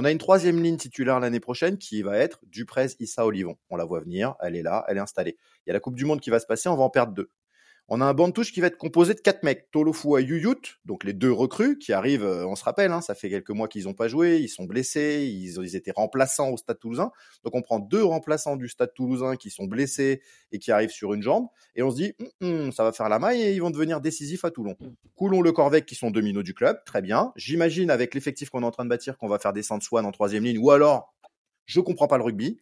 On 0.00 0.04
a 0.04 0.10
une 0.10 0.16
troisième 0.16 0.62
ligne 0.62 0.78
titulaire 0.78 1.20
l'année 1.20 1.40
prochaine 1.40 1.76
qui 1.76 2.00
va 2.00 2.16
être 2.16 2.40
Duprez, 2.46 2.86
Issa, 3.00 3.26
Olivon. 3.26 3.58
On 3.68 3.76
la 3.76 3.84
voit 3.84 4.00
venir, 4.00 4.34
elle 4.40 4.56
est 4.56 4.62
là, 4.62 4.82
elle 4.88 4.96
est 4.96 5.00
installée. 5.00 5.36
Il 5.58 5.68
y 5.68 5.70
a 5.72 5.74
la 5.74 5.80
Coupe 5.80 5.94
du 5.94 6.06
Monde 6.06 6.22
qui 6.22 6.30
va 6.30 6.40
se 6.40 6.46
passer, 6.46 6.70
on 6.70 6.76
va 6.78 6.84
en 6.84 6.88
perdre 6.88 7.12
deux. 7.12 7.30
On 7.92 8.00
a 8.00 8.04
un 8.04 8.14
banc 8.14 8.28
de 8.28 8.32
touche 8.32 8.52
qui 8.52 8.60
va 8.60 8.68
être 8.68 8.76
composé 8.76 9.14
de 9.14 9.20
quatre 9.20 9.42
mecs. 9.42 9.68
Tolofua 9.72 10.20
et 10.20 10.24
Yuyut, 10.24 10.78
donc 10.84 11.02
les 11.02 11.12
deux 11.12 11.32
recrues 11.32 11.76
qui 11.76 11.92
arrivent, 11.92 12.24
euh, 12.24 12.46
on 12.46 12.54
se 12.54 12.62
rappelle, 12.62 12.92
hein, 12.92 13.00
ça 13.00 13.16
fait 13.16 13.28
quelques 13.28 13.50
mois 13.50 13.66
qu'ils 13.66 13.84
n'ont 13.84 13.94
pas 13.94 14.06
joué, 14.06 14.38
ils 14.38 14.48
sont 14.48 14.64
blessés, 14.64 15.28
ils, 15.28 15.60
ils 15.60 15.74
étaient 15.74 15.90
remplaçants 15.90 16.50
au 16.50 16.56
Stade 16.56 16.78
Toulousain. 16.78 17.10
Donc 17.42 17.56
on 17.56 17.62
prend 17.62 17.80
deux 17.80 18.04
remplaçants 18.04 18.54
du 18.54 18.68
Stade 18.68 18.94
Toulousain 18.94 19.34
qui 19.34 19.50
sont 19.50 19.64
blessés 19.64 20.22
et 20.52 20.60
qui 20.60 20.70
arrivent 20.70 20.92
sur 20.92 21.14
une 21.14 21.22
jambe, 21.22 21.48
et 21.74 21.82
on 21.82 21.90
se 21.90 21.96
dit, 21.96 22.14
hum, 22.40 22.48
hum, 22.48 22.72
ça 22.72 22.84
va 22.84 22.92
faire 22.92 23.08
la 23.08 23.18
maille 23.18 23.42
et 23.42 23.52
ils 23.52 23.60
vont 23.60 23.70
devenir 23.70 24.00
décisifs 24.00 24.44
à 24.44 24.52
Toulon. 24.52 24.76
Coulon 25.16 25.42
le 25.42 25.50
Corvec 25.50 25.84
qui 25.84 25.96
sont 25.96 26.12
deux 26.12 26.20
minots 26.20 26.44
du 26.44 26.54
club, 26.54 26.78
très 26.86 27.02
bien. 27.02 27.32
J'imagine 27.34 27.90
avec 27.90 28.14
l'effectif 28.14 28.50
qu'on 28.50 28.62
est 28.62 28.66
en 28.66 28.70
train 28.70 28.84
de 28.84 28.90
bâtir 28.90 29.18
qu'on 29.18 29.28
va 29.28 29.40
faire 29.40 29.52
descendre 29.52 29.82
Swan 29.82 30.06
en 30.06 30.12
troisième 30.12 30.44
ligne, 30.44 30.58
ou 30.58 30.70
alors, 30.70 31.12
je 31.66 31.80
comprends 31.80 32.08
pas 32.08 32.18
le 32.18 32.24
rugby. 32.24 32.60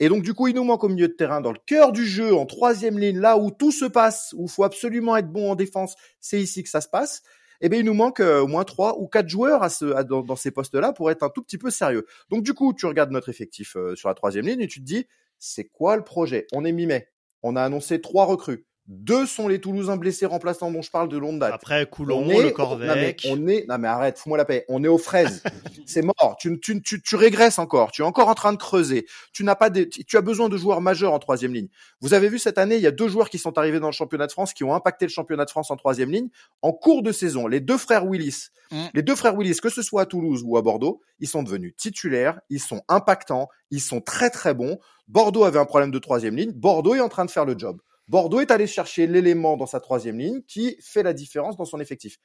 Et 0.00 0.08
donc, 0.08 0.22
du 0.22 0.34
coup, 0.34 0.48
il 0.48 0.54
nous 0.54 0.64
manque 0.64 0.82
au 0.84 0.88
milieu 0.88 1.08
de 1.08 1.12
terrain, 1.12 1.40
dans 1.40 1.52
le 1.52 1.58
cœur 1.66 1.92
du 1.92 2.04
jeu, 2.04 2.34
en 2.34 2.46
troisième 2.46 2.98
ligne, 2.98 3.20
là 3.20 3.38
où 3.38 3.50
tout 3.50 3.70
se 3.70 3.84
passe, 3.84 4.34
où 4.36 4.48
faut 4.48 4.64
absolument 4.64 5.16
être 5.16 5.30
bon 5.30 5.52
en 5.52 5.54
défense, 5.54 5.94
c'est 6.20 6.40
ici 6.40 6.62
que 6.62 6.68
ça 6.68 6.80
se 6.80 6.88
passe. 6.88 7.22
Eh 7.60 7.68
bien, 7.68 7.78
il 7.78 7.84
nous 7.84 7.94
manque 7.94 8.20
euh, 8.20 8.40
au 8.40 8.46
moins 8.48 8.64
trois 8.64 8.98
ou 8.98 9.06
quatre 9.06 9.28
joueurs 9.28 9.62
à 9.62 9.70
ce, 9.70 9.94
à, 9.94 10.02
dans, 10.02 10.22
dans, 10.22 10.36
ces 10.36 10.50
postes-là 10.50 10.92
pour 10.92 11.10
être 11.10 11.22
un 11.22 11.30
tout 11.30 11.42
petit 11.42 11.58
peu 11.58 11.70
sérieux. 11.70 12.04
Donc, 12.28 12.42
du 12.42 12.54
coup, 12.54 12.74
tu 12.74 12.86
regardes 12.86 13.12
notre 13.12 13.28
effectif 13.28 13.76
euh, 13.76 13.94
sur 13.94 14.08
la 14.08 14.14
troisième 14.14 14.46
ligne 14.46 14.60
et 14.60 14.66
tu 14.66 14.80
te 14.80 14.84
dis, 14.84 15.06
c'est 15.38 15.64
quoi 15.64 15.96
le 15.96 16.02
projet? 16.02 16.46
On 16.52 16.64
est 16.64 16.72
mi-mai. 16.72 17.08
On 17.42 17.56
a 17.56 17.62
annoncé 17.62 18.00
trois 18.00 18.24
recrues. 18.24 18.66
Deux 18.86 19.24
sont 19.24 19.48
les 19.48 19.62
Toulousains 19.62 19.96
blessés 19.96 20.26
remplaçants 20.26 20.70
dont 20.70 20.82
je 20.82 20.90
parle 20.90 21.08
de 21.08 21.16
longue 21.16 21.38
date. 21.38 21.54
Après, 21.54 21.86
Coulon, 21.86 22.28
le 22.28 22.50
Corvec. 22.50 23.26
On, 23.30 23.48
est, 23.48 23.64
non 23.66 23.78
mais 23.78 23.88
arrête, 23.88 24.18
fous-moi 24.18 24.36
la 24.36 24.44
paix. 24.44 24.66
On 24.68 24.84
est 24.84 24.88
aux 24.88 24.98
fraises. 24.98 25.42
c'est 25.86 26.02
mort. 26.02 26.36
Tu, 26.38 26.60
tu, 26.60 26.82
tu, 26.82 27.00
tu, 27.00 27.16
régresses 27.16 27.58
encore. 27.58 27.92
Tu 27.92 28.02
es 28.02 28.04
encore 28.04 28.28
en 28.28 28.34
train 28.34 28.52
de 28.52 28.58
creuser. 28.58 29.06
Tu 29.32 29.42
n'as 29.42 29.54
pas 29.54 29.70
des, 29.70 29.88
tu 29.88 30.16
as 30.18 30.20
besoin 30.20 30.50
de 30.50 30.58
joueurs 30.58 30.82
majeurs 30.82 31.14
en 31.14 31.18
troisième 31.18 31.54
ligne. 31.54 31.68
Vous 32.02 32.12
avez 32.12 32.28
vu 32.28 32.38
cette 32.38 32.58
année, 32.58 32.76
il 32.76 32.82
y 32.82 32.86
a 32.86 32.90
deux 32.90 33.08
joueurs 33.08 33.30
qui 33.30 33.38
sont 33.38 33.56
arrivés 33.56 33.80
dans 33.80 33.86
le 33.88 33.94
championnat 33.94 34.26
de 34.26 34.32
France 34.32 34.52
qui 34.52 34.64
ont 34.64 34.74
impacté 34.74 35.06
le 35.06 35.10
championnat 35.10 35.46
de 35.46 35.50
France 35.50 35.70
en 35.70 35.76
troisième 35.76 36.10
ligne 36.10 36.28
en 36.60 36.72
cours 36.72 37.02
de 37.02 37.10
saison. 37.10 37.46
Les 37.46 37.60
deux 37.60 37.78
frères 37.78 38.04
Willis. 38.04 38.48
Mm. 38.70 38.84
Les 38.92 39.02
deux 39.02 39.16
frères 39.16 39.34
Willis, 39.34 39.56
que 39.62 39.70
ce 39.70 39.80
soit 39.80 40.02
à 40.02 40.06
Toulouse 40.06 40.42
ou 40.44 40.58
à 40.58 40.62
Bordeaux, 40.62 41.00
ils 41.20 41.28
sont 41.28 41.42
devenus 41.42 41.74
titulaires. 41.74 42.38
Ils 42.50 42.60
sont 42.60 42.82
impactants. 42.88 43.48
Ils 43.70 43.80
sont 43.80 44.02
très 44.02 44.28
très 44.28 44.52
bons. 44.52 44.78
Bordeaux 45.08 45.44
avait 45.44 45.58
un 45.58 45.64
problème 45.64 45.90
de 45.90 45.98
troisième 45.98 46.36
ligne. 46.36 46.52
Bordeaux 46.52 46.94
est 46.94 47.00
en 47.00 47.08
train 47.08 47.24
de 47.24 47.30
faire 47.30 47.46
le 47.46 47.58
job. 47.58 47.80
Bordeaux 48.08 48.40
est 48.40 48.50
allé 48.50 48.66
chercher 48.66 49.06
l'élément 49.06 49.56
dans 49.56 49.66
sa 49.66 49.80
troisième 49.80 50.18
ligne 50.18 50.42
qui 50.42 50.76
fait 50.80 51.02
la 51.02 51.12
différence 51.12 51.56
dans 51.56 51.64
son 51.64 51.80
effectif. 51.80 52.18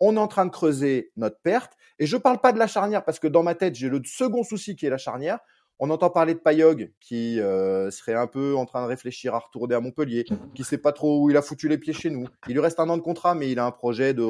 On 0.00 0.16
est 0.16 0.20
en 0.20 0.28
train 0.28 0.46
de 0.46 0.50
creuser 0.50 1.12
notre 1.16 1.38
perte. 1.42 1.72
Et 1.98 2.06
je 2.06 2.16
parle 2.16 2.40
pas 2.40 2.52
de 2.52 2.58
la 2.58 2.66
charnière 2.66 3.04
parce 3.04 3.18
que 3.18 3.28
dans 3.28 3.42
ma 3.42 3.54
tête, 3.54 3.74
j'ai 3.74 3.88
le 3.88 4.00
second 4.04 4.42
souci 4.42 4.74
qui 4.76 4.86
est 4.86 4.90
la 4.90 4.98
charnière. 4.98 5.38
On 5.82 5.88
entend 5.88 6.10
parler 6.10 6.34
de 6.34 6.38
Payog 6.40 6.92
qui 7.00 7.40
euh, 7.40 7.90
serait 7.90 8.14
un 8.14 8.26
peu 8.26 8.54
en 8.54 8.66
train 8.66 8.82
de 8.82 8.86
réfléchir 8.86 9.34
à 9.34 9.38
retourner 9.38 9.74
à 9.74 9.80
Montpellier, 9.80 10.26
qui 10.54 10.62
sait 10.62 10.76
pas 10.76 10.92
trop 10.92 11.22
où 11.22 11.30
il 11.30 11.36
a 11.38 11.42
foutu 11.42 11.68
les 11.68 11.78
pieds 11.78 11.94
chez 11.94 12.10
nous. 12.10 12.26
Il 12.48 12.52
lui 12.52 12.60
reste 12.60 12.80
un 12.80 12.88
an 12.90 12.98
de 12.98 13.02
contrat, 13.02 13.34
mais 13.34 13.50
il 13.50 13.58
a 13.58 13.64
un 13.64 13.70
projet 13.70 14.12
de, 14.12 14.26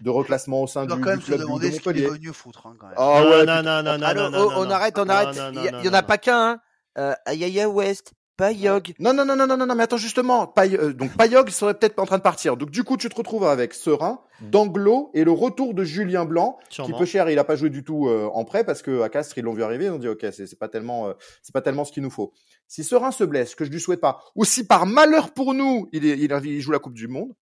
de 0.00 0.10
reclassement 0.10 0.62
au 0.62 0.66
sein 0.66 0.86
du, 0.86 0.88
quand 0.88 0.98
même 1.10 1.18
du 1.20 1.24
club 1.24 1.36
se 1.36 1.42
de 1.42 1.46
demander 1.46 1.70
Montpellier. 1.70 2.02
Ce 2.02 2.08
est 2.08 2.18
venu 2.18 2.32
foutre, 2.32 2.66
hein, 2.66 2.74
quand 2.80 2.86
même. 2.88 2.96
Ah 2.98 3.22
ouais, 3.22 3.44
non, 3.46 3.62
non, 3.62 3.82
non, 3.84 3.96
non, 3.98 4.14
non, 4.14 4.30
non, 4.30 4.38
oh, 4.46 4.50
non, 4.50 4.56
on 4.56 4.64
non. 4.64 4.70
arrête, 4.72 4.98
on 4.98 5.04
Non, 5.04 5.14
arrête. 5.14 5.36
non, 5.36 5.52
non, 5.52 5.60
Il 5.62 5.64
y, 5.64 5.66
y 5.66 5.88
en 5.88 5.90
non, 5.92 5.98
a 5.98 6.00
non. 6.00 6.06
pas 6.08 6.18
qu'un. 6.18 6.50
Hein. 6.50 6.60
Euh, 6.98 7.14
Ayaya 7.26 7.68
West, 7.68 8.12
Payog. 8.38 8.94
Non, 9.00 9.12
non, 9.12 9.24
non, 9.26 9.34
non, 9.36 9.46
non, 9.48 9.56
non, 9.56 9.66
non, 9.66 9.74
mais 9.74 9.82
attends, 9.82 9.96
justement, 9.98 10.46
Pay- 10.46 10.78
euh, 10.78 10.92
donc 10.94 11.14
Payog 11.16 11.50
serait 11.50 11.74
peut-être 11.74 11.98
en 11.98 12.06
train 12.06 12.16
de 12.18 12.22
partir. 12.22 12.56
Donc 12.56 12.70
du 12.70 12.84
coup, 12.84 12.96
tu 12.96 13.08
te 13.08 13.16
retrouves 13.16 13.44
avec 13.44 13.74
Serein, 13.74 14.20
Danglo 14.40 15.10
et 15.12 15.24
le 15.24 15.32
retour 15.32 15.74
de 15.74 15.82
Julien 15.82 16.24
Blanc, 16.24 16.56
Sûrement. 16.70 16.86
qui 16.94 16.98
peu 16.98 17.04
cher, 17.04 17.28
il 17.28 17.38
a 17.38 17.44
pas 17.44 17.56
joué 17.56 17.68
du 17.68 17.82
tout 17.84 18.06
euh, 18.08 18.30
en 18.32 18.44
prêt 18.44 18.62
parce 18.64 18.80
que 18.80 19.02
à 19.02 19.08
Castres, 19.08 19.36
ils 19.38 19.44
l'ont 19.44 19.52
vu 19.54 19.64
arriver, 19.64 19.86
ils 19.86 19.90
ont 19.90 19.98
dit 19.98 20.08
ok, 20.08 20.24
c'est 20.32 20.46
c'est 20.46 20.58
pas 20.58 20.68
tellement, 20.68 21.08
euh, 21.08 21.12
c'est 21.42 21.52
pas 21.52 21.60
tellement 21.62 21.84
ce 21.84 21.90
qu'il 21.92 22.02
nous 22.04 22.10
faut. 22.10 22.32
Si 22.68 22.84
Serein 22.84 23.10
se 23.10 23.24
blesse, 23.24 23.54
que 23.56 23.64
je 23.64 23.70
lui 23.70 23.80
souhaite 23.80 24.00
pas, 24.00 24.20
ou 24.36 24.44
si 24.44 24.64
par 24.64 24.86
malheur 24.86 25.32
pour 25.32 25.52
nous, 25.52 25.88
il, 25.92 26.06
est, 26.06 26.16
il, 26.18 26.32
il 26.44 26.60
joue 26.60 26.70
la 26.70 26.78
Coupe 26.78 26.94
du 26.94 27.08
Monde, 27.08 27.32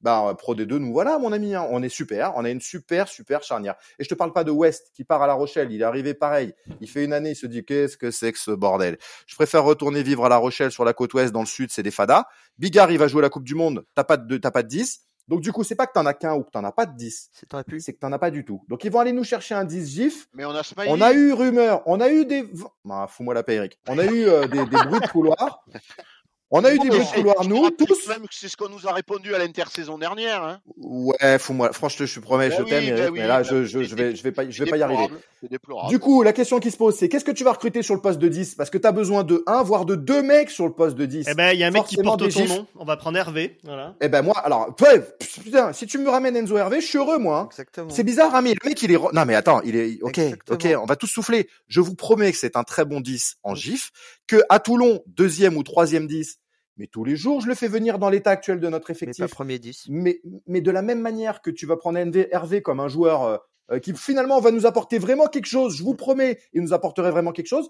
bah 0.00 0.34
Pro 0.38 0.54
D2, 0.54 0.76
nous 0.76 0.92
voilà, 0.92 1.18
mon 1.18 1.32
ami, 1.32 1.54
hein. 1.54 1.66
on 1.70 1.82
est 1.82 1.88
super, 1.88 2.32
on 2.36 2.44
a 2.44 2.50
une 2.50 2.60
super, 2.60 3.08
super 3.08 3.42
charnière. 3.42 3.74
Et 3.98 4.04
je 4.04 4.08
te 4.08 4.14
parle 4.14 4.32
pas 4.32 4.44
de 4.44 4.50
West 4.50 4.90
qui 4.94 5.04
part 5.04 5.22
à 5.22 5.26
La 5.26 5.34
Rochelle, 5.34 5.72
il 5.72 5.80
est 5.80 5.84
arrivé 5.84 6.14
pareil, 6.14 6.54
il 6.80 6.88
fait 6.88 7.04
une 7.04 7.12
année, 7.12 7.30
il 7.30 7.36
se 7.36 7.46
dit 7.46 7.64
qu'est-ce 7.64 7.96
que 7.96 8.10
c'est 8.10 8.32
que 8.32 8.38
ce 8.38 8.50
bordel? 8.50 8.98
Je 9.26 9.34
préfère 9.34 9.64
retourner 9.64 10.02
vivre 10.02 10.24
à 10.24 10.28
La 10.28 10.36
Rochelle 10.36 10.70
sur 10.70 10.84
la 10.84 10.92
côte 10.92 11.14
ouest, 11.14 11.32
dans 11.32 11.40
le 11.40 11.46
sud, 11.46 11.70
c'est 11.70 11.82
des 11.82 11.90
fadas. 11.90 12.24
Bigard, 12.58 12.90
il 12.90 12.98
va 12.98 13.08
jouer 13.08 13.22
la 13.22 13.30
Coupe 13.30 13.44
du 13.44 13.54
Monde, 13.54 13.84
t'as 13.94 14.04
pas 14.04 14.16
de, 14.16 14.36
t'as 14.36 14.50
pas 14.50 14.62
de 14.62 14.68
10. 14.68 15.00
Donc 15.28 15.42
du 15.42 15.52
coup, 15.52 15.62
c'est 15.62 15.74
pas 15.74 15.86
que 15.86 15.92
t'en 15.92 16.06
as 16.06 16.14
qu'un 16.14 16.34
ou 16.34 16.42
que 16.42 16.50
t'en 16.50 16.64
as 16.64 16.72
pas 16.72 16.86
de 16.86 16.96
10, 16.96 17.30
C'est 17.32 17.46
t'aurais 17.46 17.62
pu. 17.62 17.80
c'est 17.80 17.92
que 17.92 17.98
t'en 17.98 18.10
as 18.12 18.18
pas 18.18 18.30
du 18.30 18.46
tout. 18.46 18.62
Donc 18.68 18.84
ils 18.84 18.90
vont 18.90 19.00
aller 19.00 19.12
nous 19.12 19.24
chercher 19.24 19.54
un 19.54 19.64
10 19.64 19.86
gif. 19.86 20.28
Mais 20.32 20.46
on 20.46 20.50
a 20.54 20.62
Smiley. 20.62 20.88
On 20.90 21.02
a 21.02 21.12
eu 21.12 21.34
rumeur, 21.34 21.82
on 21.84 22.00
a 22.00 22.08
eu 22.08 22.24
des, 22.24 22.48
bah, 22.84 23.06
fous-moi 23.10 23.34
la 23.34 23.42
paix, 23.42 23.56
Eric. 23.56 23.78
On 23.88 23.98
a 23.98 24.06
eu 24.06 24.26
euh, 24.26 24.46
des, 24.46 24.64
des 24.64 24.76
bruits 24.84 25.00
de 25.00 25.08
couloir. 25.08 25.66
On 26.50 26.64
a 26.64 26.72
eu 26.72 26.78
des 26.78 26.84
Mais 26.84 26.90
bruits 26.90 27.00
de 27.00 27.04
c'est- 27.04 27.14
couloir, 27.16 27.36
je 27.42 27.48
te 27.48 27.52
nous, 27.54 27.70
tous. 27.70 28.08
Même 28.08 28.22
que 28.22 28.34
c'est 28.34 28.48
ce 28.48 28.56
qu'on 28.56 28.70
nous 28.70 28.86
a 28.88 28.92
répondu 28.94 29.34
à 29.34 29.38
l'intersaison 29.38 29.98
dernière. 29.98 30.42
Hein. 30.42 30.60
Ouais, 30.78 31.38
fous-moi. 31.38 31.72
Franchement, 31.74 32.06
je 32.06 32.14
te 32.14 32.20
promets, 32.20 32.48
Ben 32.48 32.56
je 32.56 32.62
oui, 32.62 32.70
t'aime, 32.70 32.94
ben 32.96 33.10
mais 33.12 33.26
là, 33.26 33.38
ben 33.38 33.42
je, 33.42 33.64
je, 33.66 33.82
je 33.82 33.94
vais, 33.94 34.16
je 34.16 34.22
vais 34.22 34.32
pas, 34.32 34.48
je 34.48 34.64
vais 34.64 34.70
pas 34.70 34.78
y 34.78 34.82
arriver. 34.82 35.02
déplorable, 35.02 35.22
C'est 35.42 35.50
déplorable. 35.50 35.88
Du 35.90 35.98
coup, 35.98 36.22
la 36.22 36.32
question 36.32 36.58
qui 36.58 36.70
se 36.70 36.78
pose, 36.78 36.96
c'est 36.96 37.10
qu'est-ce 37.10 37.24
que 37.26 37.32
tu 37.32 37.44
vas 37.44 37.52
recruter 37.52 37.82
sur 37.82 37.94
le 37.94 38.00
poste 38.00 38.18
de 38.18 38.28
10 38.28 38.54
Parce 38.54 38.70
que 38.70 38.78
tu 38.78 38.86
as 38.86 38.92
besoin 38.92 39.24
de 39.24 39.42
un, 39.46 39.62
voire 39.62 39.84
de 39.84 39.94
deux 39.94 40.22
mecs 40.22 40.48
sur 40.50 40.64
le 40.64 40.72
poste 40.72 40.96
de 40.96 41.04
10. 41.04 41.26
Eh 41.30 41.34
ben, 41.34 41.50
il 41.52 41.58
y 41.58 41.64
a 41.64 41.66
un 41.66 41.70
mec 41.70 41.84
qui 41.84 41.96
porte 41.98 42.20
des 42.24 42.30
ton 42.30 42.40
gifs. 42.40 42.48
nom. 42.48 42.66
On 42.78 42.84
va 42.86 42.96
prendre 42.96 43.18
Hervé. 43.18 43.58
Voilà. 43.64 43.94
Eh 44.00 44.08
ben 44.08 44.22
moi, 44.22 44.38
alors, 44.38 44.74
ouais, 44.80 45.02
putain, 45.44 45.74
si 45.74 45.86
tu 45.86 45.98
me 45.98 46.08
ramènes 46.08 46.34
Enzo 46.34 46.56
Hervé, 46.56 46.80
je 46.80 46.86
suis 46.86 46.96
heureux, 46.98 47.18
moi. 47.18 47.40
hein. 47.40 47.48
Exactement. 47.50 47.90
C'est 47.90 48.04
bizarre, 48.04 48.34
hein, 48.34 48.40
mais 48.40 48.54
le 48.54 48.66
mec, 48.68 48.82
il 48.82 48.90
est... 48.90 48.98
Non, 49.12 49.24
mais 49.26 49.34
attends, 49.34 49.60
il 49.66 49.76
est... 49.76 49.98
Ok, 50.02 50.16
Exactement. 50.16 50.56
ok, 50.76 50.82
on 50.82 50.86
va 50.86 50.96
tous 50.96 51.08
souffler. 51.08 51.46
Je 51.68 51.80
vous 51.82 51.94
promets 51.94 52.32
que 52.32 52.38
c'est 52.38 52.56
un 52.56 52.62
très 52.64 52.86
bon 52.86 53.00
10 53.00 53.36
en 53.42 53.54
gif, 53.54 53.90
que 54.28 54.36
à 54.48 54.60
Toulon, 54.60 55.02
deuxième 55.06 55.56
ou 55.56 55.64
troisième 55.64 56.06
10, 56.06 56.38
mais 56.76 56.86
tous 56.86 57.04
les 57.04 57.16
jours, 57.16 57.40
je 57.40 57.48
le 57.48 57.54
fais 57.56 57.66
venir 57.66 57.98
dans 57.98 58.08
l'état 58.08 58.30
actuel 58.30 58.60
de 58.60 58.68
notre 58.68 58.90
Mais 58.90 58.94
effectif. 58.94 59.24
pas 59.24 59.28
premier 59.28 59.58
10. 59.58 59.86
mais, 59.88 60.20
mais 60.46 60.60
de 60.60 60.70
la 60.70 60.82
même 60.82 61.00
manière 61.00 61.42
que 61.42 61.50
tu 61.50 61.66
vas 61.66 61.76
prendre 61.76 61.98
Hervé 62.30 62.62
comme 62.62 62.78
un 62.78 62.86
joueur 62.88 63.22
euh, 63.24 63.36
euh, 63.72 63.78
qui 63.80 63.92
finalement 63.94 64.40
va 64.40 64.52
nous 64.52 64.64
apporter 64.64 64.98
vraiment 64.98 65.26
quelque 65.26 65.46
chose, 65.46 65.76
je 65.76 65.82
vous 65.82 65.94
promets, 65.94 66.38
il 66.52 66.62
nous 66.62 66.72
apporterait 66.72 67.10
vraiment 67.10 67.32
quelque 67.32 67.48
chose, 67.48 67.68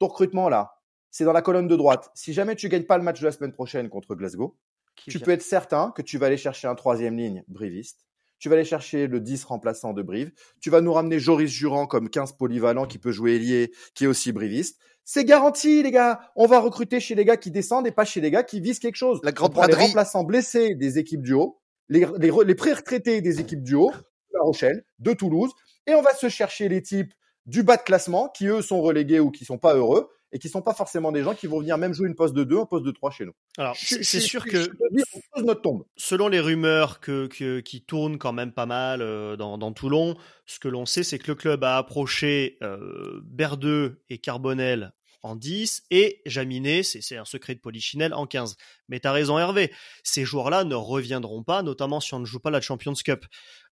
ton 0.00 0.08
recrutement 0.08 0.48
là, 0.48 0.74
c'est 1.10 1.24
dans 1.24 1.32
la 1.32 1.42
colonne 1.42 1.68
de 1.68 1.76
droite. 1.76 2.10
Si 2.14 2.32
jamais 2.32 2.56
tu 2.56 2.68
gagnes 2.68 2.84
pas 2.84 2.98
le 2.98 3.04
match 3.04 3.20
de 3.20 3.24
la 3.24 3.32
semaine 3.32 3.52
prochaine 3.52 3.88
contre 3.88 4.14
Glasgow, 4.14 4.56
Qui 4.96 5.10
tu 5.10 5.18
vient 5.18 5.24
peux 5.24 5.30
être 5.30 5.42
certain 5.42 5.92
que 5.92 6.02
tu 6.02 6.18
vas 6.18 6.26
aller 6.26 6.36
chercher 6.36 6.68
un 6.68 6.74
troisième 6.74 7.16
ligne 7.16 7.44
briviste. 7.48 8.07
Tu 8.38 8.48
vas 8.48 8.54
aller 8.54 8.64
chercher 8.64 9.06
le 9.06 9.20
10 9.20 9.44
remplaçant 9.44 9.92
de 9.92 10.02
Brive. 10.02 10.32
Tu 10.60 10.70
vas 10.70 10.80
nous 10.80 10.92
ramener 10.92 11.18
Joris 11.18 11.50
Jurand 11.50 11.86
comme 11.86 12.08
15 12.08 12.32
polyvalent 12.32 12.86
qui 12.86 12.98
peut 12.98 13.12
jouer 13.12 13.36
ailier, 13.36 13.72
qui 13.94 14.04
est 14.04 14.06
aussi 14.06 14.32
briviste. 14.32 14.78
C'est 15.04 15.24
garanti, 15.24 15.82
les 15.82 15.90
gars. 15.90 16.20
On 16.36 16.46
va 16.46 16.60
recruter 16.60 17.00
chez 17.00 17.14
les 17.14 17.24
gars 17.24 17.36
qui 17.36 17.50
descendent 17.50 17.86
et 17.86 17.92
pas 17.92 18.04
chez 18.04 18.20
les 18.20 18.30
gars 18.30 18.42
qui 18.42 18.60
visent 18.60 18.78
quelque 18.78 18.96
chose. 18.96 19.20
La 19.22 19.32
grande 19.32 19.56
les 19.66 19.74
remplaçants 19.74 20.24
blessés 20.24 20.74
des 20.74 20.98
équipes 20.98 21.22
du 21.22 21.32
haut, 21.32 21.60
les, 21.88 22.06
les, 22.18 22.30
les 22.44 22.54
pré-retraités 22.54 23.20
des 23.20 23.40
équipes 23.40 23.62
du 23.62 23.74
haut, 23.74 23.90
de 23.90 24.34
La 24.34 24.42
Rochelle, 24.42 24.84
de 24.98 25.12
Toulouse, 25.14 25.50
et 25.86 25.94
on 25.94 26.02
va 26.02 26.14
se 26.14 26.28
chercher 26.28 26.68
les 26.68 26.82
types 26.82 27.14
du 27.46 27.62
bas 27.62 27.78
de 27.78 27.82
classement 27.82 28.28
qui 28.28 28.46
eux 28.46 28.60
sont 28.60 28.82
relégués 28.82 29.20
ou 29.20 29.30
qui 29.30 29.46
sont 29.46 29.58
pas 29.58 29.74
heureux 29.74 30.10
et 30.32 30.38
qui 30.38 30.48
sont 30.48 30.62
pas 30.62 30.74
forcément 30.74 31.10
des 31.12 31.22
gens 31.22 31.34
qui 31.34 31.46
vont 31.46 31.60
venir 31.60 31.78
même 31.78 31.94
jouer 31.94 32.06
une 32.08 32.14
poste 32.14 32.34
de 32.34 32.44
2, 32.44 32.58
un 32.60 32.66
poste 32.66 32.84
de 32.84 32.90
3 32.90 33.10
chez 33.10 33.24
nous. 33.24 33.32
Alors, 33.56 33.74
c'est 33.76 34.02
sûr 34.02 34.42
je- 34.46 34.50
que 34.50 34.60
je 34.62 34.66
te 34.66 34.94
dis, 34.94 35.02
on 35.14 35.20
pose 35.32 35.44
notre 35.44 35.62
tombe. 35.62 35.84
selon 35.96 36.28
les 36.28 36.40
rumeurs 36.40 37.00
que, 37.00 37.26
que- 37.28 37.60
qui 37.60 37.82
tournent 37.82 38.18
quand 38.18 38.32
même 38.32 38.52
pas 38.52 38.66
mal 38.66 39.00
euh, 39.02 39.36
dans, 39.36 39.56
dans 39.58 39.72
Toulon, 39.72 40.16
ce 40.46 40.58
que 40.58 40.68
l'on 40.68 40.86
sait, 40.86 41.02
c'est 41.02 41.18
que 41.18 41.28
le 41.28 41.34
club 41.34 41.64
a 41.64 41.76
approché 41.78 42.58
euh, 42.62 43.20
Berdeux 43.24 44.02
et 44.10 44.18
Carbonel 44.18 44.92
en 45.22 45.34
10 45.34 45.82
et 45.90 46.22
Jaminet, 46.26 46.84
c'est 46.84 47.00
c'est 47.00 47.16
un 47.16 47.24
secret 47.24 47.54
de 47.56 47.60
Polichinelle, 47.60 48.14
en 48.14 48.26
15. 48.26 48.56
Mais 48.88 49.00
t'as 49.00 49.10
raison 49.10 49.36
Hervé, 49.36 49.72
ces 50.04 50.24
joueurs-là 50.24 50.62
ne 50.62 50.76
reviendront 50.76 51.42
pas, 51.42 51.62
notamment 51.62 51.98
si 52.00 52.14
on 52.14 52.20
ne 52.20 52.24
joue 52.24 52.38
pas 52.38 52.50
la 52.50 52.60
Champions 52.60 52.92
Cup. 52.94 53.24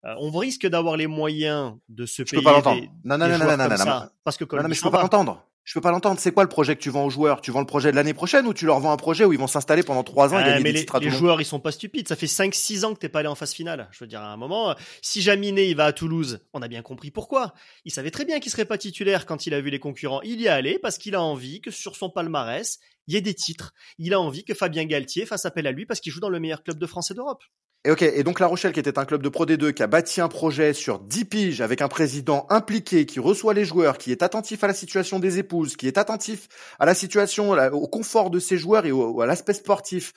Euh, 0.05 0.15
on 0.19 0.31
risque 0.37 0.67
d'avoir 0.67 0.97
les 0.97 1.07
moyens 1.07 1.75
de 1.89 2.05
se 2.05 2.25
Je 2.27 2.35
peux 2.35 2.43
pas 2.43 2.53
l'entendre. 2.53 2.81
des, 2.81 2.89
Non, 3.05 3.17
non, 3.17 3.27
des 3.27 3.33
non, 3.33 3.39
non, 3.39 3.57
non, 3.57 3.69
non, 3.69 3.85
non. 3.85 4.09
parce 4.25 4.37
que 4.37 4.43
Non, 4.45 4.49
Colby 4.49 4.63
non, 4.65 4.69
mais 4.71 4.75
je 4.75 4.83
peux 4.83 4.91
pas 4.91 5.03
l'entendre. 5.03 5.47
Je 5.67 5.75
peux 5.75 5.81
pas 5.81 5.91
l'entendre. 5.91 6.21
C'est 6.21 6.31
quoi 6.31 6.45
le 6.45 6.49
projet 6.49 6.77
que 6.77 6.81
tu 6.81 6.91
vends 6.91 7.05
aux 7.05 7.11
joueurs? 7.11 7.41
Tu 7.41 7.51
vends 7.51 7.59
le 7.59 7.67
projet 7.67 7.91
de 7.91 7.97
l'année 7.97 8.15
prochaine 8.15 8.47
ou 8.47 8.55
tu 8.55 8.67
leur 8.67 8.79
vends 8.79 8.93
un 8.93 8.97
projet 8.97 9.25
où 9.25 9.33
ils 9.33 9.39
vont 9.39 9.49
s'installer 9.49 9.83
pendant 9.83 10.05
trois 10.05 10.33
ans 10.33 10.39
et 10.39 10.43
Ouais, 10.43 10.49
gagner 10.49 10.63
mais 10.63 10.71
des 10.71 10.75
les, 10.75 10.81
titres 10.81 10.95
à 10.95 11.01
les 11.01 11.11
joueurs, 11.11 11.41
ils 11.41 11.45
sont 11.45 11.59
pas 11.59 11.73
stupides. 11.73 12.07
Ça 12.07 12.15
fait 12.15 12.27
5-6 12.27 12.85
ans 12.85 12.95
que 12.95 13.01
t'es 13.01 13.09
pas 13.09 13.19
allé 13.19 13.29
en 13.29 13.35
phase 13.35 13.53
finale. 13.53 13.89
Je 13.91 14.05
veux 14.05 14.07
dire, 14.07 14.21
à 14.21 14.33
un 14.33 14.37
moment, 14.37 14.77
si 15.03 15.23
Jaminet, 15.23 15.69
il 15.69 15.75
va 15.75 15.87
à 15.87 15.93
Toulouse, 15.93 16.39
on 16.55 16.63
a 16.63 16.69
bien 16.69 16.83
compris 16.83 17.11
pourquoi. 17.11 17.53
Il 17.85 17.91
savait 17.91 18.13
très 18.13 18.25
bien 18.25 18.39
qu'il 18.39 18.53
serait 18.53 18.65
pas 18.65 18.79
titulaire 18.79 19.27
quand 19.27 19.47
il 19.47 19.55
a 19.55 19.61
vu 19.61 19.71
les 19.71 19.81
concurrents. 19.81 20.23
Il 20.23 20.41
y 20.41 20.47
est 20.47 20.51
allé 20.51 20.79
parce 20.79 20.99
qu'il 20.99 21.17
a 21.17 21.21
envie 21.21 21.61
que 21.61 21.73
sur 21.73 21.97
son 21.97 22.11
palmarès, 22.11 22.79
il 23.09 23.15
y 23.15 23.17
ait 23.17 23.21
des 23.21 23.35
titres. 23.35 23.75
Il 23.99 24.15
a 24.15 24.21
envie 24.21 24.45
que 24.45 24.55
Fabien 24.55 24.85
Galtier 24.85 25.27
fasse 25.27 25.47
appel 25.47 25.67
à 25.67 25.73
lui 25.73 25.85
parce 25.85 25.99
qu'il 25.99 26.13
joue 26.13 26.21
dans 26.21 26.31
le 26.31 26.39
meilleur 26.39 26.63
club 26.63 26.79
de 26.79 26.87
France 26.87 27.11
et 27.11 27.15
d'Europe. 27.15 27.43
Et 27.87 27.91
ok, 27.93 28.03
et 28.03 28.23
donc 28.25 28.41
La 28.41 28.49
Rochelle, 28.49 28.73
qui 28.73 28.81
était 28.81 28.99
un 28.99 29.05
club 29.05 29.23
de 29.23 29.29
Pro 29.29 29.47
D2, 29.47 29.73
qui 29.73 29.83
a 29.83 29.87
bâti 29.87 30.21
un 30.21 30.27
projet 30.29 30.73
sur 30.75 30.99
10 30.99 31.25
piges 31.25 31.61
avec 31.61 31.81
un 31.81 31.89
président 31.89 32.45
impliqué, 32.51 33.07
qui 33.07 33.21
reçoit 33.21 33.55
les 33.55 33.65
joueurs, 33.65 33.97
qui 33.97 34.11
est 34.11 34.23
attentif 34.23 34.65
à 34.65 34.67
la 34.67 34.75
situation 34.75 35.21
des 35.21 35.39
épouses, 35.39 35.77
qui 35.77 35.87
est 35.87 35.97
attentif 35.97 36.49
à 36.81 36.85
la 36.87 36.95
situation, 36.95 37.51
au 37.53 37.87
confort 37.87 38.31
de 38.31 38.41
ses 38.41 38.59
joueurs 38.59 38.87
et 38.87 38.93
au- 38.93 39.21
à 39.21 39.27
l'aspect 39.27 39.55
sportif. 39.55 40.13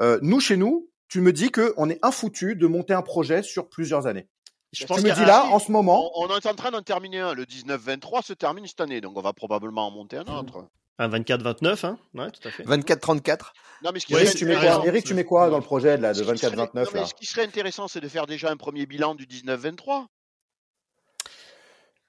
Euh, 0.00 0.18
nous, 0.22 0.38
chez 0.38 0.56
nous, 0.58 0.90
tu 1.08 1.20
me 1.22 1.32
dis 1.32 1.50
que 1.50 1.72
on 1.78 1.88
est 1.88 1.98
infoutu 2.04 2.56
de 2.56 2.66
monter 2.66 2.92
un 2.92 3.02
projet 3.02 3.42
sur 3.42 3.68
plusieurs 3.70 4.06
années. 4.06 4.28
Je 4.72 4.84
tu 4.84 4.92
me 4.92 5.14
dis 5.14 5.24
là, 5.26 5.44
en 5.46 5.58
ce 5.60 5.70
moment, 5.72 6.10
On, 6.16 6.26
on 6.28 6.36
est 6.36 6.46
en 6.46 6.54
train 6.54 6.72
d'en 6.72 6.82
terminer 6.82 7.20
un. 7.20 7.32
Le 7.32 7.44
19-23 7.46 8.22
se 8.22 8.32
termine 8.34 8.66
cette 8.66 8.80
année, 8.80 9.00
donc 9.00 9.16
on 9.16 9.22
va 9.22 9.32
probablement 9.32 9.86
en 9.86 9.90
monter 9.92 10.16
un 10.18 10.26
autre. 10.26 10.66
Un 10.98 11.08
24-29, 11.08 11.84
hein 11.86 11.98
Ouais, 12.14 12.30
tout 12.30 12.46
à 12.46 12.50
fait. 12.52 12.62
24-34. 12.64 13.52
Non, 13.82 13.90
mais 13.92 13.98
ce 14.00 14.06
qui 14.06 14.14
Eric, 14.14 14.28
serait 14.28 14.38
tu 14.38 14.44
mets 14.46 14.54
intéressant- 14.54 14.78
quoi 14.80 14.86
Eric, 14.88 15.04
tu 15.04 15.14
mets 15.14 15.24
quoi 15.24 15.50
dans 15.50 15.58
le 15.58 15.62
projet 15.64 15.98
de, 15.98 16.12
serait- 16.12 16.34
24-29 16.34 16.74
non, 16.74 16.90
mais 16.94 17.00
là 17.00 17.06
Ce 17.06 17.14
qui 17.14 17.26
serait 17.26 17.44
intéressant, 17.44 17.88
c'est 17.88 18.00
de 18.00 18.08
faire 18.08 18.26
déjà 18.26 18.50
un 18.50 18.56
premier 18.56 18.86
bilan 18.86 19.14
du 19.16 19.26
19-23. 19.26 20.06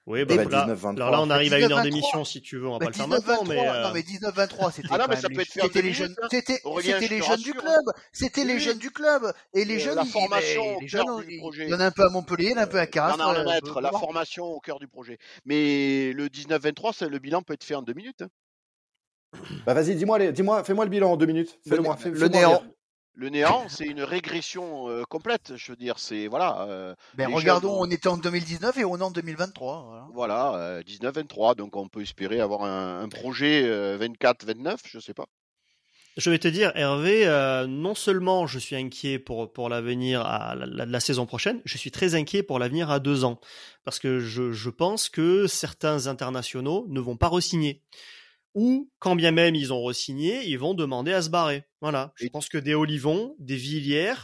Oui, 0.08 0.24
bah, 0.24 0.36
bah, 0.36 0.44
bah, 0.44 0.50
là, 0.68 0.74
19-23. 0.74 0.94
alors 0.94 1.10
là, 1.10 1.20
on 1.20 1.30
arrive 1.30 1.52
à 1.52 1.58
une 1.58 1.64
heure 1.64 1.80
19-23. 1.80 1.82
d'émission 1.82 2.24
si 2.24 2.40
tu 2.40 2.58
veux. 2.58 2.68
On 2.68 2.74
va 2.74 2.78
Mais 2.78 2.84
pas 2.86 2.90
le 2.90 2.94
faire 2.94 3.06
19, 3.06 3.26
maintenant, 3.26 3.42
23, 3.44 3.54
mais. 3.64 3.68
euh, 3.68 3.82
non 3.88 3.92
mais 3.92 4.02
19-23 4.02 4.70
c'était 4.70 4.88
Ah 4.88 4.98
non, 4.98 5.04
quand 5.04 5.08
mais 5.08 5.14
même 5.16 5.20
ça 5.22 5.28
les- 5.28 5.34
peut 5.34 5.40
être 5.42 5.48
fait 5.48 5.60
en 5.62 5.64
c'était 5.64 5.82
deux 5.82 5.88
les 5.88 5.92
jeunes 5.94 6.06
minutes, 6.10 6.18
hein. 6.22 6.28
c'était 6.30 6.60
Aurélien, 6.62 6.92
c'était 7.00 7.06
je 7.06 7.10
les 7.10 7.22
jeunes 7.26 7.40
du 7.42 7.52
club 7.54 7.84
c'était 8.12 8.40
Oui, 8.42 8.46
les 8.46 8.60
jeunes 8.60 8.78
du 8.78 8.90
club 8.92 9.32
et 9.52 9.64
les 9.64 9.74
Euh, 9.74 9.78
jeunes 9.80 9.96
la 9.96 10.04
formation 10.04 10.62
les, 10.62 10.76
au 10.76 10.80
les 10.80 10.86
cœur 10.86 11.06
jeunes 11.06 11.26
du 11.26 11.32
il 11.34 11.38
projet. 11.40 11.64
il 11.64 11.70
y 11.70 11.74
en 11.74 11.80
a 11.80 11.86
un 11.86 11.90
peu 11.90 12.04
à 12.04 12.08
Montpellier 12.10 12.44
il 12.44 12.50
y 12.52 12.54
en 12.54 12.58
a 12.58 12.62
un 12.62 12.66
peu 12.68 12.78
à 12.78 12.82
euh, 12.84 13.80
la 13.80 13.90
formation 13.90 14.44
au 14.44 14.60
cœur 14.60 14.78
du 14.78 14.86
projet. 14.86 15.18
Mais 15.44 16.12
le 16.12 16.28
19-23, 16.28 16.92
c'est- 16.92 17.08
le 17.08 17.18
bilan 17.18 17.42
peut 17.42 17.54
être 17.54 17.64
fait 17.64 17.74
en 17.74 17.82
deux 17.82 17.94
minutes. 17.94 18.22
Bah 19.66 19.74
vas-y, 19.74 19.94
dis-moi, 19.96 20.32
dis-moi, 20.32 20.64
fais-moi 20.64 20.84
le 20.84 20.90
bilan 20.90 21.12
en 21.12 21.16
deux 21.16 21.26
minutes. 21.26 21.58
Moi. 21.66 21.96
fais- 21.96 22.10
le 22.10 22.16
fais-moi 22.16 22.40
néant. 22.40 22.62
Le 23.18 23.30
néant, 23.30 23.64
c'est 23.70 23.86
une 23.86 24.02
régression 24.02 24.90
euh, 24.90 25.02
complète. 25.08 25.54
Je 25.56 25.72
veux 25.72 25.76
dire, 25.76 25.98
c'est 25.98 26.26
voilà. 26.26 26.66
euh, 26.68 26.94
ben 27.14 27.32
regardons 27.32 27.68
jeunes, 27.80 27.88
on 27.88 27.90
était 27.90 28.08
en 28.08 28.18
2019 28.18 28.76
et 28.76 28.84
on 28.84 28.98
est 28.98 29.02
en 29.02 29.10
2023 29.10 29.84
voilà. 29.86 30.06
Voilà, 30.12 30.54
euh, 30.56 30.82
19-23, 30.82 31.54
donc 31.56 31.76
on 31.76 31.88
peut 31.88 32.02
espérer 32.02 32.40
avoir 32.40 32.64
un, 32.64 33.00
un 33.00 33.08
projet 33.08 33.62
euh, 33.64 33.96
24-29, 33.98 34.76
je 34.86 34.98
sais 34.98 35.14
pas. 35.14 35.24
Je 36.18 36.30
vais 36.30 36.38
te 36.38 36.48
dire, 36.48 36.72
Hervé, 36.74 37.26
euh, 37.26 37.66
non 37.66 37.94
seulement 37.94 38.46
je 38.46 38.58
suis 38.58 38.76
inquiet 38.76 39.18
pour, 39.18 39.50
pour 39.52 39.68
l'avenir 39.70 40.20
à 40.22 40.54
la, 40.54 40.64
la- 40.66 40.86
la 40.86 41.00
saison 41.00 41.24
prochaine, 41.26 41.60
je 41.64 41.76
suis 41.78 41.90
très 41.90 42.14
inquiet 42.14 42.42
pour 42.42 42.58
l'avenir 42.58 42.90
à 42.90 43.00
deux 43.00 43.24
ans. 43.24 43.38
Parce 43.84 43.98
que 43.98 44.20
je, 44.20 44.52
je 44.52 44.70
pense 44.70 45.08
que 45.10 45.46
certains 45.46 46.06
internationaux 46.06 46.84
ne 46.88 47.00
vont 47.00 47.16
pas 47.16 47.28
re-signer. 47.28 47.82
Ou, 48.56 48.90
quand 48.98 49.14
bien 49.14 49.30
même 49.30 49.54
ils 49.54 49.72
ont 49.72 49.82
re-signé, 49.82 50.42
ils 50.46 50.58
vont 50.58 50.74
demander 50.74 51.12
à 51.12 51.22
se 51.22 51.30
barrer. 51.30 51.64
Voilà. 51.80 52.12
Je 52.16 52.26
pense 52.28 52.48
que 52.48 52.58
des 52.58 52.74
Olivons, 52.74 53.36
des 53.38 53.54
Villiers, 53.54 54.14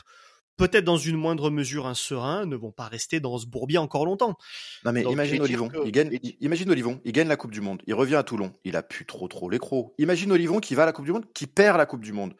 peut-être 0.57 0.85
dans 0.85 0.97
une 0.97 1.17
moindre 1.17 1.51
mesure 1.51 1.87
un 1.87 1.95
Serein, 1.95 2.47
ne 2.47 2.57
vont 2.57 2.73
pas 2.73 2.89
rester 2.89 3.21
dans 3.21 3.37
ce 3.37 3.47
bourbier 3.47 3.77
encore 3.79 4.07
longtemps. 4.07 4.37
Non 4.85 4.93
mais 4.93 5.03
Donc, 5.03 5.13
imagine 5.13 5.43
Olivon, 5.43 5.69
que- 5.69 5.85
il 5.85 5.93
gagne, 5.93 6.19
imagine 6.41 6.71
Olivon, 6.71 7.01
il 7.05 7.13
gagne 7.13 7.29
la 7.29 7.37
Coupe 7.37 7.51
du 7.53 7.61
Monde, 7.61 7.83
il 7.87 7.95
revient 7.95 8.15
à 8.17 8.23
Toulon, 8.23 8.53
il 8.65 8.75
a 8.75 8.83
plus 8.83 9.05
trop 9.07 9.29
trop 9.29 9.51
les 9.51 9.59
crocs. 9.59 9.93
Imagine 9.99 10.33
Olivon 10.33 10.61
qui 10.61 10.75
va 10.75 10.85
à 10.85 10.87
la 10.87 10.93
Coupe 10.93 11.05
du 11.05 11.13
Monde, 11.13 11.27
qui 11.35 11.47
perd 11.47 11.77
la 11.77 11.87
Coupe 11.87 12.03
du 12.03 12.13
Monde. 12.15 12.35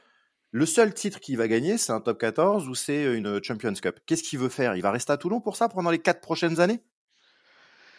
Le 0.51 0.67
seul 0.67 0.93
titre 0.93 1.21
qu'il 1.21 1.37
va 1.39 1.49
gagner, 1.49 1.79
c'est 1.79 1.93
un 1.93 2.01
top 2.01 2.19
14 2.21 2.69
ou 2.69 2.75
c'est 2.75 3.05
une 3.15 3.43
Champions 3.43 3.73
Cup. 3.75 4.01
Qu'est-ce 4.07 4.23
qu'il 4.23 4.39
veut 4.39 4.51
faire? 4.51 4.77
Il 4.77 4.83
va 4.83 4.91
rester 4.91 5.13
à 5.13 5.17
Toulon 5.17 5.41
pour 5.41 5.57
ça 5.57 5.69
pendant 5.69 5.91
les 5.91 5.99
quatre 5.99 6.21
prochaines 6.21 6.61
années? 6.61 6.81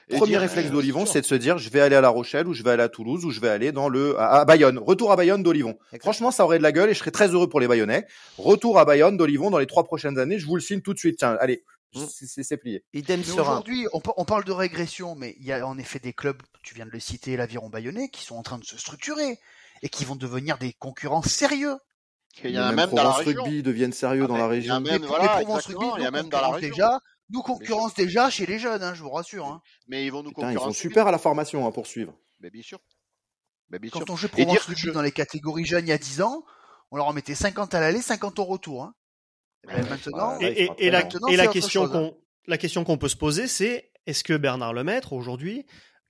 Premier 0.10 0.32
dire, 0.32 0.42
réflexe 0.42 0.70
euh, 0.70 0.72
d'Olivon, 0.72 1.06
c'est 1.06 1.22
de 1.22 1.26
se 1.26 1.36
dire, 1.36 1.58
je 1.58 1.70
vais 1.70 1.80
aller 1.82 1.96
à 1.96 2.02
La 2.02 2.10
Rochelle 2.10 2.48
ou 2.48 2.54
je 2.54 2.62
vais 2.64 2.72
aller 2.72 2.84
à 2.84 2.90
Toulouse 2.90 3.24
ou 3.26 3.32
je 3.32 3.40
vais 3.40 3.50
aller 3.50 3.72
dans 3.72 3.90
le 3.90 4.20
à, 4.20 4.42
à 4.42 4.46
Bayonne. 4.46 4.78
Retour 4.78 5.12
à 5.12 5.16
Bayonne 5.16 5.44
d'Olivon. 5.44 5.78
Franchement, 6.02 6.32
ça 6.32 6.44
aurait 6.44 6.58
de 6.58 6.64
la 6.64 6.72
gueule 6.72 6.90
et 6.90 6.94
je 6.94 7.00
serais 7.00 7.12
très 7.12 7.28
heureux 7.30 7.48
pour 7.50 7.60
les 7.60 7.68
Bayonnais. 7.68 8.06
Retour 8.38 8.80
à 8.80 8.86
Bayonne 8.86 9.18
d'Olivon 9.18 9.50
dans 9.50 9.60
les 9.60 9.68
trois 9.68 9.84
prochaines 9.84 10.18
années. 10.20 10.40
Je 10.40 10.46
vous 10.46 10.56
le 10.56 10.62
signe 10.62 10.82
tout 10.82 10.94
de 10.94 11.00
suite. 11.00 11.18
Tiens, 11.20 11.38
allez, 11.40 11.64
c'est- 12.10 12.44
c'est 12.44 12.58
plié. 12.58 12.84
Idem 12.94 13.22
aujourd'hui, 13.22 13.88
on, 13.94 14.00
par- 14.02 14.16
on 14.18 14.26
parle 14.26 14.44
de 14.44 14.52
régression, 14.52 15.16
mais 15.16 15.36
il 15.40 15.46
y 15.46 15.52
a 15.54 15.66
en 15.66 15.78
effet 15.78 16.00
des 16.00 16.12
clubs, 16.14 16.42
tu 16.64 16.74
viens 16.76 16.86
de 16.86 16.92
le 16.92 17.00
citer, 17.00 17.38
l'Aviron 17.38 17.70
Bayonnais, 17.70 18.10
qui 18.10 18.24
sont 18.26 18.36
en 18.36 18.44
train 18.44 18.58
de 18.58 18.66
se 18.66 18.78
structurer 18.78 19.40
et 19.84 19.90
qui 19.90 20.04
vont 20.06 20.16
devenir 20.16 20.58
des 20.58 20.74
concurrents 20.80 21.22
sérieux. 21.22 21.76
Il 22.44 22.50
y 22.50 22.58
en 22.58 22.64
a 22.64 22.66
Même 22.72 22.76
même 22.78 22.90
dans 22.90 22.96
la 22.96 23.04
Provence 23.12 23.26
région. 23.26 23.44
Rugby 23.44 23.62
deviennent 23.64 23.94
sérieux 23.94 24.24
Ah 24.24 24.28
dans 24.28 24.34
ben, 24.34 24.48
la 24.50 24.56
il 24.56 24.66
y 24.66 24.70
a 24.70 24.74
région. 24.78 24.92
même- 24.92 25.06
voilà, 25.06 25.36
Rugby 25.36 25.86
il 25.98 26.02
y 26.04 26.06
a 26.06 26.10
même 26.12 26.30
dans 26.30 26.42
la 26.42 26.48
région. 26.50 26.70
déjà, 26.70 27.00
nous 27.30 27.42
concurrence 27.42 27.94
déjà 27.94 28.30
chez 28.30 28.46
les 28.46 28.60
jeunes, 28.60 28.84
hein, 28.84 28.94
je 28.94 29.02
vous 29.04 29.10
rassure. 29.10 29.46
Hein. 29.48 29.62
Mais 29.88 30.06
ils 30.06 30.12
vont 30.12 30.24
nous 30.24 30.30
Putain, 30.30 30.50
ils 30.52 30.54
sont 30.54 30.60
concurrencer. 30.60 30.80
super 30.82 31.08
à 31.08 31.12
la 31.12 31.18
formation 31.18 31.66
hein, 31.68 31.72
pour 31.72 31.88
suivre. 31.88 32.14
Mais 32.42 32.50
bien 32.50 32.62
sûr. 32.62 32.80
Mais 33.70 33.80
bien 33.80 33.90
Quand 33.92 34.00
sûr. 34.00 34.10
on 34.10 34.16
jouait 34.16 34.30
Provence 34.30 34.52
dire 34.52 34.62
que 34.62 34.68
Rugby 34.72 34.82
je- 34.82 34.92
dans 34.92 35.02
les 35.02 35.12
catégories 35.12 35.66
jeunes 35.66 35.86
il 35.86 35.90
y 35.90 35.94
a 35.94 35.98
10 35.98 36.22
ans, 36.22 36.44
on 36.92 36.98
leur 36.98 37.08
en 37.08 37.14
mettait 37.14 37.36
50 37.36 37.74
à 37.74 37.80
l'aller, 37.80 38.02
50 38.02 38.38
au 38.40 38.44
retour. 38.44 38.84
Hein. 38.84 38.94
Et 39.64 39.68
ben, 39.68 39.90
maintenant, 39.90 40.38
Ouais, 40.38 40.70
Et, 40.78 40.90
la, 40.92 41.04
maintenant, 41.04 41.28
et 41.28 41.48
question 41.48 41.86
hein. 41.86 41.90
qu'on 41.90 42.18
la 42.46 42.58
question 42.58 42.84
qu'on 42.84 42.98
peut 42.98 43.08
se 43.08 43.16
poser, 43.16 43.48
c'est 43.48 43.92
est-ce 44.06 44.24
que 44.24 44.34
Bernard 44.34 44.74
Lemaître 44.74 45.14
aujourd'hui, 45.14 45.66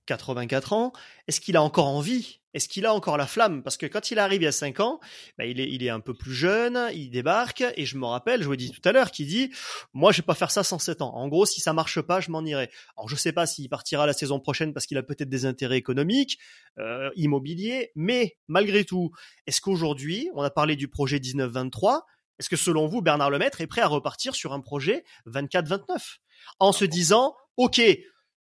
84 0.06 0.72
ans, 0.72 0.92
est-ce 1.28 1.40
qu'il 1.40 1.56
a 1.56 1.62
encore 1.62 1.86
envie 1.86 2.40
Est-ce 2.54 2.68
qu'il 2.68 2.86
a 2.86 2.94
encore 2.94 3.16
la 3.16 3.26
flamme? 3.26 3.62
Parce 3.62 3.76
que 3.76 3.86
quand 3.86 4.10
il 4.10 4.18
arrive 4.18 4.42
il 4.42 4.44
y 4.44 4.48
a 4.48 4.52
5 4.52 4.80
ans, 4.80 5.00
bah, 5.36 5.44
il, 5.44 5.60
est, 5.60 5.68
il 5.70 5.82
est 5.82 5.90
un 5.90 6.00
peu 6.00 6.14
plus 6.14 6.32
jeune, 6.32 6.78
il 6.94 7.10
débarque, 7.10 7.64
et 7.76 7.84
je 7.84 7.98
me 7.98 8.06
rappelle, 8.06 8.42
je 8.42 8.46
vous 8.46 8.56
dit 8.56 8.70
tout 8.70 8.88
à 8.88 8.92
l'heure, 8.92 9.10
qui 9.10 9.26
dit 9.26 9.50
Moi, 9.92 10.12
je 10.12 10.18
vais 10.18 10.26
pas 10.26 10.34
faire 10.34 10.50
ça 10.50 10.62
sans 10.62 10.78
7 10.78 11.02
ans. 11.02 11.14
En 11.14 11.28
gros, 11.28 11.46
si 11.46 11.60
ça 11.60 11.72
marche 11.72 12.00
pas, 12.00 12.20
je 12.20 12.30
m'en 12.30 12.44
irai. 12.44 12.70
Alors, 12.96 13.08
je 13.08 13.16
sais 13.16 13.32
pas 13.32 13.46
s'il 13.46 13.68
partira 13.68 14.06
la 14.06 14.12
saison 14.12 14.40
prochaine 14.40 14.72
parce 14.72 14.86
qu'il 14.86 14.96
a 14.98 15.02
peut-être 15.02 15.28
des 15.28 15.46
intérêts 15.46 15.76
économiques, 15.76 16.38
euh, 16.78 17.10
immobiliers, 17.16 17.90
mais 17.96 18.36
malgré 18.48 18.84
tout, 18.84 19.10
est-ce 19.46 19.60
qu'aujourd'hui, 19.60 20.30
on 20.34 20.42
a 20.42 20.50
parlé 20.50 20.76
du 20.76 20.88
projet 20.88 21.18
19-23, 21.18 22.02
est-ce 22.38 22.48
que 22.48 22.56
selon 22.56 22.86
vous, 22.86 23.00
Bernard 23.00 23.30
Lemaître 23.30 23.60
est 23.60 23.66
prêt 23.66 23.80
à 23.80 23.86
repartir 23.86 24.34
sur 24.34 24.52
un 24.52 24.60
projet 24.60 25.04
24-29 25.26 26.18
en 26.58 26.72
se 26.72 26.84
disant, 26.84 27.34
OK, 27.56 27.80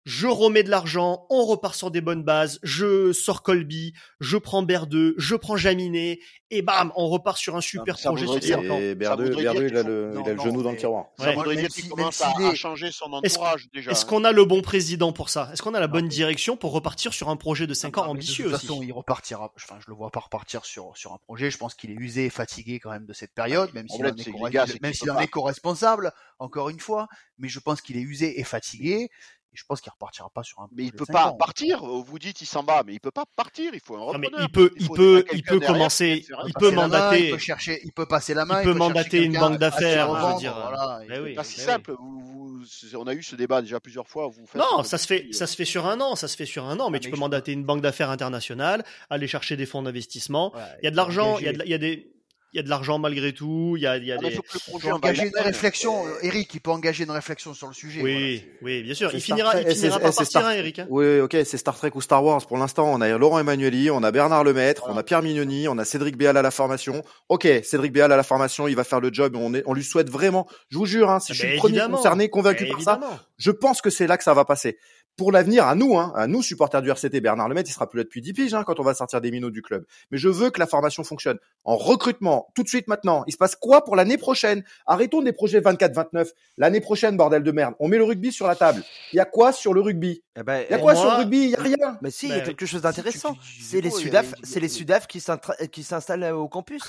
je 0.09 0.25
remets 0.27 0.63
de 0.63 0.69
l'argent, 0.69 1.25
on 1.29 1.43
repart 1.45 1.75
sur 1.75 1.91
des 1.91 1.99
bonnes 1.99 2.23
bases, 2.23 2.59
je 2.63 3.11
sors 3.11 3.43
Colby, 3.43 3.91
je 4.21 4.37
prends 4.37 4.63
Berdeux, 4.63 5.13
je 5.17 5.35
prends 5.35 5.57
Jaminet, 5.57 6.19
et 6.49 6.61
bam, 6.61 6.93
on 6.95 7.09
repart 7.09 7.37
sur 7.37 7.57
un 7.57 7.61
super 7.61 7.99
ça 7.99 8.09
projet 8.11 8.25
dire- 8.39 8.57
5 8.61 8.71
ans. 8.71 8.79
Et 8.79 8.95
Berdeux, 8.95 9.27
dire 9.35 9.39
il 9.41 9.47
a 9.49 9.53
le, 9.53 9.67
il 9.67 9.77
a 9.77 9.83
le 9.83 10.35
non, 10.35 10.43
genou 10.45 10.63
dans 10.63 10.71
le 10.71 10.77
tiroir. 10.77 11.07
Ça 11.19 11.25
Ouais. 11.25 11.35
voudrait 11.35 11.55
Même 11.55 11.65
dire 11.65 11.75
qu'il 11.75 11.89
commence 11.89 12.21
à, 12.21 12.31
est- 12.39 12.55
changer 12.55 12.89
son 12.89 13.07
Est-ce- 13.21 13.35
entourage 13.35 13.67
déjà. 13.73 13.91
Est-ce 13.91 14.05
hein. 14.05 14.07
qu'on 14.07 14.23
a 14.23 14.31
le 14.31 14.45
bon 14.45 14.61
président 14.61 15.11
pour 15.11 15.29
ça? 15.29 15.49
Est-ce 15.51 15.61
qu'on 15.61 15.73
a 15.73 15.79
la 15.81 15.87
bonne 15.87 16.07
direction 16.07 16.55
pour 16.55 16.71
repartir 16.71 17.13
sur 17.13 17.27
un 17.27 17.35
projet 17.35 17.67
de 17.67 17.73
5 17.73 17.97
ans 17.97 18.05
Non, 18.05 18.11
ambitieux 18.11 18.45
De 18.45 18.49
toute 18.51 18.59
aussi? 18.59 18.67
façon, 18.67 18.81
il 18.81 18.93
repartira. 18.93 19.51
Enfin, 19.57 19.75
je 19.81 19.91
le 19.91 19.95
vois 19.97 20.09
pas 20.09 20.21
repartir 20.21 20.63
sur, 20.63 20.95
sur 20.95 21.11
un 21.11 21.17
projet. 21.17 21.51
Je 21.51 21.57
pense 21.57 21.75
qu'il 21.75 21.91
est 21.91 21.95
usé 21.95 22.23
et 22.27 22.29
fatigué 22.29 22.79
quand 22.79 22.91
même 22.91 23.05
de 23.05 23.13
cette 23.13 23.33
période, 23.33 23.73
même 23.73 23.89
s'il 23.89 24.05
en 24.05 25.19
est, 25.19 25.23
est 25.25 25.27
co-responsable, 25.27 26.13
encore 26.39 26.69
une 26.69 26.79
fois. 26.79 27.09
Mais 27.39 27.49
je 27.49 27.59
pense 27.59 27.81
qu'il 27.81 27.97
est 27.97 28.01
usé 28.01 28.39
et 28.39 28.45
fatigué. 28.45 29.09
Je 29.57 29.63
pense 29.67 29.81
qu'il 29.81 29.91
repartira 29.91 30.29
pas 30.29 30.43
sur 30.43 30.59
un 30.59 30.67
Mais 30.71 30.83
il 30.83 30.91
peut 30.93 31.05
pas 31.07 31.29
ans. 31.29 31.33
partir. 31.33 31.83
Vous 31.83 32.19
dites 32.19 32.41
il 32.41 32.45
s'en 32.45 32.61
va, 32.63 32.83
mais 32.85 32.93
il 32.93 32.99
peut 32.99 33.09
pas 33.11 33.25
partir. 33.35 33.71
Il 33.73 33.79
faut 33.79 33.95
un 33.95 33.99
Non, 33.99 34.13
mais 34.19 34.27
repreneur. 34.27 34.41
il 34.47 34.51
peut, 34.51 34.71
il 34.79 34.87
peut, 34.89 35.25
il 35.33 35.41
peut 35.41 35.59
commencer, 35.59 36.25
il 36.45 36.53
peut 36.53 36.69
main, 36.69 36.83
mandater, 36.83 37.25
il 37.25 37.31
peut 37.31 37.37
chercher, 37.39 37.81
il 37.83 37.91
peut 37.91 38.05
passer 38.05 38.35
la 38.35 38.45
main, 38.45 38.61
il 38.61 38.65
peut 38.65 38.73
mandater 38.75 39.23
une 39.23 39.33
banque 39.33 39.57
d'affaires, 39.57 40.05
je 40.07 40.11
veux 40.11 40.15
revendre, 40.17 40.37
dire. 40.39 40.53
voilà. 40.53 40.99
Ben 41.09 41.23
oui, 41.23 41.33
Pas 41.33 41.43
si 41.43 41.57
ben 41.57 41.65
simple. 41.65 41.93
Vous, 41.99 42.19
vous- 42.19 42.63
on 42.95 43.07
a 43.07 43.13
eu 43.13 43.23
ce 43.23 43.35
débat 43.35 43.61
déjà 43.61 43.79
plusieurs 43.79 44.07
fois. 44.07 44.27
Vous 44.27 44.45
faites 44.45 44.61
Non, 44.61 44.83
ça 44.83 44.97
se 44.99 45.07
fait, 45.07 45.25
euh, 45.29 45.33
ça 45.33 45.47
se 45.47 45.55
fait 45.55 45.65
sur 45.65 45.87
un 45.87 45.99
an, 46.01 46.15
ça 46.15 46.27
se 46.27 46.35
fait 46.37 46.45
sur 46.45 46.65
un 46.65 46.79
an, 46.79 46.89
mais 46.91 46.97
Ah, 46.97 47.01
tu 47.01 47.09
peux 47.09 47.17
mandater 47.17 47.51
une 47.53 47.63
banque 47.63 47.81
d'affaires 47.81 48.09
internationale, 48.11 48.83
aller 49.09 49.27
chercher 49.27 49.55
des 49.57 49.65
fonds 49.65 49.81
d'investissement. 49.81 50.53
Il 50.81 50.85
y 50.85 50.87
a 50.87 50.91
de 50.91 50.95
l'argent, 50.95 51.37
il 51.39 51.45
y 51.45 51.47
a, 51.47 51.51
engager- 51.51 51.57
de, 51.57 51.63
il 51.65 51.71
y 51.71 51.73
a 51.73 51.77
des, 51.77 52.11
y 52.57 52.59
a 52.59 52.63
de 52.63 52.69
l'argent 52.69 52.99
malgré 52.99 53.33
tout. 53.33 53.75
Il 53.77 53.83
y 53.83 53.87
a, 53.87 53.97
il 53.97 54.05
y 54.05 54.11
a 54.11 54.17
ah, 54.19 54.23
des. 54.23 54.31
faut 54.31 54.41
que 54.41 54.47
le 54.53 54.59
il 54.65 54.69
projet 54.71 54.91
engager 54.91 55.27
une 55.27 55.39
réflexion. 55.43 56.05
euh, 56.07 56.11
Eric, 56.23 56.53
il 56.53 56.59
peut 56.61 56.71
engager 56.71 57.03
une 57.03 57.11
réflexion 57.11 57.53
sur 57.53 57.67
le 57.67 57.73
sujet. 57.73 58.01
Oui, 58.01 58.43
oui, 58.61 58.83
bien 58.83 58.93
sûr. 58.93 59.09
Il 59.13 59.21
finira, 59.21 59.51
Trek- 59.51 59.65
il 59.69 59.75
finira 59.75 59.95
c'est- 59.97 60.01
par 60.01 60.11
c'est 60.13 60.17
partir, 60.17 60.25
Star- 60.41 60.45
hein, 60.47 60.51
Eric. 60.53 60.79
hein. 60.79 60.87
Oui, 60.89 61.19
ok, 61.19 61.37
c'est 61.45 61.57
Star 61.57 61.75
Trek 61.77 61.91
ou 61.95 62.01
Star 62.01 62.23
Wars. 62.23 62.45
Pour 62.45 62.57
l'instant, 62.57 62.91
on 62.91 63.01
a 63.01 63.17
Laurent 63.17 63.39
Emmanueli, 63.39 63.89
on 63.91 64.03
a 64.03 64.11
Bernard 64.11 64.43
Lemaître, 64.43 64.81
Voilà. 64.81 64.95
on 64.95 64.97
a 64.99 65.03
Pierre 65.03 65.21
Mignoni, 65.21 65.67
on 65.67 65.77
a 65.77 65.85
Cédric 65.85 66.17
Béal 66.17 66.35
à 66.37 66.41
la 66.41 66.51
formation. 66.51 67.03
Ok, 67.29 67.47
Cédric 67.63 67.91
Béal 67.93 68.11
à 68.11 68.17
la 68.17 68.23
formation, 68.23 68.67
il 68.67 68.75
va 68.75 68.83
faire 68.83 68.99
le 68.99 69.09
job. 69.13 69.35
et 69.35 69.39
On, 69.39 69.53
est, 69.53 69.63
on 69.65 69.73
lui 69.73 69.83
souhaite 69.83 70.09
vraiment. 70.09 70.47
Je 70.69 70.77
vous 70.77 70.85
jure, 70.85 71.09
hein, 71.09 71.19
si 71.19 71.31
Ah 71.31 71.35
je 71.35 71.39
suis 71.39 71.51
le 71.51 71.57
premier 71.57 71.81
concerné, 71.89 72.29
convaincu 72.29 72.65
par 72.67 72.81
ça, 72.81 72.99
je 73.37 73.51
pense 73.51 73.81
que 73.81 73.89
c'est 73.89 74.07
là 74.07 74.17
que 74.17 74.23
ça 74.23 74.33
va 74.33 74.45
passer. 74.45 74.77
Pour 75.17 75.31
l'avenir, 75.31 75.65
à 75.65 75.73
nous, 75.75 75.97
hein, 75.97 76.13
à 76.15 76.27
nous 76.27 76.41
supporters 76.43 76.81
du 76.81 76.89
RCT, 76.91 77.19
Bernard 77.21 77.49
Lemaitre, 77.49 77.69
il 77.69 77.73
sera 77.73 77.89
plus 77.89 77.97
là 77.97 78.03
depuis 78.03 78.21
10 78.21 78.33
piges 78.33 78.53
hein, 78.53 78.63
quand 78.63 78.79
on 78.79 78.83
va 78.83 78.93
sortir 78.93 79.19
des 79.19 79.31
minots 79.31 79.49
du 79.49 79.61
club. 79.63 79.83
Mais 80.11 80.17
je 80.17 80.29
veux 80.29 80.51
que 80.51 80.59
la 80.59 80.67
formation 80.67 81.03
fonctionne. 81.03 81.39
En 81.63 81.75
recrutement, 81.75 82.47
tout 82.55 82.63
de 82.63 82.67
suite 82.69 82.87
maintenant, 82.87 83.23
il 83.27 83.31
se 83.33 83.37
passe 83.37 83.55
quoi 83.55 83.83
pour 83.83 83.95
l'année 83.95 84.17
prochaine? 84.17 84.63
Arrêtons 84.85 85.21
des 85.23 85.33
projets 85.33 85.59
24-29. 85.59 86.29
L'année 86.57 86.81
prochaine, 86.81 87.17
bordel 87.17 87.41
de 87.43 87.51
merde, 87.51 87.73
on 87.79 87.87
met 87.87 87.97
le 87.97 88.03
rugby 88.03 88.31
sur 88.31 88.47
la 88.47 88.55
table. 88.55 88.83
Il 89.11 89.15
y 89.17 89.19
a 89.19 89.25
quoi 89.25 89.51
sur 89.51 89.73
le 89.73 89.81
rugby? 89.81 90.23
Eh 90.39 90.43
ben, 90.43 90.63
Il 90.69 90.71
y 90.71 90.75
a 90.75 90.79
quoi 90.79 90.93
moi- 90.93 91.01
sur 91.01 91.11
le 91.11 91.17
rugby? 91.17 91.37
Il 91.45 91.49
y 91.49 91.55
a 91.55 91.61
rien. 91.61 91.97
Mais 92.01 92.11
si, 92.11 92.27
il 92.27 92.31
y 92.31 92.33
a 92.33 92.41
quelque 92.41 92.65
chose 92.67 92.83
d'intéressant. 92.83 93.35
C'est 93.61 93.81
les 93.81 93.89
Sudaf, 93.89 94.33
c'est 94.43 94.59
les 94.59 94.69
Sudaf 94.69 95.07
qui 95.07 95.19
s'intra- 95.19 95.55
qui 95.71 95.81
s'installent 95.83 96.23
euh, 96.23 96.35
au 96.35 96.47
campus. 96.47 96.83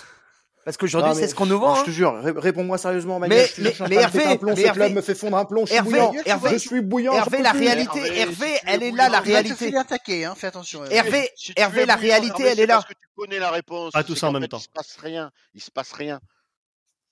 Parce 0.64 0.76
qu'aujourd'hui, 0.76 1.14
c'est 1.14 1.28
ce 1.28 1.34
qu'on 1.34 1.46
nous 1.46 1.58
vend. 1.58 1.74
Je 1.76 1.80
hein. 1.80 1.84
te 1.84 1.90
jure, 1.90 2.20
ré- 2.20 2.32
réponds-moi 2.36 2.76
sérieusement, 2.76 3.18
Mais- 3.18 3.28
mais- 3.28 3.46
jure, 3.46 3.64
je 3.64 3.70
suis 3.70 3.82
en 3.82 3.88
mais 3.88 3.94
Hervé, 3.96 4.24
un 4.24 4.36
plomb, 4.36 4.50
mais 4.50 4.56
ce 4.56 4.66
Hervé- 4.66 4.72
club 4.74 4.92
me 4.92 5.00
fait 5.00 5.14
fondre 5.14 5.36
un 5.38 5.44
plomb, 5.44 5.62
je 5.62 5.66
suis 5.68 5.76
Hervé, 5.76 5.90
bouillant. 5.90 6.12
Hervé, 6.26 6.50
je 6.52 6.56
suis 6.58 6.80
bouillant. 6.82 7.12
Hervé, 7.14 7.42
la 7.42 7.52
réalité, 7.52 8.00
Hervé, 8.20 8.46
elle 8.66 8.82
es 8.82 8.88
est 8.88 8.92
là, 8.92 9.08
la 9.08 9.20
réalité. 9.20 9.68
Il 9.68 9.76
attaquer, 9.76 10.24
hein, 10.26 10.34
fais 10.36 10.48
attention. 10.48 10.84
Hervé. 10.90 11.30
Hervé, 11.56 11.86
la 11.86 11.94
réalité, 11.96 12.42
elle 12.44 12.60
est 12.60 12.66
là. 12.66 12.74
Parce 12.74 12.86
que 12.86 12.92
tu 12.94 13.08
connais 13.16 13.38
la 13.38 13.50
réponse. 13.50 13.92
Pas 13.92 14.04
tout 14.04 14.14
c'est 14.14 14.20
ça 14.20 14.28
en 14.28 14.32
même 14.32 14.46
temps. 14.48 14.58
Il 14.58 14.62
se 14.62 14.68
passe 14.68 14.96
rien. 15.00 15.30
Il 15.54 15.60
se 15.62 15.70
passe 15.70 15.92
rien. 15.92 16.20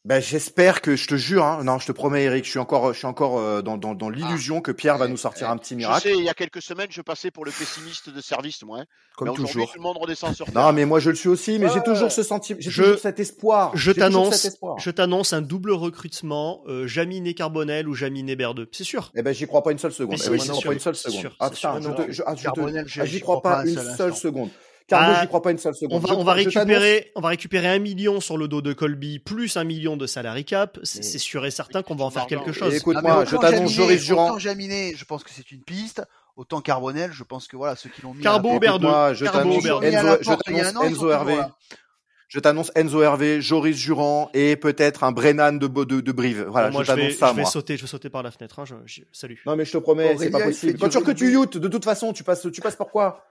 Ben, 0.06 0.22
j'espère 0.22 0.82
que 0.82 0.94
je 0.94 1.08
te 1.08 1.16
jure, 1.16 1.44
hein, 1.44 1.64
non, 1.64 1.80
je 1.80 1.86
te 1.88 1.90
promets, 1.90 2.22
Eric, 2.22 2.44
je 2.44 2.50
suis 2.50 2.58
encore, 2.60 2.92
je 2.92 2.98
suis 2.98 3.08
encore 3.08 3.40
euh, 3.40 3.60
dans, 3.60 3.76
dans, 3.76 3.92
dans 3.92 4.08
l'illusion 4.08 4.60
que 4.60 4.70
Pierre 4.70 4.98
va 4.98 5.08
nous 5.08 5.16
sortir 5.16 5.50
un 5.50 5.56
petit 5.56 5.74
Je 5.74 5.78
miracle, 5.78 6.02
sais, 6.08 6.14
il 6.16 6.22
y 6.22 6.28
a 6.28 6.34
quelques 6.34 6.62
semaines, 6.62 6.86
je 6.90 7.02
passais 7.02 7.32
pour 7.32 7.44
le 7.44 7.50
pessimiste 7.50 8.10
de 8.10 8.20
service, 8.20 8.62
moi. 8.62 8.82
hein. 8.82 8.84
comme 9.16 9.30
mais 9.30 9.34
toujours. 9.34 9.66
tout 9.68 9.76
le 9.78 9.82
monde 9.82 9.96
redescend 9.96 10.32
sur 10.32 10.46
Non, 10.46 10.52
terre. 10.52 10.72
mais 10.74 10.84
moi 10.84 11.00
je 11.00 11.10
le 11.10 11.16
suis 11.16 11.28
aussi, 11.28 11.58
mais 11.58 11.66
j'ai 11.70 11.78
Ouais. 11.78 11.82
toujours 11.82 12.12
ce 12.12 12.22
sentiment, 12.22 12.60
j'ai 12.62 12.70
Je- 12.70 12.82
toujours 12.84 13.00
cet 13.00 13.18
espoir. 13.18 13.72
Je 13.74 13.90
t'annonce, 13.90 14.48
je 14.78 14.90
t'annonce 14.92 15.32
un 15.32 15.42
double 15.42 15.72
recrutement, 15.72 16.62
euh, 16.68 16.86
Jaminet 16.86 17.34
Carbonel 17.34 17.88
ou 17.88 17.94
Jaminet 17.94 18.36
Berdeux. 18.36 18.68
C'est 18.70 18.84
sûr. 18.84 19.10
Eh 19.16 19.22
ben, 19.22 19.34
j'y 19.34 19.48
crois 19.48 19.64
pas 19.64 19.72
une 19.72 19.78
seule 19.80 19.90
seconde. 19.90 20.20
Eh 20.24 20.30
oui, 20.30 20.38
c'est 20.38 20.44
j'y 20.44 20.50
crois 20.52 20.62
pas 20.66 20.72
une 20.72 20.78
seule 20.78 20.94
seconde. 20.94 21.32
Ah 21.40 21.50
je 21.52 21.56
je, 22.12 22.22
ah, 22.24 22.34
je 22.36 22.46
ah, 23.00 23.04
j'y 23.04 23.18
crois 23.20 23.42
pas 23.42 23.54
pas 23.56 23.60
un 23.62 23.66
une 23.66 23.74
seul 23.74 23.96
seule 23.96 24.14
seconde. 24.14 24.50
Carbo, 24.88 25.12
Ah, 25.16 25.20
j'y 25.22 25.26
crois 25.26 25.42
pas 25.42 25.50
une 25.50 25.58
seule 25.58 25.74
seconde. 25.74 25.92
On 25.92 25.98
va, 25.98 26.16
on 26.16 26.22
va 26.22 26.32
récupérer, 26.32 27.10
on 27.16 27.20
va 27.20 27.28
récupérer 27.30 27.66
un 27.68 27.80
million 27.80 28.20
sur 28.20 28.38
le 28.38 28.46
dos 28.46 28.62
de 28.62 28.72
Colby, 28.72 29.18
plus 29.18 29.56
un 29.56 29.64
million 29.64 29.96
de 29.96 30.06
salary 30.06 30.44
cap. 30.44 30.78
C'est 30.84 31.02
c'est 31.02 31.18
sûr 31.18 31.44
et 31.44 31.50
certain 31.50 31.82
qu'on 31.82 31.96
va 31.96 32.04
en 32.04 32.10
faire 32.10 32.26
quelque 32.26 32.52
chose. 32.52 32.72
Et 32.72 32.76
écoute, 32.76 32.96
Ah, 33.04 33.24
je 33.24 33.36
t'annonce 33.36 33.72
Joris 33.72 34.04
Durand. 34.04 34.28
Autant 34.30 34.38
Jaminet, 34.38 34.94
je 34.96 35.04
pense 35.04 35.24
que 35.24 35.30
c'est 35.32 35.50
une 35.50 35.62
piste. 35.62 36.02
Autant 36.36 36.60
Carbonel, 36.60 37.12
je 37.12 37.24
pense 37.24 37.48
que 37.48 37.56
voilà, 37.56 37.76
ceux 37.76 37.88
qui 37.88 38.02
l'ont 38.02 38.12
mis. 38.12 38.22
Carbo 38.22 38.58
Berdeux 38.60 38.86
je 39.14 39.24
t'annonce 39.24 39.64
Enzo, 40.82 41.10
Hervé. 41.10 41.36
Je 42.28 42.40
t'annonce 42.40 42.72
Enzo 42.74 43.02
Hervé, 43.02 43.40
Joris 43.40 43.76
Durand 43.78 44.30
et 44.34 44.56
peut-être 44.56 45.04
un 45.04 45.12
Brennan 45.12 45.58
de, 45.58 45.68
de, 45.68 46.00
de 46.00 46.12
Brive. 46.12 46.44
Voilà, 46.48 46.70
moi, 46.70 46.82
je 46.82 46.88
je 46.88 46.92
vais, 46.92 47.02
t'annonce 47.02 47.16
ça, 47.18 47.28
je 47.30 47.34
vais 47.36 47.42
moi. 47.42 47.50
sauter, 47.50 47.76
je 47.76 47.82
vais 47.82 47.88
sauter 47.88 48.10
par 48.10 48.22
la 48.24 48.32
fenêtre. 48.32 48.58
Hein, 48.58 48.64
je- 48.66 48.74
je- 48.84 49.02
salut. 49.12 49.40
Non, 49.46 49.54
mais 49.54 49.64
je 49.64 49.72
te 49.72 49.78
promets, 49.78 50.16
c'est 50.18 50.30
pas 50.30 50.40
possible. 50.40 50.78
Quand 50.78 50.88
tu 50.88 50.98
recrutes 50.98 51.18
rugby. 51.20 51.32
Youth, 51.34 51.56
de 51.56 51.68
toute 51.68 51.84
façon, 51.84 52.12
tu 52.12 52.24
passes, 52.24 52.46
tu 52.52 52.60
passes 52.60 52.74
par 52.76 52.88
quoi? 52.88 53.24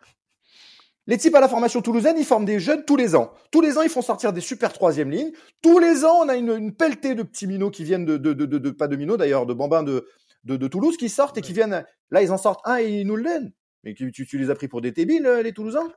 Les 1.08 1.18
types 1.20 1.36
à 1.36 1.40
la 1.40 1.48
formation 1.48 1.82
toulousaine, 1.82 2.16
ils 2.18 2.26
forment 2.26 2.46
des 2.46 2.60
jeunes 2.60 2.84
tous 2.84 2.96
les 2.96 3.16
ans. 3.16 3.32
Tous 3.52 3.62
les 3.62 3.78
ans, 3.78 3.82
ils 3.84 3.90
font 3.90 4.02
sortir 4.02 4.34
des 4.34 4.42
super 4.42 4.74
troisième 4.74 5.12
lignes. 5.12 5.32
Tous 5.62 5.78
les 5.78 6.04
ans, 6.04 6.22
on 6.24 6.30
a 6.30 6.36
une, 6.36 6.50
une 6.50 6.74
pelletée 6.76 7.14
de 7.14 7.22
petits 7.24 7.46
minots 7.46 7.70
qui 7.70 7.84
viennent 7.84 8.06
de, 8.06 8.18
de, 8.18 8.34
de, 8.34 8.46
de, 8.46 8.58
de- 8.58 8.70
pas 8.72 8.88
de 8.88 8.96
minots 8.96 9.18
d'ailleurs, 9.18 9.46
de 9.46 9.54
bambins 9.54 9.84
de, 9.84 10.08
de, 10.46 10.58
de 10.58 10.68
Toulouse 10.68 10.98
qui 10.98 11.10
sortent 11.10 11.38
et 11.38 11.42
qui 11.42 11.54
viennent. 11.54 11.86
Là, 12.10 12.22
ils 12.24 12.32
en 12.32 12.38
sortent 12.38 12.62
un 12.66 12.78
et 12.80 12.88
ils 13.02 13.06
nous 13.08 13.16
le 13.18 13.24
donnent. 13.24 13.52
Mais 13.84 13.94
tu, 13.94 14.12
tu, 14.12 14.26
tu 14.26 14.40
les 14.40 14.50
as 14.50 14.56
pris 14.56 14.68
pour 14.68 14.82
des 14.82 14.92
débiles, 14.92 15.28
euh, 15.28 15.44
les 15.44 15.54
Toulousains? 15.54 15.92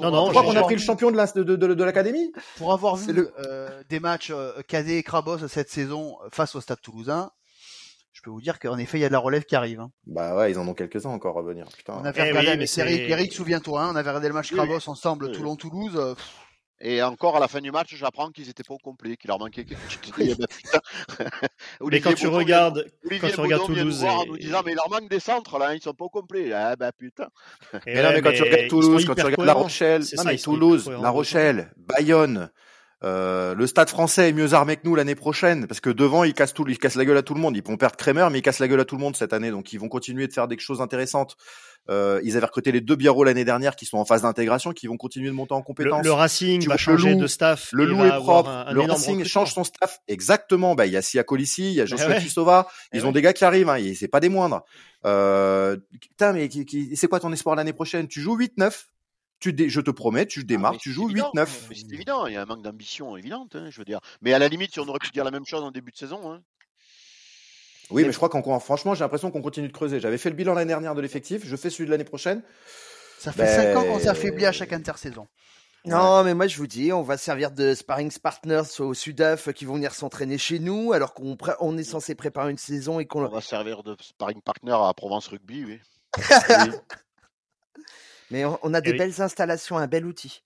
Non, 0.00 0.10
Non, 0.10 0.28
Tu 0.28 0.32
vrai. 0.32 0.40
crois 0.40 0.42
qu'on 0.44 0.58
a 0.58 0.62
pris 0.62 0.74
le 0.76 0.80
champion 0.80 1.10
de 1.10 1.16
la- 1.18 1.26
de, 1.26 1.42
de, 1.42 1.56
de, 1.56 1.74
de 1.74 1.84
l'académie? 1.84 2.32
Pour 2.56 2.72
avoir 2.72 2.96
vu 2.96 3.12
le- 3.12 3.30
euh, 3.46 3.82
des 3.90 4.00
matchs 4.00 4.30
euh, 4.30 4.52
cadet 4.66 4.96
et 4.96 5.02
Crabos 5.02 5.46
cette 5.48 5.68
saison 5.68 6.16
euh, 6.24 6.28
face 6.32 6.54
au 6.54 6.62
Stade 6.62 6.80
Toulousain, 6.80 7.30
je 8.24 8.30
peux 8.30 8.30
vous 8.34 8.40
dire 8.40 8.60
qu'en 8.60 8.78
effet, 8.78 8.98
il 8.98 9.00
y 9.00 9.04
a 9.04 9.08
de 9.08 9.12
la 9.12 9.18
relève 9.18 9.42
qui 9.44 9.56
arrive. 9.56 9.80
hein. 9.80 9.90
Bah 10.06 10.36
ouais, 10.36 10.52
ils 10.52 10.58
en 10.58 10.68
ont 10.68 10.74
quelques-uns 10.74 11.10
encore 11.10 11.36
à 11.38 11.42
venir. 11.42 11.66
Putain. 11.76 11.94
On 12.00 12.04
avait 12.04 12.20
Eh 12.20 12.30
regardé 12.30 12.38
oui, 12.38 12.46
avec 12.52 12.58
mais 12.60 12.82
Eric, 12.84 13.00
c'est- 13.00 13.10
Eric, 13.10 13.32
souviens-toi, 13.32 13.82
hein, 13.82 13.90
on 13.92 13.96
avait 13.96 14.08
regardé 14.10 14.28
le 14.28 14.34
match 14.34 14.52
Oui, 14.52 14.60
ensemble, 14.86 15.24
Oui. 15.26 15.32
Toulon-Toulouse. 15.32 15.96
euh, 15.96 16.14
Et 16.84 17.00
encore 17.02 17.36
à 17.36 17.40
la 17.40 17.46
fin 17.48 17.60
du 17.60 17.70
match, 17.72 17.94
j'apprends 17.96 18.30
qu'ils 18.30 18.48
étaient 18.48 18.62
pas 18.64 18.74
au 18.74 18.78
complet, 18.78 19.16
qu'il 19.16 19.26
leur 19.28 19.38
manquait 19.40 19.64
quelque 19.64 19.90
chose. 19.90 20.36
Mais 21.80 22.00
quand 22.00 22.14
tu 22.14 22.26
regardes, 22.28 22.86
Olivier 23.04 23.20
quand 23.28 23.34
tu 23.34 23.40
regardes 23.40 23.66
Toulouse 23.66 24.04
et- 24.04 24.26
nous 24.28 24.36
disant, 24.36 24.62
mais 24.64 24.72
il 24.72 24.76
leur 24.76 24.88
manque 24.90 25.08
des 25.08 25.20
centres, 25.20 25.58
là, 25.58 25.74
ils 25.74 25.82
sont 25.82 25.94
pas 25.94 26.04
au 26.04 26.08
complet. 26.10 26.52
Ah, 26.52 26.76
bah, 26.76 26.90
putain. 26.92 27.26
Et 27.86 27.94
Mais 27.94 28.02
non, 28.02 28.08
ouais, 28.08 28.14
mais 28.14 28.20
quand 28.22 28.32
tu 28.32 28.42
regardes 28.42 28.68
Toulouse, 28.68 29.04
quand 29.04 29.14
tu 29.16 29.22
regardes 29.22 29.44
La. 29.46 29.52
Rochelle, 29.52 30.00
non 30.00 30.22
ça, 30.22 30.24
mais 30.24 30.38
Toulouse. 30.38 30.88
La 31.00 31.10
Rochelle, 31.10 31.72
Bayonne, 31.76 32.50
euh, 33.04 33.54
le 33.54 33.66
Stade 33.66 33.88
Français 33.88 34.28
est 34.28 34.32
mieux 34.32 34.54
armé 34.54 34.76
que 34.76 34.82
nous 34.84 34.94
l'année 34.94 35.14
prochaine 35.16 35.66
parce 35.66 35.80
que 35.80 35.90
devant 35.90 36.22
ils 36.24 36.34
cassent 36.34 36.54
tout, 36.54 36.64
ils 36.68 36.78
cassent 36.78 36.94
la 36.94 37.04
gueule 37.04 37.16
à 37.16 37.22
tout 37.22 37.34
le 37.34 37.40
monde. 37.40 37.56
Ils 37.56 37.62
vont 37.64 37.76
perdre 37.76 37.96
Kremer, 37.96 38.28
mais 38.30 38.38
ils 38.38 38.42
cassent 38.42 38.60
la 38.60 38.68
gueule 38.68 38.80
à 38.80 38.84
tout 38.84 38.94
le 38.96 39.00
monde 39.00 39.16
cette 39.16 39.32
année, 39.32 39.50
donc 39.50 39.72
ils 39.72 39.78
vont 39.80 39.88
continuer 39.88 40.28
de 40.28 40.32
faire 40.32 40.46
des 40.48 40.58
choses 40.58 40.80
intéressantes. 40.80 41.36
Euh, 41.90 42.20
ils 42.22 42.36
avaient 42.36 42.46
recruté 42.46 42.70
les 42.70 42.80
deux 42.80 42.94
Biarro 42.94 43.24
l'année 43.24 43.44
dernière 43.44 43.74
qui 43.74 43.86
sont 43.86 43.98
en 43.98 44.04
phase 44.04 44.22
d'intégration, 44.22 44.70
qui 44.72 44.86
vont 44.86 44.96
continuer 44.96 45.26
de 45.30 45.34
monter 45.34 45.52
en 45.54 45.58
Le, 45.58 45.64
compétences. 45.64 46.04
le 46.04 46.12
Racing 46.12 46.60
Tu 46.62 46.68
va 46.68 46.74
le 46.74 46.78
changer 46.78 47.14
loup- 47.14 47.20
de 47.22 47.26
staff. 47.26 47.70
Le 47.72 47.86
loup 47.86 48.04
est 48.04 48.10
propre. 48.18 48.48
un- 48.50 48.66
un 48.68 48.72
le 48.72 48.80
Racing 48.82 49.24
change 49.24 49.52
son 49.52 49.64
staff 49.64 49.98
exactement. 50.06 50.76
Bah, 50.76 50.86
il 50.86 50.92
y 50.92 50.96
a 50.96 51.02
Sia 51.02 51.24
Colissi, 51.24 51.70
il 51.72 51.74
y 51.74 51.80
a 51.80 51.86
Joshua 51.86 52.06
ouais. 52.10 52.20
Tissova. 52.20 52.68
Eh 52.92 52.98
Ils 52.98 53.02
ouais. 53.02 53.08
ont 53.08 53.12
des 53.12 53.20
gars 53.20 53.32
qui 53.32 53.44
arrivent. 53.44 53.68
Hein, 53.68 53.78
c'est 53.98 54.06
pas 54.06 54.20
des 54.20 54.28
moindres. 54.28 54.62
Euh, 55.04 55.76
putain, 56.00 56.32
mais 56.32 56.48
qui, 56.48 56.64
qui- 56.64 56.96
c'est 56.96 57.08
quoi 57.08 57.18
ton 57.18 57.32
espoir 57.32 57.56
l'année 57.56 57.72
prochaine? 57.72 58.06
Tu 58.06 58.20
joues 58.20 58.36
8-9. 58.36 58.86
Tu 59.42 59.52
dé- 59.52 59.68
je 59.68 59.80
te 59.80 59.90
promets, 59.90 60.24
tu 60.26 60.44
démarres, 60.44 60.70
Ah, 60.70 60.74
mais 60.74 60.78
tu 60.78 60.92
joues 60.92 61.10
évident. 61.10 61.32
8-9. 61.34 61.66
Mais 61.68 61.74
C'est 61.76 61.92
évident, 61.92 62.26
il 62.26 62.34
y 62.34 62.36
a 62.36 62.42
un 62.42 62.44
manque 62.46 62.62
d'ambition 62.62 63.16
évidente, 63.16 63.56
hein, 63.56 63.68
je 63.70 63.78
veux 63.78 63.84
dire. 63.84 63.98
Mais 64.20 64.32
à 64.32 64.38
la 64.38 64.46
limite, 64.48 64.72
si 64.72 64.78
on 64.80 64.86
aurait 64.88 65.00
pu 65.00 65.10
dire 65.10 65.24
la 65.24 65.32
même 65.32 65.44
chose 65.44 65.62
en 65.64 65.72
début 65.72 65.90
de 65.90 65.96
saison, 65.96 66.32
hein. 66.32 66.42
Oui, 67.90 68.04
mais 68.04 68.12
je 68.12 68.16
crois 68.16 68.28
qu'en 68.28 68.60
franchement, 68.60 68.94
j'ai 68.94 69.00
l'impression 69.04 69.30
qu'on 69.32 69.42
continue 69.42 69.66
de 69.68 69.72
creuser. 69.72 69.98
J'avais 70.00 70.16
fait 70.16 70.30
le 70.30 70.36
bilan 70.36 70.54
l'année 70.54 70.68
dernière 70.68 70.94
de 70.94 71.00
l'effectif. 71.02 71.42
Je 71.44 71.56
fais 71.56 71.68
celui 71.68 71.86
de 71.86 71.90
l'année 71.90 72.04
prochaine. 72.04 72.42
ça 73.18 73.32
fait 73.32 73.42
Ben, 73.42 73.74
5 73.74 73.76
ans 73.76 73.84
qu'on 73.84 73.98
s'affaiblit 73.98 74.46
à 74.46 74.52
chaque 74.52 74.72
intersaison. 74.72 75.26
Non, 75.84 76.22
mais 76.22 76.32
moi 76.34 76.46
je 76.46 76.56
vous 76.58 76.68
dis, 76.68 76.92
on 76.92 77.02
va 77.02 77.16
servir 77.16 77.50
de 77.50 77.74
sparring 77.74 78.12
partners 78.22 78.62
aux 78.78 78.94
Sudaf 78.94 79.52
qui 79.52 79.64
vont 79.64 79.74
venir 79.74 79.92
s'entraîner 79.94 80.38
chez 80.38 80.60
nous, 80.60 80.92
alors 80.92 81.12
qu'on 81.12 81.36
on 81.58 81.76
est 81.76 81.82
censé 81.82 82.14
préparer 82.14 82.52
une 82.52 82.56
saison 82.58 83.00
et 83.00 83.06
qu'on. 83.06 83.24
On 83.24 83.28
va 83.28 83.40
servir 83.40 83.82
de 83.82 83.96
sparring 84.00 84.40
partner 84.42 84.76
à 84.80 84.94
Provence 84.94 85.26
Rugby, 85.26 85.64
oui. 85.64 85.80
Mais 88.32 88.44
on, 88.44 88.58
on 88.62 88.74
a 88.74 88.80
des 88.80 88.90
Eh 88.90 88.92
oui. 88.94 88.98
belles 88.98 89.20
installations, 89.22 89.76
un 89.78 89.86
bel 89.86 90.04
outil. 90.06 90.42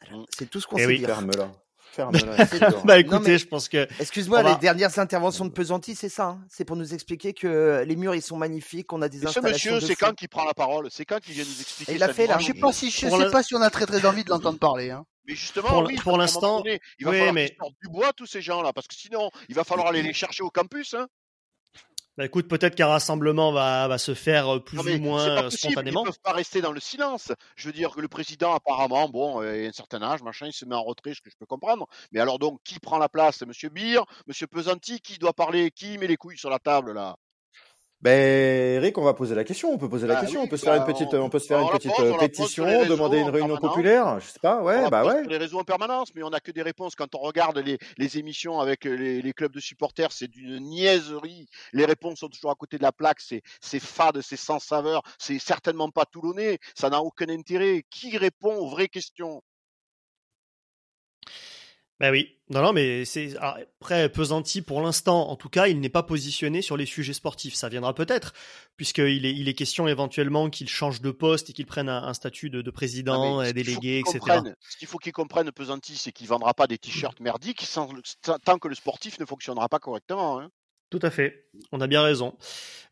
Voilà, 0.00 0.22
Mm. 0.22 0.26
C'est 0.36 0.50
tout 0.50 0.60
ce 0.60 0.66
qu'on 0.66 0.76
Eh 0.76 0.80
sait 0.82 0.86
oui. 0.86 0.98
dire. 0.98 1.08
Ferme-la. 1.08 1.50
Ferme-la. 1.92 2.36
Bah 2.84 2.94
Non, 2.94 2.94
écoutez, 2.96 3.30
mais- 3.32 3.38
je 3.38 3.46
pense 3.46 3.68
que 3.68 3.86
Excuse-moi, 4.00 4.40
On 4.40 4.42
va- 4.42 4.50
les 4.54 4.58
dernières 4.58 4.98
interventions 4.98 5.44
de 5.44 5.50
Pesanti, 5.50 5.94
c'est 5.94 6.08
ça. 6.08 6.24
hein 6.26 6.44
c'est 6.50 6.64
pour 6.64 6.76
nous 6.76 6.92
expliquer 6.92 7.32
que 7.32 7.84
les 7.86 7.94
murs 7.96 8.14
ils 8.14 8.20
sont 8.22 8.36
magnifiques, 8.36 8.88
qu'on 8.88 9.00
a 9.02 9.08
des 9.08 9.18
Et 9.18 9.20
ce 9.22 9.26
installations. 9.28 9.74
monsieur, 9.74 9.86
c'est 9.86 9.94
quand 9.96 10.12
qui 10.14 10.26
prend 10.28 10.44
la 10.44 10.54
parole? 10.54 10.88
C'est 10.90 11.04
quand 11.04 11.20
qui 11.20 11.32
vient 11.32 11.44
nous 11.44 11.60
expliquer 11.60 11.92
Et 11.92 11.94
il 11.94 11.98
l'a 12.00 12.08
sa 12.08 12.14
fait, 12.14 12.26
là. 12.26 12.38
Je 12.38 12.46
sais 12.46 12.54
pas 12.54 12.72
si, 12.72 12.90
je 12.90 12.96
sais 13.08 13.10
la- 13.18 13.30
pas 13.30 13.42
si 13.44 13.54
on 13.54 13.62
a 13.62 13.70
très 13.70 13.86
très 13.86 14.04
envie 14.04 14.24
de 14.24 14.30
l'entendre 14.30 14.58
parler. 14.58 14.90
Hein. 14.90 15.06
Mais 15.26 15.34
justement, 15.36 15.68
Pour 15.68 15.84
oui, 15.84 15.96
l'instant, 16.18 16.62
il 16.66 17.04
va 17.06 17.10
oui, 17.12 17.16
falloir 17.18 17.32
mais- 17.32 17.56
du 17.82 17.88
bois, 17.88 18.12
tous 18.12 18.26
ces 18.26 18.42
gens-là, 18.42 18.72
parce 18.74 18.86
que 18.88 18.94
sinon, 18.94 19.30
il 19.48 19.54
va 19.54 19.64
falloir 19.64 19.86
aller 19.88 20.02
les 20.02 20.12
chercher 20.12 20.42
au 20.42 20.50
campus. 20.50 20.92
Hein. 20.94 21.06
Bah 22.16 22.24
écoute, 22.24 22.46
peut-être 22.46 22.76
qu'un 22.76 22.86
rassemblement 22.86 23.50
va, 23.50 23.88
va 23.88 23.98
se 23.98 24.14
faire 24.14 24.48
euh, 24.48 24.60
plus 24.60 24.76
Non, 24.76 24.84
ou 24.84 24.98
moins 24.98 25.26
pas 25.26 25.38
euh, 25.38 25.42
possible, 25.42 25.72
spontanément. 25.72 26.02
Ils 26.02 26.06
peuvent 26.06 26.20
pas 26.22 26.32
rester 26.32 26.60
dans 26.60 26.70
le 26.70 26.78
silence. 26.78 27.32
Je 27.56 27.66
veux 27.66 27.72
dire 27.72 27.90
que 27.90 28.00
le 28.00 28.06
président, 28.06 28.54
apparemment, 28.54 29.08
bon, 29.08 29.42
euh, 29.42 29.56
il 29.56 29.66
a 29.66 29.68
un 29.68 29.72
certain 29.72 30.00
âge, 30.00 30.22
machin, 30.22 30.46
il 30.46 30.52
se 30.52 30.64
met 30.64 30.76
en 30.76 30.84
retrait, 30.84 31.14
ce 31.14 31.20
que 31.20 31.30
je 31.30 31.36
peux 31.36 31.46
comprendre. 31.46 31.88
Mais 32.12 32.20
alors 32.20 32.38
donc, 32.38 32.60
qui 32.62 32.78
prend 32.78 32.98
la 32.98 33.08
place? 33.08 33.42
Monsieur 33.42 33.68
Beer, 33.68 34.04
Monsieur 34.28 34.46
Pesanti, 34.46 35.00
qui 35.00 35.18
doit 35.18 35.32
parler? 35.32 35.72
Qui 35.72 35.98
met 35.98 36.06
les 36.06 36.16
couilles 36.16 36.38
sur 36.38 36.50
la 36.50 36.60
table 36.60 36.92
là? 36.92 37.16
Ben, 38.04 38.76
Eric, 38.82 38.98
on 38.98 39.02
va 39.02 39.14
poser 39.14 39.34
la 39.34 39.44
question. 39.44 39.70
On 39.72 39.78
peut 39.78 39.88
poser 39.88 40.06
la 40.06 40.16
Bah 40.16 40.20
question. 40.20 40.40
oui, 40.40 40.46
on 40.46 40.50
peut 40.50 40.58
se 40.58 40.64
faire 40.66 40.74
bah, 40.78 40.84
une 40.86 40.92
petite, 40.92 41.14
on- 41.14 41.22
on 41.22 41.30
peut 41.30 41.38
se 41.38 41.46
faire 41.46 41.60
on 41.60 41.68
une 41.68 41.78
petite 41.78 41.90
pose, 41.96 42.12
euh, 42.12 42.18
pétition, 42.18 42.84
demander 42.84 43.18
une 43.18 43.30
réunion 43.30 43.56
populaire. 43.56 44.20
Je 44.20 44.26
sais 44.26 44.38
pas. 44.40 44.62
Ouais, 44.62 44.90
bah 44.90 45.06
ouais. 45.06 45.22
sur 45.22 45.30
les 45.30 45.38
réseaux 45.38 45.58
en 45.58 45.64
permanence, 45.64 46.14
mais 46.14 46.22
on 46.22 46.28
n'a 46.28 46.40
que 46.40 46.50
des 46.52 46.60
réponses. 46.60 46.96
Quand 46.96 47.14
on 47.14 47.18
regarde 47.20 47.56
les, 47.56 47.78
les 47.96 48.18
émissions 48.18 48.60
avec 48.60 48.84
les, 48.84 49.22
les 49.22 49.32
clubs 49.32 49.52
de 49.52 49.58
supporters, 49.60 50.12
c'est 50.12 50.28
d'une 50.28 50.58
niaiserie. 50.60 51.46
Les 51.72 51.86
réponses 51.86 52.18
sont 52.18 52.28
toujours 52.28 52.50
à 52.50 52.54
côté 52.56 52.76
de 52.76 52.82
la 52.82 52.92
plaque. 52.92 53.20
C'est 53.22 53.40
c'est 53.62 53.80
fade, 53.80 54.20
c'est 54.20 54.36
sans 54.36 54.58
saveur. 54.58 55.00
C'est 55.18 55.38
certainement 55.38 55.88
pas 55.88 56.04
toulonnais. 56.04 56.58
Ça 56.74 56.90
n'a 56.90 57.00
aucun 57.00 57.30
intérêt. 57.30 57.84
Qui 57.88 58.18
répond 58.18 58.54
aux 58.54 58.68
vraies 58.68 58.88
questions? 58.88 59.42
Bah 62.00 62.10
oui, 62.10 62.28
non, 62.50 62.60
non, 62.60 62.72
mais 62.72 63.04
c'est 63.04 63.36
alors, 63.36 63.56
après 63.80 64.08
Pesanti 64.08 64.62
pour 64.62 64.82
l'instant, 64.82 65.30
en 65.30 65.36
tout 65.36 65.48
cas, 65.48 65.68
il 65.68 65.78
n'est 65.78 65.88
pas 65.88 66.02
positionné 66.02 66.60
sur 66.60 66.76
les 66.76 66.86
sujets 66.86 67.12
sportifs. 67.12 67.54
Ça 67.54 67.68
viendra 67.68 67.94
peut-être, 67.94 68.32
puisqu'il 68.76 69.24
est, 69.24 69.32
il 69.32 69.48
est 69.48 69.54
question 69.54 69.86
éventuellement 69.86 70.50
qu'il 70.50 70.68
change 70.68 71.00
de 71.00 71.12
poste 71.12 71.50
et 71.50 71.52
qu'il 71.52 71.66
prenne 71.66 71.88
un, 71.88 72.02
un 72.02 72.12
statut 72.12 72.50
de, 72.50 72.62
de 72.62 72.70
Ah, 72.70 72.72
président, 72.72 73.38
mais 73.38 73.44
euh, 73.44 73.52
qu'il 73.52 73.54
délégué, 73.64 73.98
etc. 74.00 74.40
Ce 74.60 74.76
qu'il 74.76 74.88
faut 74.88 74.98
qu'ils 74.98 75.12
comprennent, 75.12 75.52
Pesanti, 75.52 75.96
c'est 75.96 76.10
qu'il 76.10 76.26
vendra 76.26 76.52
pas 76.52 76.66
des 76.66 76.78
t-shirts 76.78 77.20
merdiques 77.20 77.62
sans 77.62 77.88
tant 78.44 78.58
que 78.58 78.66
le 78.66 78.74
sportif 78.74 79.20
ne 79.20 79.24
fonctionnera 79.24 79.68
pas 79.68 79.78
correctement. 79.78 80.40
hein. 80.40 80.50
Tout 80.90 80.98
à 81.02 81.10
fait. 81.10 81.46
On 81.72 81.80
a 81.80 81.86
bien 81.86 82.02
raison. 82.02 82.36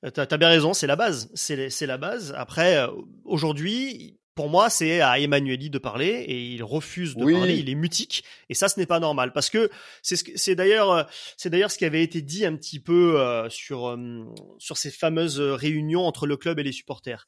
Euh, 0.05 0.11
T'as 0.11 0.27
as 0.31 0.37
bien 0.37 0.49
raison. 0.49 0.75
C'est 0.75 0.87
la 0.87 0.97
base. 0.97 1.31
C'est 1.35 1.87
la 1.87 1.99
base. 1.99 2.33
Après, 2.37 2.77
euh, 2.79 2.89
aujourd'hui, 3.25 4.19
pour 4.35 4.49
moi, 4.49 4.71
c'est 4.71 5.01
à 5.01 5.19
Emmanueli 5.19 5.69
de 5.69 5.79
parler 5.79 6.07
et 6.07 6.43
il 6.47 6.63
refuse 6.63 7.15
de 7.17 7.25
parler. 7.25 7.57
Il 7.57 7.69
est 7.69 7.75
mutique 7.75 8.25
et 8.49 8.55
ça, 8.55 8.69
ce 8.69 8.81
n'est 8.81 8.87
pas 8.87 9.01
normal 9.01 9.33
parce 9.33 9.51
que 9.51 9.71
c'est 10.03 10.17
ce 10.17 10.25
c'est 10.37 10.55
d'ailleurs 10.55 10.91
euh, 10.91 11.03
c'est 11.37 11.51
d'ailleurs 11.51 11.71
ce 11.71 11.79
qui 11.79 11.85
avait 11.85 12.03
été 12.03 12.23
dit 12.23 12.47
un 12.47 12.57
petit 12.57 12.81
peu 12.81 13.21
euh, 13.21 13.49
sur 13.51 13.89
euh, 13.89 14.25
sur 14.59 14.77
ces 14.79 14.91
fameuses 14.91 15.41
réunions 15.41 16.07
entre 16.07 16.27
le 16.27 16.37
club 16.37 16.59
et 16.59 16.63
les 16.63 16.73
supporters. 16.73 17.27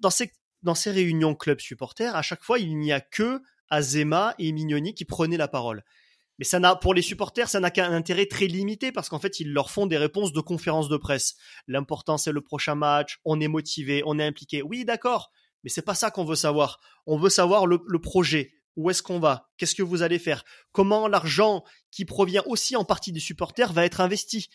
Dans 0.00 0.10
ces 0.10 0.32
dans 0.62 0.74
ces 0.74 0.90
réunions 0.90 1.34
club 1.34 1.60
supporters, 1.60 2.16
à 2.16 2.22
chaque 2.22 2.42
fois, 2.42 2.58
il 2.58 2.76
n'y 2.78 2.92
a 2.92 3.00
que 3.00 3.40
Azema 3.70 4.34
et 4.38 4.52
Mignoni 4.52 4.94
qui 4.94 5.04
prenaient 5.04 5.36
la 5.36 5.48
parole. 5.48 5.84
Mais 6.38 6.44
ça 6.44 6.58
n'a, 6.58 6.74
pour 6.74 6.94
les 6.94 7.02
supporters, 7.02 7.48
ça 7.48 7.60
n'a 7.60 7.70
qu'un 7.70 7.92
intérêt 7.92 8.26
très 8.26 8.46
limité 8.46 8.90
parce 8.90 9.08
qu'en 9.08 9.18
fait, 9.18 9.38
ils 9.38 9.52
leur 9.52 9.70
font 9.70 9.86
des 9.86 9.98
réponses 9.98 10.32
de 10.32 10.40
conférences 10.40 10.88
de 10.88 10.96
presse. 10.96 11.36
L'important, 11.68 12.16
c'est 12.16 12.32
le 12.32 12.40
prochain 12.40 12.74
match. 12.74 13.20
On 13.24 13.40
est 13.40 13.48
motivé, 13.48 14.02
on 14.06 14.18
est 14.18 14.24
impliqué. 14.24 14.62
Oui, 14.62 14.84
d'accord. 14.84 15.30
Mais 15.64 15.70
c'est 15.70 15.82
pas 15.82 15.94
ça 15.94 16.10
qu'on 16.10 16.24
veut 16.24 16.36
savoir. 16.36 16.80
On 17.06 17.16
veut 17.16 17.30
savoir 17.30 17.66
le, 17.66 17.78
projet. 18.00 18.52
Où 18.76 18.90
est-ce 18.90 19.02
qu'on 19.02 19.18
va? 19.18 19.50
Qu'est-ce 19.58 19.74
que 19.74 19.82
vous 19.82 20.02
allez 20.02 20.18
faire? 20.18 20.44
Comment 20.72 21.06
l'argent 21.06 21.62
qui 21.90 22.04
provient 22.04 22.42
aussi 22.46 22.74
en 22.74 22.84
partie 22.84 23.12
des 23.12 23.20
supporters 23.20 23.72
va 23.72 23.84
être 23.84 24.00
investi? 24.00 24.48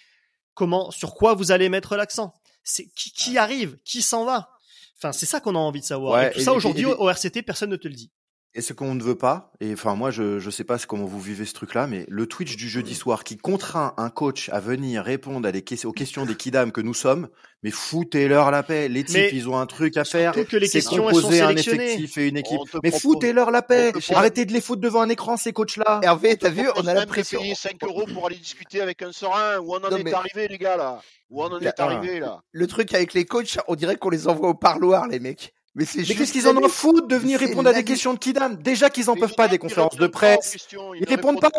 Comment, 0.54 0.90
sur 0.90 1.14
quoi 1.14 1.36
vous 1.36 1.52
allez 1.52 1.70
mettre 1.70 1.96
l'accent? 1.96 2.34
C'est 2.64 2.88
qui, 2.88 3.12
qui 3.12 3.38
arrive? 3.38 3.78
Qui 3.86 4.02
s'en 4.02 4.26
va? 4.26 4.50
Enfin, 4.98 5.12
c'est 5.12 5.28
ça 5.28 5.40
qu'on 5.40 5.56
a 5.56 5.60
envie 5.60 5.82
de 5.82 5.86
savoir. 5.86 6.24
et 6.24 6.32
tout 6.32 6.40
ça 6.40 6.54
aujourd'hui 6.54 6.86
au 6.86 7.10
RCT, 7.10 7.44
personne 7.44 7.70
ne 7.70 7.76
te 7.76 7.88
le 7.88 7.94
dit. 7.94 8.12
Et 8.54 8.62
ce 8.62 8.74
qu'on 8.74 8.96
ne 8.96 9.04
veut 9.04 9.18
pas, 9.18 9.52
et 9.60 9.74
enfin 9.74 9.94
moi 9.94 10.10
je 10.10 10.40
je 10.40 10.50
sais 10.50 10.64
pas 10.64 10.80
comment 10.80 11.06
vous 11.06 11.20
vivez 11.20 11.46
ce 11.46 11.54
truc-là, 11.54 11.86
mais 11.86 12.06
le 12.10 12.26
Twitch 12.26 12.56
du 12.56 12.68
jeudi 12.68 12.96
soir 12.96 13.24
qui 13.24 13.38
contraint 13.38 13.94
un 13.98 14.10
coach 14.10 14.50
à 14.50 14.60
venir 14.60 15.04
répondre 15.04 15.48
à 15.48 15.52
des 15.52 15.64
aux 15.86 15.92
questions 15.92 16.26
des 16.26 16.36
kidam 16.38 16.72
que 16.72 16.82
nous 16.82 16.96
sommes, 16.96 17.28
mais 17.62 17.72
foutez-leur 17.72 18.50
la 18.50 18.64
paix. 18.64 18.88
Les 18.88 19.04
types 19.04 19.32
ils 19.32 19.48
ont 19.48 19.58
un 19.58 19.68
truc 19.68 19.98
à 19.98 20.06
faire, 20.06 20.32
que 20.34 20.58
les 20.58 20.70
questions 20.70 21.06
composer 21.06 21.42
un 21.42 21.56
effectif 21.56 22.18
et 22.18 22.28
une 22.28 22.38
équipe. 22.38 22.60
Mais 22.84 22.92
foutez-leur 22.92 23.52
la 23.52 23.62
paix. 23.62 23.92
Arrêtez 24.10 24.46
de 24.46 24.54
les 24.54 24.62
foutre 24.62 24.82
devant 24.82 25.02
un 25.02 25.10
écran 25.10 25.38
ces 25.38 25.54
coachs-là. 25.54 26.00
Hervé, 26.04 26.38
t'as 26.38 26.50
vu, 26.50 26.68
on 26.78 26.88
a 26.88 26.94
l'impression. 26.94 27.40
payer 27.40 27.56
5 27.56 27.76
euros 27.84 28.06
pour 28.12 28.28
aller 28.28 28.38
discuter 28.38 28.82
avec 28.82 29.02
un 29.02 29.12
serein. 29.12 29.60
Où 29.60 29.76
on 29.76 29.84
en 29.84 29.96
est 29.96 30.14
arrivé 30.14 30.48
les 30.48 30.58
gars 30.58 30.78
là? 30.78 31.02
Où 31.30 31.44
on 31.44 31.48
en 31.48 31.60
est 31.60 31.80
arrivé 31.80 32.20
là? 32.20 32.42
Le 32.52 32.68
truc 32.68 32.94
avec 32.94 33.14
les 33.14 33.26
coachs, 33.26 33.60
on 33.68 33.76
dirait 33.76 33.98
qu'on 33.98 34.10
les 34.10 34.28
envoie 34.28 34.50
au 34.50 34.54
parloir 34.54 35.08
les 35.08 35.20
mecs. 35.20 35.54
Mais 35.78 35.86
qu'est-ce 35.86 36.32
qu'ils 36.32 36.48
en 36.48 36.58
ont 36.58 36.68
foutre 36.68 37.08
de 37.08 37.16
venir 37.16 37.40
répondre 37.40 37.70
à 37.70 37.74
des 37.74 37.84
questions 37.84 38.16
de 38.16 38.18
Kidam 38.18 38.56
Déjà 38.56 38.90
qu'ils 38.90 39.12
en 39.12 39.16
peuvent 39.16 39.36
pas 39.36 39.48
des 39.48 39.60
conférences 39.60 39.96
de 39.96 40.08
presse. 40.08 40.58
Ils, 40.96 41.06
répondent 41.08 41.40
pas. 41.40 41.52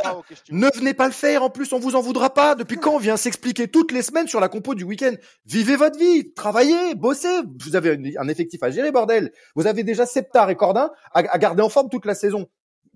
Ne 0.50 0.68
venez 0.74 0.92
pas 0.92 1.06
le 1.06 1.12
faire. 1.12 1.44
En 1.44 1.50
plus, 1.50 1.72
on 1.72 1.78
vous 1.78 1.94
en 1.94 2.00
voudra 2.00 2.34
pas. 2.34 2.56
Depuis 2.56 2.78
quand 2.78 2.96
on 2.96 2.98
vient 2.98 3.16
s'expliquer 3.16 3.68
toutes 3.68 3.92
les 3.92 4.02
semaines 4.02 4.26
sur 4.26 4.40
la 4.40 4.48
compo 4.48 4.74
du 4.74 4.82
week-end? 4.82 5.14
Vivez 5.46 5.76
votre 5.76 5.96
vie, 6.00 6.32
travaillez, 6.34 6.96
bossez. 6.96 7.28
Vous 7.60 7.76
avez 7.76 8.16
un 8.18 8.26
effectif 8.26 8.60
à 8.64 8.72
gérer, 8.72 8.90
bordel. 8.90 9.32
Vous 9.54 9.68
avez 9.68 9.84
déjà 9.84 10.04
Septar 10.04 10.50
et 10.50 10.56
Cordin 10.56 10.90
à, 11.12 11.38
garder 11.38 11.62
en 11.62 11.68
forme 11.68 11.88
toute 11.88 12.04
la 12.04 12.16
saison. 12.16 12.48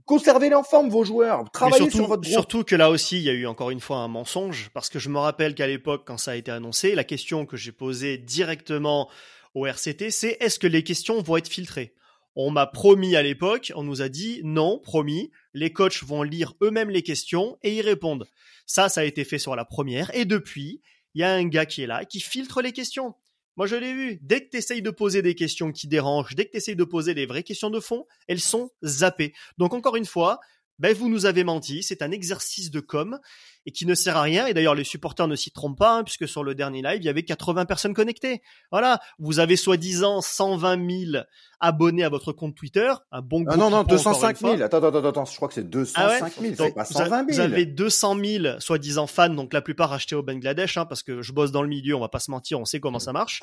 Conservez-les 0.06 0.56
en 0.56 0.64
forme, 0.64 0.88
vos 0.88 1.04
joueurs. 1.04 1.44
Travaillez 1.52 1.88
sur 1.88 2.08
votre 2.08 2.22
groupe. 2.22 2.32
Surtout 2.32 2.64
que 2.64 2.74
là 2.74 2.90
aussi, 2.90 3.18
il 3.18 3.22
y 3.22 3.30
a 3.30 3.32
eu 3.32 3.46
encore 3.46 3.70
une 3.70 3.78
fois 3.78 3.98
un 3.98 4.08
mensonge, 4.08 4.70
parce 4.74 4.88
que 4.88 4.98
je 4.98 5.08
me 5.08 5.18
rappelle 5.18 5.54
qu'à 5.54 5.68
l'époque, 5.68 6.02
quand 6.04 6.18
ça 6.18 6.32
a 6.32 6.34
été 6.34 6.50
annoncé, 6.50 6.96
la 6.96 7.04
question 7.04 7.46
que 7.46 7.56
j'ai 7.56 7.70
posée 7.70 8.18
directement 8.18 9.08
au 9.54 9.66
RCT, 9.66 10.10
c'est 10.10 10.36
est-ce 10.40 10.58
que 10.58 10.66
les 10.66 10.84
questions 10.84 11.20
vont 11.22 11.36
être 11.36 11.48
filtrées? 11.48 11.94
On 12.34 12.50
m'a 12.50 12.66
promis 12.66 13.14
à 13.14 13.22
l'époque, 13.22 13.72
on 13.74 13.82
nous 13.82 14.00
a 14.00 14.08
dit 14.08 14.40
non, 14.42 14.78
promis, 14.78 15.30
les 15.52 15.72
coachs 15.72 16.02
vont 16.02 16.22
lire 16.22 16.54
eux-mêmes 16.62 16.90
les 16.90 17.02
questions 17.02 17.58
et 17.62 17.74
y 17.74 17.82
répondre. 17.82 18.26
Ça, 18.64 18.88
ça 18.88 19.02
a 19.02 19.04
été 19.04 19.24
fait 19.24 19.38
sur 19.38 19.54
la 19.54 19.66
première 19.66 20.14
et 20.14 20.24
depuis, 20.24 20.80
il 21.14 21.20
y 21.20 21.24
a 21.24 21.34
un 21.34 21.44
gars 21.46 21.66
qui 21.66 21.82
est 21.82 21.86
là 21.86 22.04
qui 22.06 22.20
filtre 22.20 22.62
les 22.62 22.72
questions. 22.72 23.14
Moi, 23.56 23.66
je 23.66 23.76
l'ai 23.76 23.92
vu. 23.92 24.18
Dès 24.22 24.44
que 24.44 24.50
tu 24.50 24.56
essayes 24.56 24.80
de 24.80 24.90
poser 24.90 25.20
des 25.20 25.34
questions 25.34 25.72
qui 25.72 25.86
dérangent, 25.86 26.34
dès 26.34 26.46
que 26.46 26.52
tu 26.52 26.56
essayes 26.56 26.76
de 26.76 26.84
poser 26.84 27.12
des 27.12 27.26
vraies 27.26 27.42
questions 27.42 27.68
de 27.68 27.80
fond, 27.80 28.06
elles 28.26 28.40
sont 28.40 28.70
zappées. 28.82 29.34
Donc, 29.58 29.74
encore 29.74 29.96
une 29.96 30.06
fois, 30.06 30.40
ben, 30.78 30.94
vous 30.94 31.10
nous 31.10 31.26
avez 31.26 31.44
menti, 31.44 31.82
c'est 31.82 32.00
un 32.00 32.10
exercice 32.10 32.70
de 32.70 32.80
com 32.80 33.20
et 33.66 33.72
qui 33.72 33.86
ne 33.86 33.94
sert 33.94 34.16
à 34.16 34.22
rien. 34.22 34.46
Et 34.46 34.54
d'ailleurs, 34.54 34.74
les 34.74 34.84
supporters 34.84 35.28
ne 35.28 35.36
s'y 35.36 35.50
trompent 35.50 35.78
pas, 35.78 35.98
hein, 35.98 36.04
puisque 36.04 36.28
sur 36.28 36.44
le 36.44 36.54
dernier 36.54 36.82
live, 36.82 36.98
il 37.00 37.04
y 37.04 37.08
avait 37.08 37.22
80 37.22 37.64
personnes 37.66 37.94
connectées. 37.94 38.42
Voilà, 38.70 39.00
vous 39.18 39.38
avez 39.38 39.56
soi-disant 39.56 40.20
120 40.20 40.90
000 41.12 41.24
abonnés 41.62 42.02
à 42.02 42.08
votre 42.08 42.32
compte 42.32 42.56
Twitter, 42.56 42.92
un 43.12 43.22
bon 43.22 43.44
Ah 43.48 43.56
non, 43.56 43.70
non, 43.70 43.84
205 43.84 44.38
000. 44.38 44.60
Attends, 44.62 44.82
attends, 44.82 45.04
attends, 45.04 45.24
je 45.24 45.36
crois 45.36 45.46
que 45.46 45.54
c'est 45.54 45.68
205 45.70 46.32
000, 46.40 46.54
c'est 46.58 46.74
pas 46.74 46.84
120 46.84 47.08
000. 47.08 47.26
Vous 47.30 47.40
avez 47.40 47.66
200 47.66 48.16
000 48.24 48.60
soi-disant 48.60 49.06
fans, 49.06 49.28
donc 49.28 49.52
la 49.52 49.62
plupart 49.62 49.92
achetés 49.92 50.16
au 50.16 50.24
Bangladesh, 50.24 50.76
hein, 50.76 50.86
parce 50.86 51.04
que 51.04 51.22
je 51.22 51.32
bosse 51.32 51.52
dans 51.52 51.62
le 51.62 51.68
milieu, 51.68 51.94
on 51.94 52.00
va 52.00 52.08
pas 52.08 52.18
se 52.18 52.32
mentir, 52.32 52.58
on 52.58 52.64
sait 52.64 52.80
comment 52.80 52.98
ça 52.98 53.12
marche. 53.12 53.42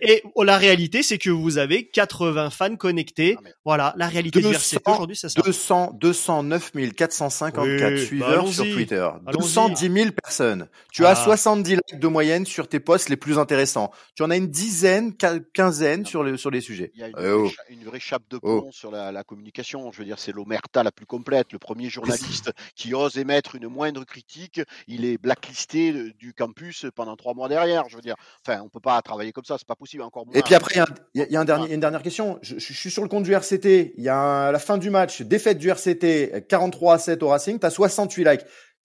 Et 0.00 0.22
oh, 0.34 0.42
la 0.42 0.56
réalité, 0.56 1.02
c'est 1.02 1.18
que 1.18 1.28
vous 1.28 1.58
avez 1.58 1.86
80 1.86 2.48
fans 2.48 2.76
connectés. 2.76 3.36
Ah, 3.38 3.48
voilà, 3.66 3.94
la 3.98 4.08
réalité 4.08 4.40
200, 4.40 4.48
du 4.48 4.56
RCT 4.56 4.90
aujourd'hui, 4.90 5.16
c'est 5.16 5.28
ça. 5.28 5.42
200, 5.42 5.98
209 6.00 6.72
454 6.96 7.98
suiveurs 7.98 8.48
sur 8.48 8.64
Twitter. 8.64 9.06
210 9.54 9.92
000 9.92 10.10
personnes. 10.12 10.68
Tu 10.92 11.06
as 11.06 11.14
70 11.14 11.72
ah. 11.72 11.76
likes 11.76 12.00
de 12.00 12.08
moyenne 12.08 12.46
sur 12.46 12.68
tes 12.68 12.80
posts 12.80 13.08
les 13.08 13.16
plus 13.16 13.38
intéressants. 13.38 13.90
Tu 14.14 14.22
en 14.22 14.30
as 14.30 14.36
une 14.36 14.48
dizaine, 14.48 15.14
quinzaine 15.52 16.04
sur 16.06 16.24
les, 16.24 16.36
sur 16.36 16.50
les 16.50 16.60
sujets. 16.60 16.90
Il 16.94 17.00
y 17.00 17.04
a 17.04 17.08
une, 17.08 17.18
euh, 17.18 17.36
vraie, 17.36 17.52
une 17.68 17.84
vraie, 17.84 18.00
chape 18.00 18.22
de 18.30 18.38
oh. 18.42 18.60
plomb 18.60 18.72
sur 18.72 18.90
la, 18.90 19.12
la, 19.12 19.24
communication. 19.24 19.90
Je 19.92 19.98
veux 19.98 20.04
dire, 20.04 20.18
c'est 20.18 20.32
l'omerta 20.32 20.82
la 20.82 20.92
plus 20.92 21.06
complète. 21.06 21.52
Le 21.52 21.58
premier 21.58 21.88
journaliste 21.90 22.52
qui 22.74 22.94
ose 22.94 23.18
émettre 23.18 23.54
une 23.54 23.68
moindre 23.68 24.04
critique, 24.04 24.60
il 24.86 25.04
est 25.04 25.18
blacklisté 25.18 25.92
du 26.18 26.34
campus 26.34 26.86
pendant 26.94 27.16
trois 27.16 27.34
mois 27.34 27.48
derrière. 27.48 27.88
Je 27.88 27.96
veux 27.96 28.02
dire, 28.02 28.16
enfin, 28.46 28.60
on 28.62 28.68
peut 28.68 28.80
pas 28.80 29.00
travailler 29.02 29.32
comme 29.32 29.44
ça, 29.44 29.56
c'est 29.58 29.66
pas 29.66 29.76
possible. 29.76 30.02
Encore 30.02 30.24
Et 30.34 30.42
puis 30.42 30.54
après, 30.54 30.80
il 31.14 31.26
y 31.28 31.36
a, 31.36 31.40
un 31.40 31.44
dernier, 31.44 31.74
une 31.74 31.80
dernière 31.80 32.02
question. 32.02 32.38
Je, 32.42 32.58
je, 32.58 32.72
suis 32.72 32.90
sur 32.90 33.02
le 33.02 33.08
compte 33.08 33.24
du 33.24 33.32
RCT. 33.32 33.94
Il 33.96 34.04
y 34.04 34.08
a 34.08 34.50
la 34.50 34.58
fin 34.58 34.78
du 34.78 34.90
match, 34.90 35.22
défaite 35.22 35.58
du 35.58 35.68
RCT, 35.70 36.46
43 36.48 36.94
à 36.94 36.98
7 36.98 37.22
au 37.22 37.28
Racing. 37.28 37.58
Tu 37.58 37.66
as 37.66 37.70
68 37.70 38.24
likes. 38.24 38.40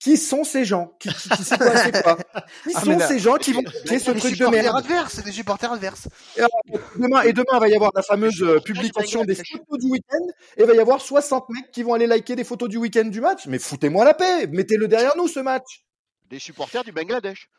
Qui 0.00 0.16
sont 0.16 0.44
ces 0.44 0.64
gens 0.64 0.94
Qui, 0.98 1.10
qui, 1.10 1.28
quoi, 1.28 2.16
Qui 2.64 2.72
ah, 2.74 2.80
sont 2.80 2.98
ces 3.00 3.18
gens 3.18 3.36
qui 3.36 3.52
vont 3.52 3.62
créer 3.84 3.98
ce 3.98 4.10
truc 4.12 4.38
de 4.38 4.46
merde 4.46 4.74
adverses, 4.74 5.16
C'est 5.16 5.24
des 5.24 5.30
supporters 5.30 5.70
adverses. 5.72 6.08
Et, 6.38 6.42
demain, 6.96 7.20
et 7.22 7.34
demain, 7.34 7.52
il 7.52 7.60
va 7.60 7.68
y 7.68 7.74
avoir 7.74 7.92
la 7.94 8.02
fameuse 8.02 8.42
euh, 8.42 8.60
publication 8.60 9.24
des 9.24 9.34
photos 9.34 9.78
du 9.78 9.88
week-end, 9.90 10.26
et 10.56 10.62
il 10.62 10.66
va 10.66 10.72
y 10.74 10.78
avoir 10.78 11.02
60 11.02 11.50
mecs 11.50 11.70
qui 11.70 11.82
vont 11.82 11.92
aller 11.92 12.06
liker 12.06 12.34
des 12.34 12.44
photos 12.44 12.70
du 12.70 12.78
week-end 12.78 13.04
du 13.04 13.20
match. 13.20 13.46
Mais 13.46 13.58
foutez-moi 13.58 14.06
la 14.06 14.14
paix, 14.14 14.46
mettez-le 14.46 14.88
derrière 14.88 15.16
nous 15.18 15.28
ce 15.28 15.40
match. 15.40 15.84
Des 16.30 16.38
supporters 16.38 16.82
du 16.82 16.92
Bangladesh. 16.92 17.50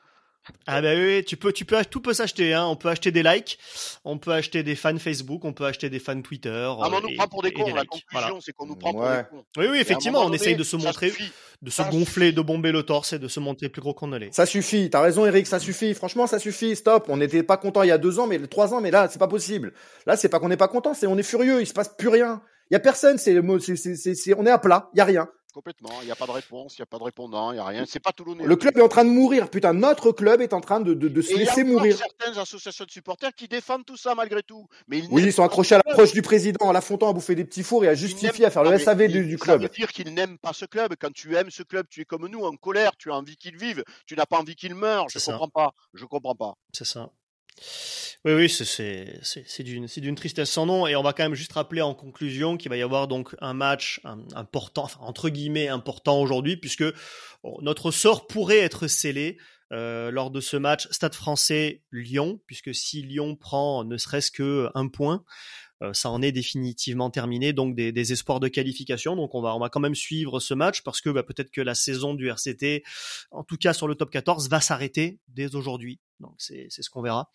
Ah 0.65 0.81
bah 0.81 0.93
oui, 0.95 1.23
tu 1.23 1.38
peux, 1.38 1.53
tu 1.53 1.65
peux, 1.65 1.84
tout 1.85 2.01
peut 2.01 2.13
s'acheter. 2.13 2.53
Hein. 2.53 2.65
On 2.65 2.76
peut 2.76 2.89
acheter 2.89 3.11
des 3.11 3.22
likes, 3.22 3.59
on 4.03 4.18
peut 4.18 4.31
acheter 4.31 4.63
des 4.63 4.76
fans 4.76 4.97
Facebook, 4.97 5.45
on 5.45 5.53
peut 5.53 5.65
acheter 5.65 5.89
des 5.89 5.99
fans 5.99 6.19
Twitter. 6.22 6.68
Ah, 6.81 6.88
mais 6.89 6.97
on 6.97 7.01
nous 7.01 7.15
prend 7.15 7.27
pour 7.27 7.43
des 7.43 7.51
cons. 7.51 7.73
La 7.73 7.85
conclusion, 7.85 8.41
c'est 8.41 8.51
qu'on 8.53 8.65
nous 8.65 8.76
prend 8.76 8.91
pour 8.91 9.03
des 9.03 9.23
cons. 9.30 9.45
Oui, 9.57 9.65
oui, 9.69 9.77
effectivement, 9.80 10.26
on 10.26 10.34
essaye 10.34 10.55
de 10.55 10.63
se 10.63 10.76
montrer, 10.76 11.13
de 11.61 11.69
se 11.69 11.81
gonfler, 11.84 12.31
de 12.31 12.41
bomber 12.41 12.72
le 12.72 12.84
torse 12.84 13.13
et 13.13 13.19
de 13.19 13.27
se 13.27 13.39
montrer 13.39 13.69
plus 13.69 13.81
gros 13.81 13.93
qu'on 13.93 14.07
ne 14.07 14.18
l'est. 14.18 14.34
Ça 14.34 14.45
suffit. 14.45 14.89
T'as 14.89 15.01
raison, 15.01 15.26
Eric, 15.26 15.45
ça 15.45 15.59
suffit. 15.59 15.93
Franchement, 15.93 16.26
ça 16.26 16.39
suffit. 16.39 16.76
Stop. 16.76 17.05
On 17.09 17.18
n'était 17.18 17.43
pas 17.43 17.57
content 17.57 17.84
il 17.84 17.89
y 17.89 17.91
a 17.91 17.99
deux 17.99 18.19
ans, 18.19 18.27
mais 18.27 18.39
trois 18.47 18.73
ans, 18.73 18.81
mais 18.81 18.91
là, 18.91 19.07
c'est 19.11 19.19
pas 19.19 19.27
possible. 19.27 19.73
Là, 20.07 20.18
c'est 20.18 20.30
pas 20.30 20.39
qu'on 20.39 20.49
n'est 20.49 20.57
pas 20.57 20.68
content, 20.68 20.93
c'est 20.93 21.07
on 21.07 21.18
est 21.18 21.23
furieux. 21.23 21.61
Il 21.61 21.68
se 21.68 21.73
passe 21.73 21.89
plus 21.95 22.09
rien. 22.09 22.41
Il 22.72 22.73
y 22.73 22.77
a 22.77 22.80
personne. 22.80 23.18
C'est 23.18 23.34
le 23.34 23.41
mot. 23.41 23.59
C'est, 23.59 23.76
c'est, 23.76 24.34
on 24.35 24.45
est 24.45 24.51
à 24.51 24.57
plat. 24.57 24.89
Il 24.93 24.97
y 24.97 25.01
a 25.01 25.05
rien. 25.05 25.27
Complètement. 25.53 25.90
Il 26.02 26.06
n'y 26.06 26.11
a 26.11 26.15
pas 26.15 26.28
de 26.28 26.32
réponse, 26.32 26.78
il 26.78 26.82
n'y 26.82 26.84
a 26.84 26.86
pas 26.86 26.98
de 26.98 27.03
répondant, 27.03 27.52
il 27.52 27.56
n'y 27.56 27.60
a 27.60 27.65
rien. 27.65 27.86
C'est 27.88 27.99
pas 27.99 28.11
Toulonnais. 28.11 28.45
Le 28.45 28.56
club 28.56 28.78
est 28.78 28.82
en 28.82 28.88
train 28.88 29.03
de 29.03 29.10
mourir. 29.10 29.49
Putain, 29.49 29.73
notre 29.73 30.11
club 30.11 30.41
est 30.41 30.53
en 30.53 30.61
train 30.61 30.80
de, 30.80 30.94
de, 30.94 31.07
de 31.07 31.22
se 31.22 31.36
laisser 31.36 31.64
mourir. 31.64 31.95
Il 31.95 31.99
y 31.99 32.02
a 32.02 32.06
certaines 32.06 32.38
associations 32.40 32.86
de 32.86 32.91
supporters 32.91 33.34
qui 33.34 33.48
défendent 33.48 33.86
tout 33.86 33.98
ça 33.98 34.15
malgré 34.15 34.44
tout. 34.44 34.68
Mais 34.88 34.99
ils 34.99 35.07
oui, 35.11 35.23
ils 35.23 35.34
sont 35.34 35.44
accrochés 35.44 35.76
à 35.76 35.82
l'approche 35.86 36.14
du 36.14 36.22
président, 36.22 36.69
à 36.69 36.73
la 36.73 36.82
Fontan, 36.82 37.10
à 37.10 37.14
bouffer 37.14 37.36
des 37.36 37.45
petits 37.45 37.64
fours 37.64 37.84
et 37.84 37.90
à 37.90 37.95
justifier, 37.95 38.45
à 38.45 38.49
faire 38.49 38.64
le 38.64 38.78
SAV 38.78 39.07
du, 39.07 39.38
club. 39.38 39.57
Ça 39.61 39.68
veut 39.68 39.69
dire 39.69 39.91
qu'ils 39.91 40.14
n'aiment 40.14 40.38
pas 40.38 40.53
ce 40.53 40.65
club. 40.65 40.95
Quand 40.99 41.11
tu 41.11 41.36
aimes 41.36 41.52
ce 41.52 41.64
club, 41.64 41.86
tu 41.90 42.02
es 42.02 42.06
comme 42.06 42.28
nous, 42.28 42.44
en 42.44 42.56
colère, 42.56 42.95
tu 42.98 43.11
as 43.11 43.15
envie 43.15 43.36
qu'il 43.36 43.57
vive, 43.57 43.84
tu 44.06 44.15
n'as 44.15 44.26
pas 44.26 44.38
envie 44.38 44.56
qu'il 44.56 44.76
meure. 44.76 45.07
Je 45.10 45.19
comprends 45.19 45.49
pas. 45.49 45.73
Je 45.94 46.06
comprends 46.06 46.36
pas. 46.36 46.53
C'est 46.73 46.86
ça. 46.86 47.11
Oui, 48.23 48.34
oui, 48.34 48.49
c'est 48.49 49.64
d'une 49.64 50.15
tristesse 50.15 50.52
sans 50.52 50.65
nom. 50.65 50.86
Et 50.86 50.95
on 50.95 51.02
va 51.02 51.14
quand 51.14 51.23
même 51.23 51.34
juste 51.34 51.53
rappeler 51.53 51.82
en 51.82 51.95
conclusion 51.95 52.57
qu'il 52.57 52.69
va 52.69 52.78
y 52.78 52.82
avoir 52.82 53.07
donc 53.07 53.36
un 53.41 53.53
match 53.53 54.02
important, 54.36 54.88
entre 54.99 55.30
guillemets 55.30 55.68
important 55.68 56.22
aujourd'hui, 56.22 56.57
puisque 56.57 56.86
notre 57.61 57.91
sort 57.91 58.28
pourrait 58.28 58.60
être 58.60 58.88
scellé 58.88 59.38
euh, 59.72 60.11
lors 60.11 60.32
de 60.32 60.41
ce 60.41 60.57
match 60.57 60.88
Stade 60.91 61.15
Français 61.15 61.82
Lyon, 61.91 62.41
puisque 62.45 62.76
si 62.76 63.02
Lyon 63.03 63.38
prend 63.38 63.86
ne 63.86 63.98
serait-ce 63.98 64.30
que 64.30 64.69
un 64.76 64.90
point, 64.90 65.23
ça 65.94 66.10
en 66.10 66.22
est 66.22 66.32
définitivement 66.32 67.10
terminé, 67.10 67.53
donc 67.53 67.76
des, 67.76 67.91
des, 67.91 68.12
espoirs 68.12 68.40
de 68.40 68.48
qualification. 68.48 69.16
Donc 69.16 69.36
on 69.36 69.41
va, 69.41 69.56
on 69.56 69.60
va 69.60 69.70
quand 69.70 69.80
même 69.80 69.95
suivre 69.95 70.40
ce 70.40 70.53
match 70.53 70.82
parce 70.84 71.02
que 71.02 71.10
bah, 71.10 71.24
peut-être 71.24 71.52
que 71.52 71.62
la 71.62 71.76
saison 71.76 72.14
du 72.14 72.30
RCT, 72.30 72.84
en 73.32 73.44
tout 73.44 73.58
cas 73.58 73.74
sur 73.74 73.88
le 73.88 73.95
top 73.95 74.12
14, 74.12 74.49
va 74.49 74.62
s'arrêter 74.62 75.20
dès 75.28 75.56
aujourd'hui. 75.56 75.99
Donc 76.20 76.36
c'est 76.38 76.70
ce 76.70 76.90
qu'on 76.90 77.02
verra. 77.02 77.30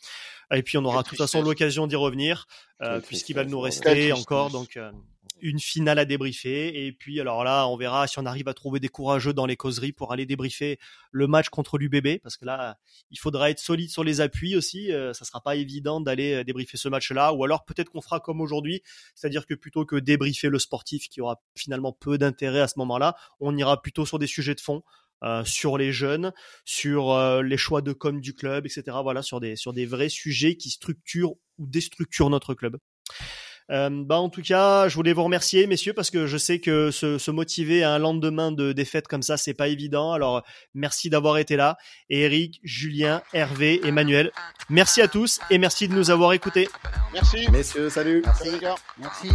Et 0.54 0.62
puis 0.62 0.78
on 0.78 0.84
aura 0.84 1.02
de 1.02 1.08
toute 1.08 1.18
façon 1.18 1.42
l'occasion 1.42 1.86
d'y 1.86 1.96
revenir 1.96 2.46
euh, 2.82 3.00
puisqu'il 3.00 3.34
va 3.34 3.44
nous 3.44 3.60
rester 3.60 4.12
encore. 4.12 4.50
Donc 4.50 4.76
euh, 4.76 4.92
une 5.40 5.58
finale 5.58 5.98
à 5.98 6.04
débriefer. 6.04 6.86
Et 6.86 6.92
puis, 6.92 7.20
alors 7.20 7.44
là, 7.44 7.66
on 7.68 7.76
verra 7.76 8.06
si 8.06 8.18
on 8.18 8.26
arrive 8.26 8.48
à 8.48 8.54
trouver 8.54 8.80
des 8.80 8.88
courageux 8.88 9.32
dans 9.32 9.46
les 9.46 9.56
causeries 9.56 9.92
pour 9.92 10.12
aller 10.12 10.26
débriefer 10.26 10.78
le 11.10 11.26
match 11.26 11.48
contre 11.48 11.78
l'UBB, 11.78 12.20
parce 12.22 12.36
que 12.36 12.44
là, 12.44 12.78
il 13.10 13.18
faudra 13.18 13.50
être 13.50 13.58
solide 13.58 13.90
sur 13.90 14.04
les 14.04 14.20
appuis 14.20 14.56
aussi. 14.56 14.92
Euh, 14.92 15.12
ça 15.12 15.24
sera 15.24 15.40
pas 15.40 15.56
évident 15.56 16.00
d'aller 16.00 16.34
euh, 16.34 16.44
débriefer 16.44 16.76
ce 16.76 16.88
match-là, 16.88 17.32
ou 17.32 17.44
alors 17.44 17.64
peut-être 17.64 17.90
qu'on 17.90 18.02
fera 18.02 18.20
comme 18.20 18.40
aujourd'hui, 18.40 18.82
c'est-à-dire 19.14 19.46
que 19.46 19.54
plutôt 19.54 19.84
que 19.84 19.96
débriefer 19.96 20.48
le 20.48 20.58
sportif, 20.58 21.08
qui 21.08 21.20
aura 21.20 21.40
finalement 21.54 21.92
peu 21.92 22.18
d'intérêt 22.18 22.60
à 22.60 22.68
ce 22.68 22.78
moment-là, 22.78 23.16
on 23.40 23.56
ira 23.56 23.80
plutôt 23.82 24.06
sur 24.06 24.18
des 24.18 24.26
sujets 24.26 24.54
de 24.54 24.60
fond. 24.60 24.82
Euh, 25.22 25.44
sur 25.44 25.78
les 25.78 25.92
jeunes, 25.92 26.30
sur 26.66 27.12
euh, 27.12 27.42
les 27.42 27.56
choix 27.56 27.80
de 27.80 27.94
com 27.94 28.20
du 28.20 28.34
club, 28.34 28.66
etc. 28.66 28.98
Voilà, 29.02 29.22
sur 29.22 29.40
des 29.40 29.56
sur 29.56 29.72
des 29.72 29.86
vrais 29.86 30.10
sujets 30.10 30.56
qui 30.56 30.68
structurent 30.68 31.32
ou 31.56 31.66
déstructurent 31.66 32.28
notre 32.28 32.52
club. 32.52 32.76
Euh, 33.70 33.90
bah 33.90 34.18
en 34.20 34.28
tout 34.28 34.42
cas, 34.42 34.88
je 34.88 34.94
voulais 34.94 35.12
vous 35.12 35.24
remercier, 35.24 35.66
messieurs, 35.66 35.92
parce 35.92 36.10
que 36.10 36.26
je 36.26 36.36
sais 36.36 36.60
que 36.60 36.90
se, 36.90 37.18
se 37.18 37.30
motiver 37.30 37.82
à 37.82 37.92
un 37.92 37.98
lendemain 37.98 38.52
de 38.52 38.72
défaite 38.72 39.08
comme 39.08 39.22
ça, 39.22 39.36
c'est 39.36 39.54
pas 39.54 39.68
évident. 39.68 40.12
Alors, 40.12 40.42
merci 40.74 41.10
d'avoir 41.10 41.38
été 41.38 41.56
là. 41.56 41.76
Et 42.08 42.22
Eric, 42.22 42.60
Julien, 42.62 43.22
Hervé, 43.32 43.80
Emmanuel, 43.84 44.30
merci 44.70 45.02
à 45.02 45.08
tous 45.08 45.40
et 45.50 45.58
merci 45.58 45.88
de 45.88 45.94
nous 45.94 46.10
avoir 46.10 46.32
écoutés. 46.32 46.68
Merci. 47.12 47.50
Messieurs, 47.50 47.90
salut. 47.90 48.22
Merci. 48.24 48.50
Merci. 48.98 49.28